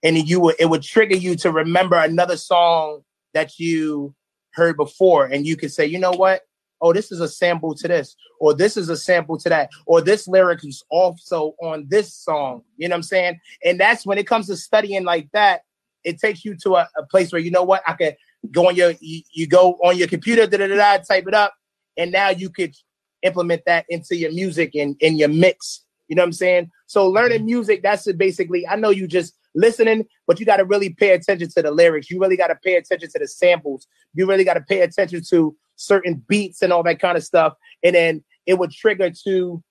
and 0.02 0.16
you 0.28 0.40
would 0.40 0.56
it 0.58 0.66
would 0.66 0.82
trigger 0.82 1.16
you 1.16 1.34
to 1.36 1.50
remember 1.50 1.96
another 1.96 2.36
song 2.36 3.00
that 3.32 3.58
you 3.58 4.14
heard 4.54 4.76
before, 4.76 5.26
and 5.26 5.46
you 5.46 5.56
could 5.56 5.72
say, 5.72 5.86
you 5.86 5.98
know 5.98 6.12
what? 6.12 6.42
Oh, 6.80 6.92
this 6.92 7.10
is 7.12 7.20
a 7.20 7.28
sample 7.28 7.74
to 7.76 7.88
this, 7.88 8.14
or 8.40 8.52
this 8.52 8.76
is 8.76 8.88
a 8.88 8.96
sample 8.96 9.38
to 9.38 9.48
that, 9.48 9.70
or 9.86 10.00
this 10.00 10.28
lyric 10.28 10.64
is 10.64 10.82
also 10.90 11.54
on 11.62 11.86
this 11.88 12.12
song. 12.12 12.62
You 12.76 12.88
know 12.88 12.94
what 12.94 12.98
I'm 12.98 13.02
saying? 13.04 13.40
And 13.64 13.80
that's 13.80 14.04
when 14.04 14.18
it 14.18 14.26
comes 14.26 14.48
to 14.48 14.56
studying 14.56 15.04
like 15.04 15.28
that, 15.32 15.62
it 16.02 16.18
takes 16.18 16.44
you 16.44 16.56
to 16.62 16.76
a, 16.76 16.88
a 16.96 17.06
place 17.06 17.32
where 17.32 17.40
you 17.40 17.50
know 17.50 17.62
what 17.62 17.82
I 17.86 17.94
could 17.94 18.16
go 18.50 18.68
on 18.68 18.76
your 18.76 18.92
you, 19.00 19.22
you 19.32 19.46
go 19.46 19.78
on 19.84 19.96
your 19.96 20.08
computer, 20.08 20.46
da, 20.46 20.58
da, 20.58 20.66
da, 20.66 20.76
da, 20.76 21.02
type 21.02 21.26
it 21.26 21.34
up, 21.34 21.54
and 21.96 22.12
now 22.12 22.28
you 22.28 22.50
could 22.50 22.74
implement 23.22 23.62
that 23.66 23.86
into 23.88 24.16
your 24.16 24.32
music 24.32 24.74
and 24.74 24.96
in 25.00 25.16
your 25.16 25.28
mix. 25.28 25.84
You 26.08 26.16
know 26.16 26.22
what 26.22 26.28
I'm 26.28 26.32
saying? 26.32 26.70
So 26.86 27.08
learning 27.08 27.38
mm-hmm. 27.38 27.46
music, 27.46 27.82
that's 27.82 28.10
basically. 28.12 28.66
I 28.68 28.76
know 28.76 28.90
you 28.90 29.06
just 29.06 29.34
listening, 29.54 30.06
but 30.26 30.38
you 30.38 30.46
got 30.46 30.58
to 30.58 30.64
really 30.64 30.90
pay 30.90 31.10
attention 31.10 31.48
to 31.48 31.62
the 31.62 31.70
lyrics. 31.70 32.10
You 32.10 32.20
really 32.20 32.36
got 32.36 32.48
to 32.48 32.56
pay 32.56 32.76
attention 32.76 33.08
to 33.10 33.18
the 33.18 33.28
samples. 33.28 33.86
You 34.14 34.26
really 34.26 34.44
got 34.44 34.54
to 34.54 34.60
pay 34.60 34.80
attention 34.80 35.22
to 35.30 35.56
certain 35.76 36.22
beats 36.28 36.62
and 36.62 36.72
all 36.72 36.82
that 36.84 37.00
kind 37.00 37.16
of 37.16 37.24
stuff. 37.24 37.54
And 37.82 37.94
then 37.94 38.24
it 38.46 38.58
would 38.58 38.70
trigger 38.70 39.10
to 39.24 39.62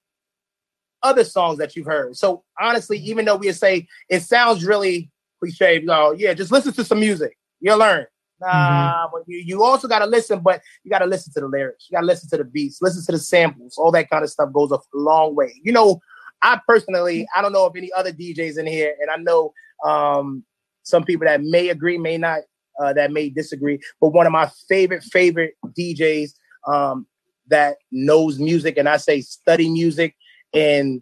other 1.02 1.24
songs 1.24 1.58
that 1.60 1.76
you've 1.76 1.86
heard. 1.86 2.16
So 2.16 2.44
honestly, 2.60 2.98
even 3.00 3.26
though 3.26 3.36
we 3.36 3.52
say 3.52 3.88
it 4.10 4.22
sounds 4.22 4.66
really 4.66 5.12
cliche, 5.40 5.80
you 5.80 5.86
know, 5.86 6.12
yeah, 6.12 6.34
just 6.34 6.52
listen 6.52 6.74
to 6.74 6.84
some 6.84 7.00
music. 7.00 7.38
You'll 7.60 7.78
learn. 7.78 8.06
Nah, 8.40 9.08
mm-hmm. 9.08 9.32
you, 9.32 9.40
you 9.40 9.64
also 9.64 9.88
got 9.88 10.00
to 10.00 10.06
listen, 10.06 10.40
but 10.40 10.62
you 10.84 10.92
got 10.92 11.00
to 11.00 11.06
listen 11.06 11.32
to 11.34 11.42
the 11.42 11.48
lyrics. 11.48 11.88
You 11.90 11.96
got 11.96 12.02
to 12.02 12.08
listen 12.08 12.30
to 12.32 12.38
the 12.38 12.44
beats, 12.44 12.82
listen 12.82 13.04
to 13.06 13.12
the 13.14 13.20
samples. 13.20 13.78
All 13.78 13.92
that 13.92 14.10
kind 14.10 14.24
of 14.24 14.30
stuff 14.30 14.52
goes 14.52 14.72
a 14.72 14.80
long 14.94 15.36
way. 15.36 15.54
You 15.64 15.72
know, 15.72 16.02
I 16.42 16.60
personally, 16.68 17.26
I 17.36 17.42
don't 17.42 17.54
know 17.54 17.66
if 17.66 17.76
any 17.76 17.92
other 17.94 18.12
DJs 18.12 18.58
in 18.58 18.68
here, 18.68 18.96
and 19.00 19.10
I 19.10 19.16
know 19.18 19.54
um, 19.86 20.44
some 20.84 21.06
people 21.06 21.26
that 21.26 21.42
may 21.42 21.70
agree, 21.70 21.98
may 21.98 22.18
not, 22.18 22.42
uh, 22.82 22.94
that 22.94 23.12
may 23.12 23.30
disagree. 23.30 23.80
But 24.00 24.10
one 24.10 24.26
of 24.26 24.32
my 24.32 24.50
favorite, 24.68 25.04
favorite 25.04 25.56
DJs 25.78 26.32
um, 26.68 27.08
that 27.48 27.78
knows 27.92 28.40
music, 28.40 28.78
and 28.78 28.88
I 28.88 28.98
say 28.98 29.22
study 29.22 29.70
music, 29.70 30.16
and 30.54 31.02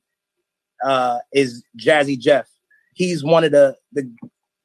uh, 0.83 1.19
is 1.33 1.63
Jazzy 1.79 2.19
Jeff. 2.19 2.49
He's 2.93 3.23
one 3.23 3.43
of 3.43 3.51
the 3.51 3.75
the 3.93 4.11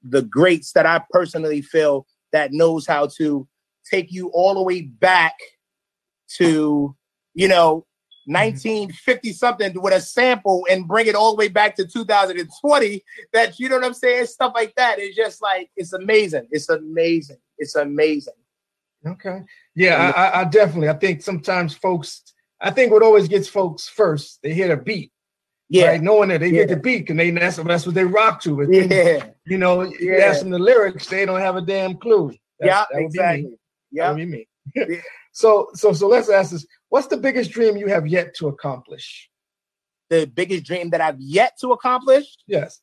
the 0.03 0.23
greats 0.23 0.73
that 0.73 0.87
I 0.87 1.03
personally 1.11 1.63
feel 1.63 2.07
that 2.33 2.53
knows 2.53 2.87
how 2.87 3.09
to 3.19 3.47
take 3.91 4.13
you 4.13 4.29
all 4.29 4.55
the 4.55 4.63
way 4.63 4.83
back 4.83 5.35
to, 6.37 6.95
you 7.35 7.49
know, 7.49 7.87
Mm-hmm. 8.29 8.35
1950 8.35 9.33
something 9.33 9.81
with 9.81 9.95
a 9.95 10.01
sample 10.01 10.67
and 10.69 10.89
bring 10.89 11.07
it 11.07 11.15
all 11.15 11.31
the 11.31 11.37
way 11.37 11.49
back 11.49 11.77
to 11.77 11.87
2020 11.87 13.05
that 13.33 13.59
you 13.61 13.69
know 13.69 13.77
what 13.77 13.85
i'm 13.85 13.95
saying? 13.95 14.27
Stuff 14.27 14.53
like 14.55 14.75
that. 14.75 14.99
Is 14.99 15.15
just 15.15 15.41
like 15.41 15.71
it's 15.77 15.93
amazing. 15.93 16.49
It's 16.51 16.69
amazing. 16.69 17.37
It's 17.59 17.77
amazing. 17.77 18.35
Okay. 19.07 19.43
Yeah 19.77 20.13
I, 20.17 20.41
I, 20.41 20.45
definitely 20.45 20.89
i 20.89 20.95
think 20.95 21.23
sometimes 21.23 21.75
folks 21.75 22.23
i 22.61 22.71
think 22.71 22.91
what 22.91 23.05
always 23.05 23.29
gets 23.29 23.49
folks 23.49 23.89
first 23.89 24.41
they 24.43 24.53
hear 24.53 24.69
the 24.69 24.77
beat 24.77 25.13
yeah. 25.69 25.89
right? 25.89 26.03
knowing 26.03 26.29
that 26.31 26.41
they 26.41 26.49
yeah. 26.49 26.65
get 26.65 26.69
the 26.69 26.77
beat 26.77 27.11
and 27.11 27.19
they 27.19 27.31
that's, 27.31 27.57
that's 27.57 27.87
what 27.87 27.95
they 27.95 28.05
rock 28.05 28.41
to. 28.43 28.67
Then, 28.67 28.91
yeah. 28.91 29.27
you 29.47 29.59
know 29.59 29.83
you 29.83 30.15
yeah. 30.15 30.25
ask 30.25 30.41
them 30.41 30.51
the 30.51 30.59
lyrics 30.59 31.07
they 31.07 31.27
don't 31.27 31.41
have 31.41 31.57
a 31.57 31.63
damn 31.63 31.97
clue. 31.97 32.33
That's, 32.59 32.89
yeah 32.93 32.99
exactly. 32.99 33.59
Yeah. 33.91 34.13
me 34.15 34.49
so 35.37 35.69
so 35.75 35.93
so 35.93 36.09
let's 36.09 36.31
ask 36.31 36.51
this 36.53 36.67
What's 36.89 37.09
the 37.09 37.17
biggest 37.17 37.51
dream 37.51 37.77
you 37.77 37.89
have 37.89 38.07
yet 38.07 38.35
to 38.37 38.49
accomplish? 38.49 39.29
The 40.09 40.27
biggest 40.27 40.65
dream 40.65 40.91
that 40.91 41.01
I've 41.01 41.21
yet 41.21 41.59
to 41.61 41.73
accomplish? 41.73 42.25
Yes. 42.47 42.81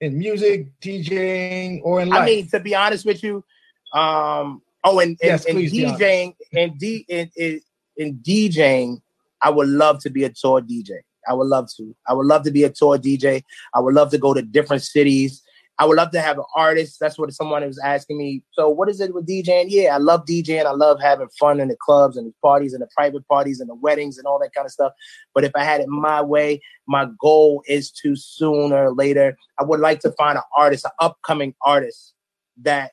In 0.00 0.18
music, 0.18 0.68
DJing, 0.80 1.80
or 1.84 2.00
in 2.00 2.08
life. 2.08 2.22
I 2.22 2.26
mean, 2.26 2.48
to 2.48 2.60
be 2.60 2.74
honest 2.74 3.06
with 3.06 3.22
you, 3.22 3.44
um, 3.92 4.62
oh, 4.84 4.98
and, 4.98 5.16
yes, 5.22 5.44
and, 5.44 5.58
and 5.58 5.68
DJing 5.68 6.34
and 6.54 6.78
D 6.78 7.04
in, 7.08 7.30
in, 7.36 7.60
in 7.96 8.14
DJing, 8.16 9.00
I 9.40 9.50
would 9.50 9.68
love 9.68 10.00
to 10.00 10.10
be 10.10 10.24
a 10.24 10.30
tour 10.30 10.60
DJ. 10.60 10.90
I 11.28 11.34
would 11.34 11.46
love 11.46 11.68
to. 11.76 11.94
I 12.08 12.14
would 12.14 12.26
love 12.26 12.42
to 12.44 12.50
be 12.50 12.64
a 12.64 12.70
tour 12.70 12.98
DJ. 12.98 13.42
I 13.74 13.80
would 13.80 13.94
love 13.94 14.10
to 14.10 14.18
go 14.18 14.34
to 14.34 14.42
different 14.42 14.82
cities. 14.82 15.42
I 15.78 15.84
would 15.84 15.96
love 15.98 16.10
to 16.12 16.22
have 16.22 16.38
an 16.38 16.44
artist. 16.54 16.98
That's 16.98 17.18
what 17.18 17.32
someone 17.34 17.64
was 17.66 17.78
asking 17.78 18.16
me. 18.16 18.42
So, 18.52 18.68
what 18.68 18.88
is 18.88 19.00
it 19.00 19.12
with 19.12 19.26
DJing? 19.26 19.66
Yeah, 19.68 19.94
I 19.94 19.98
love 19.98 20.24
DJing. 20.24 20.64
I 20.64 20.70
love 20.70 21.00
having 21.00 21.28
fun 21.38 21.60
in 21.60 21.68
the 21.68 21.76
clubs 21.76 22.16
and 22.16 22.28
the 22.28 22.34
parties 22.42 22.72
and 22.72 22.82
the 22.82 22.88
private 22.96 23.26
parties 23.28 23.60
and 23.60 23.68
the 23.68 23.74
weddings 23.74 24.16
and 24.16 24.26
all 24.26 24.38
that 24.38 24.54
kind 24.54 24.64
of 24.64 24.72
stuff. 24.72 24.92
But 25.34 25.44
if 25.44 25.52
I 25.54 25.64
had 25.64 25.82
it 25.82 25.88
my 25.88 26.22
way, 26.22 26.62
my 26.88 27.08
goal 27.20 27.62
is 27.66 27.90
to 28.02 28.16
sooner 28.16 28.86
or 28.86 28.94
later, 28.94 29.36
I 29.60 29.64
would 29.64 29.80
like 29.80 30.00
to 30.00 30.12
find 30.12 30.38
an 30.38 30.44
artist, 30.56 30.86
an 30.86 30.92
upcoming 30.98 31.54
artist 31.62 32.14
that, 32.62 32.92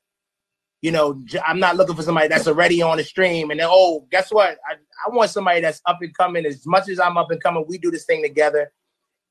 you 0.81 0.91
know, 0.91 1.23
I'm 1.45 1.59
not 1.59 1.77
looking 1.77 1.95
for 1.95 2.03
somebody 2.03 2.27
that's 2.27 2.47
already 2.47 2.81
on 2.81 2.97
the 2.97 3.03
stream 3.05 3.49
and 3.49 3.61
then, 3.61 3.67
oh, 3.69 4.05
guess 4.11 4.29
what? 4.29 4.57
I, 4.69 4.73
I 4.73 5.15
want 5.15 5.29
somebody 5.31 5.61
that's 5.61 5.81
up 5.85 5.99
and 6.01 6.13
coming. 6.17 6.45
As 6.45 6.65
much 6.65 6.89
as 6.89 6.99
I'm 6.99 7.17
up 7.17 7.31
and 7.31 7.41
coming, 7.41 7.63
we 7.65 7.77
do 7.77 7.91
this 7.91 8.03
thing 8.03 8.23
together 8.23 8.73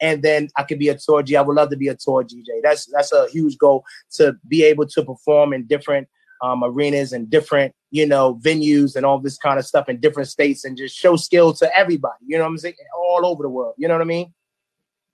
and 0.02 0.20
then 0.22 0.48
I 0.56 0.64
could 0.64 0.78
be 0.78 0.88
a 0.88 0.98
tour 0.98 1.22
G. 1.22 1.36
I 1.36 1.40
would 1.40 1.56
love 1.56 1.70
to 1.70 1.76
be 1.76 1.88
a 1.88 1.94
tour 1.94 2.24
DJ. 2.24 2.60
That's 2.62 2.86
that's 2.86 3.12
a 3.12 3.28
huge 3.28 3.56
goal 3.56 3.84
to 4.16 4.36
be 4.46 4.64
able 4.64 4.86
to 4.86 5.04
perform 5.04 5.54
in 5.54 5.66
different 5.66 6.08
um, 6.42 6.64
arenas 6.64 7.12
and 7.12 7.30
different 7.30 7.72
you 7.90 8.04
know 8.04 8.34
venues 8.34 8.96
and 8.96 9.06
all 9.06 9.20
this 9.20 9.38
kind 9.38 9.58
of 9.58 9.64
stuff 9.64 9.88
in 9.88 10.00
different 10.00 10.28
states 10.28 10.64
and 10.64 10.76
just 10.76 10.94
show 10.94 11.16
skill 11.16 11.54
to 11.54 11.76
everybody. 11.76 12.18
You 12.26 12.36
know 12.36 12.44
what 12.44 12.50
I'm 12.50 12.58
saying? 12.58 12.74
All 12.94 13.24
over 13.24 13.42
the 13.42 13.48
world. 13.48 13.74
You 13.78 13.88
know 13.88 13.94
what 13.94 14.02
I 14.02 14.06
mean? 14.06 14.34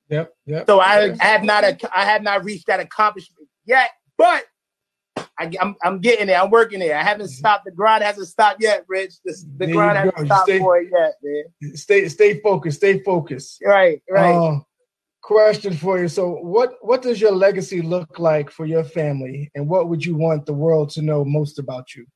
Yep. 0.09 0.35
Yep. 0.47 0.67
So 0.67 0.81
I, 0.81 1.15
I 1.21 1.25
have 1.25 1.45
not 1.45 1.65
I 1.95 2.05
have 2.05 2.23
not 2.23 2.45
reached 2.45 2.67
that 2.67 2.81
accomplishment 2.81 3.47
yet, 3.67 3.91
but 4.17 4.45
I, 5.39 5.51
am 5.61 5.77
I'm 5.83 6.01
getting 6.01 6.27
there. 6.27 6.41
I'm 6.41 6.51
working 6.51 6.81
there. 6.81 6.97
I 6.97 7.03
haven't 7.03 7.27
mm-hmm. 7.27 7.35
stopped. 7.35 7.65
The 7.65 7.73
grind 7.73 8.03
hasn't 8.03 8.29
stopped 8.29 8.63
yet, 8.63 8.85
Rich. 8.89 9.15
The, 9.25 9.37
the 9.59 9.67
grind 9.73 9.99
hasn't 9.99 10.27
stopped 10.27 10.49
stay, 10.49 10.59
for 10.59 10.79
it 10.79 10.89
yet, 10.91 11.15
man. 11.23 11.77
Stay 11.77 12.09
stay 12.09 12.41
focused. 12.41 12.79
Stay 12.79 13.01
focused. 13.01 13.63
Right. 13.65 14.03
Right. 14.11 14.35
Uh, 14.35 14.61
question 15.29 15.75
for 15.75 16.01
you. 16.01 16.09
So, 16.09 16.31
what 16.41 16.79
what 16.81 17.03
does 17.03 17.21
your 17.21 17.33
legacy 17.33 17.83
look 17.83 18.19
like 18.19 18.51
for 18.51 18.65
your 18.65 18.83
family, 18.83 19.51
and 19.55 19.69
what 19.69 19.89
would 19.89 20.03
you 20.05 20.17
want 20.17 20.47
the 20.47 20.55
world 20.55 20.89
to 20.91 21.03
know 21.03 21.23
most 21.23 21.59
about 21.59 21.95
you? 21.95 22.07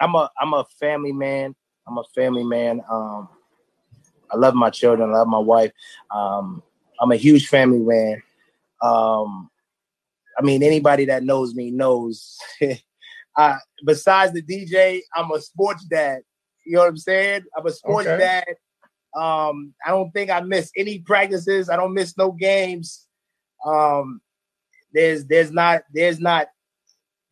I'm 0.00 0.14
a 0.14 0.30
I'm 0.38 0.52
a 0.52 0.66
family 0.78 1.12
man. 1.12 1.56
I'm 1.86 1.96
a 1.96 2.04
family 2.14 2.44
man. 2.44 2.82
Um, 2.90 3.30
I 4.30 4.36
love 4.36 4.54
my 4.54 4.68
children. 4.68 5.08
I 5.08 5.14
love 5.14 5.28
my 5.28 5.38
wife. 5.38 5.72
Um, 6.10 6.62
I'm 7.00 7.10
a 7.10 7.16
huge 7.16 7.48
family 7.48 7.78
man. 7.78 8.22
Um, 8.82 9.50
I 10.38 10.42
mean, 10.42 10.62
anybody 10.62 11.06
that 11.06 11.24
knows 11.24 11.54
me 11.54 11.70
knows. 11.70 12.36
I, 13.36 13.58
besides 13.82 14.34
the 14.34 14.42
DJ, 14.42 15.00
I'm 15.16 15.30
a 15.30 15.40
sports 15.40 15.84
dad. 15.84 16.20
You 16.66 16.74
know 16.74 16.80
what 16.80 16.88
I'm 16.88 16.98
saying? 16.98 17.44
I'm 17.56 17.66
a 17.66 17.70
sports 17.70 18.08
okay. 18.08 18.18
dad. 18.18 18.54
Um, 19.18 19.74
I 19.84 19.90
don't 19.90 20.10
think 20.12 20.30
I 20.30 20.40
miss 20.40 20.70
any 20.76 21.00
practices. 21.00 21.68
I 21.68 21.76
don't 21.76 21.94
miss 21.94 22.16
no 22.16 22.32
games. 22.32 23.06
Um, 23.64 24.20
there's 24.92 25.24
there's 25.26 25.50
not 25.50 25.82
there's 25.92 26.20
not 26.20 26.48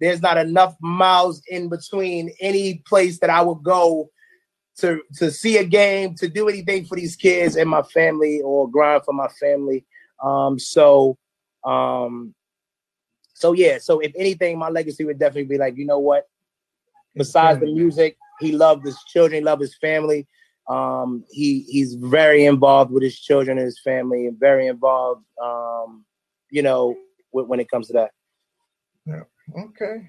there's 0.01 0.21
not 0.21 0.37
enough 0.37 0.75
miles 0.81 1.43
in 1.49 1.69
between 1.69 2.31
any 2.41 2.83
place 2.87 3.19
that 3.21 3.31
I 3.31 3.41
would 3.43 3.63
go 3.63 4.11
to 4.79 5.01
to 5.17 5.31
see 5.31 5.59
a 5.59 5.65
game, 5.65 6.15
to 6.17 6.29
do 6.29 6.49
anything 6.49 6.85
for 6.85 6.97
these 6.97 7.17
kids 7.17 7.57
and 7.57 7.71
my 7.71 7.83
family 7.83 8.41
or 8.43 8.71
grind 8.71 9.05
for 9.05 9.15
my 9.15 9.29
family. 9.29 9.87
Um, 10.23 10.59
so 10.59 11.17
um, 11.65 12.35
so 13.35 13.53
yeah, 13.53 13.79
so 13.79 14.01
if 14.01 14.13
anything, 14.17 14.59
my 14.59 14.69
legacy 14.69 15.05
would 15.05 15.19
definitely 15.19 15.45
be 15.45 15.59
like, 15.59 15.77
you 15.77 15.87
know 15.87 15.99
what? 15.99 16.25
Besides 17.15 17.61
the 17.61 17.67
music, 17.67 18.17
he 18.41 18.53
loved 18.53 18.85
his 18.85 18.99
children, 19.09 19.45
loved 19.45 19.63
his 19.63 19.77
family. 19.77 20.27
Um, 20.69 21.25
he 21.31 21.61
he's 21.69 21.95
very 21.95 22.45
involved 22.45 22.91
with 22.91 23.03
his 23.03 23.19
children 23.19 23.59
and 23.59 23.65
his 23.65 23.81
family, 23.81 24.27
and 24.27 24.39
very 24.39 24.67
involved, 24.67 25.25
um, 25.43 26.05
you 26.51 26.63
know, 26.63 26.97
when 27.31 27.61
it 27.61 27.71
comes 27.71 27.87
to 27.89 27.93
that. 27.95 28.11
Yeah. 29.07 29.23
Okay. 29.57 30.09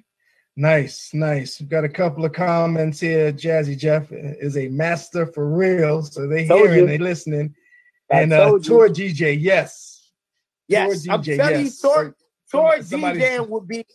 Nice, 0.60 1.12
nice. 1.14 1.60
We've 1.60 1.70
got 1.70 1.84
a 1.84 1.90
couple 1.90 2.26
of 2.26 2.34
comments 2.34 3.00
here. 3.00 3.32
Jazzy 3.32 3.78
Jeff 3.78 4.08
is 4.12 4.58
a 4.58 4.68
master 4.70 5.28
for 5.28 5.48
real, 5.48 6.02
so 6.02 6.28
they 6.28 6.48
hearing, 6.48 6.88
they 6.88 6.98
listening. 6.98 7.54
and 8.10 8.34
uh, 8.34 8.58
tour 8.64 8.90
DJ. 8.90 9.38
Yes, 9.40 10.10
yes. 10.68 11.04
Tour 11.04 11.14
I'm 11.14 11.22
DJ, 11.22 11.38
telling 11.38 11.66
yes. 11.66 11.84
you, 11.84 11.90
tour, 11.90 12.16
tour 12.50 12.78
DJing 12.80 13.48
would 13.50 13.68
be 13.68 13.86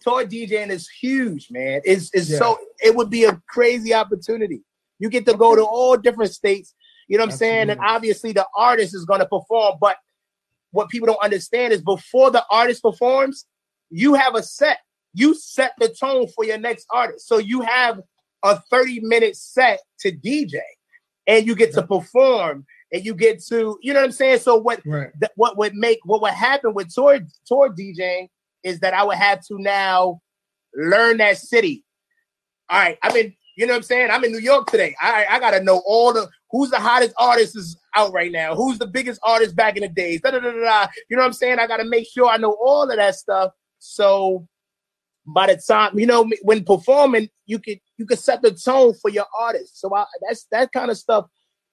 tour 0.00 0.24
DJing 0.24 0.70
is 0.70 0.88
huge, 0.88 1.50
man. 1.50 1.80
It's 1.84 2.10
it's 2.14 2.30
yeah. 2.30 2.38
so 2.38 2.58
it 2.80 2.94
would 2.94 3.10
be 3.10 3.24
a 3.24 3.42
crazy 3.48 3.92
opportunity. 3.92 4.62
You 5.02 5.10
get 5.10 5.26
to 5.26 5.34
go 5.34 5.56
to 5.56 5.64
all 5.64 5.96
different 5.96 6.32
states. 6.32 6.76
You 7.08 7.18
know 7.18 7.22
what 7.22 7.30
I'm 7.30 7.32
Absolutely. 7.32 7.56
saying? 7.56 7.70
And 7.70 7.80
obviously 7.80 8.30
the 8.30 8.46
artist 8.56 8.94
is 8.94 9.04
going 9.04 9.18
to 9.18 9.26
perform, 9.26 9.78
but 9.80 9.96
what 10.70 10.90
people 10.90 11.06
don't 11.06 11.24
understand 11.24 11.72
is 11.72 11.82
before 11.82 12.30
the 12.30 12.44
artist 12.48 12.84
performs, 12.84 13.46
you 13.90 14.14
have 14.14 14.36
a 14.36 14.44
set. 14.44 14.78
You 15.12 15.34
set 15.34 15.72
the 15.80 15.88
tone 15.88 16.28
for 16.28 16.44
your 16.44 16.56
next 16.56 16.86
artist. 16.88 17.26
So 17.26 17.38
you 17.38 17.62
have 17.62 18.00
a 18.44 18.60
30 18.70 19.00
minute 19.00 19.34
set 19.34 19.80
to 20.02 20.12
DJ 20.12 20.60
and 21.26 21.48
you 21.48 21.56
get 21.56 21.74
to 21.74 21.82
perform 21.82 22.64
and 22.92 23.04
you 23.04 23.16
get 23.16 23.42
to, 23.46 23.76
you 23.82 23.92
know 23.92 23.98
what 23.98 24.06
I'm 24.06 24.12
saying? 24.12 24.38
So 24.38 24.54
what 24.54 24.82
right. 24.86 25.10
th- 25.20 25.32
what 25.34 25.58
would 25.58 25.74
make 25.74 25.98
what 26.04 26.22
would 26.22 26.32
happen 26.32 26.74
with 26.74 26.94
tour 26.94 27.18
tour 27.44 27.74
DJing 27.74 28.28
is 28.62 28.78
that 28.80 28.94
I 28.94 29.02
would 29.02 29.16
have 29.16 29.44
to 29.48 29.58
now 29.58 30.20
learn 30.76 31.16
that 31.16 31.38
city. 31.38 31.84
All 32.70 32.78
right, 32.78 32.98
I'm 33.02 33.16
in, 33.16 33.34
you 33.56 33.66
know 33.66 33.72
what 33.72 33.78
I'm 33.78 33.82
saying? 33.82 34.10
I'm 34.10 34.24
in 34.24 34.32
New 34.32 34.38
York 34.38 34.70
today. 34.70 34.94
I 35.00 35.26
I 35.30 35.38
gotta 35.38 35.62
know 35.62 35.82
all 35.86 36.12
the 36.12 36.28
who's 36.50 36.70
the 36.70 36.80
hottest 36.80 37.14
artist 37.18 37.56
is 37.56 37.76
out 37.94 38.12
right 38.12 38.32
now, 38.32 38.54
who's 38.54 38.78
the 38.78 38.86
biggest 38.86 39.20
artist 39.22 39.54
back 39.54 39.76
in 39.76 39.82
the 39.82 39.88
days. 39.88 40.20
Da, 40.22 40.30
da, 40.30 40.40
da, 40.40 40.52
da, 40.52 40.86
You 41.10 41.16
know 41.16 41.22
what 41.22 41.26
I'm 41.26 41.32
saying? 41.32 41.58
I 41.58 41.66
gotta 41.66 41.84
make 41.84 42.08
sure 42.08 42.28
I 42.28 42.38
know 42.38 42.52
all 42.52 42.90
of 42.90 42.96
that 42.96 43.14
stuff. 43.14 43.52
So 43.78 44.46
by 45.26 45.46
the 45.46 45.60
time 45.68 45.98
you 45.98 46.06
know 46.06 46.28
when 46.42 46.64
performing, 46.64 47.28
you 47.46 47.58
could 47.58 47.78
you 47.98 48.06
could 48.06 48.18
set 48.18 48.42
the 48.42 48.52
tone 48.52 48.94
for 48.94 49.10
your 49.10 49.26
artist. 49.38 49.80
So 49.80 49.94
I, 49.94 50.04
that's 50.26 50.46
that 50.50 50.72
kind 50.72 50.90
of 50.90 50.96
stuff. 50.96 51.26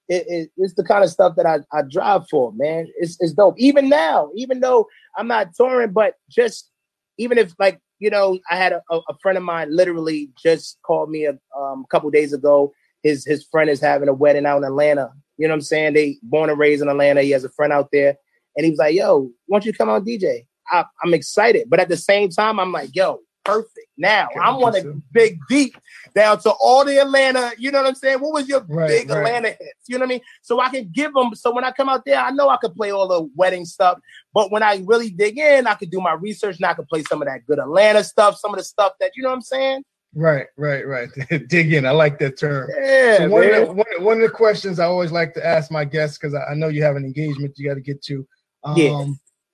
It, 0.08 0.24
it, 0.26 0.50
it's 0.56 0.74
the 0.74 0.82
kind 0.82 1.04
of 1.04 1.10
stuff 1.10 1.36
that 1.36 1.46
I, 1.46 1.60
I 1.72 1.82
drive 1.82 2.28
for, 2.28 2.52
man. 2.54 2.88
It's, 2.96 3.16
it's 3.20 3.32
dope. 3.32 3.54
Even 3.58 3.88
now, 3.88 4.30
even 4.34 4.58
though 4.58 4.88
I'm 5.16 5.28
not 5.28 5.54
touring, 5.54 5.92
but 5.92 6.14
just 6.28 6.68
even 7.16 7.38
if 7.38 7.54
like 7.60 7.78
you 8.00 8.10
know, 8.10 8.38
I 8.50 8.56
had 8.56 8.72
a, 8.72 8.82
a 8.90 9.18
friend 9.22 9.38
of 9.38 9.44
mine 9.44 9.74
literally 9.74 10.30
just 10.42 10.78
called 10.82 11.10
me 11.10 11.26
a 11.26 11.38
um, 11.56 11.84
couple 11.90 12.10
days 12.10 12.32
ago. 12.32 12.72
His 13.02 13.24
his 13.24 13.44
friend 13.44 13.70
is 13.70 13.80
having 13.80 14.08
a 14.08 14.14
wedding 14.14 14.46
out 14.46 14.58
in 14.58 14.64
Atlanta. 14.64 15.10
You 15.36 15.46
know 15.46 15.52
what 15.52 15.58
I'm 15.58 15.62
saying? 15.62 15.92
They 15.92 16.18
born 16.22 16.50
and 16.50 16.58
raised 16.58 16.82
in 16.82 16.88
Atlanta. 16.88 17.22
He 17.22 17.30
has 17.30 17.44
a 17.44 17.50
friend 17.50 17.72
out 17.72 17.90
there, 17.92 18.16
and 18.56 18.64
he 18.64 18.70
was 18.70 18.78
like, 18.78 18.94
"Yo, 18.94 19.30
why 19.46 19.58
don't 19.58 19.66
you 19.66 19.72
come 19.72 19.90
on 19.90 20.04
DJ?" 20.04 20.46
I, 20.68 20.84
I'm 21.04 21.14
excited, 21.14 21.68
but 21.68 21.80
at 21.80 21.88
the 21.88 21.96
same 21.96 22.30
time, 22.30 22.58
I'm 22.58 22.72
like, 22.72 22.94
"Yo, 22.94 23.20
perfect. 23.52 23.88
Now 23.96 24.28
I'm 24.40 24.60
want 24.60 24.76
to 24.76 25.02
dig 25.12 25.38
deep 25.48 25.76
down 26.14 26.38
to 26.40 26.50
all 26.50 26.84
the 26.84 26.98
Atlanta. 26.98 27.52
You 27.58 27.70
know 27.70 27.82
what 27.82 27.88
I'm 27.88 27.94
saying? 27.94 28.18
What 28.18 28.32
was 28.32 28.48
your 28.48 28.60
right, 28.68 28.88
big 28.88 29.10
right. 29.10 29.18
Atlanta 29.18 29.48
hits? 29.48 29.88
You 29.88 29.98
know 29.98 30.04
what 30.04 30.08
I 30.10 30.14
mean? 30.14 30.20
So 30.42 30.60
I 30.60 30.68
can 30.68 30.90
give 30.92 31.12
them. 31.14 31.34
So 31.34 31.54
when 31.54 31.64
I 31.64 31.70
come 31.70 31.88
out 31.88 32.04
there, 32.04 32.18
I 32.18 32.30
know 32.30 32.48
I 32.48 32.56
could 32.56 32.74
play 32.74 32.90
all 32.90 33.08
the 33.08 33.28
wedding 33.36 33.64
stuff. 33.64 33.98
But 34.32 34.50
when 34.50 34.62
I 34.62 34.82
really 34.86 35.10
dig 35.10 35.38
in, 35.38 35.66
I 35.66 35.74
could 35.74 35.90
do 35.90 36.00
my 36.00 36.12
research 36.12 36.56
and 36.56 36.66
I 36.66 36.74
could 36.74 36.88
play 36.88 37.02
some 37.02 37.22
of 37.22 37.28
that 37.28 37.46
good 37.46 37.58
Atlanta 37.58 38.04
stuff, 38.04 38.36
some 38.36 38.52
of 38.52 38.58
the 38.58 38.64
stuff 38.64 38.92
that 39.00 39.12
you 39.16 39.22
know 39.22 39.30
what 39.30 39.36
I'm 39.36 39.42
saying. 39.42 39.84
Right, 40.14 40.46
right, 40.56 40.86
right. 40.86 41.08
dig 41.48 41.72
in. 41.72 41.86
I 41.86 41.92
like 41.92 42.18
that 42.18 42.38
term. 42.38 42.68
Yeah. 42.80 43.18
So 43.18 43.28
one, 43.28 43.44
of 43.44 43.50
the, 43.50 43.72
one, 43.72 43.86
one, 44.04 44.16
of 44.16 44.22
the 44.22 44.34
questions 44.34 44.80
I 44.80 44.86
always 44.86 45.12
like 45.12 45.34
to 45.34 45.46
ask 45.46 45.70
my 45.70 45.84
guests 45.84 46.18
because 46.18 46.34
I, 46.34 46.50
I, 46.50 46.54
know 46.54 46.66
you 46.66 46.82
have 46.82 46.96
an 46.96 47.04
engagement 47.04 47.54
you 47.56 47.68
got 47.68 47.74
to 47.74 47.80
get 47.80 48.02
to. 48.04 48.26
Um, 48.64 48.76
yeah. 48.76 49.06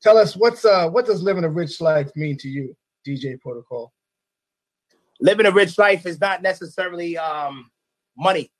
Tell 0.02 0.18
us 0.18 0.36
what's 0.36 0.64
uh 0.64 0.88
what 0.88 1.06
does 1.06 1.22
living 1.22 1.44
a 1.44 1.48
rich 1.48 1.80
life 1.80 2.10
mean 2.16 2.36
to 2.38 2.48
you, 2.48 2.76
DJ 3.06 3.40
Protocol? 3.40 3.92
living 5.20 5.46
a 5.46 5.50
rich 5.50 5.78
life 5.78 6.06
is 6.06 6.20
not 6.20 6.42
necessarily 6.42 7.16
um, 7.16 7.70
money. 8.16 8.50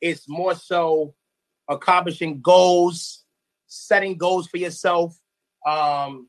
It's 0.00 0.28
more 0.28 0.54
so 0.54 1.14
accomplishing 1.68 2.40
goals, 2.40 3.24
setting 3.66 4.16
goals 4.16 4.48
for 4.48 4.58
yourself, 4.58 5.16
um, 5.66 6.28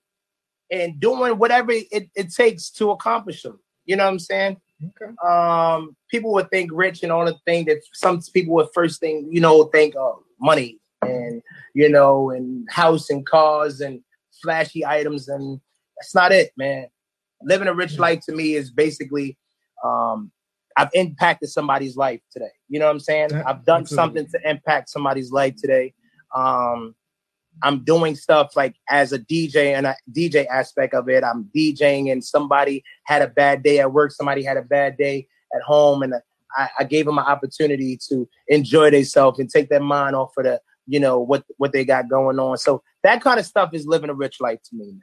and 0.71 0.99
doing 0.99 1.37
whatever 1.37 1.71
it, 1.71 2.09
it 2.15 2.33
takes 2.33 2.69
to 2.71 2.91
accomplish 2.91 3.43
them. 3.43 3.59
You 3.85 3.95
know 3.95 4.05
what 4.05 4.11
I'm 4.11 4.19
saying? 4.19 4.57
Okay. 4.83 5.13
Um, 5.25 5.95
people 6.09 6.33
would 6.33 6.49
think 6.49 6.71
rich 6.73 7.03
and 7.03 7.11
all 7.11 7.25
the 7.25 7.37
thing 7.45 7.65
that 7.65 7.81
some 7.93 8.21
people 8.33 8.53
would 8.55 8.69
first 8.73 8.99
thing, 8.99 9.29
you 9.31 9.41
know, 9.41 9.63
think 9.65 9.95
of 9.95 10.19
money 10.39 10.79
and 11.01 11.41
you 11.73 11.89
know, 11.89 12.31
and 12.31 12.67
house 12.69 13.09
and 13.09 13.25
cars 13.25 13.81
and 13.81 14.01
flashy 14.41 14.85
items, 14.85 15.27
and 15.27 15.59
that's 15.97 16.13
not 16.13 16.31
it, 16.31 16.51
man. 16.57 16.87
Living 17.41 17.67
a 17.67 17.73
rich 17.73 17.99
life 17.99 18.21
to 18.27 18.33
me 18.33 18.53
is 18.53 18.71
basically 18.71 19.37
um, 19.83 20.31
I've 20.77 20.89
impacted 20.93 21.49
somebody's 21.49 21.95
life 21.95 22.21
today. 22.31 22.51
You 22.69 22.79
know 22.79 22.85
what 22.85 22.91
I'm 22.91 22.99
saying? 22.99 23.33
I've 23.33 23.65
done 23.65 23.81
absolutely. 23.81 23.95
something 23.95 24.27
to 24.27 24.49
impact 24.49 24.89
somebody's 24.89 25.31
life 25.31 25.55
today. 25.57 25.93
Um, 26.35 26.95
I'm 27.63 27.83
doing 27.83 28.15
stuff 28.15 28.55
like 28.55 28.75
as 28.89 29.11
a 29.11 29.19
DJ 29.19 29.75
and 29.75 29.87
a 29.87 29.95
DJ 30.11 30.45
aspect 30.47 30.93
of 30.93 31.09
it. 31.09 31.23
I'm 31.23 31.49
DJing 31.55 32.11
and 32.11 32.23
somebody 32.23 32.83
had 33.05 33.21
a 33.21 33.27
bad 33.27 33.63
day 33.63 33.79
at 33.79 33.91
work. 33.91 34.11
Somebody 34.11 34.43
had 34.43 34.57
a 34.57 34.61
bad 34.61 34.97
day 34.97 35.27
at 35.55 35.61
home, 35.63 36.03
and 36.03 36.13
I, 36.55 36.69
I 36.79 36.83
gave 36.83 37.05
them 37.05 37.17
an 37.17 37.25
opportunity 37.25 37.97
to 38.09 38.27
enjoy 38.47 38.91
themselves 38.91 39.39
and 39.39 39.49
take 39.49 39.69
their 39.69 39.81
mind 39.81 40.15
off 40.15 40.33
of 40.37 40.43
the, 40.43 40.61
you 40.85 40.99
know, 40.99 41.19
what 41.19 41.43
what 41.57 41.73
they 41.73 41.83
got 41.83 42.09
going 42.09 42.39
on. 42.39 42.57
So 42.57 42.83
that 43.03 43.21
kind 43.21 43.39
of 43.39 43.45
stuff 43.45 43.73
is 43.73 43.87
living 43.87 44.09
a 44.09 44.13
rich 44.13 44.39
life 44.39 44.59
to 44.69 44.75
me, 44.75 44.91
man. 44.91 45.01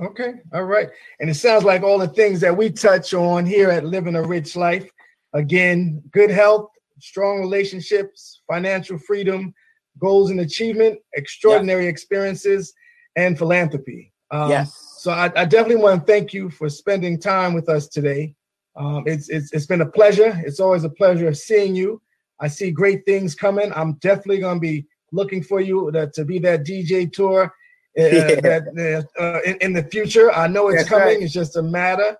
Okay, 0.00 0.34
all 0.52 0.64
right. 0.64 0.88
And 1.20 1.28
it 1.28 1.34
sounds 1.34 1.64
like 1.64 1.82
all 1.82 1.98
the 1.98 2.08
things 2.08 2.40
that 2.40 2.56
we 2.56 2.70
touch 2.70 3.14
on 3.14 3.44
here 3.44 3.70
at 3.70 3.84
Living 3.84 4.14
a 4.14 4.22
Rich 4.22 4.54
Life 4.54 4.88
again, 5.34 6.02
good 6.12 6.30
health, 6.30 6.70
strong 7.00 7.40
relationships, 7.40 8.42
financial 8.50 8.98
freedom, 8.98 9.52
goals 9.98 10.30
and 10.30 10.40
achievement, 10.40 10.98
extraordinary 11.14 11.84
yeah. 11.84 11.90
experiences, 11.90 12.72
and 13.16 13.36
philanthropy. 13.36 14.12
Um, 14.30 14.50
yes. 14.50 14.96
So 14.98 15.10
I, 15.10 15.32
I, 15.34 15.44
definitely 15.44 15.82
want 15.82 16.06
to 16.06 16.12
thank 16.12 16.34
you 16.34 16.50
for 16.50 16.68
spending 16.68 17.18
time 17.18 17.54
with 17.54 17.68
us 17.68 17.88
today. 17.88 18.34
Um, 18.76 19.04
it's, 19.06 19.28
it's 19.28 19.52
it's 19.52 19.66
been 19.66 19.80
a 19.80 19.90
pleasure. 19.90 20.40
It's 20.44 20.60
always 20.60 20.84
a 20.84 20.90
pleasure 20.90 21.32
seeing 21.34 21.74
you. 21.74 22.00
I 22.40 22.48
see 22.48 22.70
great 22.70 23.04
things 23.06 23.34
coming. 23.34 23.72
I'm 23.74 23.94
definitely 23.94 24.38
going 24.38 24.56
to 24.56 24.60
be 24.60 24.86
looking 25.10 25.42
for 25.42 25.60
you 25.60 25.90
to, 25.92 26.08
to 26.10 26.24
be 26.24 26.38
that 26.40 26.64
DJ 26.64 27.10
tour. 27.12 27.52
that 28.42 29.08
uh, 29.18 29.40
in, 29.44 29.56
in, 29.56 29.72
the 29.72 29.82
future. 29.82 30.30
I 30.32 30.46
know 30.46 30.68
it's 30.68 30.78
That's 30.78 30.88
coming. 30.88 31.06
Right. 31.06 31.22
It's 31.22 31.32
just 31.32 31.56
a 31.56 31.62
matter. 31.62 32.16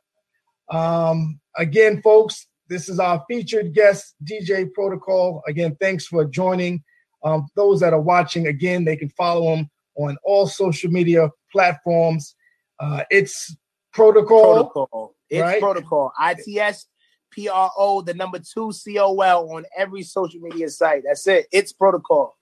Um, 0.71 1.39
again, 1.57 2.03
folks, 2.03 2.49
this 2.69 2.89
is 2.89 2.99
our 2.99 3.25
featured 3.29 3.75
guest, 3.75 4.17
DJ 4.25 4.73
Protocol. 4.73 5.41
Again, 5.47 5.77
thanks 5.81 6.07
for 6.07 6.25
joining. 6.25 6.83
Um, 7.23 7.47
those 7.55 7.79
that 7.79 7.93
are 7.93 8.01
watching, 8.01 8.49
again, 8.49 8.85
they 8.85 8.97
can 8.97 9.09
follow 9.11 9.55
him 9.55 9.71
on 9.95 10.17
all 10.25 10.49
social 10.49 10.91
media 10.91 11.31
platforms. 11.53 12.35
Uh, 12.81 13.05
it's 13.09 13.57
Protocol. 13.93 14.55
Protocol. 14.55 15.15
It's 15.31 15.43
right? 15.43 15.61
Protocol. 15.61 16.13
ITS 16.21 16.89
P 17.31 17.49
R 17.49 17.71
O, 17.77 18.03
the 18.03 18.15
number 18.15 18.41
two 18.41 18.73
C 18.73 18.99
O 18.99 19.21
L 19.21 19.49
on 19.53 19.65
every 19.77 20.03
social 20.03 20.41
media 20.41 20.69
site. 20.71 21.05
That's 21.07 21.25
it. 21.29 21.47
It's 21.53 21.73
Protocol. 21.73 22.37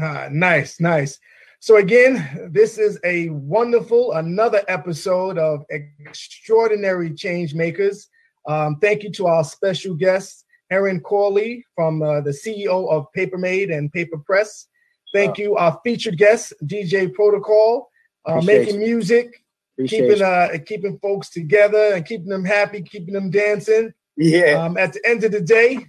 Uh, 0.00 0.28
nice, 0.32 0.80
nice. 0.80 1.18
So, 1.66 1.78
again, 1.78 2.48
this 2.52 2.78
is 2.78 2.96
a 3.02 3.28
wonderful, 3.30 4.12
another 4.12 4.62
episode 4.68 5.36
of 5.36 5.64
Extraordinary 5.68 7.12
Change 7.12 7.56
Makers. 7.56 8.06
Um, 8.46 8.76
thank 8.76 9.02
you 9.02 9.10
to 9.14 9.26
our 9.26 9.42
special 9.42 9.96
guest, 9.96 10.44
Erin 10.70 11.00
Corley, 11.00 11.66
from 11.74 12.02
uh, 12.02 12.20
the 12.20 12.30
CEO 12.30 12.88
of 12.88 13.12
Paper 13.14 13.36
Made 13.36 13.70
and 13.70 13.92
Paper 13.92 14.16
Press. 14.18 14.68
Thank 15.12 15.38
you, 15.38 15.56
our 15.56 15.76
featured 15.82 16.18
guest, 16.18 16.52
DJ 16.66 17.12
Protocol, 17.12 17.90
uh, 18.26 18.40
making 18.42 18.78
music, 18.78 19.42
Appreciate 19.72 20.06
keeping 20.06 20.22
uh, 20.22 20.48
keeping 20.64 20.98
folks 21.00 21.30
together 21.30 21.94
and 21.94 22.06
keeping 22.06 22.28
them 22.28 22.44
happy, 22.44 22.80
keeping 22.80 23.14
them 23.14 23.28
dancing. 23.28 23.92
Yeah. 24.16 24.62
Um, 24.62 24.78
at 24.78 24.92
the 24.92 25.00
end 25.04 25.24
of 25.24 25.32
the 25.32 25.40
day, 25.40 25.84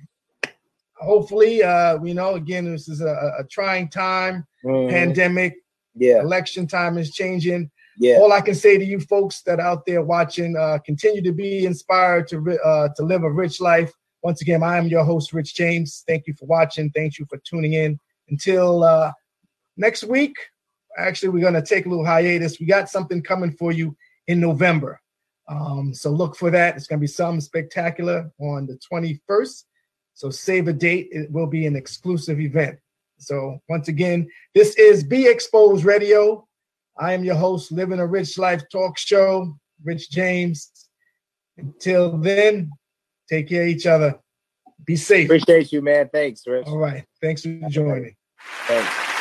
hopefully, 0.95 1.61
uh, 1.61 2.01
you 2.03 2.15
know, 2.15 2.33
again, 2.33 2.65
this 2.65 2.89
is 2.89 3.01
a, 3.01 3.35
a 3.37 3.43
trying 3.43 3.89
time, 3.89 4.47
mm-hmm. 4.65 4.89
pandemic, 4.89 5.57
yeah, 5.97 6.21
election 6.21 6.67
time 6.67 6.97
is 6.97 7.11
changing. 7.11 7.71
Yeah. 7.99 8.17
All 8.17 8.31
I 8.31 8.41
can 8.41 8.53
say 8.53 8.77
to 8.77 8.85
you 8.85 8.99
folks 8.99 9.41
that 9.41 9.59
out 9.59 9.85
there 9.85 10.03
watching, 10.03 10.55
uh, 10.55 10.77
continue 10.85 11.21
to 11.23 11.31
be 11.31 11.65
inspired 11.65 12.27
to 12.29 12.59
uh, 12.63 12.89
to 12.95 13.03
live 13.03 13.23
a 13.23 13.31
rich 13.31 13.59
life. 13.59 13.91
Once 14.23 14.41
again, 14.41 14.63
I 14.63 14.77
am 14.77 14.87
your 14.87 15.03
host, 15.03 15.33
Rich 15.33 15.55
James. 15.55 16.03
Thank 16.07 16.27
you 16.27 16.33
for 16.33 16.45
watching. 16.45 16.91
Thank 16.91 17.17
you 17.17 17.25
for 17.29 17.39
tuning 17.39 17.73
in. 17.73 17.99
Until 18.29 18.83
uh, 18.83 19.11
next 19.77 20.03
week, 20.03 20.35
actually, 20.97 21.29
we're 21.29 21.41
going 21.41 21.53
to 21.53 21.61
take 21.61 21.85
a 21.85 21.89
little 21.89 22.05
hiatus. 22.05 22.59
We 22.59 22.65
got 22.65 22.89
something 22.89 23.21
coming 23.21 23.51
for 23.51 23.71
you 23.71 23.95
in 24.27 24.39
November. 24.39 24.99
Um, 25.47 25.93
so 25.93 26.09
look 26.09 26.35
for 26.35 26.51
that. 26.51 26.75
It's 26.75 26.87
going 26.87 26.99
to 26.99 27.03
be 27.03 27.07
something 27.07 27.41
spectacular 27.41 28.29
on 28.39 28.65
the 28.65 28.77
21st. 28.91 29.63
So 30.13 30.29
save 30.29 30.67
a 30.67 30.73
date. 30.73 31.09
It 31.11 31.31
will 31.31 31.47
be 31.47 31.65
an 31.65 31.75
exclusive 31.75 32.39
event. 32.39 32.79
So 33.19 33.59
once 33.69 33.87
again, 33.87 34.27
this 34.53 34.75
is 34.75 35.03
Be 35.03 35.27
Exposed 35.27 35.85
Radio. 35.85 36.47
I 36.99 37.13
am 37.13 37.23
your 37.23 37.35
host, 37.35 37.71
Living 37.71 37.99
a 37.99 38.07
Rich 38.07 38.37
Life 38.37 38.63
Talk 38.71 38.97
Show, 38.97 39.57
Rich 39.83 40.09
James. 40.11 40.71
Until 41.57 42.17
then, 42.17 42.71
take 43.29 43.49
care 43.49 43.63
of 43.63 43.69
each 43.69 43.85
other. 43.85 44.19
Be 44.85 44.95
safe. 44.95 45.25
Appreciate 45.25 45.71
you, 45.71 45.81
man. 45.81 46.09
Thanks, 46.13 46.45
Rich. 46.45 46.67
All 46.67 46.77
right. 46.77 47.03
Thanks 47.21 47.41
for 47.41 47.59
joining. 47.69 48.15
Thanks. 48.67 49.16